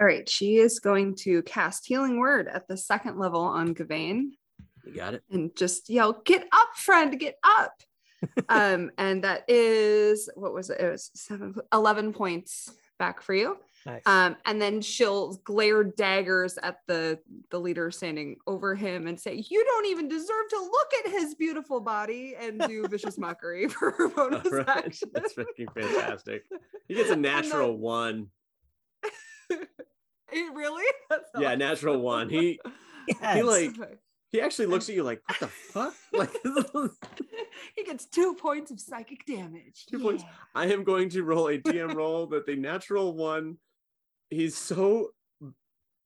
All 0.00 0.06
right, 0.06 0.28
she 0.28 0.56
is 0.56 0.80
going 0.80 1.16
to 1.16 1.42
cast 1.42 1.86
Healing 1.86 2.18
Word 2.18 2.48
at 2.48 2.66
the 2.66 2.76
second 2.76 3.18
level 3.18 3.42
on 3.42 3.74
Gawain 3.74 4.32
you 4.84 4.94
got 4.94 5.14
it 5.14 5.22
and 5.30 5.54
just 5.54 5.90
yell, 5.90 6.14
"Get 6.24 6.46
up, 6.50 6.68
friend! 6.76 7.18
Get 7.18 7.36
up!" 7.44 7.74
um, 8.48 8.90
and 8.96 9.22
that 9.24 9.44
is 9.48 10.30
what 10.34 10.54
was 10.54 10.70
it? 10.70 10.80
It 10.80 10.90
was 10.90 11.10
seven, 11.14 11.54
11 11.72 12.14
points 12.14 12.70
back 12.98 13.20
for 13.20 13.34
you. 13.34 13.58
Nice. 13.88 14.02
Um, 14.06 14.36
and 14.44 14.60
then 14.60 14.80
she'll 14.82 15.34
glare 15.44 15.82
daggers 15.82 16.58
at 16.62 16.80
the 16.86 17.18
the 17.50 17.58
leader 17.58 17.90
standing 17.90 18.36
over 18.46 18.74
him 18.74 19.06
and 19.06 19.18
say, 19.18 19.42
"You 19.48 19.64
don't 19.64 19.86
even 19.86 20.08
deserve 20.08 20.48
to 20.50 20.56
look 20.60 20.88
at 21.06 21.10
his 21.12 21.34
beautiful 21.34 21.80
body," 21.80 22.34
and 22.38 22.60
do 22.60 22.86
vicious 22.90 23.16
mockery 23.18 23.66
for 23.70 23.90
her 23.92 24.08
bonus 24.08 24.44
All 24.46 24.52
right. 24.58 24.68
action. 24.68 25.08
that's 25.14 25.32
freaking 25.34 25.72
fantastic 25.74 26.44
he 26.86 26.94
gets 26.94 27.08
a 27.08 27.14
And 27.14 27.24
then- 27.24 27.32
natural 27.42 27.76
one 27.78 28.28
Eh, 30.30 30.50
really? 30.52 30.84
That's 31.08 31.24
yeah 31.38 31.48
awesome. 31.48 31.58
natural 31.58 32.00
one 32.02 32.28
he 32.28 32.60
he 33.34 33.42
like 33.42 33.70
he 34.30 34.42
actually 34.42 34.66
looks 34.66 34.86
at 34.90 34.94
you 34.94 35.02
like 35.02 35.22
what 35.26 35.40
the 35.40 35.48
fuck 35.48 35.94
like 36.12 36.30
he 37.74 37.84
gets 37.84 38.04
two 38.04 38.34
points 38.34 38.70
of 38.70 38.78
psychic 38.78 39.24
damage. 39.24 39.86
Two 39.86 39.98
points. 39.98 40.24
I 40.54 40.66
am 40.66 40.84
going 40.84 41.08
to 41.10 41.22
roll 41.22 41.48
a 41.48 41.56
dm 41.58 41.94
roll 41.94 42.26
that 42.26 42.44
the 42.44 42.56
natural 42.56 43.14
one 43.16 43.56
he's 44.30 44.56
so 44.56 45.10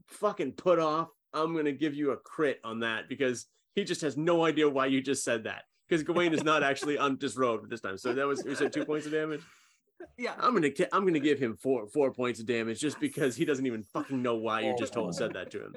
fucking 0.08 0.52
put 0.52 0.78
off 0.78 1.08
i'm 1.32 1.52
going 1.52 1.64
to 1.64 1.72
give 1.72 1.94
you 1.94 2.10
a 2.10 2.16
crit 2.16 2.60
on 2.64 2.80
that 2.80 3.08
because 3.08 3.46
he 3.74 3.84
just 3.84 4.02
has 4.02 4.16
no 4.16 4.44
idea 4.44 4.68
why 4.68 4.86
you 4.86 5.00
just 5.00 5.24
said 5.24 5.44
that 5.44 5.62
because 5.92 6.02
Gawain 6.04 6.32
is 6.32 6.42
not 6.42 6.62
actually 6.62 6.96
undisrobed 6.96 7.20
this 7.20 7.36
road 7.36 7.68
this 7.68 7.80
time. 7.82 7.98
So 7.98 8.14
that 8.14 8.26
was 8.26 8.42
you 8.46 8.54
said 8.54 8.72
two 8.72 8.86
points 8.86 9.04
of 9.04 9.12
damage. 9.12 9.42
Yeah. 10.16 10.32
I'm 10.38 10.54
gonna 10.54 10.70
I'm 10.90 11.04
gonna 11.04 11.20
give 11.20 11.38
him 11.38 11.54
four 11.54 11.86
four 11.86 12.10
points 12.12 12.40
of 12.40 12.46
damage 12.46 12.80
just 12.80 12.98
because 12.98 13.36
he 13.36 13.44
doesn't 13.44 13.66
even 13.66 13.82
fucking 13.82 14.22
know 14.22 14.36
why 14.36 14.60
you 14.60 14.74
just 14.78 14.94
told 14.94 15.14
said 15.14 15.34
that 15.34 15.50
to 15.50 15.64
him. 15.64 15.76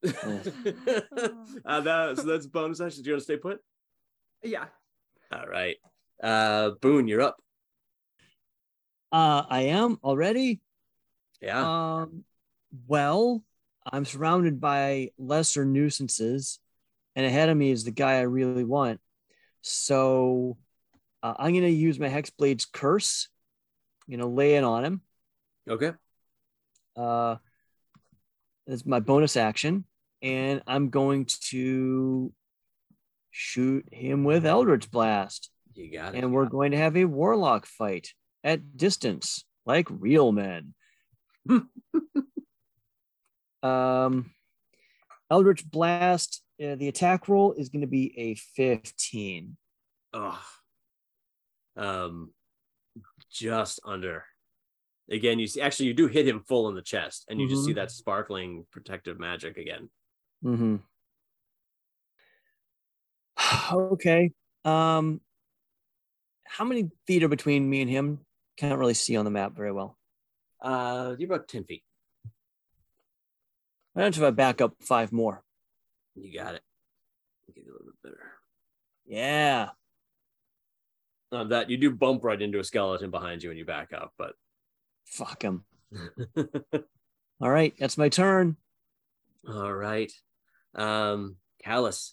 uh, 1.64 1.80
that, 1.80 2.16
so 2.16 2.22
that's 2.24 2.46
bonus 2.46 2.80
action. 2.80 3.04
Do 3.04 3.10
you 3.10 3.14
want 3.14 3.20
to 3.20 3.24
stay 3.24 3.36
put? 3.36 3.60
yeah. 4.42 4.64
All 5.32 5.46
right. 5.46 5.76
Uh, 6.20 6.70
Boone, 6.80 7.06
you're 7.06 7.20
up. 7.20 7.36
Uh, 9.12 9.44
I 9.48 9.62
am 9.62 9.98
already. 10.02 10.60
Yeah. 11.40 12.00
Um, 12.02 12.24
well, 12.86 13.42
I'm 13.90 14.04
surrounded 14.04 14.60
by 14.60 15.10
lesser 15.18 15.64
nuisances, 15.64 16.58
and 17.16 17.24
ahead 17.24 17.48
of 17.48 17.56
me 17.56 17.70
is 17.70 17.84
the 17.84 17.90
guy 17.90 18.14
I 18.14 18.22
really 18.22 18.64
want. 18.64 19.00
So 19.62 20.56
uh, 21.22 21.34
I'm 21.38 21.52
going 21.52 21.62
to 21.62 21.70
use 21.70 21.98
my 21.98 22.08
Hexblade's 22.08 22.64
curse. 22.64 23.28
I'm 24.06 24.12
going 24.12 24.28
to 24.28 24.34
lay 24.34 24.54
it 24.54 24.64
on 24.64 24.84
him. 24.84 25.00
Okay. 25.68 25.92
Uh, 26.96 27.36
that's 28.66 28.86
my 28.86 29.00
bonus 29.00 29.36
action. 29.36 29.84
And 30.22 30.62
I'm 30.66 30.90
going 30.90 31.26
to 31.50 32.32
shoot 33.30 33.86
him 33.92 34.24
with 34.24 34.46
Eldritch 34.46 34.90
Blast. 34.90 35.50
You 35.74 35.92
got 35.92 36.14
it. 36.14 36.22
And 36.22 36.32
we're 36.32 36.46
going 36.46 36.72
to 36.72 36.78
have 36.78 36.96
a 36.96 37.04
warlock 37.04 37.66
fight 37.66 38.12
at 38.42 38.76
distance, 38.76 39.44
like 39.64 39.86
real 39.90 40.32
men. 40.32 40.74
um, 43.62 44.30
Eldritch 45.30 45.68
Blast, 45.70 46.42
uh, 46.62 46.74
the 46.74 46.88
attack 46.88 47.28
roll 47.28 47.52
is 47.52 47.68
going 47.68 47.82
to 47.82 47.86
be 47.86 48.12
a 48.18 48.34
15. 48.34 49.56
Ugh. 50.14 50.38
Um, 51.76 52.32
just 53.30 53.80
under. 53.84 54.24
Again, 55.10 55.38
you 55.38 55.46
see, 55.46 55.60
actually, 55.60 55.86
you 55.86 55.94
do 55.94 56.06
hit 56.06 56.28
him 56.28 56.42
full 56.46 56.68
in 56.68 56.74
the 56.74 56.82
chest, 56.82 57.24
and 57.28 57.40
you 57.40 57.48
just 57.48 57.64
see 57.64 57.72
Mhm. 57.72 57.76
that 57.76 57.90
sparkling 57.90 58.66
protective 58.70 59.18
magic 59.18 59.56
again. 59.56 59.88
Mm-hmm. 60.44 60.76
okay. 63.72 64.32
Um, 64.64 65.20
how 66.44 66.64
many 66.64 66.90
feet 67.06 67.22
are 67.22 67.28
between 67.28 67.68
me 67.68 67.82
and 67.82 67.90
him? 67.90 68.20
Can't 68.56 68.78
really 68.78 68.94
see 68.94 69.16
on 69.16 69.24
the 69.24 69.30
map 69.30 69.54
very 69.54 69.72
well. 69.72 69.97
Uh, 70.60 71.14
you're 71.18 71.32
about 71.32 71.48
ten 71.48 71.64
feet. 71.64 71.82
Why 73.92 74.02
don't 74.02 74.16
you 74.16 74.22
if 74.24 74.28
I 74.28 74.30
back 74.30 74.60
up 74.60 74.74
five 74.80 75.12
more? 75.12 75.42
You 76.14 76.36
got 76.38 76.54
it. 76.54 76.62
Get 77.54 77.64
a 77.64 77.70
little 77.72 77.86
bit 77.86 77.94
better. 78.02 78.20
Yeah. 79.06 79.70
Uh, 81.30 81.44
that 81.44 81.68
you 81.70 81.76
do 81.76 81.90
bump 81.90 82.24
right 82.24 82.40
into 82.40 82.58
a 82.58 82.64
skeleton 82.64 83.10
behind 83.10 83.42
you 83.42 83.50
when 83.50 83.58
you 83.58 83.64
back 83.64 83.92
up, 83.92 84.12
but 84.18 84.34
Fuck 85.08 85.42
him. 85.42 85.64
All 87.40 87.50
right, 87.50 87.72
that's 87.78 87.96
my 87.96 88.08
turn. 88.08 88.56
all 89.48 89.72
right. 89.72 90.12
Um, 90.74 91.36
Kalis. 91.64 92.12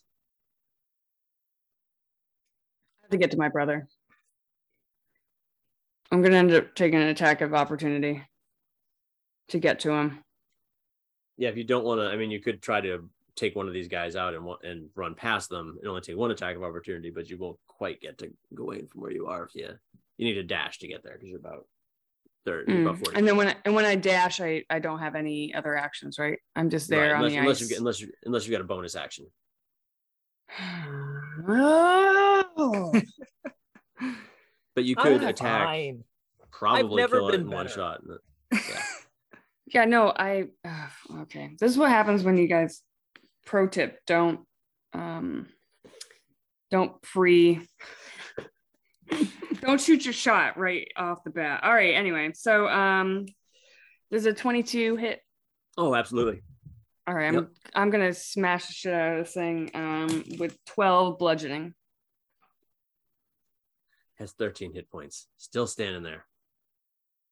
I 3.02 3.06
have 3.06 3.12
to 3.12 3.18
get 3.18 3.32
to 3.32 3.38
my 3.38 3.50
brother. 3.50 3.88
I'm 6.12 6.22
gonna 6.22 6.38
end 6.38 6.54
up 6.54 6.74
taking 6.76 7.02
an 7.02 7.08
attack 7.10 7.42
of 7.42 7.54
opportunity 7.54 8.24
to 9.50 9.60
get 9.60 9.80
to 9.82 9.92
him. 9.92 10.20
Yeah, 11.38 11.50
if 11.50 11.58
you 11.58 11.64
don't 11.64 11.84
want 11.84 12.00
to, 12.02 12.06
I 12.08 12.16
mean, 12.16 12.32
you 12.32 12.40
could 12.42 12.62
try 12.62 12.80
to 12.82 13.10
take 13.36 13.56
one 13.56 13.68
of 13.68 13.74
these 13.74 13.88
guys 13.90 14.16
out 14.16 14.34
and 14.34 14.48
and 14.64 14.90
run 14.96 15.14
past 15.16 15.50
them 15.50 15.78
and 15.80 15.88
only 15.90 16.02
take 16.02 16.16
one 16.18 16.32
attack 16.32 16.56
of 16.56 16.64
opportunity, 16.64 17.10
but 17.10 17.30
you 17.30 17.38
won't 17.38 17.60
quite 17.68 18.00
get 18.00 18.18
to 18.20 18.32
Gawain 18.56 18.88
from 18.88 19.02
where 19.02 19.12
you 19.12 19.28
are. 19.28 19.44
If 19.44 19.56
you 19.56 19.70
you 20.18 20.26
need 20.26 20.38
a 20.38 20.44
dash 20.44 20.80
to 20.80 20.88
get 20.88 21.04
there 21.04 21.14
because 21.14 21.28
you're 21.30 21.40
about 21.40 21.68
third, 22.46 22.70
you're 22.70 22.82
about 22.84 22.96
Mm. 22.96 23.00
forty. 23.00 23.18
And 23.18 23.28
then 23.28 23.36
when 23.36 23.50
I, 23.50 23.56
and 23.66 23.76
when 23.76 23.84
I 23.84 23.96
dash, 23.96 24.40
I 24.40 24.64
I 24.70 24.80
don't 24.80 25.00
have 25.00 25.16
any 25.16 25.54
other 25.54 25.76
actions, 25.76 26.18
right? 26.18 26.40
I'm 26.56 26.70
just 26.70 26.88
there 26.90 27.12
Right, 27.12 27.12
on 27.12 27.18
unless, 27.26 27.34
the 27.34 27.38
unless 27.40 27.62
ice. 27.62 27.70
you 27.72 27.78
unless 27.78 28.00
you 28.00 28.12
unless 28.26 28.46
you 28.48 28.52
got 28.54 28.62
a 28.62 28.64
bonus 28.64 28.96
action. 28.96 29.26
oh. 31.48 32.94
But 34.76 34.84
you 34.84 34.96
could 34.98 35.24
attack, 35.24 35.68
fine. 35.68 36.04
probably 36.52 37.06
kill 37.08 37.30
it 37.30 37.32
been 37.32 37.42
in 37.42 37.50
one 37.50 37.66
better. 37.66 37.76
shot. 37.76 38.02
Yeah. 38.52 38.60
Yeah, 39.68 39.86
no, 39.86 40.14
I 40.16 40.46
uh, 40.64 41.22
okay. 41.22 41.56
This 41.60 41.72
is 41.72 41.78
what 41.78 41.90
happens 41.90 42.24
when 42.24 42.38
you 42.38 42.48
guys 42.48 42.82
pro 43.46 43.68
tip 43.68 44.00
don't 44.06 44.42
um 44.94 45.48
don't 46.72 47.02
pre 47.02 47.62
don't 49.62 49.82
shoot 49.82 50.06
your 50.06 50.14
shot 50.14 50.58
right 50.58 50.88
off 50.96 51.24
the 51.24 51.32
bat. 51.32 51.64
All 51.64 51.74
right, 51.74 51.96
anyway. 51.96 52.32
So 52.34 52.68
um 52.68 53.26
there's 54.12 54.26
a 54.26 54.34
22 54.34 54.98
hit. 54.98 55.22
Oh, 55.78 55.96
absolutely. 55.96 56.42
All 57.08 57.14
right, 57.14 57.28
I'm 57.28 57.34
Yep. 57.34 57.50
I'm 57.74 57.90
gonna 57.90 58.14
smash 58.14 58.68
the 58.68 58.74
shit 58.74 58.94
out 58.94 59.18
of 59.18 59.26
this 59.26 59.34
thing 59.34 59.72
um 59.74 60.24
with 60.40 60.58
12 60.66 61.18
bludgeoning. 61.18 61.74
Has 64.20 64.32
13 64.34 64.74
hit 64.74 64.90
points. 64.90 65.28
Still 65.38 65.68
standing 65.68 66.04
there. 66.04 66.26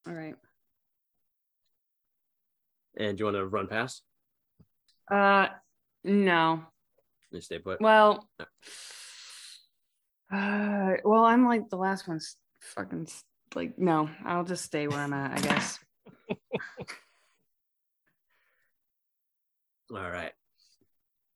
All 0.07 0.13
right. 0.13 0.35
And 2.97 3.17
do 3.17 3.21
you 3.21 3.25
want 3.25 3.37
to 3.37 3.45
run 3.45 3.67
past? 3.67 4.03
Uh 5.11 5.47
no. 6.03 6.63
You 7.31 7.41
stay 7.41 7.59
put. 7.59 7.81
Well, 7.81 8.29
uh, 10.31 10.93
well, 11.03 11.25
I'm 11.25 11.45
like 11.45 11.69
the 11.69 11.77
last 11.77 12.07
one's 12.07 12.37
fucking 12.59 13.07
like 13.55 13.77
no. 13.77 14.09
I'll 14.25 14.43
just 14.43 14.63
stay 14.65 14.87
where 14.87 14.99
I'm 14.99 15.13
at, 15.13 15.37
I 15.37 15.41
guess. 15.41 15.79
All 19.91 20.09
right. 20.09 20.31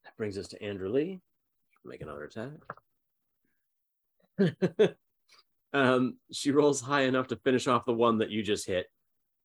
That 0.04 0.18
brings 0.18 0.38
us 0.38 0.48
to 0.50 0.64
Andrew 0.64 0.90
Lee. 0.90 1.22
Make 1.86 2.02
another 2.02 2.26
attack. 2.26 2.52
um, 5.74 6.18
she 6.32 6.52
rolls 6.52 6.82
high 6.82 7.04
enough 7.04 7.28
to 7.28 7.36
finish 7.38 7.68
off 7.68 7.86
the 7.86 7.94
one 7.94 8.18
that 8.20 8.30
you 8.30 8.44
just 8.44 8.68
hit. 8.68 8.88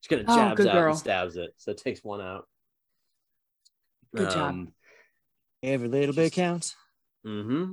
She 0.02 0.08
kind 0.08 0.22
of 0.22 0.28
Oh, 0.28 0.36
jabs 0.36 0.56
good 0.58 0.66
out 0.68 0.74
girl. 0.74 0.90
and 0.90 0.98
stabs 0.98 1.36
it, 1.36 1.54
so 1.56 1.70
it 1.70 1.78
takes 1.78 2.04
one 2.04 2.20
out. 2.20 2.46
Good 4.14 4.30
job. 4.30 4.66
Every 5.62 5.88
little 5.88 6.14
bit 6.14 6.32
counts. 6.32 6.76
Mm-hmm. 7.26 7.72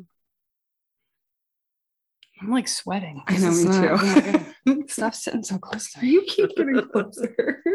I'm 2.42 2.52
like 2.52 2.68
sweating. 2.70 3.22
I 3.28 3.38
know, 3.38 3.52
me 3.52 3.64
not- 3.66 3.92
oh 3.92 4.22
too. 4.22 4.46
God. 4.78 4.90
Stop 4.90 5.14
sitting 5.14 5.44
so 5.44 5.58
close 5.58 5.92
to 5.92 6.00
me. 6.04 6.10
you 6.10 6.22
keep 6.28 6.56
getting 6.56 6.82
closer. 6.92 7.64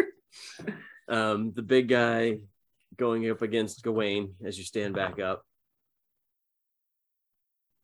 Um, 1.06 1.52
the 1.55 1.60
big 1.62 1.89
guy 1.89 2.39
going 2.97 3.28
up 3.31 3.43
against 3.43 3.82
Gawain 3.85 4.36
as 4.43 4.56
you 4.56 4.64
stand 4.64 4.94
back 4.94 5.20
up. 5.20 5.44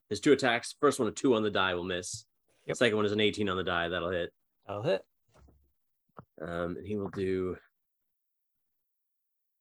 His 0.09 0.21
two 0.21 0.33
attacks. 0.33 0.75
First 0.81 0.99
one, 0.99 1.07
a 1.07 1.13
two 1.13 1.35
on 1.35 1.43
the 1.43 1.51
die 1.51 1.75
will 1.75 1.85
miss. 1.85 2.25
Yep. 2.67 2.77
Second 2.79 2.97
one 2.97 3.05
is 3.05 3.13
an 3.13 3.21
18 3.21 3.51
on 3.51 3.59
the 3.59 3.63
die 3.63 3.89
that'll 3.91 4.09
hit. 4.11 4.33
I'll 4.67 4.83
hit. 4.83 5.03
Um, 6.41 6.77
and 6.77 6.87
he 6.87 6.97
will 6.97 7.11
do 7.11 7.57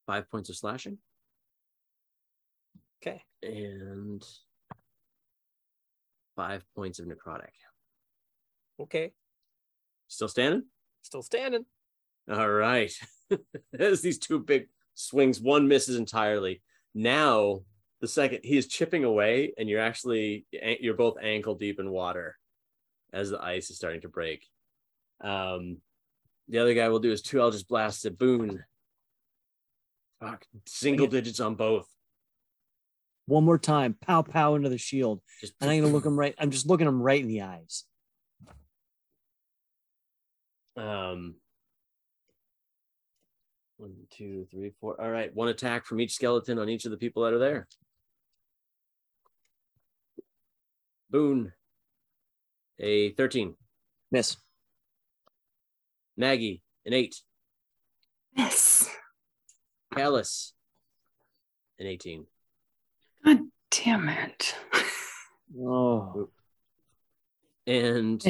five 0.08 0.30
points 0.30 0.50
of 0.50 0.56
slashing 0.56 0.98
Okay. 3.02 3.22
and 3.44 4.24
five 6.36 6.64
points 6.76 7.00
of 7.00 7.06
necrotic. 7.06 7.52
Okay. 8.80 9.12
Still 10.08 10.28
standing? 10.28 10.64
Still 11.02 11.22
standing. 11.22 11.66
All 12.32 12.50
right. 12.50 12.92
As 13.80 14.02
these 14.02 14.18
two 14.20 14.40
big 14.40 14.68
swings, 14.96 15.40
one 15.40 15.68
misses 15.68 15.96
entirely. 15.98 16.62
Now 16.94 17.62
the 18.02 18.08
second 18.08 18.40
he 18.44 18.58
is 18.58 18.68
chipping 18.68 19.04
away, 19.04 19.54
and 19.58 19.70
you're 19.70 19.82
actually 19.82 20.46
you're 20.52 20.96
both 20.96 21.18
ankle 21.22 21.56
deep 21.56 21.80
in 21.80 21.90
water 21.92 22.38
as 23.12 23.30
the 23.30 23.42
ice 23.44 23.70
is 23.70 23.78
starting 23.78 24.02
to 24.02 24.10
break. 24.10 24.46
Um, 25.22 25.78
the 26.50 26.60
other 26.60 26.74
guy 26.74 26.90
will 26.90 27.00
do 27.00 27.12
his 27.12 27.22
two 27.22 27.40
Eldritch 27.40 27.68
blasts 27.68 28.06
at 28.06 28.18
Boone. 28.18 28.64
Fuck, 30.20 30.46
single 30.66 31.08
digits 31.08 31.40
on 31.40 31.56
both. 31.56 31.88
One 33.28 33.46
more 33.46 33.60
time, 33.60 33.96
pow 34.02 34.24
pow 34.24 34.56
into 34.56 34.70
the 34.70 34.78
shield. 34.78 35.22
Just 35.40 35.54
And 35.62 35.70
I'm 35.70 35.80
gonna 35.82 35.94
look 35.94 36.06
him 36.06 36.18
right. 36.18 36.36
I'm 36.38 36.52
just 36.52 36.68
looking 36.68 36.88
him 36.88 37.02
right 37.02 37.22
in 37.22 37.28
the 37.28 37.44
eyes. 37.44 37.84
Um, 40.76 41.36
one, 43.78 43.96
two, 44.10 44.48
three, 44.52 44.74
four. 44.82 45.00
All 45.00 45.10
right, 45.10 45.34
one 45.34 45.50
attack 45.50 45.86
from 45.86 46.02
each 46.02 46.14
skeleton 46.14 46.58
on 46.58 46.70
each 46.70 46.86
of 46.86 46.92
the 46.92 46.98
people 46.98 47.24
that 47.24 47.34
are 47.34 47.40
there. 47.40 47.68
Boone, 51.10 51.54
a 52.80 53.12
13. 53.12 53.56
Miss. 54.12 54.38
Maggie, 56.20 56.62
an 56.86 56.92
8. 56.92 57.16
Miss. 58.36 58.90
Kalis, 59.96 60.52
an 61.80 61.88
18. 61.88 62.26
God 63.24 63.40
Damn 63.72 64.10
it. 64.10 64.56
Oh, 65.58 66.30
And 67.66 68.22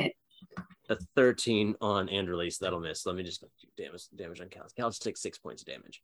a 0.87 0.97
13 1.15 1.75
on 1.81 2.09
Andrew 2.09 2.49
so 2.51 2.63
that'll 2.63 2.79
miss. 2.79 3.07
Let 3.07 3.15
me 3.15 3.23
just 3.23 3.41
do 3.41 3.83
damage, 3.83 4.03
damage 4.15 4.39
on 4.39 4.49
Kalis. 4.49 4.75
Kalis 4.77 4.99
takes 4.99 5.21
six 5.21 5.39
points 5.39 5.63
of 5.63 5.67
damage. 5.67 6.03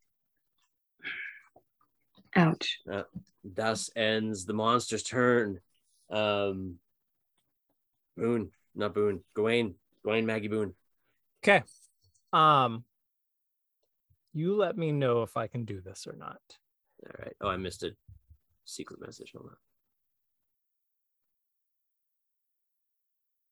Ouch. 2.36 2.80
Thus 3.44 3.92
ends 3.96 4.46
the 4.46 4.54
monster's 4.54 5.04
turn. 5.04 5.60
Um, 6.10 6.80
Boone, 8.18 8.50
not 8.74 8.96
Boone, 8.96 9.22
Gawain, 9.36 9.76
Gawain, 10.04 10.26
Maggie 10.26 10.48
Boone. 10.48 10.74
Okay. 11.48 11.64
Um 12.34 12.84
you 14.34 14.56
let 14.56 14.78
me 14.78 14.92
know 14.92 15.22
if 15.22 15.38
I 15.38 15.48
can 15.48 15.64
do 15.64 15.80
this 15.80 16.08
or 16.08 16.16
not. 16.18 16.42
All 17.06 17.12
right. 17.20 17.34
Oh, 17.40 17.48
I 17.48 17.58
missed 17.58 17.84
a 17.84 17.92
secret 18.66 19.00
message. 19.00 19.32
Hold 19.34 19.50
on. 19.52 19.56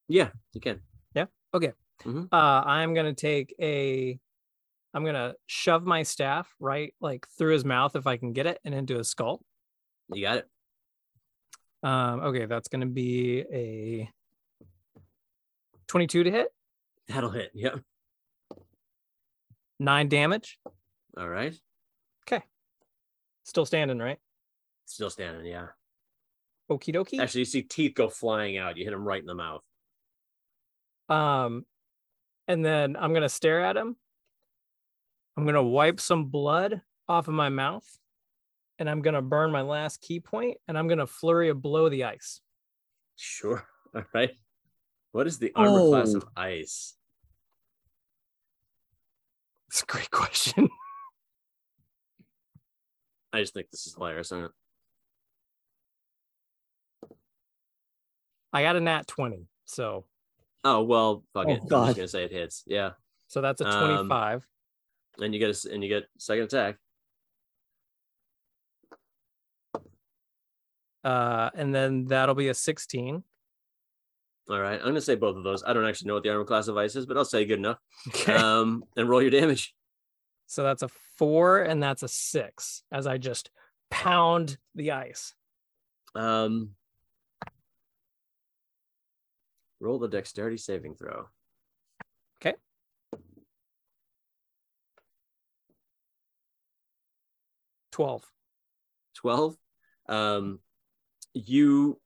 Yeah, 0.10 0.30
you 0.53 0.60
can. 0.60 0.82
Yeah? 1.15 1.26
Okay. 1.53 1.72
Uh, 2.32 2.36
I'm 2.65 2.94
gonna 2.94 3.14
take 3.14 3.56
a. 3.61 4.20
I'm 4.94 5.06
gonna 5.06 5.36
shove 5.48 5.86
my 5.86 6.03
staff 6.03 6.53
right 6.60 6.94
like 6.99 7.26
through 7.38 7.53
his 7.53 7.65
mouth 7.65 7.95
if 7.95 8.06
I 8.06 8.18
can 8.18 8.34
get 8.34 8.45
it 8.45 8.60
and 8.65 8.76
into 8.76 8.98
his 8.98 9.10
skull. 9.10 9.41
You 10.11 10.24
got 10.24 10.38
it. 10.38 10.48
Um, 11.82 12.20
okay, 12.22 12.45
that's 12.45 12.68
gonna 12.68 12.86
be 12.86 13.40
a 13.52 14.10
22 15.88 16.26
to 16.26 16.32
hit, 16.32 16.48
That'll 17.07 17.31
hit. 17.31 17.51
Yep. 17.53 17.80
nine 19.80 20.09
damage. 20.09 20.59
All 21.17 21.27
right. 21.27 21.53
Okay. 22.25 22.43
Still 23.43 23.65
standing, 23.65 23.99
right? 23.99 24.17
Still 24.85 25.09
standing. 25.09 25.45
Yeah. 25.45 25.67
Okie 26.71 26.93
dokie. 26.93 27.19
Actually, 27.19 27.41
you 27.41 27.45
see 27.45 27.61
teeth 27.61 27.93
go 27.93 28.09
flying 28.09 28.57
out. 28.57 28.77
You 28.77 28.85
hit 28.85 28.93
him 28.93 29.03
right 29.03 29.19
in 29.19 29.25
the 29.25 29.35
mouth. 29.35 29.61
Um, 31.09 31.65
and 32.47 32.63
then 32.63 32.95
I'm 32.97 33.13
gonna 33.13 33.30
stare 33.30 33.61
at 33.61 33.77
him. 33.77 33.95
I'm 35.38 35.45
gonna 35.45 35.63
wipe 35.63 35.99
some 35.99 36.25
blood 36.25 36.81
off 37.07 37.27
of 37.27 37.34
my 37.34 37.49
mouth, 37.49 37.85
and 38.80 38.89
I'm 38.89 39.01
gonna 39.01 39.21
burn 39.21 39.51
my 39.51 39.61
last 39.61 40.01
ki 40.01 40.19
point, 40.19 40.57
and 40.67 40.77
I'm 40.77 40.88
gonna 40.88 41.07
flurry 41.07 41.49
of 41.49 41.61
blow 41.61 41.89
the 41.89 42.05
ice. 42.05 42.41
Sure. 43.15 43.65
All 43.95 44.03
right. 44.13 44.31
What 45.14 45.26
is 45.27 45.38
the 45.40 45.52
armor 45.56 45.80
class 45.88 46.14
Oh. 46.14 46.18
of 46.18 46.26
ice? 46.35 46.95
It's 49.69 49.81
a 49.84 49.85
great 49.85 50.11
question. 50.11 50.69
I 53.34 53.40
just 53.41 53.53
think 53.53 53.69
this 53.72 53.85
is 53.88 53.94
hilarious. 53.95 54.27
isn't 54.31 54.45
it? 54.45 54.52
I 58.52 58.61
got 58.64 58.76
a 58.76 58.80
nat 58.81 59.07
20, 59.07 59.48
so 59.65 60.06
Oh 60.64 60.84
well, 60.84 61.23
fuck 61.34 61.48
Oh, 61.48 61.52
it. 61.52 61.61
I'm 61.61 61.68
God. 61.68 61.85
just 61.88 61.98
gonna 61.98 62.07
say 62.07 62.23
it 62.26 62.31
hits. 62.31 62.64
Yeah, 62.68 62.91
so 63.27 63.41
that's 63.41 63.61
a 63.61 63.68
Um, 63.68 64.07
25. 64.07 64.48
and 65.19 65.34
you 65.34 65.40
get 65.40 65.49
a 65.65 65.72
and 65.73 65.84
you 65.84 65.90
get 65.90 66.06
second 66.19 66.45
attack. 66.45 66.77
Uh, 71.03 71.49
and 71.56 71.73
then 71.76 72.06
that'll 72.06 72.35
be 72.35 72.48
a 72.48 72.53
16. 72.53 73.23
All 74.49 74.60
right, 74.60 74.80
I'm 74.80 74.88
gonna 74.88 75.02
say 75.02 75.15
both 75.15 75.38
of 75.38 75.44
those. 75.44 75.64
I 75.64 75.72
don't 75.74 75.88
actually 75.88 76.10
know 76.10 76.15
what 76.15 76.24
the 76.24 76.30
armor 76.30 76.44
class 76.44 76.68
of 76.68 76.78
ice 76.78 76.95
is, 76.95 77.06
but 77.06 77.18
I'll 77.18 77.24
say 77.26 77.45
good 77.45 77.60
enough. 77.60 77.78
Okay. 78.10 78.34
Um, 78.34 78.84
and 78.98 79.10
roll 79.10 79.22
your 79.22 79.32
damage. 79.32 79.74
so 80.48 80.64
that's 80.64 80.84
a 80.84 80.90
four 81.18 81.61
and 81.61 81.82
that's 81.82 82.03
a 82.03 82.07
six 82.07 82.84
as 82.91 83.07
I 83.07 83.18
just 83.18 83.52
pound 83.90 84.57
the 84.76 84.91
ice. 84.91 85.34
Um, 86.15 86.72
roll 89.80 89.99
the 89.99 90.10
dexterity 90.10 90.57
saving 90.57 90.95
throw. 90.95 91.28
Okay. 92.41 92.56
12. 97.91 98.30
12 99.15 99.56
um 100.10 100.60
you 101.34 101.98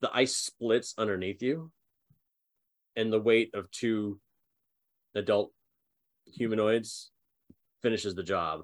the 0.00 0.10
ice 0.12 0.34
splits 0.34 0.94
underneath 0.98 1.42
you 1.42 1.70
and 2.96 3.12
the 3.12 3.20
weight 3.20 3.50
of 3.54 3.70
two 3.70 4.20
adult 5.14 5.52
humanoids 6.26 7.10
finishes 7.82 8.14
the 8.14 8.22
job. 8.22 8.62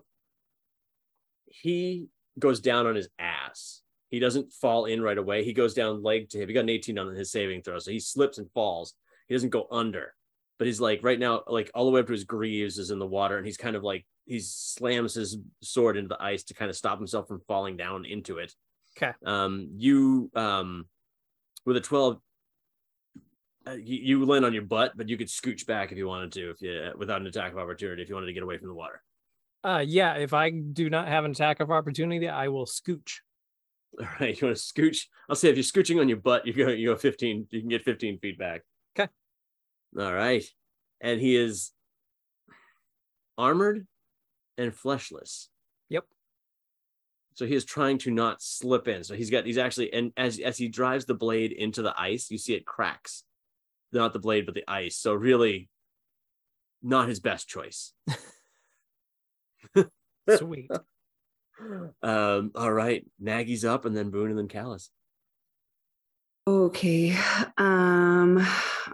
He 1.46 2.08
goes 2.38 2.60
down 2.60 2.86
on 2.86 2.94
his 2.94 3.08
ass. 3.18 3.82
He 4.08 4.18
doesn't 4.18 4.52
fall 4.52 4.84
in 4.84 5.02
right 5.02 5.18
away. 5.18 5.44
He 5.44 5.52
goes 5.52 5.74
down 5.74 6.02
leg 6.02 6.30
to 6.30 6.38
hip. 6.38 6.48
He 6.48 6.54
got 6.54 6.60
an 6.60 6.68
18 6.68 6.98
on 6.98 7.14
his 7.14 7.30
saving 7.30 7.62
throw 7.62 7.78
so 7.78 7.90
he 7.90 8.00
slips 8.00 8.38
and 8.38 8.50
falls. 8.52 8.94
He 9.28 9.34
doesn't 9.34 9.50
go 9.50 9.66
under 9.70 10.14
but 10.58 10.66
he's 10.66 10.80
like 10.80 11.00
right 11.02 11.18
now 11.18 11.42
like 11.46 11.70
all 11.74 11.84
the 11.84 11.90
way 11.90 12.00
up 12.00 12.06
to 12.06 12.12
his 12.12 12.24
greaves 12.24 12.78
is 12.78 12.90
in 12.90 12.98
the 12.98 13.06
water 13.06 13.36
and 13.36 13.46
he's 13.46 13.56
kind 13.56 13.76
of 13.76 13.82
like 13.82 14.06
he 14.24 14.40
slams 14.40 15.14
his 15.14 15.38
sword 15.62 15.96
into 15.96 16.08
the 16.08 16.22
ice 16.22 16.44
to 16.44 16.54
kind 16.54 16.70
of 16.70 16.76
stop 16.76 16.98
himself 16.98 17.28
from 17.28 17.40
falling 17.46 17.76
down 17.76 18.04
into 18.04 18.38
it. 18.38 18.52
Okay. 18.96 19.12
um 19.24 19.68
you 19.76 20.30
um 20.34 20.86
with 21.66 21.76
a 21.76 21.80
12 21.80 22.18
uh, 23.66 23.72
you, 23.72 24.24
land 24.24 24.44
on 24.44 24.54
your 24.54 24.62
butt 24.62 24.92
but 24.96 25.08
you 25.08 25.16
could 25.18 25.26
scooch 25.26 25.66
back 25.66 25.92
if 25.92 25.98
you 25.98 26.06
wanted 26.06 26.32
to 26.32 26.50
if 26.50 26.62
you 26.62 26.92
without 26.96 27.20
an 27.20 27.26
attack 27.26 27.52
of 27.52 27.58
opportunity 27.58 28.02
if 28.02 28.08
you 28.08 28.14
wanted 28.14 28.28
to 28.28 28.32
get 28.32 28.42
away 28.42 28.56
from 28.56 28.68
the 28.68 28.74
water 28.74 29.02
Uh, 29.64 29.82
yeah, 29.84 30.14
if 30.14 30.32
I 30.32 30.50
do 30.50 30.88
not 30.88 31.08
have 31.08 31.24
an 31.24 31.32
attack 31.32 31.58
of 31.58 31.72
opportunity, 31.72 32.28
I 32.28 32.46
will 32.48 32.66
scooch. 32.66 33.18
all 34.00 34.06
right 34.20 34.40
you 34.40 34.46
want 34.46 34.56
to 34.56 34.62
scooch 34.62 35.06
i'll 35.28 35.36
say 35.36 35.48
if 35.48 35.56
you're 35.56 35.64
scooching 35.64 35.98
on 36.00 36.08
your 36.08 36.18
butt 36.18 36.46
you 36.46 36.52
go 36.52 36.68
you 36.68 36.88
go 36.88 36.96
15 36.96 37.46
you 37.50 37.60
can 37.60 37.68
get 37.70 37.82
15 37.82 38.18
feet 38.18 38.38
back 38.38 38.60
'Kay. 38.94 39.08
all 39.98 40.12
right 40.12 40.44
and 41.00 41.18
he 41.20 41.34
is 41.34 41.72
armored 43.38 43.86
and 44.58 44.72
fleshless. 44.72 45.48
So 47.36 47.46
he 47.46 47.54
is 47.54 47.64
trying 47.64 47.98
to 47.98 48.10
not 48.10 48.42
slip 48.42 48.88
in 48.88 49.04
so 49.04 49.14
he's 49.14 49.30
got 49.30 49.46
he's 49.46 49.58
actually 49.58 49.92
and 49.92 50.12
as 50.16 50.40
as 50.40 50.56
he 50.58 50.68
drives 50.68 51.04
the 51.04 51.14
blade 51.14 51.52
into 51.52 51.82
the 51.82 51.94
ice 51.96 52.30
you 52.30 52.38
see 52.38 52.54
it 52.54 52.66
cracks 52.66 53.22
not 53.92 54.12
the 54.12 54.18
blade 54.18 54.46
but 54.46 54.54
the 54.54 54.64
ice 54.66 54.96
so 54.96 55.14
really 55.14 55.68
not 56.82 57.08
his 57.08 57.20
best 57.20 57.46
choice 57.46 57.92
Sweet. 60.36 60.70
um 62.02 62.50
all 62.54 62.72
right 62.72 63.06
Maggie's 63.20 63.64
up 63.64 63.84
and 63.84 63.96
then 63.96 64.10
boone 64.10 64.30
and 64.30 64.38
then 64.38 64.48
Kalis 64.48 64.88
Okay. 66.48 67.16
Um. 67.58 68.46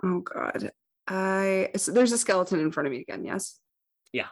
Oh 0.02 0.20
God. 0.20 0.72
I 1.06 1.70
so 1.76 1.92
there's 1.92 2.12
a 2.12 2.18
skeleton 2.18 2.60
in 2.60 2.72
front 2.72 2.86
of 2.86 2.92
me 2.92 3.00
again. 3.00 3.24
Yes. 3.24 3.58
Yeah. 4.12 4.28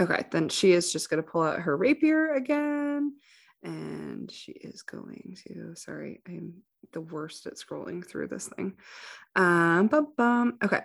Okay. 0.00 0.24
Then 0.30 0.48
she 0.48 0.72
is 0.72 0.92
just 0.92 1.10
gonna 1.10 1.22
pull 1.22 1.42
out 1.42 1.60
her 1.60 1.76
rapier 1.76 2.32
again, 2.34 3.14
and 3.62 4.30
she 4.30 4.52
is 4.52 4.82
going 4.82 5.36
to. 5.46 5.74
Sorry, 5.76 6.20
I'm 6.26 6.54
the 6.92 7.00
worst 7.00 7.46
at 7.46 7.54
scrolling 7.54 8.04
through 8.04 8.28
this 8.28 8.48
thing. 8.48 8.74
Um. 9.36 9.88
Bum, 9.88 10.08
bum. 10.16 10.58
Okay. 10.62 10.80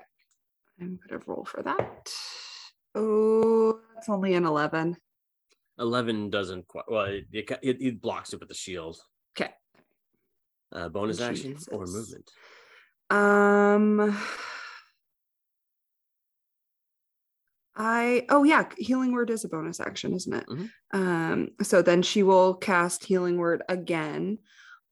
I'm 0.80 1.00
gonna 1.08 1.22
roll 1.26 1.46
for 1.46 1.64
that. 1.64 2.12
Oh, 2.96 3.80
that's 3.94 4.10
only 4.10 4.34
an 4.36 4.46
eleven. 4.46 4.98
11 5.80 6.32
doesn't 6.32 6.68
quite 6.68 6.86
well 6.90 7.06
it, 7.06 7.26
it, 7.32 7.52
it, 7.62 7.78
it 7.80 8.02
blocks 8.02 8.34
it 8.34 8.40
with 8.40 8.50
the 8.50 8.56
shield 8.56 8.98
Okay. 9.40 9.52
uh 10.72 10.90
bonus 10.90 11.22
action 11.22 11.56
or 11.72 11.86
movement 11.86 12.32
Um 13.12 14.18
I 17.80 18.26
oh 18.30 18.44
yeah, 18.44 18.68
healing 18.78 19.12
word 19.12 19.30
is 19.30 19.46
a 19.46 19.50
bonus 19.50 19.80
action, 19.80 20.14
isn't 20.14 20.34
it? 20.34 20.48
Mhm. 20.48 20.70
Um 20.94 21.50
so 21.62 21.82
then 21.82 22.02
she 22.02 22.24
will 22.24 22.56
cast 22.56 23.04
healing 23.06 23.38
word 23.38 23.62
again 23.70 24.40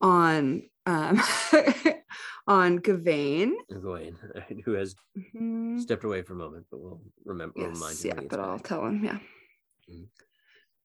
on 0.00 0.62
um 0.86 1.20
on 2.46 2.78
Gavain. 2.78 3.52
Gawain, 3.70 4.16
who 4.64 4.72
has 4.72 4.94
Mhm. 5.34 5.80
stepped 5.80 6.04
away 6.04 6.22
for 6.22 6.34
a 6.34 6.36
moment, 6.36 6.66
but 6.70 6.78
we'll 6.80 7.00
remember 7.24 7.54
we'll 7.56 7.66
remind 7.70 7.92
Yes, 7.98 8.04
him. 8.04 8.08
yeah, 8.08 8.14
when 8.14 8.22
he 8.22 8.28
gets 8.28 8.36
but 8.36 8.44
I'll 8.44 8.58
tell 8.60 8.86
him, 8.86 9.04
yeah. 9.04 9.18
Mhm. 9.90 10.06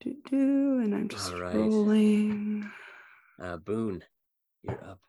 Do, 0.01 0.15
do, 0.27 0.79
and 0.79 0.95
I'm 0.95 1.07
just 1.07 1.31
All 1.31 1.39
right. 1.39 1.55
rolling. 1.55 2.71
Uh, 3.39 3.57
Boone, 3.57 4.03
you're 4.63 4.83
up. 4.83 4.99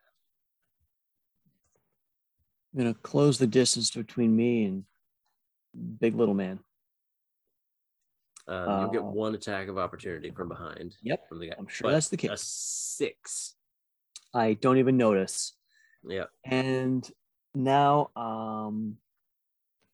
I'm 2.75 2.79
gonna 2.81 2.95
close 2.95 3.39
the 3.39 3.47
distance 3.47 3.91
between 3.91 4.35
me 4.37 4.65
and 4.65 4.85
big 6.01 6.15
little 6.17 6.35
man. 6.35 6.61
Um, 8.49 8.81
you'll 8.81 8.91
get 8.91 9.01
Uh, 9.03 9.05
one 9.05 9.35
attack 9.35 9.69
of 9.69 9.79
opportunity 9.79 10.31
from 10.31 10.49
behind. 10.49 10.97
Yep, 11.03 11.29
From 11.29 11.39
the 11.39 11.49
guy. 11.49 11.55
I'm 11.59 11.69
sure 11.69 11.85
but 11.89 11.93
that's 11.93 12.09
the 12.09 12.17
A 12.17 12.29
case. 12.31 12.43
six. 12.43 13.55
I 14.35 14.55
don't 14.55 14.79
even 14.79 14.97
notice. 14.97 15.55
Yeah. 16.05 16.25
And 16.45 17.09
now 17.55 18.11
um 18.17 18.97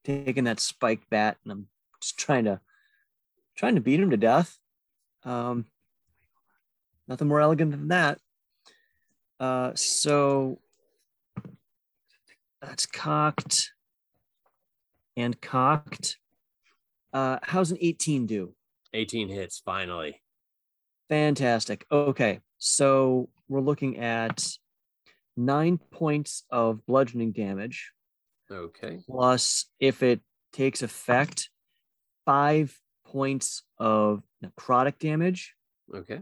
taking 0.05 0.45
that 0.45 0.61
spiked 0.61 1.11
bat 1.11 1.37
and 1.45 1.53
I'm 1.53 1.69
just 2.01 2.17
trying 2.19 2.45
to 2.45 2.61
trying 3.57 3.75
to 3.75 3.81
beat 3.81 4.01
him 4.01 4.11
to 4.11 4.17
death. 4.17 4.59
Um 5.25 5.67
nothing 7.09 7.29
more 7.29 7.41
elegant 7.41 7.73
than 7.73 7.89
that. 7.89 8.21
Uh 9.41 9.73
so 9.75 10.61
that's 12.63 12.87
cocked 12.87 13.73
and 15.17 15.39
cocked. 15.41 16.19
Uh 17.13 17.39
how's 17.43 17.71
an 17.71 17.79
18 17.81 18.27
do? 18.27 18.55
18 18.95 19.29
hits, 19.29 19.61
finally. 19.65 20.23
Fantastic. 21.09 21.87
Okay. 21.91 22.41
So 22.59 23.29
we're 23.49 23.61
looking 23.61 23.99
at 23.99 24.47
nine 25.37 25.79
points 25.79 26.45
of 26.51 26.85
bludgeoning 26.87 27.33
damage, 27.33 27.93
Okay. 28.51 28.99
plus 29.09 29.67
if 29.79 30.03
it 30.03 30.21
takes 30.53 30.83
effect, 30.83 31.51
five 32.27 32.77
points 33.07 33.63
of 33.79 34.23
necrotic 34.45 34.99
damage, 34.99 35.55
Okay. 35.95 36.21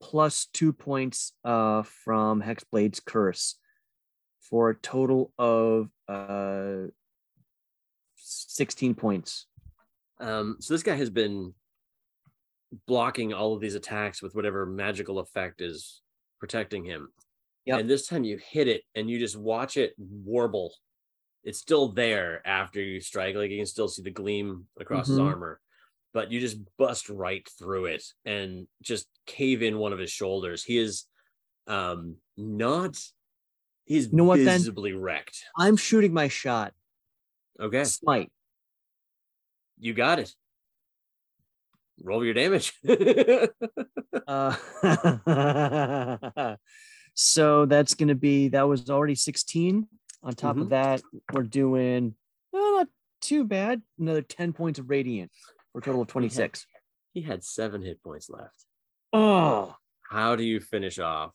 plus 0.00 0.46
two 0.52 0.72
points 0.72 1.32
uh, 1.44 1.82
from 1.82 2.42
Hexblade's 2.42 3.00
curse. 3.00 3.56
for 4.40 4.70
a 4.70 4.76
total 4.76 5.32
of 5.38 5.90
uh 6.06 6.86
16 8.26 8.94
points. 8.94 9.46
Um, 10.18 10.56
so 10.60 10.74
this 10.74 10.82
guy 10.82 10.96
has 10.96 11.10
been 11.10 11.54
blocking 12.86 13.32
all 13.32 13.54
of 13.54 13.60
these 13.60 13.74
attacks 13.74 14.22
with 14.22 14.34
whatever 14.34 14.66
magical 14.66 15.18
effect 15.18 15.60
is 15.60 16.02
protecting 16.40 16.84
him. 16.84 17.08
Yep. 17.64 17.80
And 17.80 17.90
this 17.90 18.06
time 18.06 18.24
you 18.24 18.38
hit 18.38 18.68
it 18.68 18.82
and 18.94 19.08
you 19.08 19.18
just 19.18 19.36
watch 19.36 19.76
it 19.76 19.94
warble. 19.98 20.72
It's 21.44 21.58
still 21.58 21.88
there 21.88 22.46
after 22.46 22.80
you 22.80 23.00
strike. 23.00 23.34
Like 23.36 23.50
you 23.50 23.58
can 23.58 23.66
still 23.66 23.88
see 23.88 24.02
the 24.02 24.10
gleam 24.10 24.66
across 24.78 25.06
his 25.08 25.18
Mhm. 25.18 25.24
armor, 25.26 25.60
but 26.12 26.30
you 26.32 26.40
just 26.40 26.58
bust 26.76 27.08
right 27.08 27.48
through 27.58 27.86
it 27.86 28.04
and 28.24 28.66
just 28.82 29.08
cave 29.26 29.62
in 29.62 29.78
one 29.78 29.92
of 29.92 29.98
his 29.98 30.10
shoulders. 30.10 30.64
He 30.64 30.78
is 30.78 31.04
um 31.68 32.16
not 32.36 32.96
he's 33.84 34.08
You 34.08 34.16
know 34.18 34.24
what, 34.24 34.36
then? 34.36 34.46
visibly 34.58 34.92
wrecked. 34.92 35.44
I'm 35.56 35.76
shooting 35.76 36.12
my 36.12 36.28
shot. 36.28 36.74
Okay, 37.60 37.84
Smite. 37.84 38.30
you 39.78 39.94
got 39.94 40.18
it. 40.18 40.32
Roll 42.02 42.24
your 42.24 42.34
damage. 42.34 42.72
Uh, 44.26 44.56
so 47.14 47.64
that's 47.66 47.94
going 47.94 48.08
to 48.08 48.14
be 48.16 48.48
that 48.48 48.62
was 48.66 48.90
already 48.90 49.14
16. 49.14 49.86
On 50.24 50.34
top 50.34 50.56
of 50.56 50.70
that, 50.70 51.00
we're 51.32 51.44
doing 51.44 52.14
well, 52.52 52.78
not 52.78 52.88
too 53.20 53.44
bad. 53.44 53.82
Another 54.00 54.22
10 54.22 54.52
points 54.52 54.80
of 54.80 54.90
radiant 54.90 55.30
for 55.72 55.78
a 55.78 55.82
total 55.82 56.02
of 56.02 56.08
26. 56.08 56.66
he 57.12 57.22
had 57.22 57.44
seven 57.44 57.82
hit 57.82 58.02
points 58.02 58.28
left. 58.28 58.64
Oh, 59.12 59.76
How 60.10 60.34
do 60.34 60.42
you 60.42 60.58
finish 60.58 60.98
off 60.98 61.30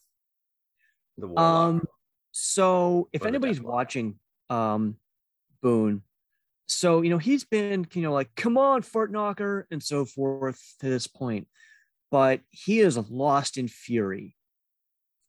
the 1.18 1.27
warlock? 1.27 1.43
um, 1.76 1.88
so 2.34 3.07
if 3.14 3.23
Or 3.23 3.27
anybody's 3.30 3.61
watching, 3.61 4.19
um, 4.49 4.98
Boone, 5.61 6.02
so 6.72 7.02
you 7.02 7.10
know 7.10 7.18
he's 7.18 7.43
been 7.43 7.85
you 7.93 8.02
know 8.02 8.14
like 8.14 8.34
come 8.35 8.57
on 8.57 8.81
fart 8.81 9.11
knocker 9.11 9.68
and 9.72 9.81
so 9.84 10.06
forth 10.06 10.76
to 10.80 10.89
this 10.89 11.07
point, 11.07 11.48
but 12.10 12.41
he 12.49 12.80
is 12.80 12.98
lost 13.10 13.57
in 13.57 13.68
fury, 13.68 14.35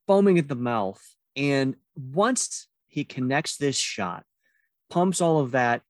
foaming 0.06 0.38
at 0.38 0.48
the 0.48 0.54
mouth, 0.54 1.02
and 1.36 1.76
once 1.96 2.68
he 2.86 3.04
connects 3.04 3.56
this 3.56 3.76
shot, 3.76 4.24
pumps 4.90 5.20
all 5.20 5.40
of 5.40 5.52
that 5.52 5.82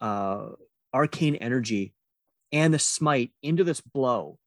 uh 0.00 0.48
arcane 0.94 1.36
energy 1.36 1.94
and 2.52 2.72
the 2.72 2.78
smite 2.78 3.30
into 3.42 3.64
this 3.64 3.80
blow. 3.80 4.38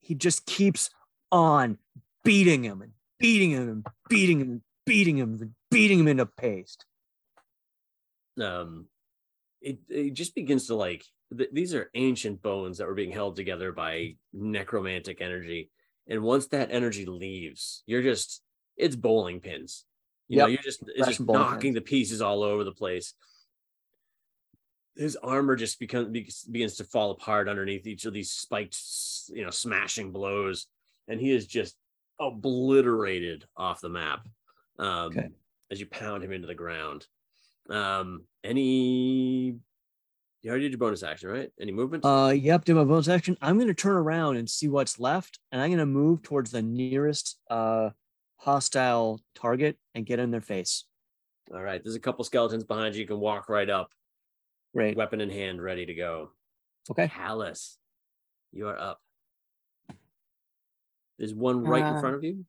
He 0.00 0.14
just 0.14 0.46
keeps 0.46 0.90
on 1.32 1.78
beating 2.24 2.62
him 2.64 2.82
and 2.82 2.92
beating 3.18 3.50
him 3.50 3.68
and 3.68 3.86
beating 4.08 4.40
him 4.40 4.50
and 4.50 4.60
beating 4.84 5.16
him 5.16 5.38
and 5.40 5.50
beating 5.70 5.98
him 5.98 6.08
into 6.08 6.26
paste. 6.26 6.84
Um 8.40 8.86
it, 9.60 9.78
it 9.88 10.12
just 10.14 10.34
begins 10.34 10.66
to 10.68 10.74
like 10.76 11.04
th- 11.36 11.50
these 11.52 11.74
are 11.74 11.90
ancient 11.94 12.42
bones 12.42 12.78
that 12.78 12.86
were 12.86 12.94
being 12.94 13.12
held 13.12 13.36
together 13.36 13.72
by 13.72 14.16
necromantic 14.32 15.20
energy. 15.20 15.70
And 16.08 16.22
once 16.22 16.48
that 16.48 16.70
energy 16.70 17.06
leaves 17.06 17.82
you're 17.86 18.02
just 18.02 18.42
it's 18.76 18.96
bowling 18.96 19.40
pins. 19.40 19.84
You 20.28 20.38
know 20.38 20.46
you're 20.46 20.62
just 20.62 20.82
it's 20.88 21.08
just 21.08 21.20
knocking 21.20 21.74
pins. 21.74 21.74
the 21.74 21.80
pieces 21.80 22.20
all 22.22 22.42
over 22.42 22.64
the 22.64 22.72
place. 22.72 23.14
His 24.96 25.16
armor 25.16 25.56
just 25.56 25.78
becomes 25.78 26.44
begins 26.46 26.76
to 26.76 26.84
fall 26.84 27.10
apart 27.10 27.48
underneath 27.48 27.86
each 27.86 28.06
of 28.06 28.14
these 28.14 28.30
spiked 28.30 28.78
you 29.28 29.44
know 29.44 29.50
smashing 29.50 30.12
blows. 30.12 30.66
And 31.08 31.20
he 31.20 31.30
is 31.32 31.46
just 31.46 31.76
obliterated 32.18 33.44
off 33.56 33.80
the 33.80 33.90
map 33.90 34.26
um 34.78 35.08
Okay. 35.08 35.28
as 35.70 35.80
you 35.80 35.86
pound 35.86 36.24
him 36.24 36.32
into 36.32 36.46
the 36.46 36.54
ground 36.54 37.06
um, 37.70 38.24
any 38.44 39.56
you 40.42 40.50
already 40.50 40.64
did 40.66 40.72
your 40.72 40.78
bonus 40.78 41.02
action, 41.02 41.28
right? 41.28 41.50
Any 41.60 41.72
movement? 41.72 42.04
Uh, 42.04 42.32
yep, 42.36 42.64
do 42.64 42.74
my 42.74 42.84
bonus 42.84 43.08
action. 43.08 43.36
I'm 43.42 43.56
going 43.56 43.66
to 43.68 43.74
turn 43.74 43.96
around 43.96 44.36
and 44.36 44.48
see 44.48 44.68
what's 44.68 45.00
left, 45.00 45.40
and 45.50 45.60
I'm 45.60 45.70
going 45.70 45.78
to 45.78 45.86
move 45.86 46.22
towards 46.22 46.50
the 46.52 46.62
nearest 46.62 47.38
uh 47.50 47.90
hostile 48.38 49.20
target 49.34 49.78
and 49.94 50.04
get 50.06 50.18
in 50.18 50.30
their 50.30 50.40
face. 50.42 50.84
All 51.52 51.62
right, 51.62 51.82
there's 51.82 51.96
a 51.96 52.00
couple 52.00 52.24
skeletons 52.24 52.64
behind 52.64 52.94
you. 52.94 53.00
You 53.00 53.06
can 53.06 53.18
walk 53.18 53.48
right 53.48 53.68
up, 53.70 53.90
Great. 54.74 54.96
weapon 54.96 55.20
in 55.20 55.30
hand, 55.30 55.60
ready 55.62 55.86
to 55.86 55.94
go. 55.94 56.30
Okay. 56.90 57.08
Kalis, 57.08 57.76
you 58.52 58.68
are 58.68 58.78
up. 58.78 59.00
There's 61.18 61.34
one 61.34 61.64
right 61.64 61.84
in 61.86 61.94
Uh, 61.96 62.00
front 62.00 62.14
of 62.16 62.24
you, 62.24 62.44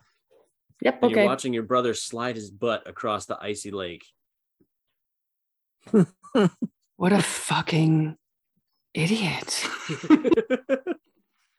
Yep. 0.81 1.01
and 1.03 1.11
you're 1.11 1.25
watching 1.25 1.53
your 1.53 1.63
brother 1.63 1.93
slide 1.93 2.35
his 2.35 2.51
butt 2.51 2.87
across 2.87 3.25
the 3.25 3.37
icy 3.41 3.71
lake. 3.71 4.05
What 6.97 7.13
a 7.13 7.21
fucking 7.21 8.17
idiot. 8.95 9.69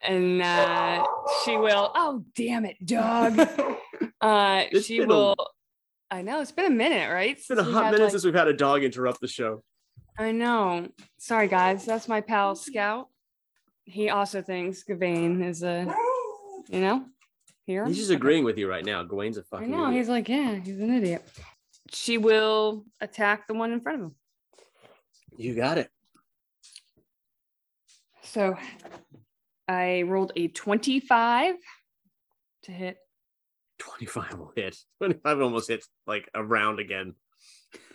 and 0.03 0.43
uh, 0.43 1.05
she 1.45 1.57
will. 1.57 1.93
Oh, 1.95 2.25
damn 2.35 2.65
it, 2.65 2.85
dog. 2.85 3.39
Uh, 4.21 4.65
It's 4.73 4.87
she 4.87 5.05
will. 5.05 5.37
I 6.11 6.23
know 6.23 6.41
it's 6.41 6.51
been 6.51 6.65
a 6.67 6.71
minute, 6.75 7.09
right? 7.13 7.37
It's 7.37 7.47
been 7.47 7.59
a 7.61 7.63
hot 7.65 7.93
minute 7.93 8.01
like- 8.01 8.11
since 8.11 8.25
we've 8.25 8.35
had 8.35 8.49
a 8.49 8.53
dog 8.53 8.83
interrupt 8.83 9.21
the 9.21 9.29
show. 9.29 9.63
I 10.19 10.33
know. 10.33 10.89
Sorry, 11.19 11.47
guys. 11.47 11.85
That's 11.85 12.09
my 12.09 12.21
pal 12.21 12.57
Scout. 12.57 13.09
He 13.85 14.09
also 14.11 14.43
thinks 14.43 14.83
Gawain 14.83 15.41
is 15.43 15.63
a, 15.63 15.95
you 16.69 16.81
know, 16.81 17.05
here. 17.65 17.87
He's 17.87 17.99
just 17.99 18.11
agreeing 18.11 18.43
with 18.45 18.59
you 18.59 18.69
right 18.69 18.85
now. 18.85 19.05
Gawain's 19.05 19.37
a 19.39 19.45
fucking. 19.45 19.71
know. 19.71 19.85
idiot. 19.87 19.99
He's 19.99 20.09
like, 20.09 20.29
yeah, 20.29 20.55
he's 20.57 20.81
an 20.81 20.93
idiot. 20.97 21.23
She 21.91 22.19
will 22.19 22.85
attack 23.01 23.47
the 23.47 23.55
one 23.55 23.73
in 23.73 23.81
front 23.81 23.99
of 23.99 24.05
him. 24.07 24.15
You 25.37 25.55
got 25.55 25.79
it. 25.79 25.91
So 28.23 28.57
I 29.67 30.03
rolled 30.03 30.33
a 30.37 30.49
25 30.49 31.55
to 32.65 32.73
hit. 32.73 32.99
25 33.79 34.39
will 34.39 34.53
hit. 34.55 34.77
25 34.99 35.41
almost 35.41 35.69
hits 35.69 35.89
like 36.07 36.29
a 36.35 36.43
round 36.43 36.81
again. 36.81 37.15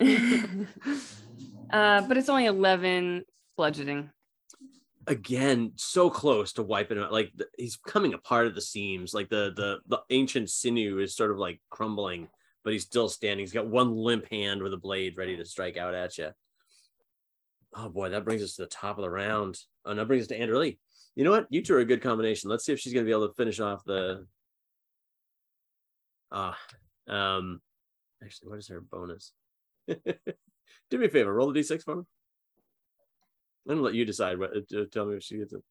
uh, 0.00 2.00
but 2.02 2.16
it's 2.16 2.28
only 2.28 2.46
11 2.46 3.24
bludgeoning. 3.56 4.10
again 5.06 5.72
so 5.76 6.08
close 6.08 6.52
to 6.52 6.62
wiping 6.62 6.96
him 6.96 7.04
out 7.04 7.12
like 7.12 7.30
the, 7.36 7.46
he's 7.58 7.76
coming 7.76 8.14
apart 8.14 8.46
at 8.46 8.54
the 8.54 8.60
seams 8.60 9.12
like 9.12 9.28
the 9.28 9.52
the 9.56 9.78
the 9.86 10.00
ancient 10.10 10.48
sinew 10.48 10.98
is 10.98 11.14
sort 11.14 11.30
of 11.30 11.38
like 11.38 11.60
crumbling 11.70 12.28
but 12.64 12.72
he's 12.72 12.84
still 12.84 13.08
standing. 13.08 13.44
He's 13.44 13.52
got 13.52 13.66
one 13.66 13.94
limp 13.94 14.28
hand 14.30 14.62
with 14.62 14.72
a 14.72 14.78
blade 14.78 15.16
ready 15.16 15.36
to 15.36 15.44
strike 15.44 15.76
out 15.76 15.94
at 15.94 16.18
you 16.18 16.30
oh 17.76 17.88
boy 17.88 18.08
that 18.10 18.24
brings 18.24 18.42
us 18.42 18.54
to 18.56 18.62
the 18.62 18.68
top 18.68 18.98
of 18.98 19.02
the 19.02 19.10
round. 19.10 19.58
Oh 19.84 19.90
and 19.90 19.98
that 19.98 20.06
brings 20.06 20.24
us 20.24 20.28
to 20.28 20.38
andrew 20.38 20.58
lee. 20.58 20.78
You 21.14 21.24
know 21.24 21.30
what? 21.30 21.46
You 21.50 21.62
two 21.62 21.74
are 21.74 21.80
a 21.80 21.84
good 21.84 22.02
combination. 22.02 22.50
Let's 22.50 22.64
see 22.64 22.72
if 22.72 22.80
she's 22.80 22.92
going 22.92 23.04
to 23.04 23.08
be 23.08 23.12
able 23.12 23.28
to 23.28 23.34
finish 23.34 23.60
off 23.60 23.84
the 23.84 24.26
ah 26.32 26.58
um 27.06 27.60
actually 28.22 28.48
what 28.48 28.58
is 28.58 28.68
her 28.68 28.80
bonus? 28.80 29.32
Do 29.86 30.98
me 30.98 31.06
a 31.06 31.08
favor 31.08 31.32
roll 31.32 31.52
the 31.52 31.60
d6 31.60 31.82
for 31.82 31.96
me. 31.96 32.02
I'm 33.66 33.76
gonna 33.76 33.82
let 33.82 33.94
you 33.94 34.04
decide 34.04 34.38
what. 34.38 34.50
Uh, 34.50 34.84
tell 34.92 35.06
me 35.06 35.16
if 35.16 35.22
she 35.22 35.38
gets 35.38 35.54
it. 35.54 35.62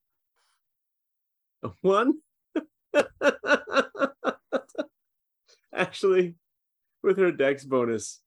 A 1.63 1.69
one. 1.81 2.13
Actually, 5.75 6.35
with 7.03 7.17
her 7.17 7.31
dex 7.31 7.63
bonus, 7.65 8.21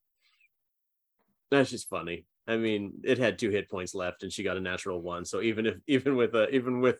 that's 1.50 1.70
just 1.70 1.88
funny. 1.88 2.26
I 2.46 2.56
mean, 2.56 3.00
it 3.02 3.18
had 3.18 3.38
two 3.38 3.50
hit 3.50 3.68
points 3.70 3.94
left, 3.94 4.22
and 4.22 4.32
she 4.32 4.42
got 4.44 4.56
a 4.56 4.60
natural 4.60 5.00
one. 5.00 5.24
So 5.24 5.40
even 5.40 5.66
if 5.66 5.76
even 5.86 6.16
with 6.16 6.34
a 6.34 6.48
even 6.50 6.80
with 6.80 6.98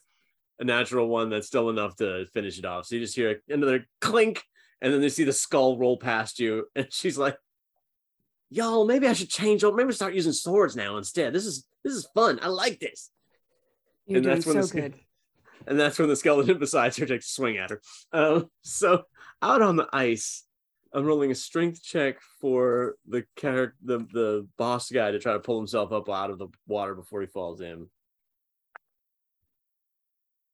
a 0.58 0.64
natural 0.64 1.06
one, 1.08 1.30
that's 1.30 1.46
still 1.46 1.70
enough 1.70 1.96
to 1.96 2.26
finish 2.32 2.58
it 2.58 2.64
off. 2.64 2.86
So 2.86 2.94
you 2.96 3.00
just 3.00 3.14
hear 3.14 3.40
another 3.48 3.86
clink, 4.00 4.42
and 4.80 4.92
then 4.92 5.02
you 5.02 5.08
see 5.08 5.24
the 5.24 5.32
skull 5.32 5.78
roll 5.78 5.98
past 5.98 6.40
you, 6.40 6.66
and 6.74 6.88
she's 6.90 7.18
like, 7.18 7.36
"Y'all, 8.50 8.86
maybe 8.86 9.06
I 9.06 9.12
should 9.12 9.30
change. 9.30 9.62
Maybe 9.64 9.92
start 9.92 10.14
using 10.14 10.32
swords 10.32 10.74
now 10.74 10.96
instead. 10.96 11.32
This 11.32 11.46
is 11.46 11.66
this 11.84 11.92
is 11.94 12.08
fun. 12.14 12.40
I 12.42 12.48
like 12.48 12.80
this." 12.80 13.10
You're 14.06 14.18
And 14.18 14.24
doing 14.24 14.34
that's 14.36 14.46
when 14.46 14.62
so 14.62 14.68
the 14.74 14.80
good. 14.80 14.94
and 15.66 15.78
that's 15.80 15.98
when 15.98 16.08
the 16.08 16.16
skeleton 16.16 16.58
besides 16.60 16.96
her 16.96 17.06
takes 17.06 17.26
a 17.26 17.32
swing 17.32 17.58
at 17.58 17.70
her. 17.70 17.80
Um, 18.12 18.50
so 18.62 19.02
out 19.42 19.62
on 19.62 19.76
the 19.76 19.88
ice, 19.92 20.44
I'm 20.96 21.04
rolling 21.04 21.30
a 21.30 21.34
strength 21.34 21.82
check 21.82 22.16
for 22.40 22.94
the 23.06 23.24
character, 23.36 23.76
the 23.84 23.98
the 23.98 24.48
boss 24.56 24.90
guy, 24.90 25.10
to 25.10 25.18
try 25.18 25.34
to 25.34 25.38
pull 25.40 25.58
himself 25.58 25.92
up 25.92 26.08
out 26.08 26.30
of 26.30 26.38
the 26.38 26.48
water 26.66 26.94
before 26.94 27.20
he 27.20 27.26
falls 27.26 27.60
in. 27.60 27.88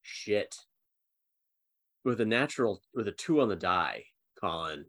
Shit. 0.01 0.53
With 2.03 2.19
a 2.19 2.25
natural, 2.25 2.81
with 2.93 3.07
a 3.07 3.13
two 3.13 3.39
on 3.39 3.47
the 3.47 3.55
die, 3.55 4.03
Colin. 4.39 4.83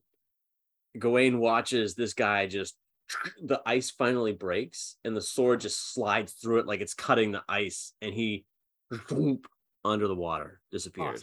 Gawain 0.98 1.38
watches 1.38 1.94
this 1.94 2.14
guy 2.14 2.46
just. 2.46 2.76
The 3.42 3.60
ice 3.66 3.90
finally 3.90 4.32
breaks, 4.32 4.96
and 5.04 5.14
the 5.16 5.20
sword 5.20 5.60
just 5.60 5.92
slides 5.92 6.32
through 6.32 6.60
it 6.60 6.66
like 6.66 6.80
it's 6.80 6.94
cutting 6.94 7.30
the 7.30 7.44
ice, 7.48 7.92
and 8.02 8.12
he 8.12 8.44
under 9.84 10.08
the 10.08 10.14
water 10.16 10.60
disappears. 10.72 11.22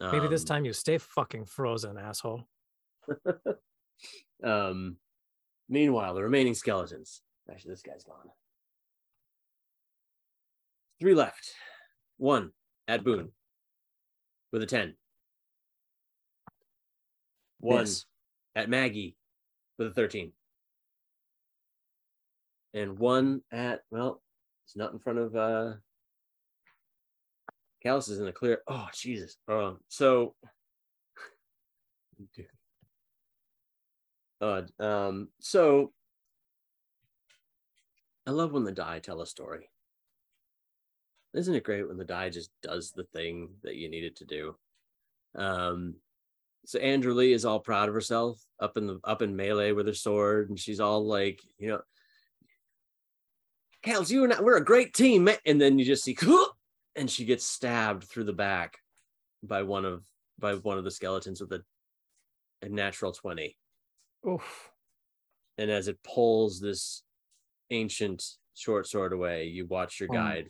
Awesome. 0.00 0.12
Maybe 0.12 0.28
this 0.28 0.42
Um, 0.42 0.46
time 0.48 0.64
you 0.66 0.74
stay 0.74 0.98
fucking 0.98 1.46
frozen, 1.46 1.96
asshole. 1.96 2.46
Um, 4.42 4.96
meanwhile, 5.68 6.14
the 6.14 6.22
remaining 6.22 6.54
skeletons. 6.54 7.22
Actually, 7.50 7.72
this 7.72 7.82
guy's 7.82 8.04
gone. 8.04 8.30
Three 11.00 11.14
left. 11.14 11.52
One 12.18 12.50
at 12.88 13.04
Boone 13.04 13.30
with 14.52 14.62
a 14.62 14.66
10. 14.66 14.94
One 17.60 17.80
Miss. 17.80 18.04
at 18.54 18.68
Maggie 18.68 19.16
with 19.78 19.88
a 19.88 19.94
13. 19.94 20.32
And 22.74 22.98
one 22.98 23.42
at, 23.52 23.80
well, 23.90 24.22
it's 24.64 24.76
not 24.76 24.92
in 24.92 24.98
front 24.98 25.18
of 25.18 25.36
uh 25.36 25.72
Kalis 27.84 28.10
is 28.10 28.18
in 28.18 28.24
the 28.24 28.32
clear. 28.32 28.62
Oh 28.66 28.88
Jesus. 28.92 29.36
Oh, 29.48 29.78
so 29.88 30.34
uh, 34.40 34.62
um, 34.78 35.28
so 35.40 35.92
I 38.26 38.30
love 38.30 38.52
when 38.52 38.64
the 38.64 38.72
die 38.72 38.98
tell 38.98 39.20
a 39.20 39.26
story. 39.26 39.70
Isn't 41.34 41.54
it 41.54 41.64
great 41.64 41.86
when 41.86 41.98
the 41.98 42.04
die 42.04 42.30
just 42.30 42.50
does 42.62 42.92
the 42.92 43.04
thing 43.04 43.50
that 43.62 43.76
you 43.76 43.88
need 43.88 44.04
it 44.04 44.16
to 44.16 44.24
do? 44.24 44.56
Um, 45.34 45.96
so 46.64 46.78
Andrew 46.78 47.14
Lee 47.14 47.32
is 47.32 47.44
all 47.44 47.60
proud 47.60 47.88
of 47.88 47.94
herself 47.94 48.42
up 48.58 48.76
in 48.76 48.86
the 48.86 48.98
up 49.04 49.22
in 49.22 49.36
melee 49.36 49.72
with 49.72 49.86
her 49.86 49.94
sword, 49.94 50.48
and 50.48 50.58
she's 50.58 50.80
all 50.80 51.06
like, 51.06 51.40
you 51.58 51.68
know, 51.68 51.80
Kels, 53.84 54.10
you 54.10 54.24
and 54.24 54.32
I, 54.32 54.40
we're 54.40 54.56
a 54.56 54.64
great 54.64 54.94
team. 54.94 55.28
And 55.44 55.60
then 55.60 55.78
you 55.78 55.84
just 55.84 56.04
see, 56.04 56.16
and 56.96 57.08
she 57.08 57.24
gets 57.24 57.44
stabbed 57.44 58.04
through 58.04 58.24
the 58.24 58.32
back 58.32 58.78
by 59.42 59.62
one 59.62 59.84
of 59.84 60.02
by 60.38 60.54
one 60.54 60.78
of 60.78 60.84
the 60.84 60.90
skeletons 60.90 61.40
with 61.40 61.52
a, 61.52 61.62
a 62.62 62.68
natural 62.68 63.12
20 63.12 63.56
Oof. 64.28 64.70
and 65.58 65.70
as 65.70 65.88
it 65.88 66.02
pulls 66.02 66.60
this 66.60 67.02
ancient 67.70 68.22
short 68.54 68.86
sword 68.86 69.12
away 69.12 69.44
you 69.46 69.66
watch 69.66 70.00
your 70.00 70.08
Oh. 70.10 70.14
guide 70.14 70.48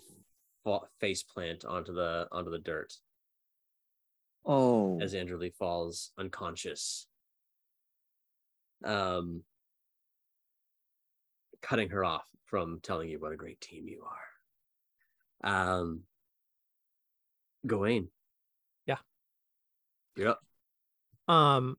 fa- 0.64 0.80
face 1.00 1.22
plant 1.22 1.64
onto 1.64 1.92
the 1.92 2.26
onto 2.32 2.50
the 2.50 2.58
dirt 2.58 2.92
Oh, 4.48 5.00
as 5.00 5.12
Andrew 5.14 5.36
Lee 5.38 5.50
falls 5.58 6.12
unconscious 6.18 7.06
um 8.84 9.42
cutting 11.62 11.88
her 11.90 12.04
off 12.04 12.26
from 12.44 12.78
telling 12.80 13.08
you 13.08 13.18
what 13.18 13.32
a 13.32 13.36
great 13.36 13.60
team 13.60 13.88
you 13.88 14.04
are 15.44 15.50
um 15.78 16.02
Gawain 17.66 18.08
Yeah. 18.86 18.98
you're 20.16 20.28
up 20.28 20.40
Um, 21.28 21.76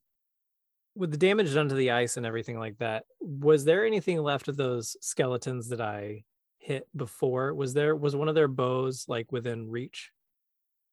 with 0.97 1.11
the 1.11 1.17
damage 1.17 1.53
done 1.53 1.69
to 1.69 1.75
the 1.75 1.91
ice 1.91 2.17
and 2.17 2.25
everything 2.25 2.59
like 2.59 2.77
that, 2.79 3.05
was 3.19 3.63
there 3.65 3.85
anything 3.85 4.21
left 4.21 4.47
of 4.47 4.57
those 4.57 4.97
skeletons 5.01 5.69
that 5.69 5.81
I 5.81 6.23
hit 6.57 6.87
before? 6.95 7.53
Was 7.53 7.73
there 7.73 7.95
was 7.95 8.15
one 8.15 8.27
of 8.27 8.35
their 8.35 8.47
bows 8.47 9.05
like 9.07 9.31
within 9.31 9.69
reach? 9.69 10.11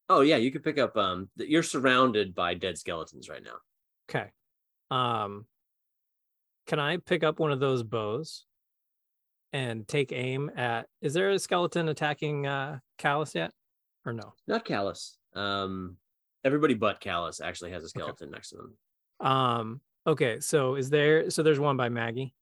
Oh 0.07 0.21
yeah, 0.21 0.37
you 0.37 0.51
could 0.51 0.63
pick 0.63 0.77
up. 0.77 0.95
Um, 0.95 1.29
you're 1.35 1.63
surrounded 1.63 2.35
by 2.35 2.53
dead 2.53 2.77
skeletons 2.77 3.27
right 3.29 3.43
now. 3.43 3.57
Okay. 4.09 4.31
Um, 4.91 5.45
can 6.67 6.79
I 6.79 6.97
pick 6.97 7.23
up 7.23 7.39
one 7.39 7.51
of 7.51 7.59
those 7.59 7.83
bows 7.83 8.45
and 9.51 9.87
take 9.87 10.11
aim 10.11 10.51
at? 10.55 10.87
Is 11.01 11.13
there 11.13 11.31
a 11.31 11.39
skeleton 11.39 11.89
attacking 11.89 12.45
uh 12.45 12.79
Kalis 12.99 13.33
yet, 13.33 13.51
or 14.05 14.13
no? 14.13 14.33
Not 14.47 14.65
Kalis. 14.65 15.15
Um, 15.33 15.97
everybody 16.43 16.75
but 16.75 17.01
Kalis 17.01 17.41
actually 17.41 17.71
has 17.71 17.83
a 17.83 17.89
skeleton 17.89 18.31
next 18.31 18.49
to 18.49 18.57
them. 18.57 18.77
Um. 19.19 19.81
Okay. 20.07 20.39
So 20.39 20.75
is 20.75 20.89
there? 20.89 21.29
So 21.29 21.43
there's 21.43 21.59
one 21.59 21.77
by 21.77 21.89
Maggie. 21.89 22.33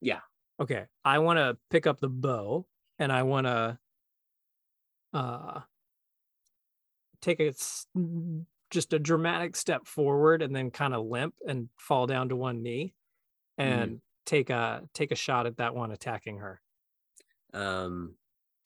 Yeah. 0.00 0.20
Okay. 0.60 0.86
I 1.04 1.18
want 1.18 1.38
to 1.38 1.56
pick 1.70 1.86
up 1.86 2.00
the 2.00 2.08
bow, 2.08 2.66
and 2.98 3.10
I 3.10 3.22
want 3.22 3.46
to, 3.46 3.78
uh, 5.12 5.60
take 7.20 7.40
a 7.40 7.54
just 8.70 8.92
a 8.92 8.98
dramatic 8.98 9.56
step 9.56 9.86
forward, 9.86 10.42
and 10.42 10.54
then 10.54 10.70
kind 10.70 10.94
of 10.94 11.06
limp 11.06 11.34
and 11.46 11.68
fall 11.78 12.06
down 12.06 12.28
to 12.28 12.36
one 12.36 12.62
knee, 12.62 12.94
and 13.56 14.00
take 14.26 14.50
a 14.50 14.82
take 14.94 15.12
a 15.12 15.16
shot 15.16 15.46
at 15.46 15.56
that 15.56 15.74
one 15.74 15.90
attacking 15.92 16.38
her. 16.38 16.60
Um, 17.52 18.16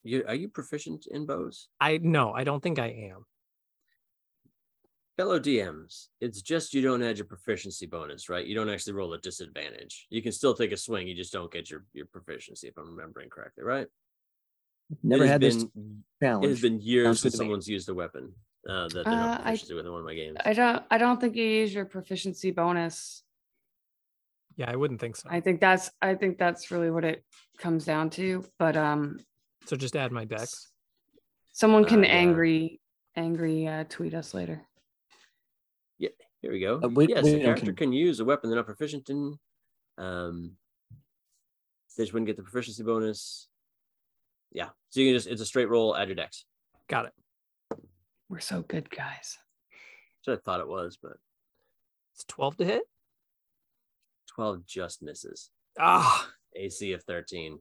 you 0.03 0.25
are 0.27 0.35
you 0.35 0.49
proficient 0.49 1.07
in 1.07 1.27
bows? 1.27 1.69
I 1.81 1.99
no, 1.99 2.33
I 2.33 2.45
don't 2.45 2.63
think 2.63 2.79
I 2.79 2.89
am. 3.13 3.27
Fellow 5.19 5.41
DMs, 5.41 6.07
it's 6.21 6.41
just 6.41 6.73
you 6.73 6.81
don't 6.81 7.03
add 7.03 7.19
your 7.19 7.27
proficiency 7.27 7.87
bonus, 7.87 8.29
right? 8.29 8.47
You 8.47 8.55
don't 8.55 8.71
actually 8.71 8.93
roll 8.93 9.13
a 9.15 9.19
disadvantage. 9.19 10.07
You 10.11 10.23
can 10.23 10.31
still 10.31 10.55
take 10.55 10.71
a 10.71 10.77
swing, 10.77 11.09
you 11.09 11.15
just 11.17 11.33
don't 11.33 11.51
get 11.51 11.69
your 11.69 11.85
your 11.93 12.07
proficiency, 12.07 12.69
if 12.69 12.79
I'm 12.79 12.89
remembering 12.95 13.29
correctly, 13.29 13.65
right? 13.65 13.89
never 15.03 15.25
it 15.25 15.27
has 15.27 15.33
had 15.33 15.41
this 15.41 15.65
been, 15.65 16.05
challenge. 16.23 16.45
It 16.45 16.49
has 16.51 16.61
been 16.63 16.81
years 16.81 17.21
since 17.21 17.35
to 17.35 17.39
me. 17.39 17.45
someone's 17.45 17.69
used 17.69 17.89
a 17.89 17.95
weapon 17.95 18.33
uh, 18.69 18.87
that 18.91 19.05
they 19.07 19.11
Uh, 19.11 19.17
have 19.17 19.41
I- 19.45 19.51
with 19.53 19.71
in 19.87 19.91
one 19.91 19.99
of 20.01 20.07
my 20.07 20.15
games. 20.15 20.37
I 20.45 20.53
don't 20.53 20.85
I 20.89 20.99
don't 20.99 21.21
think 21.21 21.35
you 21.35 21.45
use 21.45 21.75
your 21.75 21.85
proficiency 21.85 22.53
bonus. 22.53 23.25
Yeah, 24.57 24.71
I 24.71 24.77
wouldn't 24.77 25.01
think 25.01 25.17
so. 25.17 25.29
I 25.33 25.41
think 25.41 25.61
that's 25.61 25.91
I 26.01 26.15
think 26.15 26.39
that's 26.39 26.71
really 26.71 26.93
what 26.93 27.05
it 27.05 27.25
comes 27.59 27.85
down 27.85 28.11
to. 28.11 28.45
But 28.57 28.77
um 28.77 29.19
so 29.67 29.75
just 29.75 29.97
add 29.97 30.13
my 30.13 30.25
dex. 30.25 30.71
someone 31.51 31.85
can 31.85 32.05
Uh, 32.05 32.07
yeah. 32.07 32.15
angry 32.23 32.81
angry 33.17 33.67
uh, 33.67 33.83
tweet 33.89 34.15
us 34.15 34.33
later. 34.33 34.63
Yeah, 35.99 36.11
here 36.41 36.53
we 36.53 36.61
go. 36.61 36.81
Uh, 36.83 36.89
we- 36.89 37.09
yes, 37.09 37.25
we 37.25 37.35
a 37.35 37.41
character 37.41 37.67
can- 37.67 37.77
can 37.77 37.93
use 37.93 38.21
a 38.21 38.25
weapon 38.25 38.51
they're 38.51 38.57
not 38.59 38.67
proficient 38.67 39.11
in. 39.11 39.39
Um, 39.97 40.57
they 41.97 42.05
just 42.05 42.13
wouldn't 42.13 42.29
get 42.29 42.37
the 42.37 42.45
proficiency 42.45 42.83
bonus. 42.85 43.49
Yeah, 44.53 44.71
so 44.91 45.01
you 45.01 45.09
can 45.09 45.17
just 45.17 45.27
it's 45.27 45.41
a 45.43 45.47
straight 45.47 45.69
roll. 45.69 45.97
Add 45.97 46.09
your 46.09 46.15
dex. 46.15 46.45
Got 46.89 47.07
it. 47.07 47.13
We're 48.29 48.39
so 48.41 48.63
good 48.63 48.89
guys. 48.89 49.37
So 50.23 50.33
I 50.33 50.37
thought 50.37 50.61
it 50.61 50.69
was, 50.69 50.97
but 51.03 51.17
It's 52.15 52.25
twelve 52.25 52.57
to 52.59 52.65
hit. 52.65 52.83
twelve 54.27 54.65
just 54.65 55.03
misses. 55.03 55.51
Ah, 55.79 56.31
AC 56.55 56.93
of 56.93 57.03
thirteen. 57.03 57.59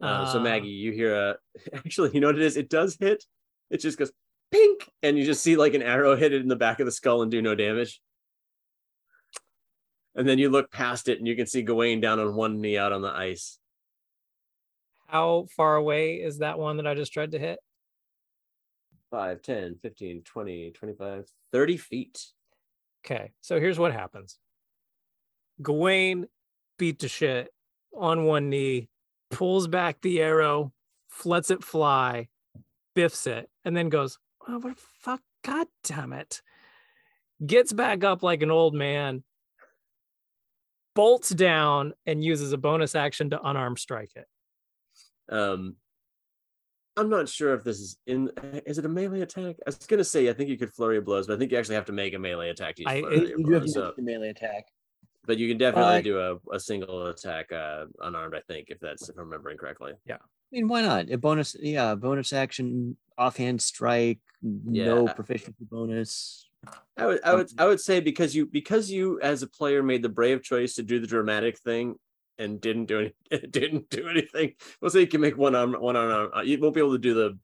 Uh, 0.00 0.24
so 0.26 0.38
Uh, 0.40 0.42
Maggie, 0.42 0.68
you 0.68 0.92
hear 0.92 1.14
a. 1.14 1.36
Actually, 1.74 2.10
you 2.14 2.20
know 2.20 2.28
what 2.28 2.36
it 2.36 2.42
is? 2.42 2.56
It 2.56 2.68
does 2.70 2.96
hit. 2.98 3.24
It 3.70 3.78
just 3.80 3.98
goes 3.98 4.10
pink, 4.50 4.90
and 5.02 5.16
you 5.18 5.24
just 5.24 5.42
see 5.42 5.56
like 5.56 5.74
an 5.74 5.82
arrow 5.82 6.16
hit 6.16 6.32
it 6.32 6.42
in 6.42 6.48
the 6.48 6.56
back 6.56 6.80
of 6.80 6.86
the 6.86 6.92
skull 6.92 7.22
and 7.22 7.30
do 7.30 7.42
no 7.42 7.54
damage. 7.54 8.00
And 10.14 10.28
then 10.28 10.38
you 10.38 10.50
look 10.50 10.70
past 10.70 11.08
it, 11.08 11.18
and 11.18 11.26
you 11.26 11.36
can 11.36 11.46
see 11.46 11.62
Gawain 11.62 12.00
down 12.00 12.18
on 12.18 12.34
one 12.34 12.60
knee 12.60 12.76
out 12.76 12.92
on 12.92 13.02
the 13.02 13.10
ice. 13.10 13.58
how 15.06 15.46
far 15.56 15.76
away 15.76 16.16
is 16.16 16.38
that 16.38 16.58
one 16.58 16.76
that 16.76 16.86
I 16.86 16.94
just 16.94 17.12
tried 17.12 17.32
to 17.32 17.38
hit? 17.38 17.58
5, 19.10 19.42
10, 19.42 19.76
15, 19.82 20.22
20, 20.22 20.70
25, 20.70 21.26
30 21.52 21.76
feet. 21.76 22.26
Okay, 23.04 23.32
so 23.40 23.58
here's 23.58 23.78
what 23.78 23.92
happens. 23.92 24.38
Gawain 25.62 26.26
beat 26.78 27.00
to 27.00 27.08
shit 27.08 27.52
on 27.96 28.24
one 28.24 28.50
knee, 28.50 28.88
pulls 29.30 29.66
back 29.66 30.00
the 30.00 30.20
arrow, 30.20 30.72
lets 31.24 31.50
it 31.50 31.64
fly, 31.64 32.28
biffs 32.94 33.26
it, 33.26 33.50
and 33.64 33.76
then 33.76 33.88
goes, 33.88 34.18
oh, 34.48 34.58
what 34.58 34.76
the 34.76 34.82
fuck? 35.00 35.20
God 35.44 35.66
damn 35.84 36.12
it. 36.12 36.42
Gets 37.44 37.72
back 37.72 38.04
up 38.04 38.22
like 38.22 38.42
an 38.42 38.50
old 38.50 38.74
man, 38.74 39.22
bolts 40.94 41.30
down, 41.30 41.94
and 42.06 42.22
uses 42.22 42.52
a 42.52 42.58
bonus 42.58 42.94
action 42.94 43.30
to 43.30 43.40
unarmed 43.42 43.78
strike 43.78 44.12
it. 44.16 44.26
Um, 45.34 45.76
I'm 46.96 47.08
not 47.08 47.28
sure 47.28 47.54
if 47.54 47.64
this 47.64 47.78
is 47.80 47.96
in. 48.06 48.30
Is 48.66 48.76
it 48.78 48.84
a 48.84 48.88
melee 48.88 49.20
attack? 49.22 49.56
I 49.66 49.66
was 49.66 49.78
gonna 49.78 50.04
say 50.04 50.28
I 50.28 50.32
think 50.34 50.50
you 50.50 50.58
could 50.58 50.74
flurry 50.74 50.98
of 50.98 51.04
blows, 51.04 51.26
but 51.26 51.34
I 51.36 51.38
think 51.38 51.52
you 51.52 51.56
actually 51.58 51.76
have 51.76 51.86
to 51.86 51.92
make 51.92 52.12
a 52.14 52.18
melee 52.18 52.50
attack 52.50 52.74
to 52.76 52.82
use 52.82 52.90
I- 52.90 52.96
it- 52.96 53.28
you 53.38 53.44
blows. 53.46 53.62
to 53.62 53.68
So, 53.70 53.94
melee 53.96 54.28
attack. 54.30 54.66
but 55.24 55.38
you 55.38 55.48
can 55.48 55.56
definitely 55.56 55.98
Uh, 55.98 56.02
do 56.02 56.18
a, 56.18 56.54
a 56.56 56.60
single 56.60 57.06
attack 57.06 57.52
uh, 57.52 57.86
unarmed. 58.00 58.34
I 58.34 58.40
think 58.40 58.68
if 58.68 58.80
that's 58.80 59.08
if 59.08 59.16
I'm 59.16 59.24
remembering 59.24 59.56
correctly. 59.56 59.92
I 60.10 60.18
mean, 60.52 60.68
why 60.68 60.82
not? 60.82 61.10
A 61.10 61.18
bonus, 61.18 61.56
yeah, 61.60 61.94
bonus 61.94 62.32
action, 62.32 62.96
offhand 63.16 63.62
strike, 63.62 64.18
no 64.42 65.06
proficiency 65.08 65.64
bonus. 65.70 66.48
I 66.96 67.06
would 67.06 67.20
I 67.24 67.34
would 67.34 67.48
I 67.58 67.66
would 67.66 67.80
say 67.80 68.00
because 68.00 68.34
you 68.34 68.46
because 68.46 68.90
you 68.90 69.18
as 69.20 69.42
a 69.42 69.46
player 69.46 69.82
made 69.82 70.02
the 70.02 70.08
brave 70.10 70.42
choice 70.42 70.74
to 70.74 70.82
do 70.82 70.98
the 71.00 71.06
dramatic 71.06 71.58
thing 71.58 71.94
and 72.38 72.60
didn't 72.60 72.86
do 72.86 72.98
any 73.30 73.46
didn't 73.50 73.88
do 73.90 74.08
anything. 74.08 74.54
We'll 74.80 74.90
say 74.90 75.00
you 75.00 75.06
can 75.06 75.20
make 75.22 75.38
one 75.38 75.54
arm 75.54 75.72
one 75.72 75.96
arm. 75.96 76.30
uh, 76.36 76.42
You 76.42 76.58
won't 76.60 76.74
be 76.74 76.80
able 76.80 76.92
to 76.92 76.98
do 76.98 77.14
the 77.14 77.38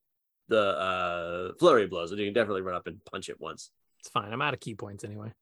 the 0.49 0.61
uh 0.61 1.53
flurry 1.59 1.85
of 1.85 1.91
blows, 1.91 2.11
but 2.11 2.19
you 2.19 2.27
can 2.27 2.35
definitely 2.35 2.63
run 2.63 2.75
up 2.75 2.87
and 2.87 3.03
punch 3.05 3.29
it 3.29 3.41
once. 3.41 3.71
It's 4.01 4.09
fine. 4.11 4.33
I'm 4.33 4.43
out 4.43 4.53
of 4.55 4.61
ki 4.61 4.75
points 4.75 5.03
anyway. 5.05 5.33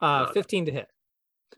Uh, 0.00 0.24
Okay. 0.28 0.34
15 0.34 0.66
to 0.66 0.72
hit. 0.72 0.88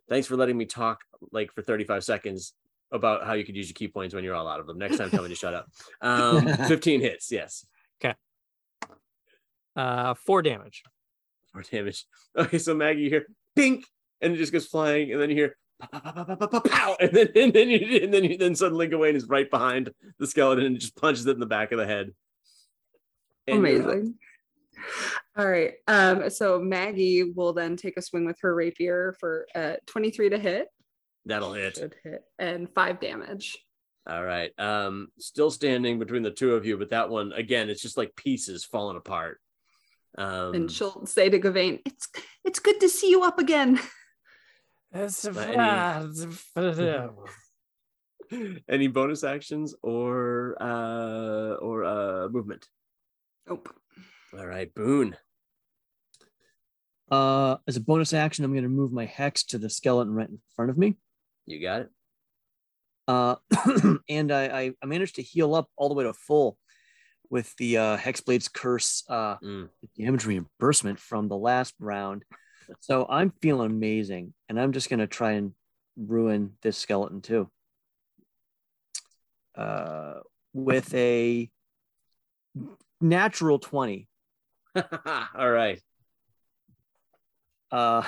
Thanks 0.08 0.26
for 0.26 0.36
letting 0.36 0.56
me 0.56 0.66
talk 0.66 1.00
like 1.32 1.52
for 1.52 1.62
35 1.62 2.04
seconds 2.04 2.52
about 2.94 3.26
how 3.26 3.34
you 3.34 3.44
could 3.44 3.56
use 3.56 3.68
your 3.68 3.74
ki 3.74 3.88
points 3.88 4.14
when 4.14 4.24
you're 4.24 4.34
all 4.34 4.48
out 4.48 4.60
of 4.60 4.66
them. 4.66 4.78
Next 4.78 4.96
time, 4.96 5.10
tell 5.10 5.22
me 5.22 5.28
to 5.28 5.34
shut 5.34 5.52
up. 5.52 5.68
Um, 6.00 6.46
15 6.68 7.00
hits, 7.00 7.30
yes. 7.30 7.66
Okay. 8.02 8.14
Uh, 9.76 10.14
four 10.14 10.40
damage. 10.40 10.82
Four 11.52 11.62
damage. 11.62 12.06
Okay, 12.36 12.58
so 12.58 12.74
Maggie, 12.74 13.02
you 13.02 13.10
hear 13.10 13.26
pink, 13.56 13.84
and 14.20 14.32
it 14.32 14.36
just 14.36 14.52
goes 14.52 14.66
flying, 14.66 15.12
and 15.12 15.20
then 15.20 15.28
you 15.28 15.36
hear 15.36 15.56
pow, 15.80 16.96
and 17.00 17.12
then 17.12 17.28
and 17.36 17.52
then 17.52 17.68
you, 17.68 18.00
and 18.02 18.14
then 18.14 18.24
you, 18.24 18.38
then 18.38 18.54
suddenly 18.54 18.86
Gawain 18.86 19.16
is 19.16 19.26
right 19.28 19.50
behind 19.50 19.90
the 20.18 20.26
skeleton 20.26 20.64
and 20.64 20.78
just 20.78 20.96
punches 20.96 21.26
it 21.26 21.32
in 21.32 21.40
the 21.40 21.46
back 21.46 21.72
of 21.72 21.78
the 21.78 21.86
head. 21.86 22.12
And. 23.46 23.58
Amazing. 23.58 24.14
All 25.36 25.48
right. 25.48 25.74
Um, 25.88 26.28
so 26.30 26.60
Maggie 26.60 27.24
will 27.24 27.52
then 27.52 27.76
take 27.76 27.96
a 27.96 28.02
swing 28.02 28.24
with 28.24 28.38
her 28.40 28.54
rapier 28.54 29.14
for 29.18 29.46
uh 29.54 29.74
23 29.86 30.30
to 30.30 30.38
hit. 30.38 30.68
That'll 31.26 31.52
hit. 31.54 31.76
Should 31.76 31.94
hit 32.02 32.22
and 32.38 32.68
five 32.74 33.00
damage. 33.00 33.58
All 34.06 34.22
right. 34.22 34.50
Um, 34.58 35.08
still 35.18 35.50
standing 35.50 35.98
between 35.98 36.22
the 36.22 36.30
two 36.30 36.54
of 36.54 36.66
you, 36.66 36.76
but 36.76 36.90
that 36.90 37.08
one 37.08 37.32
again, 37.32 37.70
it's 37.70 37.80
just 37.80 37.96
like 37.96 38.14
pieces 38.16 38.64
falling 38.64 38.96
apart. 38.96 39.40
Um, 40.16 40.54
and 40.54 40.70
she'll 40.70 41.06
say 41.06 41.28
to 41.30 41.38
Gawain, 41.38 41.80
It's 41.86 42.08
it's 42.44 42.58
good 42.58 42.80
to 42.80 42.88
see 42.88 43.10
you 43.10 43.22
up 43.22 43.38
again. 43.38 43.80
That's 44.92 45.24
any- 45.24 45.56
any 48.68 48.86
bonus 48.88 49.24
actions 49.24 49.74
or 49.82 50.56
uh 50.60 51.54
or 51.54 51.84
uh 51.84 52.28
movement? 52.28 52.66
Nope. 53.48 53.74
All 54.38 54.46
right, 54.46 54.72
Boone. 54.74 55.16
Uh, 57.10 57.56
as 57.68 57.76
a 57.76 57.80
bonus 57.80 58.12
action, 58.12 58.44
I'm 58.44 58.52
going 58.52 58.62
to 58.64 58.68
move 58.68 58.90
my 58.92 59.04
hex 59.04 59.44
to 59.44 59.58
the 59.58 59.68
skeleton 59.70 60.14
right 60.14 60.28
in 60.28 60.40
front 60.56 60.70
of 60.70 60.78
me. 60.78 60.96
You 61.46 61.60
got 61.60 61.82
it. 61.82 61.90
Uh, 63.06 63.36
and 64.08 64.32
I, 64.32 64.44
I 64.46 64.72
I 64.82 64.86
managed 64.86 65.16
to 65.16 65.22
heal 65.22 65.54
up 65.54 65.68
all 65.76 65.88
the 65.88 65.94
way 65.94 66.04
to 66.04 66.12
full 66.14 66.56
with 67.30 67.54
the 67.56 67.76
uh, 67.78 67.96
Hexblade's 67.98 68.48
curse 68.48 69.02
uh, 69.08 69.36
Mm. 69.42 69.68
damage 69.98 70.24
reimbursement 70.24 70.98
from 70.98 71.28
the 71.28 71.36
last 71.36 71.74
round. 71.78 72.24
So 72.80 73.06
I'm 73.08 73.32
feeling 73.42 73.70
amazing, 73.70 74.32
and 74.48 74.58
I'm 74.58 74.72
just 74.72 74.88
gonna 74.88 75.06
try 75.06 75.32
and 75.32 75.52
ruin 75.96 76.54
this 76.62 76.78
skeleton 76.78 77.20
too. 77.20 77.50
Uh, 79.54 80.20
with 80.54 80.92
a 80.94 81.50
natural 83.00 83.58
twenty. 83.58 84.08
All 84.76 85.50
right. 85.50 85.80
Uh, 87.70 88.02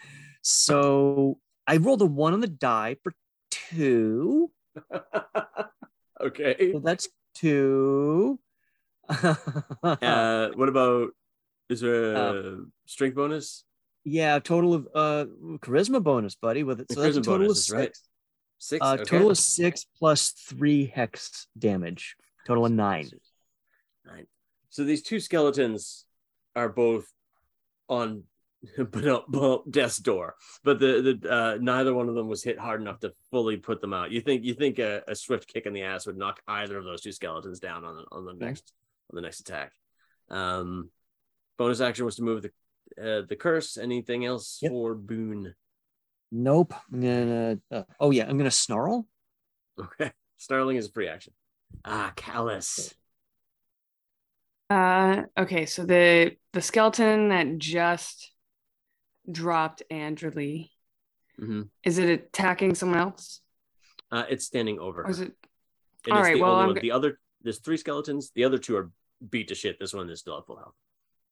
so 0.42 1.38
I 1.70 1.76
rolled 1.76 2.02
a 2.02 2.06
one 2.06 2.32
on 2.32 2.40
the 2.40 2.48
die 2.48 2.96
for 3.00 3.14
two. 3.52 4.50
okay. 6.20 6.72
So 6.72 6.80
that's 6.80 7.08
two. 7.34 8.40
Uh, 9.82 10.50
what 10.54 10.68
about 10.68 11.10
is 11.68 11.80
there 11.80 12.14
a 12.14 12.58
strength 12.86 13.14
bonus? 13.14 13.64
yeah, 14.04 14.38
total 14.38 14.74
of 14.74 14.88
uh 14.94 15.26
charisma 15.58 16.02
bonus, 16.02 16.34
buddy. 16.34 16.62
With 16.64 16.80
it, 16.80 16.92
so 16.92 17.00
that's 17.00 17.16
a 17.16 17.20
total 17.20 17.38
bonus 17.46 17.50
of 17.50 17.56
is 17.56 17.70
right. 17.70 17.84
six. 17.86 18.02
Six. 18.58 18.86
Uh, 18.86 18.92
okay. 18.94 19.04
Total 19.04 19.30
of 19.30 19.38
six 19.38 19.86
plus 19.98 20.30
three 20.30 20.86
hex 20.86 21.46
damage. 21.58 22.16
Total 22.46 22.66
of 22.66 22.72
nine. 22.72 23.08
Nine. 24.04 24.26
So 24.70 24.84
these 24.84 25.02
two 25.02 25.20
skeletons 25.20 26.04
are 26.56 26.68
both 26.68 27.06
on 27.88 28.24
death's 29.70 29.98
door, 29.98 30.34
but 30.64 30.78
the 30.78 31.18
the 31.22 31.30
uh, 31.32 31.58
neither 31.60 31.94
one 31.94 32.08
of 32.08 32.14
them 32.14 32.28
was 32.28 32.42
hit 32.42 32.58
hard 32.58 32.80
enough 32.80 33.00
to 33.00 33.12
fully 33.30 33.56
put 33.56 33.80
them 33.80 33.94
out. 33.94 34.10
You 34.10 34.20
think 34.20 34.44
you 34.44 34.54
think 34.54 34.78
a, 34.78 35.02
a 35.08 35.14
swift 35.14 35.46
kick 35.52 35.66
in 35.66 35.72
the 35.72 35.82
ass 35.82 36.06
would 36.06 36.16
knock 36.18 36.40
either 36.46 36.76
of 36.76 36.84
those 36.84 37.00
two 37.00 37.12
skeletons 37.12 37.60
down 37.60 37.84
on 37.84 37.96
the, 37.96 38.04
on 38.12 38.24
the 38.26 38.34
next 38.34 38.72
on 39.10 39.16
the 39.16 39.22
next 39.22 39.40
attack. 39.40 39.72
Um, 40.28 40.90
bonus 41.56 41.80
action 41.80 42.04
was 42.04 42.16
to 42.16 42.22
move 42.22 42.42
the 42.42 42.50
uh, 43.02 43.22
the 43.26 43.36
curse. 43.36 43.76
Anything 43.78 44.24
else 44.26 44.58
Yep. 44.60 44.70
for 44.72 44.94
Boone? 44.94 45.54
Nope. 46.30 46.74
I'm 46.92 47.00
gonna. 47.00 47.58
Uh, 47.70 47.82
oh 47.98 48.10
yeah, 48.10 48.28
I'm 48.28 48.36
gonna 48.36 48.50
snarl. 48.50 49.06
Okay, 49.78 50.12
snarling 50.36 50.76
is 50.76 50.88
a 50.88 50.92
free 50.92 51.08
action. 51.08 51.32
Ah, 51.84 52.12
Kalis. 52.16 52.92
Uh 54.68 55.22
okay, 55.36 55.66
so 55.66 55.84
the 55.84 56.36
the 56.52 56.62
skeleton 56.62 57.30
that 57.30 57.58
just 57.58 58.32
dropped 59.32 59.82
Andrew 59.90 60.30
Mhm. 61.40 61.68
is 61.84 61.98
it 61.98 62.08
attacking 62.10 62.74
someone 62.74 62.98
else? 62.98 63.40
Uh, 64.10 64.24
it's 64.28 64.44
standing 64.44 64.78
over. 64.78 65.04
Or 65.04 65.10
is 65.10 65.20
it 65.20 65.32
And 66.06 66.14
All 66.16 66.22
right, 66.22 66.34
the 66.34 66.40
well, 66.40 66.74
the 66.74 66.90
other 66.92 67.18
there's 67.42 67.58
three 67.60 67.76
skeletons. 67.76 68.30
The 68.34 68.44
other 68.44 68.58
two 68.58 68.76
are 68.76 68.90
beat 69.28 69.48
to 69.48 69.54
shit. 69.54 69.78
This 69.78 69.92
one 69.94 70.08
is 70.10 70.20
still 70.20 70.36
at 70.38 70.46
full 70.46 70.56
health. 70.56 70.74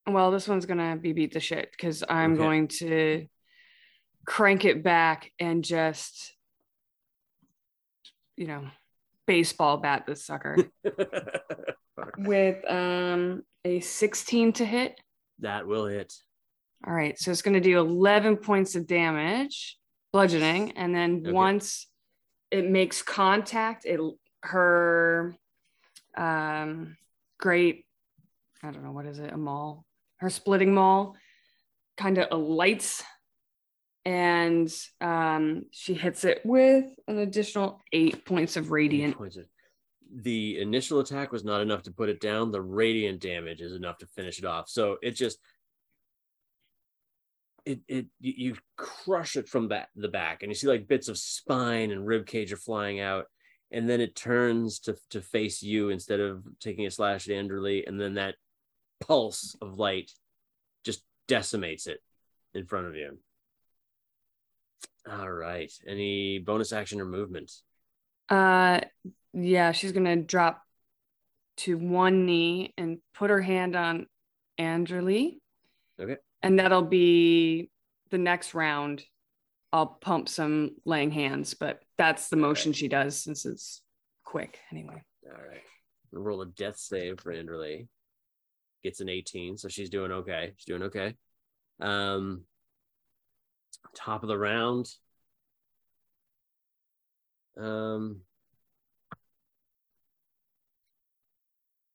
well, 0.06 0.30
this 0.30 0.46
one's 0.48 0.64
gonna 0.66 0.96
be 0.96 1.12
beat 1.12 1.32
to 1.32 1.40
shit 1.40 1.70
because 1.72 2.02
I'm 2.08 2.32
Okay. 2.32 2.38
going 2.42 2.68
to 2.68 3.26
crank 4.26 4.64
it 4.64 4.82
back 4.82 5.32
and 5.38 5.64
just 5.64 6.34
you 8.36 8.46
know 8.46 8.68
baseball 9.26 9.78
bat 9.78 10.04
this 10.06 10.24
sucker 10.24 10.56
with 12.18 12.64
um 12.70 13.42
a 13.64 13.80
16 13.80 14.52
to 14.54 14.64
hit. 14.64 15.00
that 15.40 15.66
will 15.66 15.86
hit. 15.86 16.14
All 16.86 16.92
right, 16.94 17.18
so 17.18 17.30
it's 17.30 17.42
going 17.42 17.54
to 17.54 17.60
do 17.60 17.78
11 17.78 18.36
points 18.36 18.74
of 18.76 18.86
damage, 18.86 19.76
bludgeoning, 20.12 20.72
and 20.76 20.94
then 20.94 21.22
Okay. 21.24 21.32
once 21.32 21.86
it 22.50 22.68
makes 22.70 23.02
contact, 23.02 23.84
it 23.84 24.00
her 24.44 25.34
um 26.16 26.96
great 27.38 27.84
I 28.62 28.70
don't 28.70 28.82
know 28.84 28.92
what 28.92 29.06
is 29.06 29.18
it, 29.18 29.32
a 29.32 29.36
maul. 29.36 29.84
Her 30.18 30.30
splitting 30.30 30.72
maul 30.74 31.16
kind 31.96 32.18
of 32.18 32.28
alights 32.30 33.02
and 34.04 34.72
um 35.00 35.64
she 35.72 35.94
hits 35.94 36.24
it 36.24 36.40
with 36.44 36.86
an 37.08 37.18
additional 37.18 37.80
8 37.92 38.24
points 38.24 38.56
of 38.56 38.70
radiant. 38.70 39.16
Points 39.16 39.36
of- 39.36 39.46
The 40.24 40.60
initial 40.60 41.00
attack 41.00 41.32
was 41.32 41.44
not 41.44 41.60
enough 41.60 41.82
to 41.82 41.92
put 41.92 42.08
it 42.08 42.20
down. 42.20 42.50
The 42.52 42.62
radiant 42.62 43.20
damage 43.20 43.60
is 43.60 43.72
enough 43.74 43.98
to 43.98 44.06
finish 44.06 44.38
it 44.38 44.44
off. 44.44 44.68
So 44.68 44.96
it 45.02 45.12
just 45.12 45.38
it 47.68 47.80
it 47.88 48.06
you, 48.20 48.56
crush 48.76 49.36
it 49.36 49.48
from 49.48 49.68
back 49.68 49.88
the 49.94 50.08
back, 50.08 50.42
and 50.42 50.50
you 50.50 50.54
see 50.54 50.66
like 50.66 50.88
bits 50.88 51.08
of 51.08 51.18
spine 51.18 51.90
and 51.90 52.06
rib 52.06 52.26
cage 52.26 52.52
are 52.52 52.56
flying 52.56 53.00
out, 53.00 53.26
and 53.70 53.88
then 53.88 54.00
it 54.00 54.16
turns 54.16 54.78
to 54.80 54.96
to 55.10 55.20
face 55.20 55.62
you 55.62 55.90
instead 55.90 56.20
of 56.20 56.42
taking 56.60 56.86
a 56.86 56.90
slash 56.90 57.28
at 57.28 57.34
Anderley, 57.34 57.86
and 57.86 58.00
then 58.00 58.14
that 58.14 58.36
pulse 59.00 59.56
of 59.60 59.78
light 59.78 60.10
just 60.84 61.04
decimates 61.26 61.86
it 61.86 62.00
in 62.54 62.64
front 62.64 62.86
of 62.86 62.96
you. 62.96 63.18
All 65.10 65.30
right. 65.30 65.72
Any 65.86 66.38
bonus 66.38 66.72
action 66.72 67.00
or 67.00 67.04
movement? 67.04 67.52
Uh 68.28 68.80
yeah, 69.34 69.72
she's 69.72 69.92
going 69.92 70.06
to 70.06 70.16
drop 70.16 70.62
to 71.58 71.76
one 71.76 72.24
knee 72.24 72.72
and 72.78 72.98
put 73.14 73.30
her 73.30 73.40
hand 73.40 73.76
on 73.76 74.06
Anderley. 74.58 75.38
Okay. 76.00 76.16
And 76.42 76.58
that'll 76.58 76.82
be 76.82 77.70
the 78.10 78.18
next 78.18 78.54
round. 78.54 79.04
I'll 79.72 79.86
pump 79.86 80.28
some 80.28 80.76
laying 80.84 81.10
hands, 81.10 81.54
but 81.54 81.82
that's 81.98 82.28
the 82.28 82.36
motion 82.36 82.72
she 82.72 82.88
does 82.88 83.20
since 83.20 83.44
it's 83.44 83.82
quick 84.24 84.58
anyway. 84.70 85.02
All 85.26 85.32
right. 85.32 85.62
Roll 86.12 86.42
a 86.42 86.46
death 86.46 86.78
save 86.78 87.20
for 87.20 87.32
Anderley. 87.32 87.88
Gets 88.82 89.00
an 89.00 89.08
18, 89.08 89.58
so 89.58 89.68
she's 89.68 89.90
doing 89.90 90.12
okay. 90.12 90.52
She's 90.56 90.64
doing 90.64 90.82
okay. 90.84 91.14
Um 91.80 92.44
top 93.94 94.22
of 94.22 94.28
the 94.28 94.38
round. 94.38 94.88
Um 97.60 98.20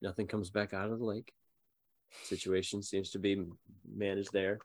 nothing 0.01 0.27
comes 0.27 0.49
back 0.49 0.73
out 0.73 0.91
of 0.91 0.99
the 0.99 1.05
lake. 1.05 1.33
Situation 2.23 2.81
seems 2.83 3.11
to 3.11 3.19
be 3.19 3.43
managed 3.91 4.31
there. 4.33 4.59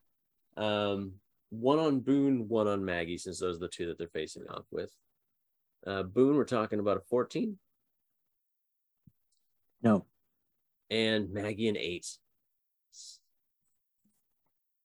Um 0.57 1.15
one 1.51 1.79
on 1.79 2.01
Boone, 2.01 2.47
one 2.49 2.69
on 2.69 2.85
Maggie, 2.85 3.17
since 3.19 3.41
those 3.41 3.57
are 3.57 3.61
the 3.61 3.69
two 3.69 3.87
that 3.87 3.99
they're 3.99 4.09
facing 4.09 4.47
off 4.49 4.65
with. 4.71 4.91
Uh 5.87 6.03
Boone, 6.03 6.37
we're 6.37 6.45
talking 6.45 6.79
about 6.81 6.99
a 6.99 7.01
14. 7.09 7.59
No. 9.83 10.07
and 10.91 11.31
Maggie 11.33 11.69
an 11.69 11.77
eight. 11.77 12.07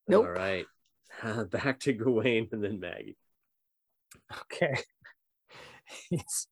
Nope. 0.07 0.25
All 0.25 0.31
right. 0.31 0.65
Back 1.51 1.79
to 1.81 1.93
Gawain 1.93 2.47
and 2.51 2.63
then 2.63 2.79
Maggie. 2.79 3.17
Okay. 4.41 4.77
He's 6.09 6.47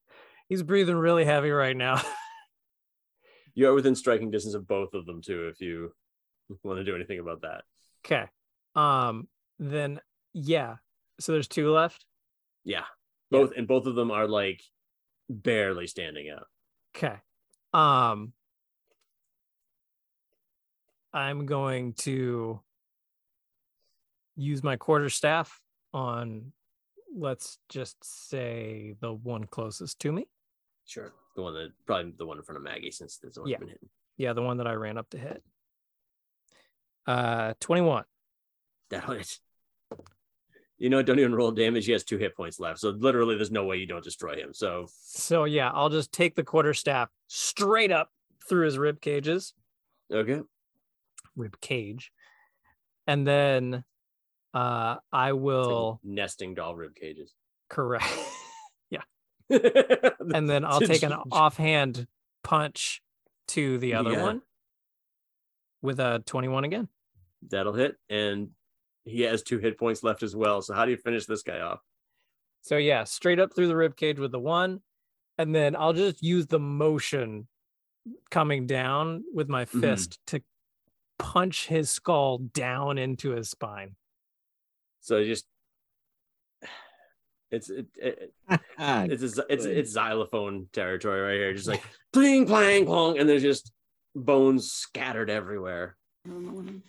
he's 0.49 0.61
breathing 0.63 0.95
really 0.97 1.25
heavy 1.25 1.51
right 1.51 1.75
now. 1.75 2.01
You 3.53 3.67
are 3.67 3.73
within 3.73 3.95
striking 3.95 4.31
distance 4.31 4.55
of 4.55 4.65
both 4.65 4.93
of 4.93 5.05
them 5.05 5.21
too, 5.21 5.49
if 5.49 5.59
you 5.59 5.91
want 6.63 6.79
to 6.79 6.83
do 6.83 6.95
anything 6.95 7.19
about 7.19 7.41
that. 7.41 7.63
Okay. 8.05 8.25
Um 8.75 9.27
then 9.59 9.99
yeah. 10.33 10.75
So 11.19 11.31
there's 11.33 11.47
two 11.47 11.71
left. 11.71 12.05
Yeah. 12.63 12.85
Both 13.29 13.51
and 13.55 13.67
both 13.67 13.85
of 13.85 13.95
them 13.95 14.11
are 14.11 14.27
like 14.27 14.61
barely 15.29 15.87
standing 15.87 16.29
up. 16.29 16.47
Okay. 16.95 17.15
Um 17.73 18.33
I'm 21.13 21.45
going 21.45 21.93
to 21.99 22.61
use 24.37 24.63
my 24.63 24.77
quarter 24.77 25.09
staff 25.09 25.59
on, 25.93 26.53
let's 27.13 27.57
just 27.67 27.97
say 28.29 28.95
the 29.01 29.11
one 29.13 29.43
closest 29.45 29.99
to 29.99 30.11
me. 30.11 30.27
Sure. 30.85 31.11
The 31.35 31.41
one 31.41 31.53
that 31.55 31.71
probably 31.85 32.13
the 32.17 32.25
one 32.25 32.37
in 32.37 32.43
front 32.43 32.57
of 32.57 32.63
Maggie 32.63 32.91
since 32.91 33.17
there's 33.17 33.35
the 33.35 33.41
one 33.41 33.49
Yeah. 33.49 33.57
been 33.57 33.67
hitting. 33.69 33.89
Yeah, 34.17 34.33
the 34.33 34.41
one 34.41 34.57
that 34.57 34.67
I 34.67 34.73
ran 34.73 34.97
up 34.97 35.09
to 35.11 35.17
hit. 35.17 35.43
Uh, 37.07 37.53
21. 37.59 38.03
That'll 38.89 39.15
hit. 39.15 39.39
You 40.77 40.89
know, 40.89 41.03
don't 41.03 41.19
even 41.19 41.35
roll 41.35 41.51
damage. 41.51 41.85
He 41.85 41.91
has 41.91 42.03
two 42.03 42.17
hit 42.17 42.35
points 42.35 42.59
left. 42.59 42.79
So 42.79 42.89
literally 42.89 43.35
there's 43.35 43.51
no 43.51 43.65
way 43.65 43.77
you 43.77 43.85
don't 43.85 44.03
destroy 44.03 44.35
him. 44.35 44.53
So 44.53 44.87
So 44.95 45.43
yeah, 45.43 45.69
I'll 45.71 45.89
just 45.89 46.11
take 46.11 46.35
the 46.35 46.43
quarter 46.43 46.73
staff 46.73 47.09
straight 47.27 47.91
up 47.91 48.09
through 48.49 48.65
his 48.65 48.77
rib 48.79 48.99
cages, 48.99 49.53
okay. 50.11 50.41
rib 51.35 51.59
cage, 51.61 52.11
and 53.05 53.27
then 53.27 53.83
uh 54.55 54.95
I 55.13 55.27
It's 55.29 55.35
like 55.35 55.41
will 55.43 55.99
nesting 56.03 56.55
doll 56.55 56.75
rib 56.75 56.95
cages. 56.95 57.31
correct, 57.69 58.05
yeah. 58.89 59.01
and 59.49 60.49
then 60.49 60.65
I'll 60.65 60.79
take 60.81 61.03
an 61.03 61.13
offhand 61.31 62.07
punch 62.43 63.03
to 63.49 63.77
the 63.77 63.93
other 63.93 64.13
Yeah. 64.13 64.23
one 64.23 64.41
with 65.81 65.99
a 65.99 66.23
twenty-one 66.25 66.63
again. 66.63 66.87
That'll 67.49 67.73
hit. 67.73 67.95
And 68.09 68.49
he 69.05 69.21
has 69.21 69.41
two 69.41 69.57
hit 69.57 69.79
points 69.79 70.03
left 70.03 70.21
as 70.23 70.35
well. 70.35 70.61
So 70.61 70.73
how 70.73 70.85
do 70.85 70.91
you 70.91 70.97
finish 70.97 71.25
this 71.25 71.41
guy 71.43 71.59
off? 71.59 71.79
So 72.61 72.77
yeah, 72.77 73.03
straight 73.05 73.39
up 73.39 73.55
through 73.55 73.67
the 73.67 73.75
rib 73.75 73.95
cage 73.95 74.19
with 74.19 74.31
the 74.31 74.39
one, 74.39 74.81
and 75.39 75.53
then 75.55 75.75
I'll 75.75 75.93
just 75.93 76.21
use 76.21 76.45
the 76.47 76.59
motion 76.59 77.47
coming 78.29 78.67
down 78.67 79.23
with 79.33 79.49
my 79.49 79.65
Mhm. 79.65 79.81
fist 79.81 80.19
to 80.27 80.41
punch 81.17 81.67
his 81.67 81.89
skull 81.89 82.37
down 82.39 82.97
into 82.97 83.31
his 83.31 83.49
spine. 83.49 83.95
So 84.99 85.23
just 85.23 85.45
it's 87.51 87.69
it, 87.69 87.87
it, 87.95 88.33
it's 88.79 89.23
a, 89.23 89.27
z- 89.27 89.41
it's 89.49 89.65
it's 89.65 89.91
xylophone 89.91 90.67
territory 90.73 91.21
right 91.21 91.35
here. 91.35 91.53
Just 91.53 91.67
like 91.67 91.83
pling 92.13 92.45
plang 92.45 92.85
plong, 92.85 93.19
and 93.19 93.27
there's 93.27 93.41
just 93.41 93.71
bones 94.15 94.71
scattered 94.71 95.29
everywhere. 95.29 95.97
Um, 96.25 96.81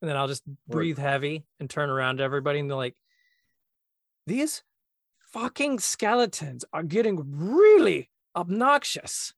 And 0.00 0.10
then 0.10 0.16
I'll 0.16 0.28
just 0.28 0.44
breathe 0.68 0.98
heavy 0.98 1.44
and 1.60 1.68
turn 1.70 1.90
around 1.90 2.18
to 2.18 2.22
everybody 2.24 2.58
and 2.60 2.68
they're 2.70 2.76
like, 2.76 2.96
these 4.26 4.62
fucking 5.32 5.78
skeletons 5.78 6.64
are 6.72 6.82
getting 6.82 7.22
really 7.26 8.10
obnoxious. 8.34 9.32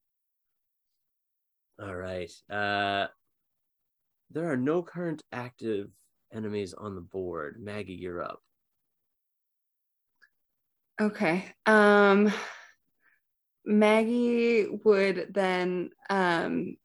all 1.81 1.95
right. 1.95 2.31
Uh, 2.51 3.07
there 4.31 4.51
are 4.51 4.57
no 4.57 4.83
current 4.83 5.23
active 5.33 5.89
enemies 6.33 6.75
on 6.75 6.95
the 6.95 7.01
board. 7.01 7.57
Maggie, 7.61 7.95
you're 7.95 8.23
up. 8.23 8.41
Okay. 11.01 11.45
Um 11.65 12.33
Maggie 13.69 14.67
would 14.83 15.27
then 15.35 15.91
um 16.09 16.77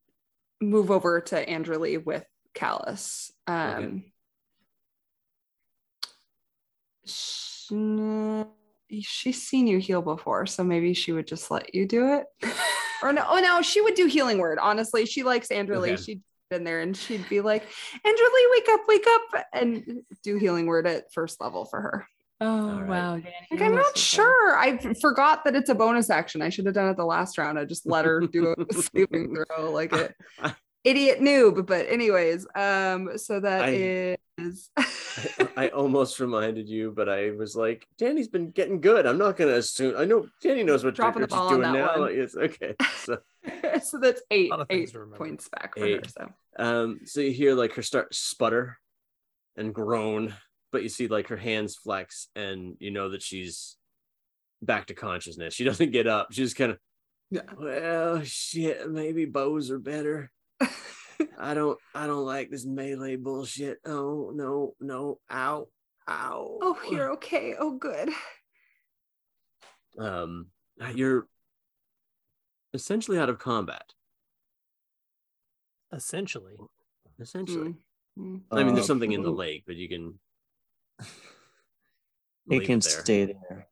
move 0.61 0.91
over 0.91 1.21
to 1.21 1.49
Andrew 1.49 1.77
Lee 1.77 1.97
with 1.97 2.25
Kalis. 2.53 3.31
Um 3.47 4.03
sh- 7.05 7.71
n- 7.71 8.47
she's 9.01 9.41
seen 9.41 9.65
you 9.67 9.79
heal 9.79 10.01
before, 10.01 10.45
so 10.45 10.63
maybe 10.63 10.93
she 10.93 11.11
would 11.13 11.25
just 11.27 11.49
let 11.49 11.73
you 11.73 11.87
do 11.87 12.13
it. 12.15 12.25
or 13.01 13.13
no, 13.13 13.23
oh 13.27 13.39
no, 13.39 13.61
she 13.61 13.81
would 13.81 13.95
do 13.95 14.05
healing 14.07 14.37
word. 14.37 14.59
Honestly, 14.61 15.05
she 15.05 15.23
likes 15.23 15.51
Andrew 15.51 15.79
Lee. 15.79 15.93
Okay. 15.93 16.01
She'd 16.01 16.21
been 16.49 16.63
there 16.65 16.81
and 16.81 16.95
she'd 16.95 17.27
be 17.29 17.41
like, 17.41 17.63
Andrew 18.05 18.25
Lee, 18.35 18.47
wake 18.51 18.69
up, 18.69 18.81
wake 18.87 19.05
up, 19.07 19.45
and 19.53 20.01
do 20.23 20.37
healing 20.37 20.65
word 20.67 20.85
at 20.85 21.11
first 21.13 21.39
level 21.41 21.65
for 21.65 21.81
her. 21.81 22.07
Oh 22.45 22.71
All 22.71 22.79
right. 22.81 22.89
wow, 22.89 23.13
Danny. 23.15 23.33
Like, 23.51 23.61
I'm 23.61 23.75
not 23.75 23.97
so 23.97 24.17
sure. 24.17 24.57
I 24.57 24.77
forgot 25.01 25.45
that 25.45 25.55
it's 25.55 25.69
a 25.69 25.75
bonus 25.75 26.09
action. 26.09 26.41
I 26.41 26.49
should 26.49 26.65
have 26.65 26.75
done 26.75 26.89
it 26.89 26.97
the 26.97 27.05
last 27.05 27.37
round. 27.37 27.57
I 27.57 27.63
just 27.65 27.85
let 27.85 28.03
her 28.05 28.19
do 28.19 28.53
a 28.57 28.73
saving 28.95 29.33
throw 29.49 29.71
like 29.71 29.93
it. 29.93 30.13
idiot 30.83 31.19
noob. 31.21 31.65
But 31.65 31.85
anyways, 31.87 32.45
um, 32.55 33.17
so 33.17 33.39
that 33.39 33.63
I- 33.63 34.17
is 34.37 34.69
I 35.55 35.69
almost 35.69 36.19
reminded 36.19 36.67
you, 36.67 36.91
but 36.91 37.07
I 37.07 37.31
was 37.31 37.55
like, 37.55 37.85
Danny's 37.97 38.27
been 38.27 38.49
getting 38.51 38.81
good. 38.81 39.05
I'm 39.05 39.17
not 39.19 39.37
gonna 39.37 39.53
assume. 39.53 39.95
I 39.97 40.03
know 40.05 40.27
Danny 40.41 40.63
knows 40.63 40.83
what, 40.83 40.95
Dropping 40.95 41.21
what 41.21 41.29
the 41.29 41.35
she's 41.35 41.39
ball 41.39 41.47
on 41.53 41.59
doing 41.61 41.73
that 41.73 41.79
now. 41.79 41.91
one. 41.91 42.01
Like, 42.01 42.15
It's 42.15 42.35
okay. 42.35 42.75
So, 42.97 43.19
so 43.83 43.99
that's 43.99 44.21
eight 44.31 44.49
lot 44.49 44.59
of 44.61 44.67
things 44.67 44.93
eight 44.93 45.13
points 45.17 45.47
back 45.49 45.75
for 45.77 45.87
her. 45.87 45.99
So 46.07 46.29
um, 46.57 46.99
so 47.05 47.21
you 47.21 47.31
hear 47.31 47.53
like 47.53 47.73
her 47.75 47.81
start 47.83 48.13
sputter 48.15 48.77
and 49.55 49.73
groan, 49.73 50.33
but 50.73 50.83
you 50.83 50.89
see 50.89 51.07
like 51.07 51.27
her 51.29 51.37
hands 51.37 51.75
flex, 51.77 52.27
and 52.35 52.75
you 52.79 52.91
know 52.91 53.07
that 53.09 53.21
she's 53.21 53.77
back 54.61 54.87
to 54.87 54.93
consciousness. 54.93 55.53
She 55.53 55.63
doesn't 55.69 55.91
get 55.91 56.07
up. 56.07 56.27
She's 56.33 56.53
kind 56.53 56.71
of, 56.73 56.79
Yeah. 57.31 57.41
well, 57.57 58.21
shit. 58.23 58.89
Maybe 58.91 59.23
bows 59.25 59.71
are 59.71 59.79
better. 59.79 60.29
I 61.39 61.53
don't. 61.53 61.79
I 61.95 62.07
don't 62.07 62.25
like 62.25 62.49
this 62.49 62.65
melee 62.65 63.15
bullshit. 63.15 63.77
Oh 63.85 64.31
no, 64.35 64.73
no, 64.81 65.19
ow, 65.31 65.67
ow. 66.09 66.57
oh, 66.61 66.79
you're 66.91 67.13
okay. 67.13 67.55
Oh, 67.57 67.77
good. 67.77 68.09
um 69.99 70.47
you're 70.95 71.27
essentially 72.73 73.19
out 73.19 73.29
of 73.29 73.37
combat 73.37 73.93
Essentially. 75.93 76.55
essentially 77.19 77.75
Mm, 78.19 78.41
mm. 78.41 78.41
i 78.51 78.63
mean 78.63 78.73
there's 78.75 78.85
Uh, 78.85 78.93
something 78.93 79.11
in 79.11 79.21
the 79.23 79.31
lake 79.31 79.63
but 79.67 79.75
you 79.75 79.87
can 79.89 80.19
It 82.49 82.65
can 82.65 82.79
there. 82.79 82.91
stay 82.91 83.25
there. 83.25 83.67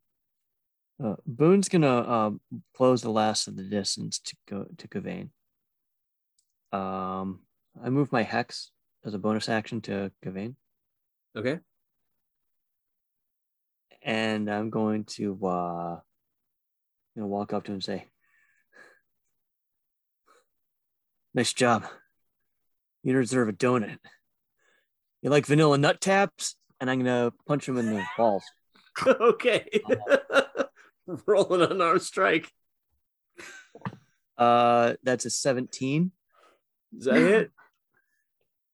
Uh, 1.04 1.16
Boone's 1.26 1.68
gonna 1.68 2.10
um, 2.10 2.42
close 2.74 3.02
the 3.02 3.12
last 3.12 3.50
of 3.50 3.58
the 3.58 3.64
distance 3.64 4.20
to 4.20 4.36
go 4.50 4.66
to 4.78 4.88
Gawain. 4.88 5.32
Um, 6.72 7.42
I 7.84 7.90
move 7.90 8.14
my 8.14 8.24
hex 8.24 8.72
as 9.04 9.14
a 9.14 9.20
bonus 9.20 9.50
action 9.50 9.82
to 9.82 10.14
Gawain, 10.24 10.56
okay 11.36 11.60
and 14.02 14.50
I'm 14.50 14.70
going 14.70 15.06
to 15.06 15.38
uh, 15.46 16.00
you 17.16 17.22
know, 17.22 17.28
walk 17.28 17.54
up 17.54 17.66
to 17.66 17.72
him 17.72 17.76
and 17.76 17.84
say, 17.84 18.08
"Nice 21.34 21.54
job. 21.54 21.86
You 23.04 23.14
deserve 23.14 23.50
a 23.50 23.54
donut. 23.54 23.98
You 25.22 25.30
like 25.30 25.46
vanilla 25.46 25.78
nut 25.78 26.02
taps?" 26.02 26.56
And 26.82 26.90
I'm 26.90 26.98
gonna 27.00 27.32
punch 27.48 27.70
him 27.70 27.78
in 27.78 27.86
the 27.86 28.04
balls. 28.18 28.44
okay 29.08 29.70
roll 31.26 31.54
an 31.54 31.62
unarmed 31.72 32.02
strike 32.02 32.52
Uh, 34.38 34.96
that's 35.04 35.24
a 35.26 35.30
17. 35.30 36.12
Is 36.98 37.06
that 37.06 37.16
it? 37.16 37.52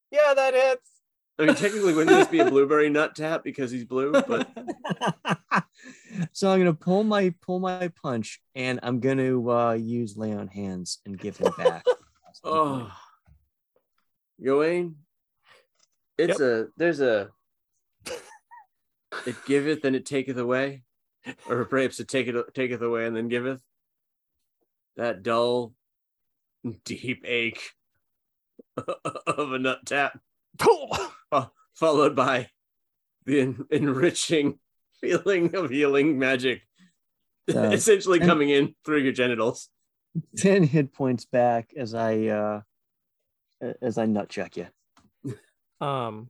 Yeah, 0.09 0.33
that 0.33 0.53
hits. 0.53 0.89
i 1.37 1.45
mean 1.45 1.53
technically 1.55 1.93
wouldn't 1.93 2.15
this 2.15 2.27
be 2.29 2.39
a 2.39 2.49
blueberry 2.49 2.89
nut 2.89 3.13
tap 3.13 3.43
because 3.43 3.69
he's 3.69 3.83
blue 3.83 4.11
but 4.13 4.47
so 6.31 6.49
I'm 6.49 6.59
gonna 6.59 6.73
pull 6.73 7.03
my 7.03 7.33
pull 7.41 7.59
my 7.59 7.89
punch, 8.01 8.39
and 8.55 8.79
I'm 8.81 8.99
gonna 9.01 9.47
uh, 9.49 9.73
use 9.73 10.15
lay 10.17 10.31
on 10.33 10.47
hands 10.47 10.99
and 11.05 11.19
give 11.19 11.37
him 11.37 11.51
back. 11.57 11.83
oh 12.43 12.89
Gawain, 14.43 14.95
it's 16.17 16.39
a 16.39 16.67
there's 16.77 17.01
a 17.01 17.29
it 19.27 19.35
giveth 19.45 19.83
and 19.85 19.95
it 19.95 20.05
taketh 20.05 20.37
away 20.37 20.83
or 21.49 21.65
perhaps 21.65 21.99
it 21.99 22.07
taketh 22.07 22.53
taketh 22.53 22.81
away 22.81 23.05
and 23.05 23.15
then 23.15 23.27
giveth. 23.27 23.61
That 24.95 25.21
dull 25.21 25.73
deep 26.85 27.23
ache 27.25 27.61
of 29.27 29.51
a 29.53 29.59
nut 29.59 29.85
tap 29.85 30.19
followed 31.75 32.15
by 32.15 32.49
the 33.25 33.41
en- 33.41 33.65
enriching 33.69 34.59
feeling 34.99 35.53
of 35.55 35.69
healing 35.69 36.17
magic 36.17 36.61
Uh, 37.55 37.69
essentially 37.69 38.19
and- 38.19 38.27
coming 38.27 38.49
in 38.49 38.75
through 38.83 38.97
your 38.99 39.13
genitals. 39.13 39.69
Ten 40.35 40.63
hit 40.63 40.91
points 40.93 41.23
back 41.25 41.71
as 41.77 41.93
I 41.93 42.25
uh, 42.25 42.61
as 43.81 43.97
I 43.97 44.05
nut 44.05 44.27
check 44.27 44.57
you. 44.57 44.67
Um, 45.79 46.29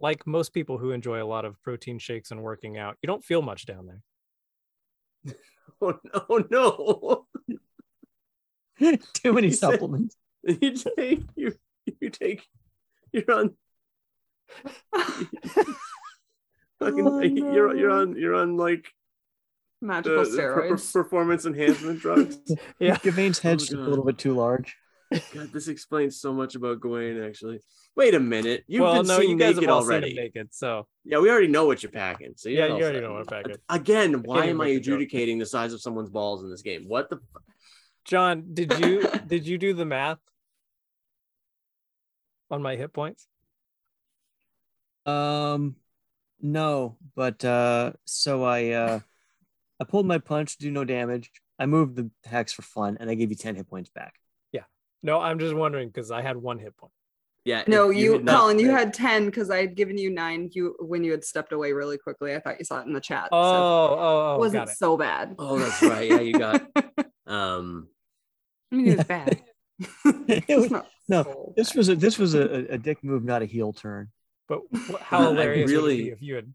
like 0.00 0.26
most 0.26 0.54
people 0.54 0.78
who 0.78 0.92
enjoy 0.92 1.22
a 1.22 1.26
lot 1.26 1.44
of 1.44 1.60
protein 1.62 1.98
shakes 1.98 2.30
and 2.30 2.42
working 2.42 2.78
out, 2.78 2.96
you 3.02 3.06
don't 3.06 3.24
feel 3.24 3.42
much 3.42 3.66
down 3.66 3.86
there. 3.86 4.02
oh 5.82 5.98
no 6.12 6.30
oh, 6.30 7.26
no 8.78 8.78
Too 9.12 9.32
many 9.32 9.48
You 9.48 9.52
said- 9.52 9.72
supplements. 9.72 10.16
you 10.42 10.72
take 10.72 11.22
you 11.36 11.52
you 12.00 12.10
take 12.10 12.46
you're 13.12 13.30
on 13.30 13.54
fucking 14.94 15.26
Oh, 17.06 17.20
you're 17.20 17.76
you're 17.76 17.90
on 17.90 18.16
you're 18.16 18.34
on 18.34 18.56
like 18.56 18.88
Magical 19.82 20.24
the, 20.24 20.30
the 20.30 20.36
per- 20.36 20.54
per- 20.54 20.76
steroids. 20.76 20.92
performance 20.92 21.46
enhancement 21.46 22.00
drugs 22.00 22.38
Yeah. 22.78 22.98
Gawain's 23.02 23.38
head's 23.38 23.72
Oh, 23.72 23.78
a 23.78 23.80
little 23.80 24.04
bit 24.04 24.18
too 24.18 24.34
large. 24.34 24.76
God, 25.34 25.52
this 25.52 25.68
explains 25.68 26.20
so 26.20 26.32
much 26.32 26.54
about 26.54 26.80
Gawain. 26.80 27.22
Actually, 27.22 27.60
wait 27.96 28.14
a 28.14 28.20
minute. 28.20 28.64
You've 28.66 28.82
well, 28.82 28.94
been 28.94 29.06
no, 29.06 29.20
seen 29.20 29.30
you 29.30 29.36
guys 29.36 29.56
naked 29.56 29.68
have 29.68 29.76
all 29.76 29.82
seen 29.82 29.90
already. 29.90 30.10
him 30.10 30.16
naked, 30.16 30.48
so 30.54 30.86
Yeah, 31.04 31.18
we 31.18 31.30
already 31.30 31.48
know 31.48 31.66
what 31.66 31.82
you're 31.82 31.92
packing. 31.92 32.32
So 32.36 32.48
yeah, 32.48 32.66
you're 32.66 32.72
all 32.72 32.78
you 32.78 32.84
already 32.84 33.00
know 33.00 33.12
what 33.12 33.32
I'm 33.32 33.42
packing. 33.42 33.56
Again, 33.68 34.22
why 34.22 34.38
even 34.38 34.50
am 34.50 34.60
I 34.60 34.64
make 34.64 34.74
the 34.74 34.80
joke. 34.80 34.94
adjudicating 34.94 35.38
the 35.38 35.46
size 35.46 35.72
of 35.72 35.80
someone's 35.80 36.10
balls 36.10 36.42
in 36.42 36.50
this 36.50 36.62
game? 36.62 36.84
What 36.88 37.10
the? 37.10 37.16
F- 37.16 37.42
John, 38.04 38.44
did 38.52 38.78
you 38.78 39.02
did 39.26 39.46
you 39.46 39.58
do 39.58 39.74
the 39.74 39.84
math 39.84 40.18
on 42.50 42.62
my 42.62 42.76
hit 42.76 42.92
points? 42.92 43.26
Um, 45.06 45.76
no, 46.40 46.96
but 47.14 47.44
uh, 47.44 47.92
so 48.04 48.42
I 48.44 48.70
uh, 48.70 49.00
I 49.80 49.84
pulled 49.84 50.06
my 50.06 50.18
punch, 50.18 50.58
to 50.58 50.64
do 50.64 50.70
no 50.70 50.84
damage. 50.84 51.30
I 51.58 51.66
moved 51.66 51.96
the 51.96 52.10
hex 52.24 52.52
for 52.52 52.62
fun, 52.62 52.96
and 53.00 53.10
I 53.10 53.14
gave 53.14 53.30
you 53.30 53.36
ten 53.36 53.54
hit 53.56 53.68
points 53.68 53.90
back. 53.90 54.14
Yeah. 54.52 54.64
No, 55.02 55.20
I'm 55.20 55.38
just 55.38 55.54
wondering 55.54 55.88
because 55.88 56.10
I 56.10 56.22
had 56.22 56.36
one 56.36 56.58
hit 56.58 56.76
point. 56.76 56.92
Yeah. 57.44 57.64
No, 57.66 57.90
if 57.90 57.96
you, 57.96 58.12
had 58.14 58.24
not- 58.24 58.36
Colin, 58.40 58.58
you 58.58 58.70
had 58.70 58.92
10 58.94 59.26
because 59.26 59.50
I 59.50 59.58
had 59.58 59.74
given 59.76 59.96
you 59.98 60.10
nine 60.10 60.50
you 60.52 60.76
when 60.80 61.04
you 61.04 61.10
had 61.12 61.24
stepped 61.24 61.52
away 61.52 61.72
really 61.72 61.98
quickly. 61.98 62.34
I 62.34 62.40
thought 62.40 62.58
you 62.58 62.64
saw 62.64 62.80
it 62.80 62.86
in 62.86 62.92
the 62.92 63.00
chat. 63.00 63.28
Oh, 63.32 63.42
so 63.42 63.56
oh, 63.58 64.32
it 64.32 64.34
oh, 64.34 64.38
wasn't 64.38 64.64
got 64.66 64.72
it. 64.72 64.76
so 64.78 64.96
bad. 64.96 65.34
Oh, 65.38 65.58
that's 65.58 65.82
right. 65.82 66.08
Yeah, 66.08 66.20
you 66.20 66.38
got. 66.38 66.62
Um. 67.26 67.86
I 68.72 68.74
mean, 68.76 68.88
it 68.88 68.96
was 68.98 69.06
bad. 69.06 69.40
It's 70.28 70.70
not 70.72 70.86
No, 71.08 71.22
so 71.22 71.54
This 71.56 71.70
bad. 71.70 71.76
was 71.78 71.88
a 71.88 71.94
this 71.94 72.18
was 72.18 72.34
a, 72.34 72.74
a 72.74 72.78
dick 72.78 73.02
move, 73.04 73.24
not 73.24 73.42
a 73.42 73.46
heel 73.46 73.72
turn. 73.72 74.08
But 74.48 74.62
how 75.00 75.20
I 75.20 75.22
hilarious 75.28 75.70
would 75.70 75.72
it 75.72 75.76
really- 75.76 76.02
be 76.04 76.08
if 76.10 76.20
you 76.22 76.34
had 76.36 76.52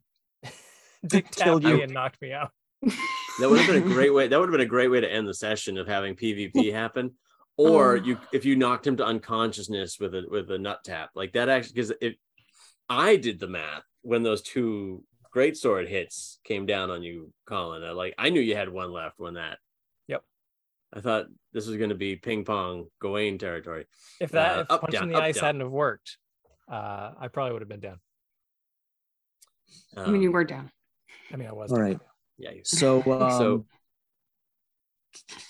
dick 1.08 1.32
Killed 1.32 1.62
tapped 1.62 1.74
me 1.74 1.78
you. 1.80 1.84
and 1.84 1.94
knocked 1.94 2.22
me 2.22 2.34
out? 2.34 2.52
That 3.40 3.50
would 3.50 3.60
have 3.60 3.68
been 3.68 3.84
a 3.90 3.94
great 3.94 4.14
way. 4.14 4.28
That 4.28 4.38
would 4.40 4.50
have 4.50 4.52
been 4.52 4.62
a 4.62 4.70
great 4.70 4.90
way 4.92 5.00
to 5.00 5.10
end 5.12 5.28
the 5.28 5.34
session 5.34 5.78
of 5.78 5.88
having 5.88 6.16
PvP 6.16 6.72
happen. 6.74 7.12
Or 7.58 7.94
Oh. 7.98 8.04
you, 8.04 8.18
if 8.34 8.44
you 8.46 8.56
knocked 8.56 8.86
him 8.86 8.98
to 8.98 9.06
unconsciousness 9.06 9.98
with 10.00 10.14
a 10.14 10.24
with 10.30 10.52
a 10.52 10.58
nut 10.58 10.80
tap, 10.84 11.12
like 11.16 11.34
that 11.34 11.48
actually, 11.50 11.74
because 11.74 11.94
it, 12.02 12.18
I 12.90 13.16
did 13.16 13.40
the 13.40 13.48
math 13.48 13.84
when 14.02 14.24
those 14.24 14.42
two 14.42 15.04
great 15.32 15.56
sword 15.58 15.88
hits 15.88 16.40
came 16.44 16.66
down 16.66 16.90
on 16.92 17.02
you, 17.02 17.32
Colin. 17.48 17.84
I 17.84 17.92
like 17.92 18.14
I 18.18 18.30
knew 18.30 18.42
you 18.42 18.56
had 18.58 18.70
one 18.70 18.92
left 18.92 19.16
when 19.20 19.36
that. 19.36 19.60
Yep. 20.08 20.24
I 20.94 21.00
thought 21.02 21.28
this 21.54 21.66
was 21.66 21.78
going 21.78 21.90
to 21.92 21.96
be 21.96 22.18
ping 22.18 22.44
pong 22.44 22.88
Gawain 23.00 23.38
territory. 23.38 23.86
If 24.20 24.32
that 24.32 24.58
Uh, 24.58 24.62
if 24.62 24.72
up, 24.72 24.82
punch 24.82 24.94
down, 24.94 25.04
in 25.04 25.10
the 25.10 25.16
up, 25.16 25.24
ice 25.24 25.36
down. 25.36 25.44
hadn't 25.46 25.62
have 25.62 25.72
worked, 25.72 26.18
uh, 26.70 27.12
I 27.18 27.30
probably 27.30 27.54
would 27.54 27.62
have 27.62 27.70
been 27.70 27.80
down. 27.80 28.00
I 29.96 30.08
mean, 30.08 30.22
you 30.22 30.30
Um, 30.30 30.34
were 30.34 30.44
down. 30.44 30.72
I 31.32 31.38
mean, 31.38 31.48
I 31.48 31.54
was. 31.54 31.72
All 31.72 31.78
down. 31.78 31.86
right. 31.88 32.00
Yeah. 32.38 32.52
you- 32.52 32.62
So 32.66 33.02
um, 33.14 33.66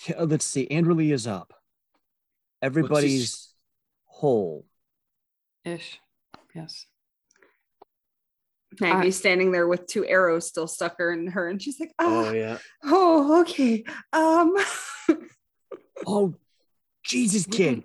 So- 0.07 0.15
let's 0.23 0.45
see. 0.45 0.69
Andrew 0.69 0.93
lee 0.93 1.11
is 1.11 1.25
up. 1.27 1.51
Everybody's 2.65 3.53
whole. 4.05 4.65
Ish. 5.63 5.99
Yes. 6.55 6.87
Maggie's 8.81 9.17
standing 9.17 9.51
there 9.51 9.67
with 9.67 9.85
two 9.85 10.03
arrows 10.03 10.47
still 10.47 10.65
stuck 10.67 10.97
her 10.97 11.13
in 11.13 11.27
her, 11.27 11.47
and 11.47 11.61
she's 11.61 11.79
like, 11.79 11.91
Oh 11.99 12.25
"Oh, 12.25 12.31
yeah. 12.33 12.57
oh, 12.83 13.41
okay. 13.41 13.83
Um, 14.11 14.55
Oh, 16.07 16.33
Jesus, 17.03 17.45
kid. 17.45 17.83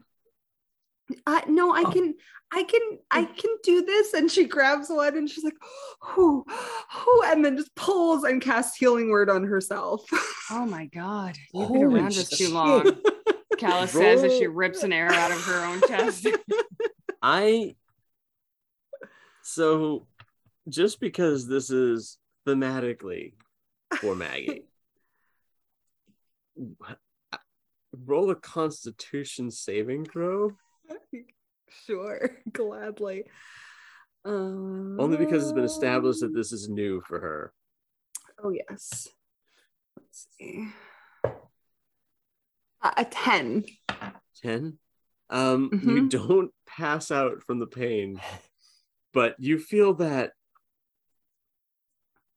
I 1.26 1.44
no, 1.46 1.72
I 1.74 1.82
Oh. 1.86 1.90
can, 1.92 2.14
I 2.52 2.62
can, 2.62 2.80
I 3.10 3.24
can 3.26 3.56
do 3.62 3.82
this." 3.82 4.14
And 4.14 4.30
she 4.30 4.46
grabs 4.46 4.88
one, 4.88 5.14
and 5.16 5.28
she's 5.28 5.44
like, 5.44 5.58
"Who, 6.00 6.44
who?" 6.92 7.22
And 7.26 7.44
then 7.44 7.58
just 7.58 7.74
pulls 7.76 8.24
and 8.24 8.40
casts 8.40 8.76
healing 8.78 9.10
word 9.10 9.28
on 9.28 9.44
herself. 9.44 10.02
Oh 10.52 10.66
my 10.66 10.86
God. 10.86 11.36
You've 11.54 11.70
been 11.72 11.84
around 11.84 12.06
us 12.18 12.28
too 12.30 12.48
shit. 12.82 12.96
Long. 13.62 13.72
Kalis 13.72 13.88
says 13.88 14.24
as 14.24 14.36
she 14.36 14.46
rips 14.46 14.82
an 14.82 14.92
arrow 14.92 15.12
out 15.12 15.30
of 15.30 15.42
her 15.44 15.64
own 15.64 15.80
chest. 15.88 16.26
I 17.22 17.74
so 19.42 20.06
just 20.68 21.00
because 21.00 21.46
this 21.46 21.70
is 21.70 22.18
thematically 22.46 23.34
for 23.96 24.14
Maggie, 24.14 24.64
roll 28.06 28.30
a 28.30 28.36
Constitution 28.36 29.50
saving 29.50 30.04
throw. 30.04 30.52
sure, 31.86 32.38
gladly. 32.52 33.24
Um, 34.24 35.00
Only 35.00 35.16
because 35.16 35.44
it's 35.44 35.52
been 35.52 35.64
established 35.64 36.20
that 36.20 36.34
this 36.34 36.52
is 36.52 36.68
new 36.68 37.00
for 37.00 37.20
her. 37.20 37.52
Oh 38.42 38.50
yes. 38.50 39.08
Let's 39.96 40.28
see. 40.38 40.68
Uh, 42.82 42.92
a 42.96 43.04
ten. 43.04 43.64
Ten. 44.42 44.78
Um, 45.28 45.70
you 45.72 46.02
Mhm. 46.02 46.10
don't 46.10 46.54
pass 46.66 47.10
out 47.10 47.42
from 47.44 47.58
the 47.60 47.66
pain, 47.66 48.20
but 49.12 49.36
you 49.38 49.58
feel 49.58 49.94
that 49.94 50.32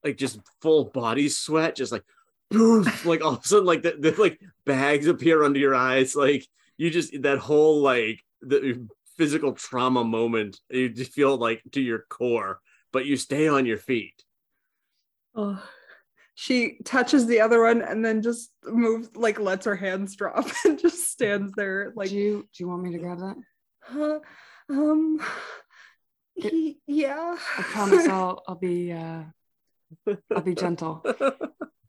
like 0.04 0.16
just 0.16 0.38
full 0.60 0.84
body 0.84 1.28
sweat, 1.28 1.76
just 1.76 1.90
like 1.90 2.04
poof, 2.50 2.84
like 3.06 3.24
all 3.24 3.34
of 3.34 3.44
a 3.44 3.48
sudden, 3.48 3.64
like 3.64 3.82
the, 3.82 3.96
the 3.98 4.12
like 4.20 4.38
bags 4.66 5.06
appear 5.06 5.42
under 5.42 5.58
your 5.58 5.74
eyes, 5.74 6.14
like 6.14 6.46
you 6.76 6.90
just 6.90 7.20
that 7.22 7.38
whole 7.38 7.80
like 7.80 8.22
the 8.42 8.86
physical 9.16 9.52
trauma 9.54 10.04
moment, 10.04 10.60
you 10.68 10.88
just 10.88 11.12
feel 11.12 11.36
like 11.36 11.62
to 11.72 11.80
your 11.80 12.04
core, 12.10 12.60
but 12.92 13.06
you 13.06 13.16
stay 13.16 13.48
on 13.48 13.64
your 13.66 13.78
feet. 13.78 14.22
Oh. 15.34 15.60
She 16.36 16.78
touches 16.84 17.26
the 17.26 17.40
other 17.40 17.62
one 17.62 17.80
and 17.80 18.04
then 18.04 18.20
just 18.22 18.50
moves, 18.64 19.08
like 19.14 19.38
lets 19.38 19.66
her 19.66 19.76
hands 19.76 20.16
drop 20.16 20.46
and 20.64 20.78
just 20.78 21.08
stands 21.10 21.52
there, 21.56 21.92
like, 21.94 22.08
do 22.10 22.16
you 22.16 22.38
do 22.52 22.64
you 22.64 22.68
want 22.68 22.82
me 22.82 22.92
to 22.92 22.98
grab 22.98 23.18
that? 23.18 23.36
huh, 23.82 24.18
um, 24.70 25.20
he- 26.34 26.78
yeah. 26.86 27.36
I 27.58 27.62
promise 27.62 28.08
I'll 28.08 28.42
I'll 28.48 28.54
be 28.56 28.92
uh 28.92 29.22
I'll 30.34 30.42
be 30.42 30.54
gentle. 30.54 31.04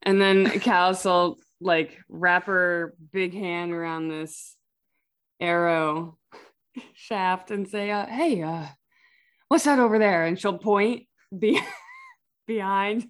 And 0.04 0.22
then 0.22 0.46
Kalis 0.46 1.06
will 1.06 1.38
like 1.60 1.98
wrap 2.10 2.46
her 2.46 2.94
big 3.12 3.34
hand 3.34 3.72
around 3.72 4.10
this 4.10 4.56
arrow 5.40 6.18
shaft 6.94 7.50
and 7.50 7.68
say, 7.68 7.90
uh, 7.90 8.06
"Hey, 8.06 8.44
uh, 8.44 8.66
what's 9.48 9.64
that 9.64 9.80
over 9.80 9.98
there?" 9.98 10.26
And 10.26 10.40
she'll 10.40 10.60
point 10.60 11.08
be- 11.38 11.60
behind 12.48 13.08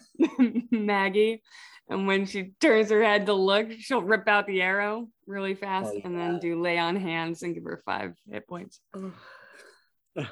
Maggie. 0.70 1.42
And 1.88 2.06
when 2.06 2.26
she 2.26 2.52
turns 2.60 2.90
her 2.90 3.02
head 3.02 3.26
to 3.26 3.34
look, 3.34 3.72
she'll 3.72 4.02
rip 4.02 4.28
out 4.28 4.46
the 4.46 4.62
arrow 4.62 5.08
really 5.26 5.54
fast 5.54 5.92
Oh, 5.94 6.00
and 6.04 6.16
then 6.16 6.38
do 6.38 6.60
lay 6.60 6.78
on 6.78 6.96
hands 6.96 7.42
and 7.42 7.54
give 7.54 7.64
her 7.64 7.82
five 7.84 8.14
hit 8.30 8.46
points. 8.48 8.80
Ugh. 8.94 9.12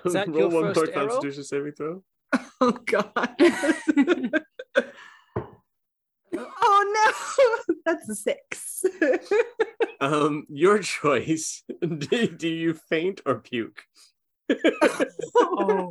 Is 0.04 0.12
that 0.12 0.28
Roll 0.28 0.38
your 0.38 0.48
one 0.48 0.72
more 0.72 0.90
arrow? 0.94 1.08
Constitution 1.08 1.44
saving 1.44 1.72
throw. 1.72 2.02
Oh 2.62 2.72
god. 2.72 3.34
oh 6.36 6.92
no, 6.94 7.74
that's 7.86 8.06
a 8.10 8.14
six. 8.14 8.84
Um, 10.00 10.46
your 10.50 10.78
choice. 10.80 11.62
do, 11.80 12.26
do 12.26 12.48
you 12.48 12.74
faint 12.74 13.22
or 13.24 13.40
puke? 13.40 13.82
oh, 15.36 15.90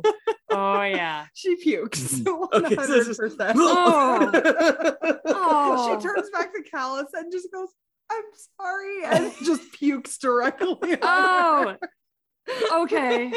oh 0.50 0.82
yeah. 0.82 1.26
she 1.34 1.56
pukes. 1.56 2.20
Okay, 2.52 2.74
so 2.74 2.86
this 2.86 3.08
is- 3.08 3.18
100%. 3.18 3.52
Oh. 3.56 5.12
Oh. 5.26 5.98
She 6.00 6.06
turns 6.06 6.30
back 6.30 6.52
to 6.52 6.62
Kalis 6.74 7.06
and 7.14 7.30
just 7.32 7.50
goes, 7.52 7.68
I'm 8.10 8.22
sorry, 8.60 9.04
and 9.04 9.32
just 9.44 9.72
pukes 9.72 10.18
directly. 10.18 10.94
on 10.94 10.98
Oh, 11.02 11.74
her. 11.80 12.82
okay. 12.82 13.32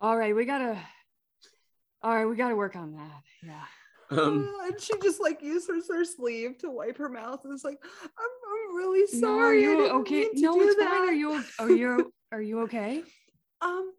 All 0.00 0.16
right, 0.16 0.34
we 0.36 0.44
gotta. 0.44 0.78
All 2.02 2.14
right, 2.14 2.26
we 2.26 2.36
gotta 2.36 2.54
work 2.56 2.76
on 2.76 2.92
that. 2.92 3.22
Yeah. 3.42 3.64
um, 4.22 4.48
and 4.64 4.80
she 4.80 4.92
just 5.02 5.20
like 5.20 5.42
uses 5.42 5.88
her 5.90 6.04
sleeve 6.04 6.58
to 6.58 6.70
wipe 6.70 6.96
her 6.98 7.08
mouth 7.08 7.40
and 7.44 7.52
is 7.52 7.64
like, 7.64 7.78
I'm, 7.82 8.08
I'm 8.18 8.76
really 8.76 9.00
No, 9.14 9.20
sorry. 9.20 9.64
are 9.66 9.68
I 9.68 9.72
you 9.72 9.76
didn't 9.76 9.96
okay? 10.02 10.14
mean 10.20 10.34
to 10.36 10.40
No, 10.42 10.54
do 10.54 10.60
it's 10.68 10.76
that." 10.76 10.88
fine. 10.90 11.08
Are 11.08 11.12
you? 11.12 11.42
Are 11.58 11.70
you? 11.70 12.12
Are 12.32 12.40
you 12.42 12.60
okay? 12.62 13.02
Um, 13.60 13.90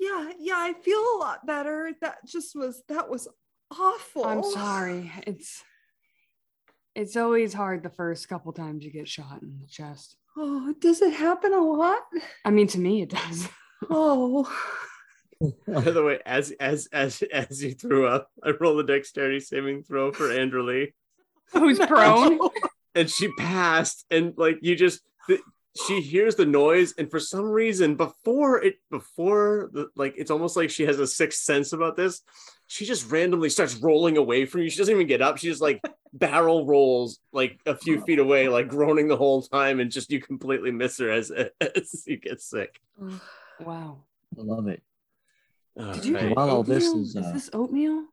yeah, 0.00 0.32
yeah, 0.40 0.54
I 0.56 0.72
feel 0.82 0.98
a 0.98 1.18
lot 1.20 1.46
better. 1.46 1.92
That 2.00 2.26
just 2.26 2.56
was 2.56 2.82
that 2.88 3.08
was 3.08 3.28
awful. 3.70 4.24
I'm 4.24 4.42
sorry. 4.42 5.12
It's. 5.26 5.62
It's 6.96 7.16
always 7.16 7.54
hard 7.54 7.84
the 7.84 7.88
first 7.90 8.28
couple 8.28 8.52
times 8.52 8.84
you 8.84 8.90
get 8.90 9.06
shot 9.06 9.42
in 9.42 9.60
the 9.60 9.68
chest. 9.68 10.16
Oh, 10.36 10.74
does 10.80 11.00
it 11.00 11.12
happen 11.12 11.54
a 11.54 11.60
lot? 11.64 12.00
I 12.44 12.50
mean, 12.50 12.66
to 12.68 12.80
me, 12.80 13.02
it 13.02 13.10
does. 13.10 13.48
Oh, 13.88 14.44
by 15.66 15.80
the 15.80 16.02
way, 16.04 16.18
as 16.26 16.50
as 16.60 16.86
as 16.92 17.22
as 17.32 17.62
you 17.64 17.72
threw 17.72 18.06
up, 18.06 18.28
I 18.44 18.50
rolled 18.50 18.80
a 18.80 18.82
dexterity 18.82 19.40
saving 19.40 19.84
throw 19.84 20.12
for 20.12 20.30
Andrew 20.30 20.62
Lee, 20.62 20.92
Who's 21.54 21.78
prone? 21.78 22.38
and 22.94 23.08
she 23.08 23.32
passed. 23.38 24.04
And 24.10 24.34
like 24.36 24.58
you 24.60 24.76
just, 24.76 25.00
th- 25.28 25.40
she 25.76 26.00
hears 26.00 26.34
the 26.34 26.46
noise, 26.46 26.94
and 26.98 27.10
for 27.10 27.20
some 27.20 27.44
reason, 27.44 27.94
before 27.94 28.62
it, 28.62 28.76
before 28.90 29.70
the 29.72 29.88
like, 29.94 30.14
it's 30.16 30.30
almost 30.30 30.56
like 30.56 30.70
she 30.70 30.84
has 30.84 30.98
a 30.98 31.06
sixth 31.06 31.42
sense 31.42 31.72
about 31.72 31.96
this. 31.96 32.22
she 32.66 32.84
just 32.84 33.10
randomly 33.10 33.50
starts 33.50 33.76
rolling 33.76 34.16
away 34.16 34.46
from 34.46 34.62
you. 34.62 34.70
She 34.70 34.78
doesn't 34.78 34.94
even 34.94 35.06
get 35.06 35.22
up. 35.22 35.38
She 35.38 35.46
just 35.48 35.62
like 35.62 35.80
barrel 36.12 36.66
rolls 36.66 37.20
like 37.32 37.60
a 37.66 37.76
few 37.76 38.00
feet 38.02 38.18
away, 38.18 38.48
like 38.48 38.68
groaning 38.68 39.06
the 39.06 39.16
whole 39.16 39.42
time, 39.42 39.78
and 39.80 39.90
just 39.90 40.10
you 40.10 40.20
completely 40.20 40.72
miss 40.72 40.98
her 40.98 41.10
as, 41.10 41.30
as 41.60 42.04
you 42.06 42.16
get 42.16 42.40
sick. 42.40 42.80
Wow. 43.60 43.98
I 44.38 44.40
love 44.40 44.68
it. 44.68 44.82
Did 45.76 46.04
you 46.06 46.16
Alright. 46.16 46.28
have 46.30 46.38
all 46.38 46.62
this 46.62 46.88
oatmeal? 46.88 47.02
is, 47.02 47.16
uh, 47.16 47.32
this 47.32 47.50
oatmeal? 47.52 48.04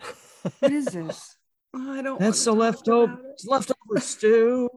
What 0.58 0.72
is 0.72 0.86
this? 0.86 1.36
Oh, 1.72 1.92
I 1.92 2.02
don't. 2.02 2.18
That's 2.18 2.44
the 2.44 2.52
leftover, 2.52 3.20
it's 3.32 3.46
leftover 3.46 4.00
stew. 4.00 4.68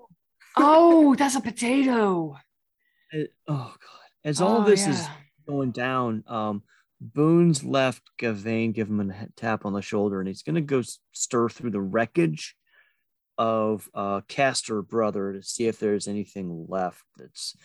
Oh, 0.55 1.15
that's 1.15 1.35
a 1.35 1.41
potato. 1.41 2.38
It- 3.11 3.34
oh 3.47 3.75
god! 3.80 3.99
As 4.23 4.41
all 4.41 4.61
Oh, 4.61 4.63
this 4.65 4.88
is 4.88 5.07
going 5.47 5.71
down, 5.71 6.23
um, 6.27 6.63
Boone's 7.01 7.63
left 7.63 8.01
Gawain 8.17 8.71
give 8.71 8.88
him 8.89 9.11
a 9.11 9.27
tap 9.35 9.65
on 9.65 9.73
the 9.73 9.81
shoulder, 9.81 10.19
and 10.19 10.27
he's 10.27 10.43
gonna 10.43 10.61
go 10.61 10.81
stir 11.11 11.49
through 11.49 11.71
the 11.71 11.81
wreckage 11.81 12.55
of 13.38 13.89
uh, 13.93 14.21
Castor 14.27 14.81
brother 14.81 15.34
to 15.34 15.41
see 15.43 15.67
if 15.67 15.80
there's 15.80 16.07
anything 16.07 16.65
left 16.69 17.03
that's 17.17 17.55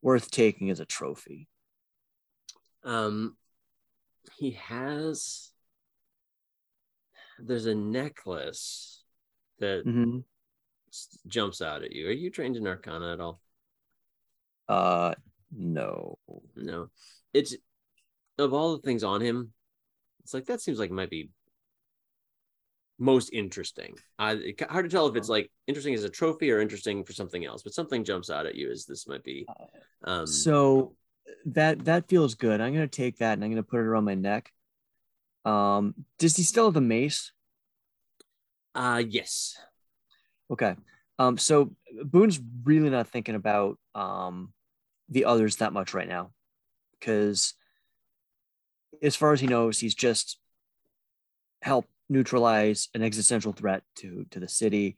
worth 0.00 0.30
taking 0.30 0.70
as 0.70 0.80
a 0.80 0.84
trophy. 0.84 1.48
Um, 2.84 3.36
he 4.38 4.52
has. 4.52 5.50
There's 7.40 7.66
a 7.66 7.74
necklace 7.74 9.04
that 9.58 9.84
Mhm. 9.86 10.24
Jumps 11.26 11.60
out 11.62 11.82
at 11.82 11.92
you. 11.92 12.08
Are 12.08 12.12
you 12.12 12.30
trained 12.30 12.56
in 12.56 12.66
Arcana 12.66 13.12
at 13.12 13.20
all? 13.20 13.40
Uh, 14.68 15.14
no. 15.56 16.18
No. 16.56 16.88
It's 17.32 17.56
of 18.38 18.52
all 18.52 18.76
the 18.76 18.82
things 18.82 19.02
on 19.02 19.20
him, 19.20 19.52
it's 20.22 20.34
like 20.34 20.46
that 20.46 20.60
seems 20.60 20.78
like 20.78 20.90
it 20.90 20.94
might 20.94 21.10
be 21.10 21.30
most 22.98 23.30
interesting. 23.32 23.94
I 24.18 24.32
it- 24.32 24.60
hard 24.70 24.84
to 24.84 24.90
tell 24.90 25.06
if 25.06 25.16
it's 25.16 25.28
like 25.28 25.50
interesting 25.66 25.94
as 25.94 26.04
a 26.04 26.08
trophy 26.10 26.50
or 26.50 26.60
interesting 26.60 27.04
for 27.04 27.12
something 27.12 27.44
else, 27.44 27.62
but 27.62 27.74
something 27.74 28.04
jumps 28.04 28.30
out 28.30 28.46
at 28.46 28.54
you 28.54 28.70
as 28.70 28.86
this 28.86 29.06
might 29.06 29.24
be. 29.24 29.46
Um, 30.04 30.26
So 30.26 30.94
that 31.46 31.84
that 31.84 32.08
feels 32.08 32.34
good. 32.34 32.60
I'm 32.60 32.72
gonna 32.72 32.88
take 32.88 33.18
that 33.18 33.34
and 33.34 33.44
I'm 33.44 33.50
gonna 33.50 33.62
put 33.62 33.80
it 33.80 33.86
around 33.86 34.04
my 34.04 34.14
neck. 34.14 34.52
Um, 35.44 35.94
does 36.18 36.36
he 36.36 36.42
still 36.42 36.66
have 36.66 36.74
the 36.74 36.80
mace? 36.80 37.32
uh 38.74 39.02
yes. 39.08 39.56
Okay. 40.50 40.76
Um, 41.18 41.36
so 41.36 41.74
Boone's 42.04 42.40
really 42.64 42.90
not 42.90 43.08
thinking 43.08 43.34
about 43.34 43.78
um 43.94 44.52
the 45.08 45.24
others 45.24 45.56
that 45.56 45.72
much 45.72 45.94
right 45.94 46.08
now. 46.08 46.30
Because 46.98 47.54
as 49.02 49.16
far 49.16 49.32
as 49.32 49.40
he 49.40 49.46
knows, 49.46 49.78
he's 49.78 49.94
just 49.94 50.38
helped 51.62 51.88
neutralize 52.08 52.88
an 52.94 53.02
existential 53.02 53.52
threat 53.52 53.82
to 53.96 54.26
to 54.30 54.40
the 54.40 54.48
city 54.48 54.96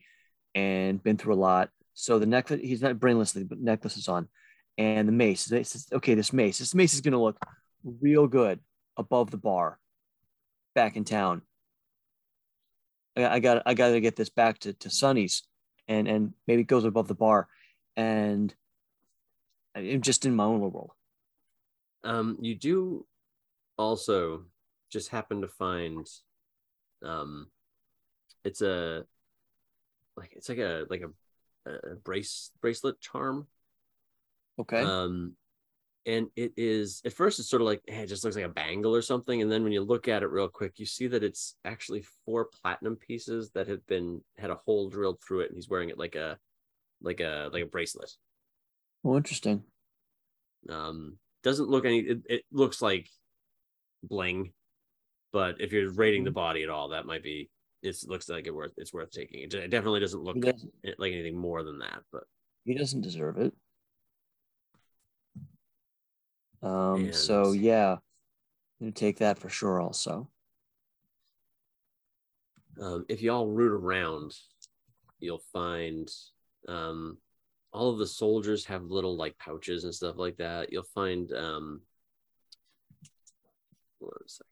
and 0.54 1.02
been 1.02 1.16
through 1.16 1.34
a 1.34 1.36
lot. 1.36 1.70
So 1.94 2.18
the 2.18 2.26
necklace, 2.26 2.60
he's 2.62 2.82
not 2.82 2.96
brainlessly, 2.96 3.48
but 3.48 3.60
necklace 3.60 3.96
is 3.96 4.08
on. 4.08 4.28
And 4.78 5.06
the 5.06 5.12
mace, 5.12 5.44
this 5.44 5.74
is, 5.74 5.86
okay, 5.92 6.14
this 6.14 6.32
mace, 6.32 6.58
this 6.58 6.74
mace 6.74 6.94
is 6.94 7.00
gonna 7.00 7.20
look 7.20 7.38
real 7.84 8.26
good 8.26 8.60
above 8.96 9.30
the 9.30 9.36
bar 9.36 9.78
back 10.74 10.96
in 10.96 11.04
town. 11.04 11.42
I, 13.24 13.40
got 13.40 13.62
I 13.66 13.74
got 13.74 13.90
to 13.90 14.00
get 14.00 14.16
this 14.16 14.28
back 14.28 14.58
to 14.60 14.72
to 14.74 14.90
Sonny's, 14.90 15.42
and 15.88 16.08
and 16.08 16.32
maybe 16.46 16.62
it 16.62 16.68
goes 16.68 16.84
above 16.84 17.08
the 17.08 17.14
bar, 17.14 17.48
and 17.96 18.54
I'm 19.74 20.02
just 20.02 20.26
in 20.26 20.34
my 20.34 20.44
own 20.44 20.54
little 20.54 20.70
world. 20.70 20.90
Um, 22.02 22.38
you 22.40 22.54
do 22.54 23.06
also 23.76 24.44
just 24.90 25.08
happen 25.08 25.40
to 25.40 25.48
find 25.48 26.06
um 27.02 27.46
it's 28.44 28.60
a 28.60 29.04
like 30.16 30.32
it's 30.36 30.48
like 30.48 30.58
a 30.58 30.84
like 30.90 31.02
a, 31.02 31.70
a 31.70 31.94
brace 31.96 32.50
bracelet 32.60 33.00
charm 33.00 33.46
Okay. 34.58 34.82
um 34.82 35.32
and 36.06 36.28
it 36.36 36.52
is 36.56 37.02
at 37.04 37.12
first 37.12 37.38
it's 37.38 37.48
sort 37.48 37.62
of 37.62 37.66
like 37.66 37.82
hey, 37.86 38.02
it 38.02 38.08
just 38.08 38.24
looks 38.24 38.36
like 38.36 38.44
a 38.44 38.48
bangle 38.48 38.94
or 38.94 39.02
something 39.02 39.42
and 39.42 39.52
then 39.52 39.62
when 39.62 39.72
you 39.72 39.82
look 39.82 40.08
at 40.08 40.22
it 40.22 40.30
real 40.30 40.48
quick 40.48 40.78
you 40.78 40.86
see 40.86 41.06
that 41.06 41.22
it's 41.22 41.56
actually 41.64 42.04
four 42.24 42.48
platinum 42.62 42.96
pieces 42.96 43.50
that 43.50 43.68
have 43.68 43.84
been 43.86 44.20
had 44.38 44.50
a 44.50 44.54
hole 44.54 44.88
drilled 44.88 45.20
through 45.20 45.40
it 45.40 45.48
and 45.48 45.56
he's 45.56 45.68
wearing 45.68 45.90
it 45.90 45.98
like 45.98 46.14
a 46.14 46.38
like 47.02 47.20
a 47.20 47.50
like 47.52 47.62
a 47.62 47.66
bracelet 47.66 48.10
well, 49.02 49.16
interesting. 49.16 49.62
um 50.68 51.16
doesn't 51.42 51.68
look 51.68 51.84
any 51.84 52.00
it, 52.00 52.22
it 52.28 52.42
looks 52.50 52.80
like 52.80 53.08
bling 54.02 54.52
but 55.32 55.60
if 55.60 55.72
you're 55.72 55.92
rating 55.92 56.24
the 56.24 56.30
body 56.30 56.62
at 56.62 56.70
all 56.70 56.88
that 56.88 57.06
might 57.06 57.22
be 57.22 57.50
it 57.82 57.96
looks 58.06 58.28
like 58.28 58.46
it 58.46 58.54
worth 58.54 58.72
it's 58.76 58.92
worth 58.92 59.10
taking 59.10 59.42
it 59.42 59.50
definitely 59.50 60.00
doesn't 60.00 60.22
look 60.22 60.38
doesn't, 60.40 60.72
like 60.98 61.12
anything 61.12 61.36
more 61.36 61.62
than 61.62 61.78
that 61.78 62.00
but 62.12 62.24
he 62.64 62.74
doesn't 62.74 63.00
deserve 63.00 63.38
it. 63.38 63.54
Um. 66.62 67.12
So 67.12 67.52
yeah, 67.52 67.96
gonna 68.80 68.92
take 68.92 69.18
that 69.18 69.38
for 69.38 69.48
sure. 69.48 69.80
Also. 69.80 70.28
um, 72.80 73.04
if 73.08 73.20
y'all 73.20 73.46
root 73.46 73.72
around 73.72 74.32
you'll 75.18 75.42
find 75.52 76.08
um 76.68 77.18
all 77.72 77.90
of 77.90 77.98
the 77.98 78.06
soldiers 78.06 78.64
have 78.64 78.84
little 78.84 79.16
like 79.16 79.36
pouches 79.38 79.84
and 79.84 79.94
stuff 79.94 80.16
like 80.16 80.36
that 80.38 80.72
you'll 80.72 80.82
find 80.94 81.30
um 81.32 81.82
one 83.98 84.12
second 84.26 84.46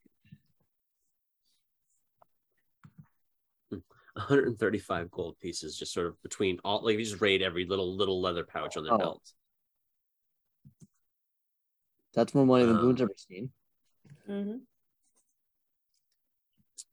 Hmm. 3.70 3.78
135 4.14 5.10
gold 5.10 5.39
pieces 5.40 5.78
just 5.78 5.93
sort 5.94 6.06
of 6.09 6.20
between 6.22 6.59
all 6.64 6.85
like 6.85 6.98
you 6.98 7.05
just 7.05 7.20
raid 7.22 7.40
every 7.40 7.64
little 7.64 7.97
little 7.97 8.20
leather 8.20 8.44
pouch 8.44 8.76
on 8.76 8.85
their 8.85 8.93
Oh. 8.94 8.98
belt 8.98 9.32
That's 12.14 12.35
more 12.35 12.47
money 12.47 12.64
than 12.64 12.76
Um, 12.76 12.80
Boone's 12.82 13.02
ever 13.02 13.12
seen. 13.16 13.51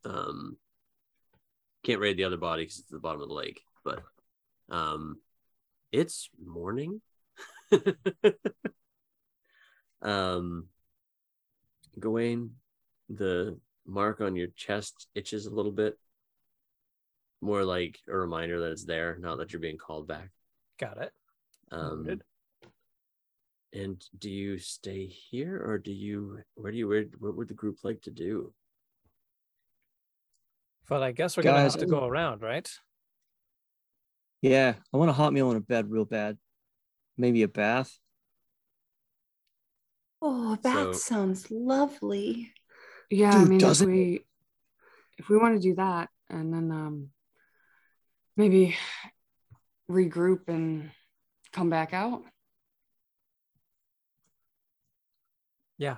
um 0.05 0.57
can't 1.83 1.99
raid 1.99 2.17
the 2.17 2.23
other 2.23 2.37
body 2.37 2.63
because 2.63 2.79
it's 2.79 2.87
at 2.89 2.93
the 2.93 2.99
bottom 2.99 3.21
of 3.21 3.27
the 3.27 3.33
lake 3.33 3.61
but 3.83 4.03
um 4.69 5.17
it's 5.91 6.29
morning 6.43 7.01
um 10.01 10.67
gawain 11.99 12.55
the 13.09 13.57
mark 13.85 14.21
on 14.21 14.35
your 14.35 14.47
chest 14.55 15.07
itches 15.15 15.45
a 15.45 15.51
little 15.53 15.71
bit 15.71 15.97
more 17.41 17.63
like 17.63 17.99
a 18.07 18.15
reminder 18.15 18.59
that 18.61 18.71
it's 18.71 18.85
there 18.85 19.17
not 19.19 19.37
that 19.37 19.51
you're 19.53 19.59
being 19.59 19.77
called 19.77 20.07
back 20.07 20.29
Got 20.79 20.97
it. 21.01 21.11
um 21.71 22.03
Noted. 22.03 22.23
And 23.75 24.01
do 24.17 24.29
you 24.29 24.57
stay 24.57 25.05
here 25.05 25.61
or 25.63 25.77
do 25.77 25.91
you 25.91 26.39
where 26.55 26.71
do 26.71 26.77
you 26.77 26.87
where, 26.87 27.05
what 27.19 27.35
would 27.35 27.47
the 27.49 27.53
group 27.53 27.77
like 27.83 28.01
to 28.01 28.11
do 28.11 28.53
But 30.87 31.03
I 31.03 31.11
guess 31.11 31.35
we're 31.35 31.43
gonna 31.43 31.61
have 31.61 31.77
to 31.77 31.85
go 31.85 32.05
around, 32.05 32.41
right? 32.41 32.69
Yeah, 34.41 34.75
I 34.93 34.97
want 34.97 35.09
a 35.09 35.13
hot 35.13 35.33
meal 35.33 35.49
in 35.51 35.57
a 35.57 35.61
bed 35.61 35.89
real 35.89 36.05
bad. 36.05 36.37
Maybe 37.17 37.41
a 37.41 37.47
bath. 37.47 37.91
Oh, 40.21 40.55
that 40.61 40.73
So- 40.73 40.93
sounds 40.93 41.49
lovely. 41.49 42.53
Yeah, 43.09 43.31
I 43.31 43.45
mean, 43.45 43.55
if 43.57 43.61
doesn't 43.61 43.89
it? 43.89 43.93
we 43.93 44.25
if 45.17 45.29
we 45.29 45.37
want 45.37 45.55
to 45.55 45.67
do 45.69 45.75
that, 45.75 46.09
and 46.29 46.53
then 46.53 46.71
um 46.71 47.09
maybe 48.37 48.75
regroup 49.89 50.47
and 50.47 50.91
come 51.51 51.69
back 51.69 51.93
out. 51.93 52.23
Yeah. 55.77 55.97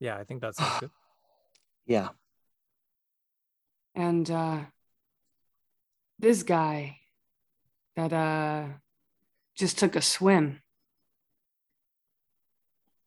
Yeah, 0.00 0.16
I 0.16 0.24
think 0.24 0.40
that's 0.40 0.58
good. 0.80 0.90
Yeah. 1.86 2.08
And 3.94 4.30
uh 4.30 4.60
this 6.18 6.42
guy 6.42 6.98
that 7.96 8.12
uh 8.12 8.66
just 9.56 9.78
took 9.78 9.96
a 9.96 10.02
swim. 10.02 10.62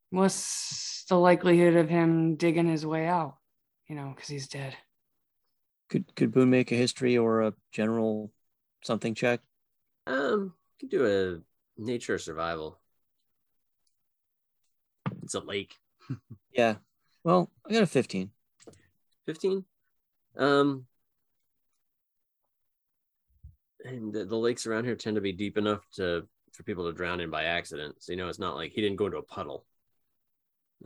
What's 0.10 1.06
the 1.08 1.16
likelihood 1.16 1.76
of 1.76 1.88
him 1.90 2.36
digging 2.36 2.68
his 2.68 2.86
way 2.86 3.08
out? 3.08 3.38
You 3.88 3.96
know, 3.96 4.12
because 4.14 4.28
he's 4.28 4.48
dead. 4.50 4.76
Could 5.90 6.14
could 6.16 6.32
Boone 6.34 6.50
make 6.50 6.72
a 6.72 6.76
history 6.76 7.18
or 7.18 7.42
a 7.42 7.54
general 7.72 8.32
something 8.84 9.16
check? 9.16 9.40
Um, 10.08 10.54
you 10.80 10.90
can 10.90 10.90
do 10.90 11.06
a 11.06 11.82
nature 11.82 12.18
survival. 12.18 12.81
It's 15.32 15.42
a 15.42 15.48
lake. 15.48 15.78
Yeah. 16.52 16.76
Well, 17.24 17.50
I 17.66 17.72
got 17.72 17.84
a 17.84 17.88
15. 17.88 18.32
15. 19.26 19.64
Um, 20.36 20.86
and 23.86 24.12
the, 24.12 24.26
the 24.26 24.36
lakes 24.36 24.68
around 24.68 24.84
here 24.84 24.98
tend 24.98 25.16
to 25.16 25.22
be 25.22 25.32
deep 25.32 25.58
enough 25.58 25.88
to 25.96 26.28
for 26.52 26.64
people 26.64 26.86
to 26.86 26.92
drown 26.92 27.22
in 27.22 27.30
by 27.30 27.46
accident. 27.46 27.96
So 28.00 28.12
you 28.12 28.18
know, 28.18 28.28
it's 28.28 28.40
not 28.40 28.58
like 28.58 28.74
he 28.74 28.82
didn't 28.82 28.98
go 28.98 29.06
into 29.06 29.20
a 29.20 29.24
puddle. 29.24 29.66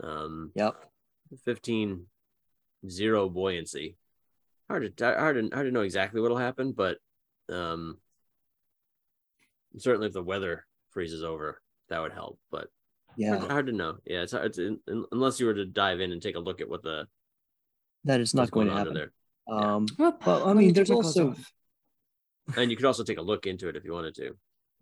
Um, 0.00 0.52
Yep. 0.54 0.76
15 1.44 2.06
zero 2.88 3.28
buoyancy. 3.28 3.96
Hard 4.70 4.96
to 4.96 5.04
hard 5.04 5.50
to 5.50 5.56
hard 5.56 5.66
to 5.66 5.72
know 5.72 5.80
exactly 5.80 6.20
what'll 6.20 6.36
happen, 6.36 6.70
but 6.70 6.98
um, 7.48 7.98
certainly 9.76 10.06
if 10.06 10.12
the 10.12 10.22
weather 10.22 10.66
freezes 10.90 11.24
over, 11.24 11.60
that 11.88 11.98
would 11.98 12.12
help. 12.12 12.38
But 12.52 12.68
Yeah, 13.16 13.38
hard, 13.38 13.50
hard 13.50 13.66
to 13.66 13.72
know. 13.72 13.96
Yeah, 14.04 14.22
it's 14.22 14.32
hard 14.32 14.52
to, 14.54 14.78
unless 15.12 15.40
you 15.40 15.46
were 15.46 15.54
to 15.54 15.64
dive 15.64 16.00
in 16.00 16.12
and 16.12 16.20
take 16.22 16.36
a 16.36 16.40
look 16.40 16.60
at 16.60 16.68
what 16.68 16.82
the 16.82 17.06
that 18.04 18.20
is 18.20 18.34
not 18.34 18.42
what's 18.42 18.50
going 18.50 18.68
to 18.68 18.74
happen. 18.74 18.94
there. 18.94 19.12
Um, 19.48 19.86
Well, 19.98 20.18
Well, 20.24 20.48
I 20.48 20.54
mean, 20.54 20.72
there's 20.74 20.88
my 20.90 20.94
clothes 20.94 21.16
also- 21.16 21.30
off. 21.30 21.52
And 22.56 22.70
you 22.70 22.76
could 22.76 22.86
also 22.86 23.02
take 23.02 23.18
a 23.18 23.22
look 23.22 23.46
into 23.46 23.68
it 23.68 23.74
if 23.76 23.84
you 23.84 23.92
wanted 23.92 24.14
to. 24.16 24.36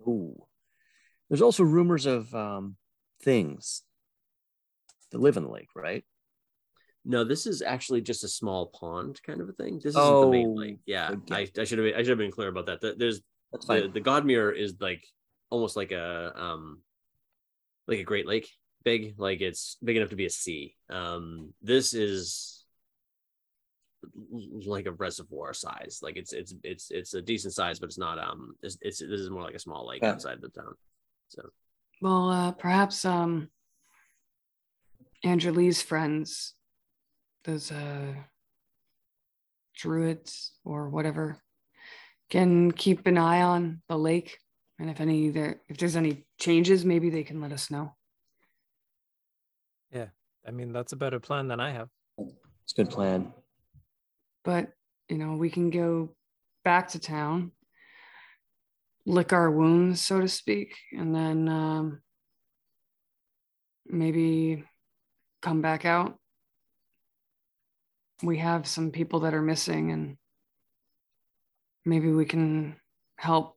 ooh. 0.07 0.37
There's 1.31 1.41
also 1.41 1.63
rumors 1.65 2.05
of 2.05 2.35
um, 2.35 2.77
things 3.23 3.83
that 5.11 5.19
live 5.21 5.39
in 5.39 5.45
the 5.45 5.49
lake, 5.51 5.69
right? 5.75 6.05
No, 7.07 7.25
this 7.25 7.47
is 7.47 7.63
actually 7.63 8.03
just 8.03 8.25
a 8.25 8.29
small 8.29 8.67
pond 8.67 9.21
kind 9.23 9.41
of 9.41 9.49
a 9.49 9.53
thing. 9.53 9.77
This 9.77 9.95
isn't 9.97 10.03
the 10.21 10.29
main 10.31 10.49
Oh, 10.49 10.53
lake. 10.53 10.79
Yeah, 10.87 11.15
I. 11.31 11.49
I 11.59 11.65
should 11.65 11.79
have 11.79 11.87
been, 11.87 11.95
I 11.95 11.99
should 11.99 12.09
have 12.09 12.19
been 12.19 12.31
clear 12.31 12.49
about 12.49 12.67
that. 12.67 12.81
Th- 12.83 12.97
There's 12.99 13.21
That's 13.53 13.67
the, 13.67 13.81
fine. 13.81 13.93
the 13.93 14.01
Godmirror 14.01 14.55
is 14.57 14.75
like 14.81 15.05
almost 15.51 15.77
like 15.77 15.93
a 15.93 16.33
um 16.37 16.81
like 17.87 17.99
a 17.99 18.05
Great 18.05 18.27
Lake 18.27 18.49
big, 18.85 19.15
like 19.19 19.41
it's 19.41 19.77
big 19.83 19.97
enough 19.97 20.11
to 20.11 20.17
be 20.17 20.27
a 20.27 20.31
sea. 20.31 20.77
Um, 20.91 21.55
this 21.63 21.95
is 21.95 22.65
like 24.67 24.87
a 24.87 24.93
reservoir 24.93 25.55
size. 25.55 26.01
Like 26.03 26.17
it's 26.17 26.33
it's 26.33 26.55
it's 26.63 26.91
it's 26.91 27.15
a 27.15 27.23
decent 27.23 27.55
size, 27.55 27.79
but 27.79 27.87
it's 27.87 27.99
not 27.99 28.19
um 28.19 28.55
it's, 28.63 28.77
it's 28.83 28.99
this 28.99 29.21
is 29.21 29.31
more 29.31 29.43
like 29.43 29.55
a 29.55 29.59
small 29.59 29.87
lake 29.89 30.03
Yeah. 30.03 30.13
outside 30.13 30.41
the 30.41 30.49
town. 30.51 30.75
So 31.29 31.43
Well, 32.03 32.31
uh, 32.31 32.53
perhaps 32.53 33.05
um, 33.05 33.49
Andrew 35.23 35.53
Lee's 35.53 35.81
friends, 35.81 36.55
those 37.45 37.73
uh, 37.73 38.13
druids 39.75 40.53
or 40.65 40.91
whatever, 40.91 41.39
can 42.29 42.71
keep 42.73 43.07
an 43.07 43.17
eye 43.17 43.41
on 43.43 43.81
the 43.89 43.97
lake, 43.97 44.39
and 44.79 44.91
if 44.91 45.01
any 45.01 45.31
there, 45.31 45.61
if 45.69 45.77
there's 45.77 45.97
any 45.97 46.25
changes, 46.39 46.85
maybe 46.85 47.11
they 47.11 47.23
can 47.23 47.41
let 47.41 47.53
us 47.53 47.71
know. 47.71 47.95
Yeah, 49.93 50.07
I 50.47 50.51
mean, 50.51 50.73
that's 50.73 50.93
a 50.93 50.97
better 50.97 51.21
plan 51.21 51.49
than 51.49 51.61
I 51.61 51.71
have. 51.71 51.89
It's 52.19 52.73
a 52.73 52.83
good 52.83 52.91
plan. 52.91 53.33
But 54.45 54.69
you 55.09 55.19
know, 55.19 55.37
we 55.37 55.51
can 55.51 55.71
go 55.71 56.15
back 56.65 56.89
to 56.89 56.99
town, 56.99 57.53
lick 59.07 59.33
our 59.33 59.51
wounds, 59.51 60.01
so 60.01 60.21
to 60.21 60.29
speak, 60.29 60.75
and 60.93 61.15
then 61.15 61.49
um, 61.49 62.03
maybe 63.87 64.65
come 65.43 65.61
back 65.61 65.85
out. 65.85 66.19
We 68.23 68.39
have 68.39 68.67
some 68.67 68.91
people 68.91 69.21
that 69.21 69.35
are 69.35 69.43
missing, 69.43 69.93
and 69.93 70.17
maybe 71.85 72.11
we 72.11 72.25
can 72.25 72.77
help 73.17 73.54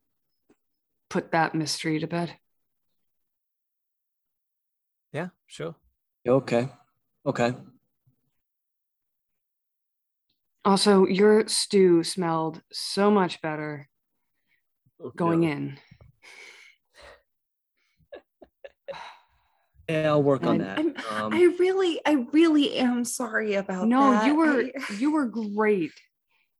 put 1.09 1.31
that 1.31 1.55
mystery 1.55 1.99
to 1.99 2.07
bed. 2.07 2.33
Yeah, 5.13 5.29
sure. 5.45 5.75
Okay. 6.27 6.69
Okay. 7.25 7.53
Also, 10.65 11.05
your 11.05 11.47
stew 11.47 12.03
smelled 12.03 12.61
so 12.71 13.09
much 13.09 13.41
better 13.41 13.89
oh, 15.01 15.11
going 15.11 15.41
no. 15.41 15.47
in. 15.47 15.79
Yeah, 19.89 20.09
I'll 20.09 20.21
work 20.21 20.43
on 20.43 20.57
that. 20.57 20.77
I'm- 20.79 20.93
Um, 21.09 21.33
I 21.33 21.43
really, 21.57 22.01
I 22.05 22.27
really 22.33 22.75
am 22.75 23.05
sorry 23.05 23.53
about 23.53 23.87
no 23.87 24.11
that. 24.11 24.25
you 24.27 24.35
were 24.35 24.63
I- 24.65 24.93
you 24.95 25.13
were 25.13 25.27
great 25.27 25.93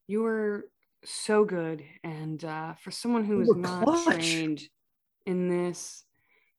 you 0.07 0.21
were 0.21 0.69
so 1.09 1.45
good 1.45 1.83
and 2.03 2.43
uh, 2.43 2.73
for 2.81 2.91
someone 2.91 3.23
who 3.23 3.35
You 3.37 3.41
is 3.41 3.47
were 3.49 3.55
not 3.55 3.83
clutch. 3.83 4.13
trained 4.15 4.63
in 5.25 5.47
this 5.49 6.03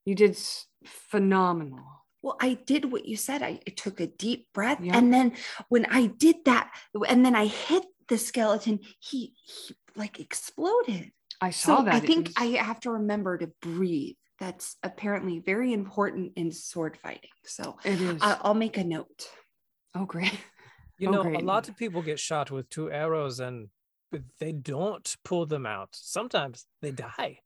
you 0.05 0.15
did 0.15 0.31
s- 0.31 0.67
phenomenal 0.85 1.85
Well, 2.23 2.37
I 2.41 2.55
did 2.55 2.91
what 2.91 3.05
you 3.07 3.17
said. 3.17 3.43
I, 3.43 3.61
I 3.67 3.71
took 3.77 4.01
a 4.01 4.07
deep 4.09 4.49
breath. 4.53 4.81
Yeah. 4.83 4.97
And 4.97 5.13
then 5.13 5.33
when 5.69 5.87
I 5.87 6.07
did 6.07 6.37
that, 6.47 6.73
and 7.09 7.25
then 7.25 7.37
I 7.37 7.47
hit 7.47 7.85
the 8.09 8.19
skeleton, 8.19 8.81
he, 8.99 9.35
he 9.45 9.75
like 9.95 10.19
exploded. 10.19 11.13
i 11.41 11.51
saw 11.51 11.79
So 11.79 11.85
that 11.85 11.95
I 11.95 12.01
think 12.01 12.29
was- 12.29 12.35
I 12.37 12.47
have 12.59 12.81
to 12.81 12.91
remember 12.93 13.39
to 13.39 13.49
breathe. 13.63 14.17
That's 14.41 14.77
apparently 14.83 15.41
very 15.41 15.73
important 15.73 16.33
in 16.37 16.51
sword 16.53 16.97
fighting. 16.97 17.31
So 17.45 17.77
it 17.85 18.01
is 18.01 18.23
I, 18.23 18.39
I'll 18.43 18.55
make 18.67 18.79
a 18.79 18.85
note. 18.85 19.29
oh 19.95 20.07
great 20.07 20.39
You 20.99 21.09
Oh, 21.09 21.13
know, 21.13 21.23
great. 21.23 21.43
a 21.43 21.45
lot 21.45 21.69
of 21.69 21.77
people 21.77 22.03
get 22.03 22.19
shot 22.19 22.51
with 22.51 22.69
two 22.71 22.91
arrows 22.91 23.39
and 23.41 23.69
they 24.39 24.53
don't 24.53 25.17
pull 25.25 25.47
them 25.47 25.67
out. 25.67 25.91
Sometimes 25.93 26.67
they 26.81 26.91
die. 26.91 27.41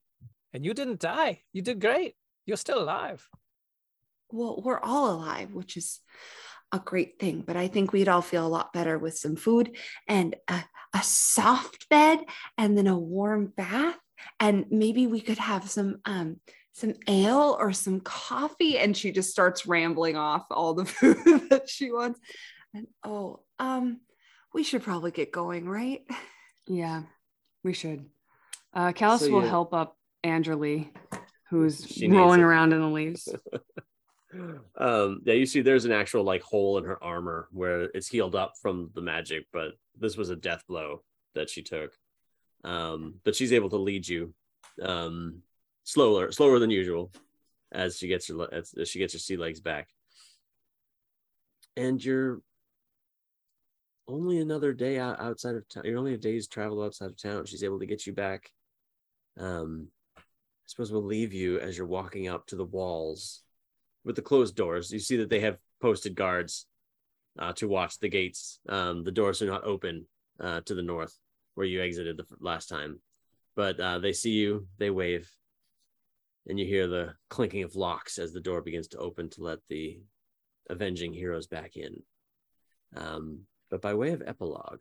And 0.53 0.65
you 0.65 0.75
didn't 0.75 1.01
die. 1.01 1.43
You 1.53 1.63
did 1.63 1.81
great. 1.81 2.15
You're 2.47 2.57
still 2.57 2.83
alive. 2.83 3.27
Well, 4.31 4.63
we're 4.65 4.81
all 4.81 5.13
alive, 5.13 5.53
which 5.53 5.77
is 5.77 6.01
a 6.73 6.79
great 6.79 7.19
thing. 7.19 7.43
But 7.47 7.57
I 7.57 7.69
think 7.69 7.93
we'd 7.93 8.09
all 8.09 8.23
feel 8.23 8.47
a 8.47 8.49
lot 8.49 8.73
better 8.73 8.99
with 8.99 9.17
some 9.17 9.37
food 9.37 9.77
and 10.09 10.35
a, 10.49 10.65
a 10.95 11.03
soft 11.03 11.89
bed 11.89 12.21
and 12.57 12.77
then 12.77 12.87
a 12.87 12.99
warm 12.99 13.53
bath. 13.57 13.99
And 14.41 14.67
maybe 14.71 15.07
we 15.07 15.21
could 15.21 15.39
have 15.39 15.69
some 15.69 16.01
um 16.05 16.41
some 16.75 16.95
ale 17.07 17.57
or 17.59 17.73
some 17.73 18.01
coffee. 18.01 18.79
And 18.79 18.97
she 18.97 19.13
just 19.13 19.31
starts 19.31 19.67
rambling 19.67 20.17
off 20.17 20.47
all 20.51 20.75
the 20.75 20.85
food 20.87 21.51
that 21.51 21.69
she 21.69 21.93
wants. 21.93 22.19
And 22.75 22.87
oh, 23.05 23.41
um, 23.59 24.01
we 24.55 24.63
should 24.63 24.83
probably 24.83 25.11
get 25.11 25.33
going, 25.33 25.69
right? 25.69 26.01
yeah 26.67 27.03
we 27.65 27.73
should. 27.73 28.07
Uh 28.75 28.93
Kalis 28.93 29.21
So 29.21 29.31
will 29.31 29.41
help 29.41 29.75
up 29.75 29.97
andrew 30.25 30.57
lee 30.57 30.91
who's 31.51 31.85
She 31.89 32.09
rolling 32.09 32.41
around 32.41 32.73
in 32.73 32.81
the 32.81 32.89
leaves. 32.89 33.29
Um 34.79 35.21
yeah 35.25 35.35
you 35.35 35.45
see 35.45 35.61
there's 35.61 35.85
an 35.85 35.93
actual 35.93 36.25
like 36.25 36.41
hole 36.43 36.79
in 36.79 36.85
her 36.85 37.03
armor 37.05 37.49
where 37.53 37.83
it's 37.83 38.09
healed 38.09 38.35
up 38.35 38.55
from 38.63 38.91
the 38.95 39.03
magic 39.03 39.45
but 39.53 39.73
this 39.99 40.17
was 40.17 40.31
a 40.31 40.37
death 40.37 40.65
blow 40.67 41.03
that 41.35 41.51
she 41.51 41.63
took. 41.63 41.93
Um 42.65 43.17
but 43.25 43.37
she's 43.37 43.53
able 43.53 43.69
to 43.69 43.77
lead 43.77 44.09
you 44.09 44.33
um 44.81 45.43
slower 45.85 46.33
slower 46.33 46.59
than 46.59 46.71
usual 46.71 47.13
as 47.71 47.99
she 47.99 48.09
gets 48.09 48.29
her 48.29 48.49
as, 48.55 48.73
as 48.73 48.89
she 48.89 48.99
gets 48.99 49.13
her 49.13 49.19
sea 49.19 49.37
legs 49.37 49.61
back. 49.61 49.89
And 51.77 52.03
you're 52.03 52.41
only 54.13 54.39
another 54.39 54.73
day 54.73 54.99
out, 54.99 55.21
outside 55.21 55.55
of 55.55 55.69
town 55.69 55.85
you're 55.85 55.99
only 55.99 56.15
a 56.15 56.19
day's 56.19 56.49
travel 56.49 56.83
outside 56.83 57.11
of 57.11 57.21
town 57.21 57.45
she's 57.45 57.65
able 57.65 57.79
to 57.79 57.87
get 57.87 58.07
you 58.07 58.13
back 58.13 58.51
um 59.39 59.89
i 60.17 60.23
suppose 60.67 60.93
we'll 60.93 61.03
leave 61.03 61.33
you 61.33 61.59
as 61.59 61.77
you're 61.77 61.87
walking 61.87 62.29
up 62.29 62.47
to 62.47 62.57
the 62.57 62.65
walls 62.65 63.43
with 64.05 64.17
the 64.17 64.23
closed 64.23 64.57
doors. 64.57 64.93
You 64.93 64.99
see 64.99 65.17
that 65.17 65.31
they 65.31 65.41
have 65.41 65.59
posted 65.81 66.15
guards 66.15 66.67
uh, 67.39 67.53
to 67.55 67.69
watch 67.69 67.99
the 67.99 68.09
gates. 68.09 68.61
Um, 68.69 69.05
the 69.05 69.13
doors 69.13 69.43
are 69.43 69.47
not 69.47 69.65
open 69.65 70.07
uh, 70.41 70.61
to 70.63 70.75
the 70.75 70.83
north 70.83 71.17
where 71.55 71.67
you 71.67 71.83
exited 71.83 72.17
the 72.17 72.25
last 72.41 72.69
time, 72.69 73.01
but 73.55 73.79
uh, 73.79 73.99
they 73.99 74.13
see 74.13 74.33
you, 74.33 74.67
they 74.79 74.91
wave, 74.91 75.31
and 76.49 76.59
you 76.59 76.67
hear 76.67 76.87
the 76.87 77.15
clinking 77.29 77.63
of 77.63 77.77
locks 77.77 78.19
as 78.19 78.33
the 78.33 78.41
door 78.41 78.63
begins 78.63 78.89
to 78.89 78.99
open 78.99 79.29
to 79.31 79.43
let 79.43 79.59
the 79.69 80.01
avenging 80.71 81.13
heroes 81.13 81.47
back 81.47 81.77
in. 81.77 82.03
Um, 82.97 83.41
but 83.73 83.81
by 83.81 83.95
way 83.95 84.11
of 84.11 84.23
epilogue, 84.27 84.81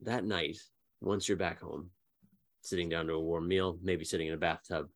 that 0.00 0.24
night, 0.24 0.56
once 1.02 1.28
you're 1.28 1.36
back 1.36 1.60
home, 1.60 1.90
sitting 2.62 2.88
down 2.88 3.06
to 3.06 3.12
a 3.12 3.20
warm 3.20 3.46
meal, 3.46 3.78
maybe 3.82 4.02
sitting 4.02 4.28
in 4.28 4.32
a 4.32 4.38
bathtub, 4.38 4.86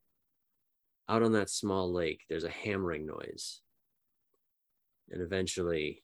out 1.10 1.22
on 1.22 1.32
that 1.32 1.50
small 1.50 1.92
lake, 1.92 2.22
there's 2.30 2.44
a 2.44 2.50
hammering 2.50 3.04
noise. 3.06 3.60
And 5.10 5.20
eventually, 5.20 6.02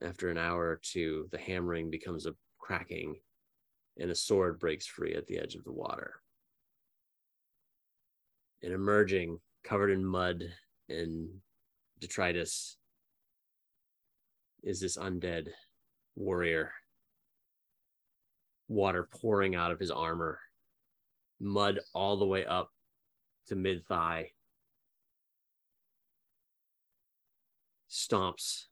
after 0.00 0.30
an 0.30 0.38
hour 0.38 0.62
or 0.62 0.80
two, 0.80 1.26
the 1.32 1.38
hammering 1.38 1.90
becomes 1.90 2.24
a 2.24 2.36
cracking 2.56 3.16
and 3.98 4.12
a 4.12 4.14
sword 4.14 4.60
breaks 4.60 4.86
free 4.86 5.14
at 5.14 5.26
the 5.26 5.40
edge 5.40 5.56
of 5.56 5.64
the 5.64 5.72
water. 5.72 6.22
And 8.62 8.72
emerging, 8.72 9.40
covered 9.64 9.90
in 9.90 10.04
mud 10.04 10.44
and 10.88 11.30
detritus, 11.98 12.76
is 14.62 14.80
this 14.80 14.96
undead 14.96 15.48
warrior. 16.16 16.72
Water 18.68 19.08
pouring 19.10 19.54
out 19.56 19.72
of 19.72 19.80
his 19.80 19.90
armor, 19.90 20.38
mud 21.40 21.80
all 21.92 22.16
the 22.16 22.26
way 22.26 22.44
up 22.44 22.70
to 23.48 23.56
mid 23.56 23.84
thigh. 23.86 24.30
Stomps, 27.90 28.66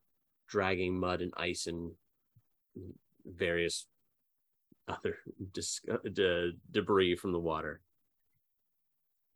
dragging 0.47 0.99
mud 0.99 1.21
and 1.21 1.33
ice 1.37 1.67
and 1.67 1.93
various 3.27 3.87
other 4.87 5.19
dis- 5.53 5.81
uh, 5.91 5.97
de- 6.13 6.53
debris 6.71 7.17
from 7.17 7.33
the 7.33 7.41
water. 7.41 7.81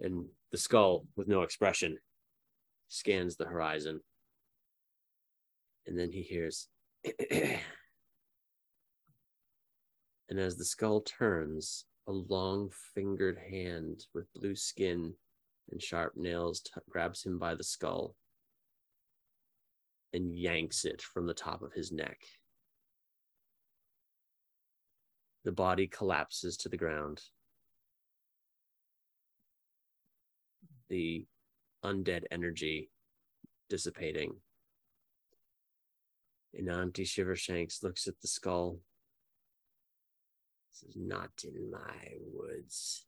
And 0.00 0.26
the 0.50 0.58
skull, 0.58 1.06
with 1.16 1.28
no 1.28 1.42
expression, 1.42 1.98
scans 2.88 3.36
the 3.36 3.46
horizon. 3.46 4.00
And 5.86 5.98
then 5.98 6.10
he 6.12 6.22
hears, 6.22 6.68
and 7.30 7.58
as 10.38 10.56
the 10.56 10.64
skull 10.64 11.00
turns, 11.00 11.84
a 12.06 12.12
long 12.12 12.70
fingered 12.94 13.38
hand 13.50 14.06
with 14.14 14.32
blue 14.34 14.56
skin 14.56 15.14
and 15.70 15.82
sharp 15.82 16.16
nails 16.16 16.60
t- 16.60 16.72
grabs 16.88 17.24
him 17.24 17.38
by 17.38 17.54
the 17.54 17.64
skull 17.64 18.14
and 20.12 20.36
yanks 20.36 20.84
it 20.84 21.00
from 21.00 21.26
the 21.26 21.34
top 21.34 21.62
of 21.62 21.72
his 21.72 21.90
neck. 21.92 22.18
The 25.44 25.52
body 25.52 25.86
collapses 25.86 26.56
to 26.58 26.68
the 26.68 26.76
ground. 26.76 27.20
The 30.88 31.26
undead 31.84 32.24
energy 32.30 32.90
dissipating. 33.68 34.34
And 36.54 36.68
Auntie 36.68 37.04
Shivershanks 37.04 37.82
looks 37.82 38.06
at 38.06 38.20
the 38.20 38.28
skull. 38.28 38.78
This 40.70 40.90
is 40.90 40.96
not 40.96 41.30
in 41.44 41.70
my 41.70 42.16
woods. 42.32 43.06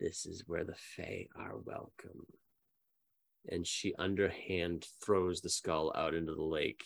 This 0.00 0.26
is 0.26 0.44
where 0.46 0.64
the 0.64 0.74
Fae 0.74 1.28
are 1.36 1.56
welcome. 1.56 2.26
And 3.48 3.66
she 3.66 3.94
underhand 3.98 4.86
throws 5.04 5.40
the 5.40 5.48
skull 5.48 5.92
out 5.96 6.14
into 6.14 6.34
the 6.34 6.42
lake. 6.42 6.82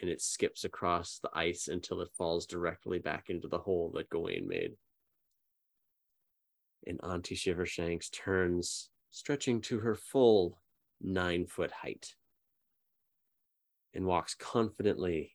And 0.00 0.10
it 0.10 0.20
skips 0.20 0.64
across 0.64 1.18
the 1.18 1.30
ice 1.34 1.68
until 1.68 2.00
it 2.02 2.10
falls 2.16 2.46
directly 2.46 2.98
back 2.98 3.30
into 3.30 3.48
the 3.48 3.58
hole 3.58 3.90
that 3.94 4.10
Gawain 4.10 4.46
made. 4.46 4.72
And 6.86 7.00
Auntie 7.02 7.34
Shivershanks 7.34 8.10
turns, 8.10 8.90
stretching 9.10 9.60
to 9.62 9.80
her 9.80 9.94
full 9.94 10.58
nine 11.00 11.46
foot 11.46 11.70
height, 11.70 12.14
and 13.94 14.06
walks 14.06 14.34
confidently 14.34 15.34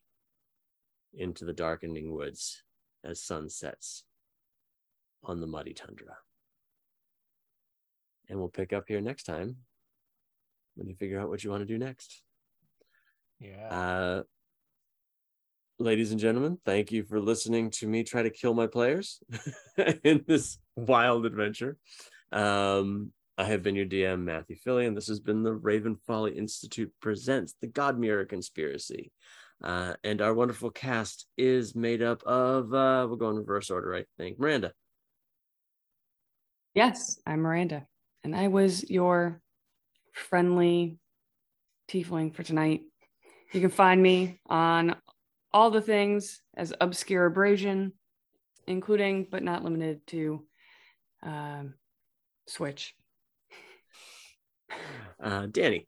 into 1.14 1.46
the 1.46 1.54
darkening 1.54 2.14
woods 2.14 2.64
as 3.04 3.22
sun 3.22 3.50
sets 3.50 4.04
on 5.24 5.40
the 5.40 5.48
muddy 5.48 5.74
tundra. 5.74 6.18
And 8.30 8.40
we'll 8.40 8.50
pick 8.50 8.74
up 8.74 8.86
here 8.88 9.02
next 9.02 9.24
time 9.24 9.58
when 10.76 10.88
you 10.88 10.96
figure 10.96 11.20
out 11.20 11.30
what 11.30 11.44
you 11.44 11.50
want 11.50 11.62
to 11.62 11.66
do 11.66 11.78
next. 11.78 12.22
Yeah. 13.40 13.68
Uh, 13.70 14.24
ladies 15.80 16.12
and 16.12 16.20
gentlemen, 16.20 16.58
thank 16.66 16.92
you 16.92 17.04
for 17.04 17.20
listening 17.20 17.70
to 17.72 17.88
me 17.88 18.04
try 18.04 18.24
to 18.24 18.30
kill 18.30 18.54
my 18.54 18.68
players 18.68 19.20
in 20.04 20.24
this 20.28 20.58
wild 20.76 21.26
adventure. 21.26 21.78
Um, 22.32 23.12
I 23.38 23.46
have 23.46 23.64
been 23.64 23.76
your 23.76 23.88
DM, 23.88 24.22
Matthew 24.22 24.56
Phillion, 24.56 24.90
and 24.90 24.98
this 24.98 25.08
has 25.08 25.20
been 25.20 25.42
the 25.42 25.54
Raven 25.54 25.96
Folly 26.06 26.38
Institute 26.38 26.94
presents 27.02 27.56
the 27.60 27.68
Godmirror 27.68 28.30
Conspiracy. 28.30 29.12
Uh, 29.64 29.94
and 30.04 30.22
our 30.22 30.36
wonderful 30.36 30.70
cast 30.70 31.26
is 31.36 31.76
made 31.76 32.04
up 32.04 32.22
of, 32.24 32.72
uh, 32.74 33.06
we'll 33.08 33.16
go 33.16 33.32
in 33.32 33.38
reverse 33.38 33.72
order, 33.72 33.96
I 33.96 34.06
think. 34.18 34.40
Miranda. 34.40 34.74
Yes, 36.76 37.20
I'm 37.26 37.42
Miranda, 37.42 37.88
and 38.24 38.36
I 38.36 38.50
was 38.50 38.88
your 38.88 39.42
friendly 40.12 41.00
tiefling 41.90 42.36
for 42.36 42.44
tonight. 42.44 42.82
You 43.52 43.62
can 43.62 43.72
find 43.72 44.02
me 44.02 44.40
on 44.48 44.96
all 45.52 45.72
the 45.72 45.82
things 45.82 46.42
as 46.56 46.72
Obscure 46.80 47.26
Abrasion, 47.26 47.94
including 48.68 49.28
but 49.32 49.42
not 49.42 49.64
limited 49.64 50.06
to 50.08 50.46
um, 51.24 51.74
Switch. 52.48 52.94
Uh, 55.22 55.48
Danny. 55.50 55.88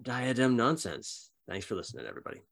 diadem 0.00 0.56
nonsense. 0.56 1.30
Thanks 1.48 1.66
for 1.66 1.74
listening, 1.74 2.06
everybody. 2.06 2.42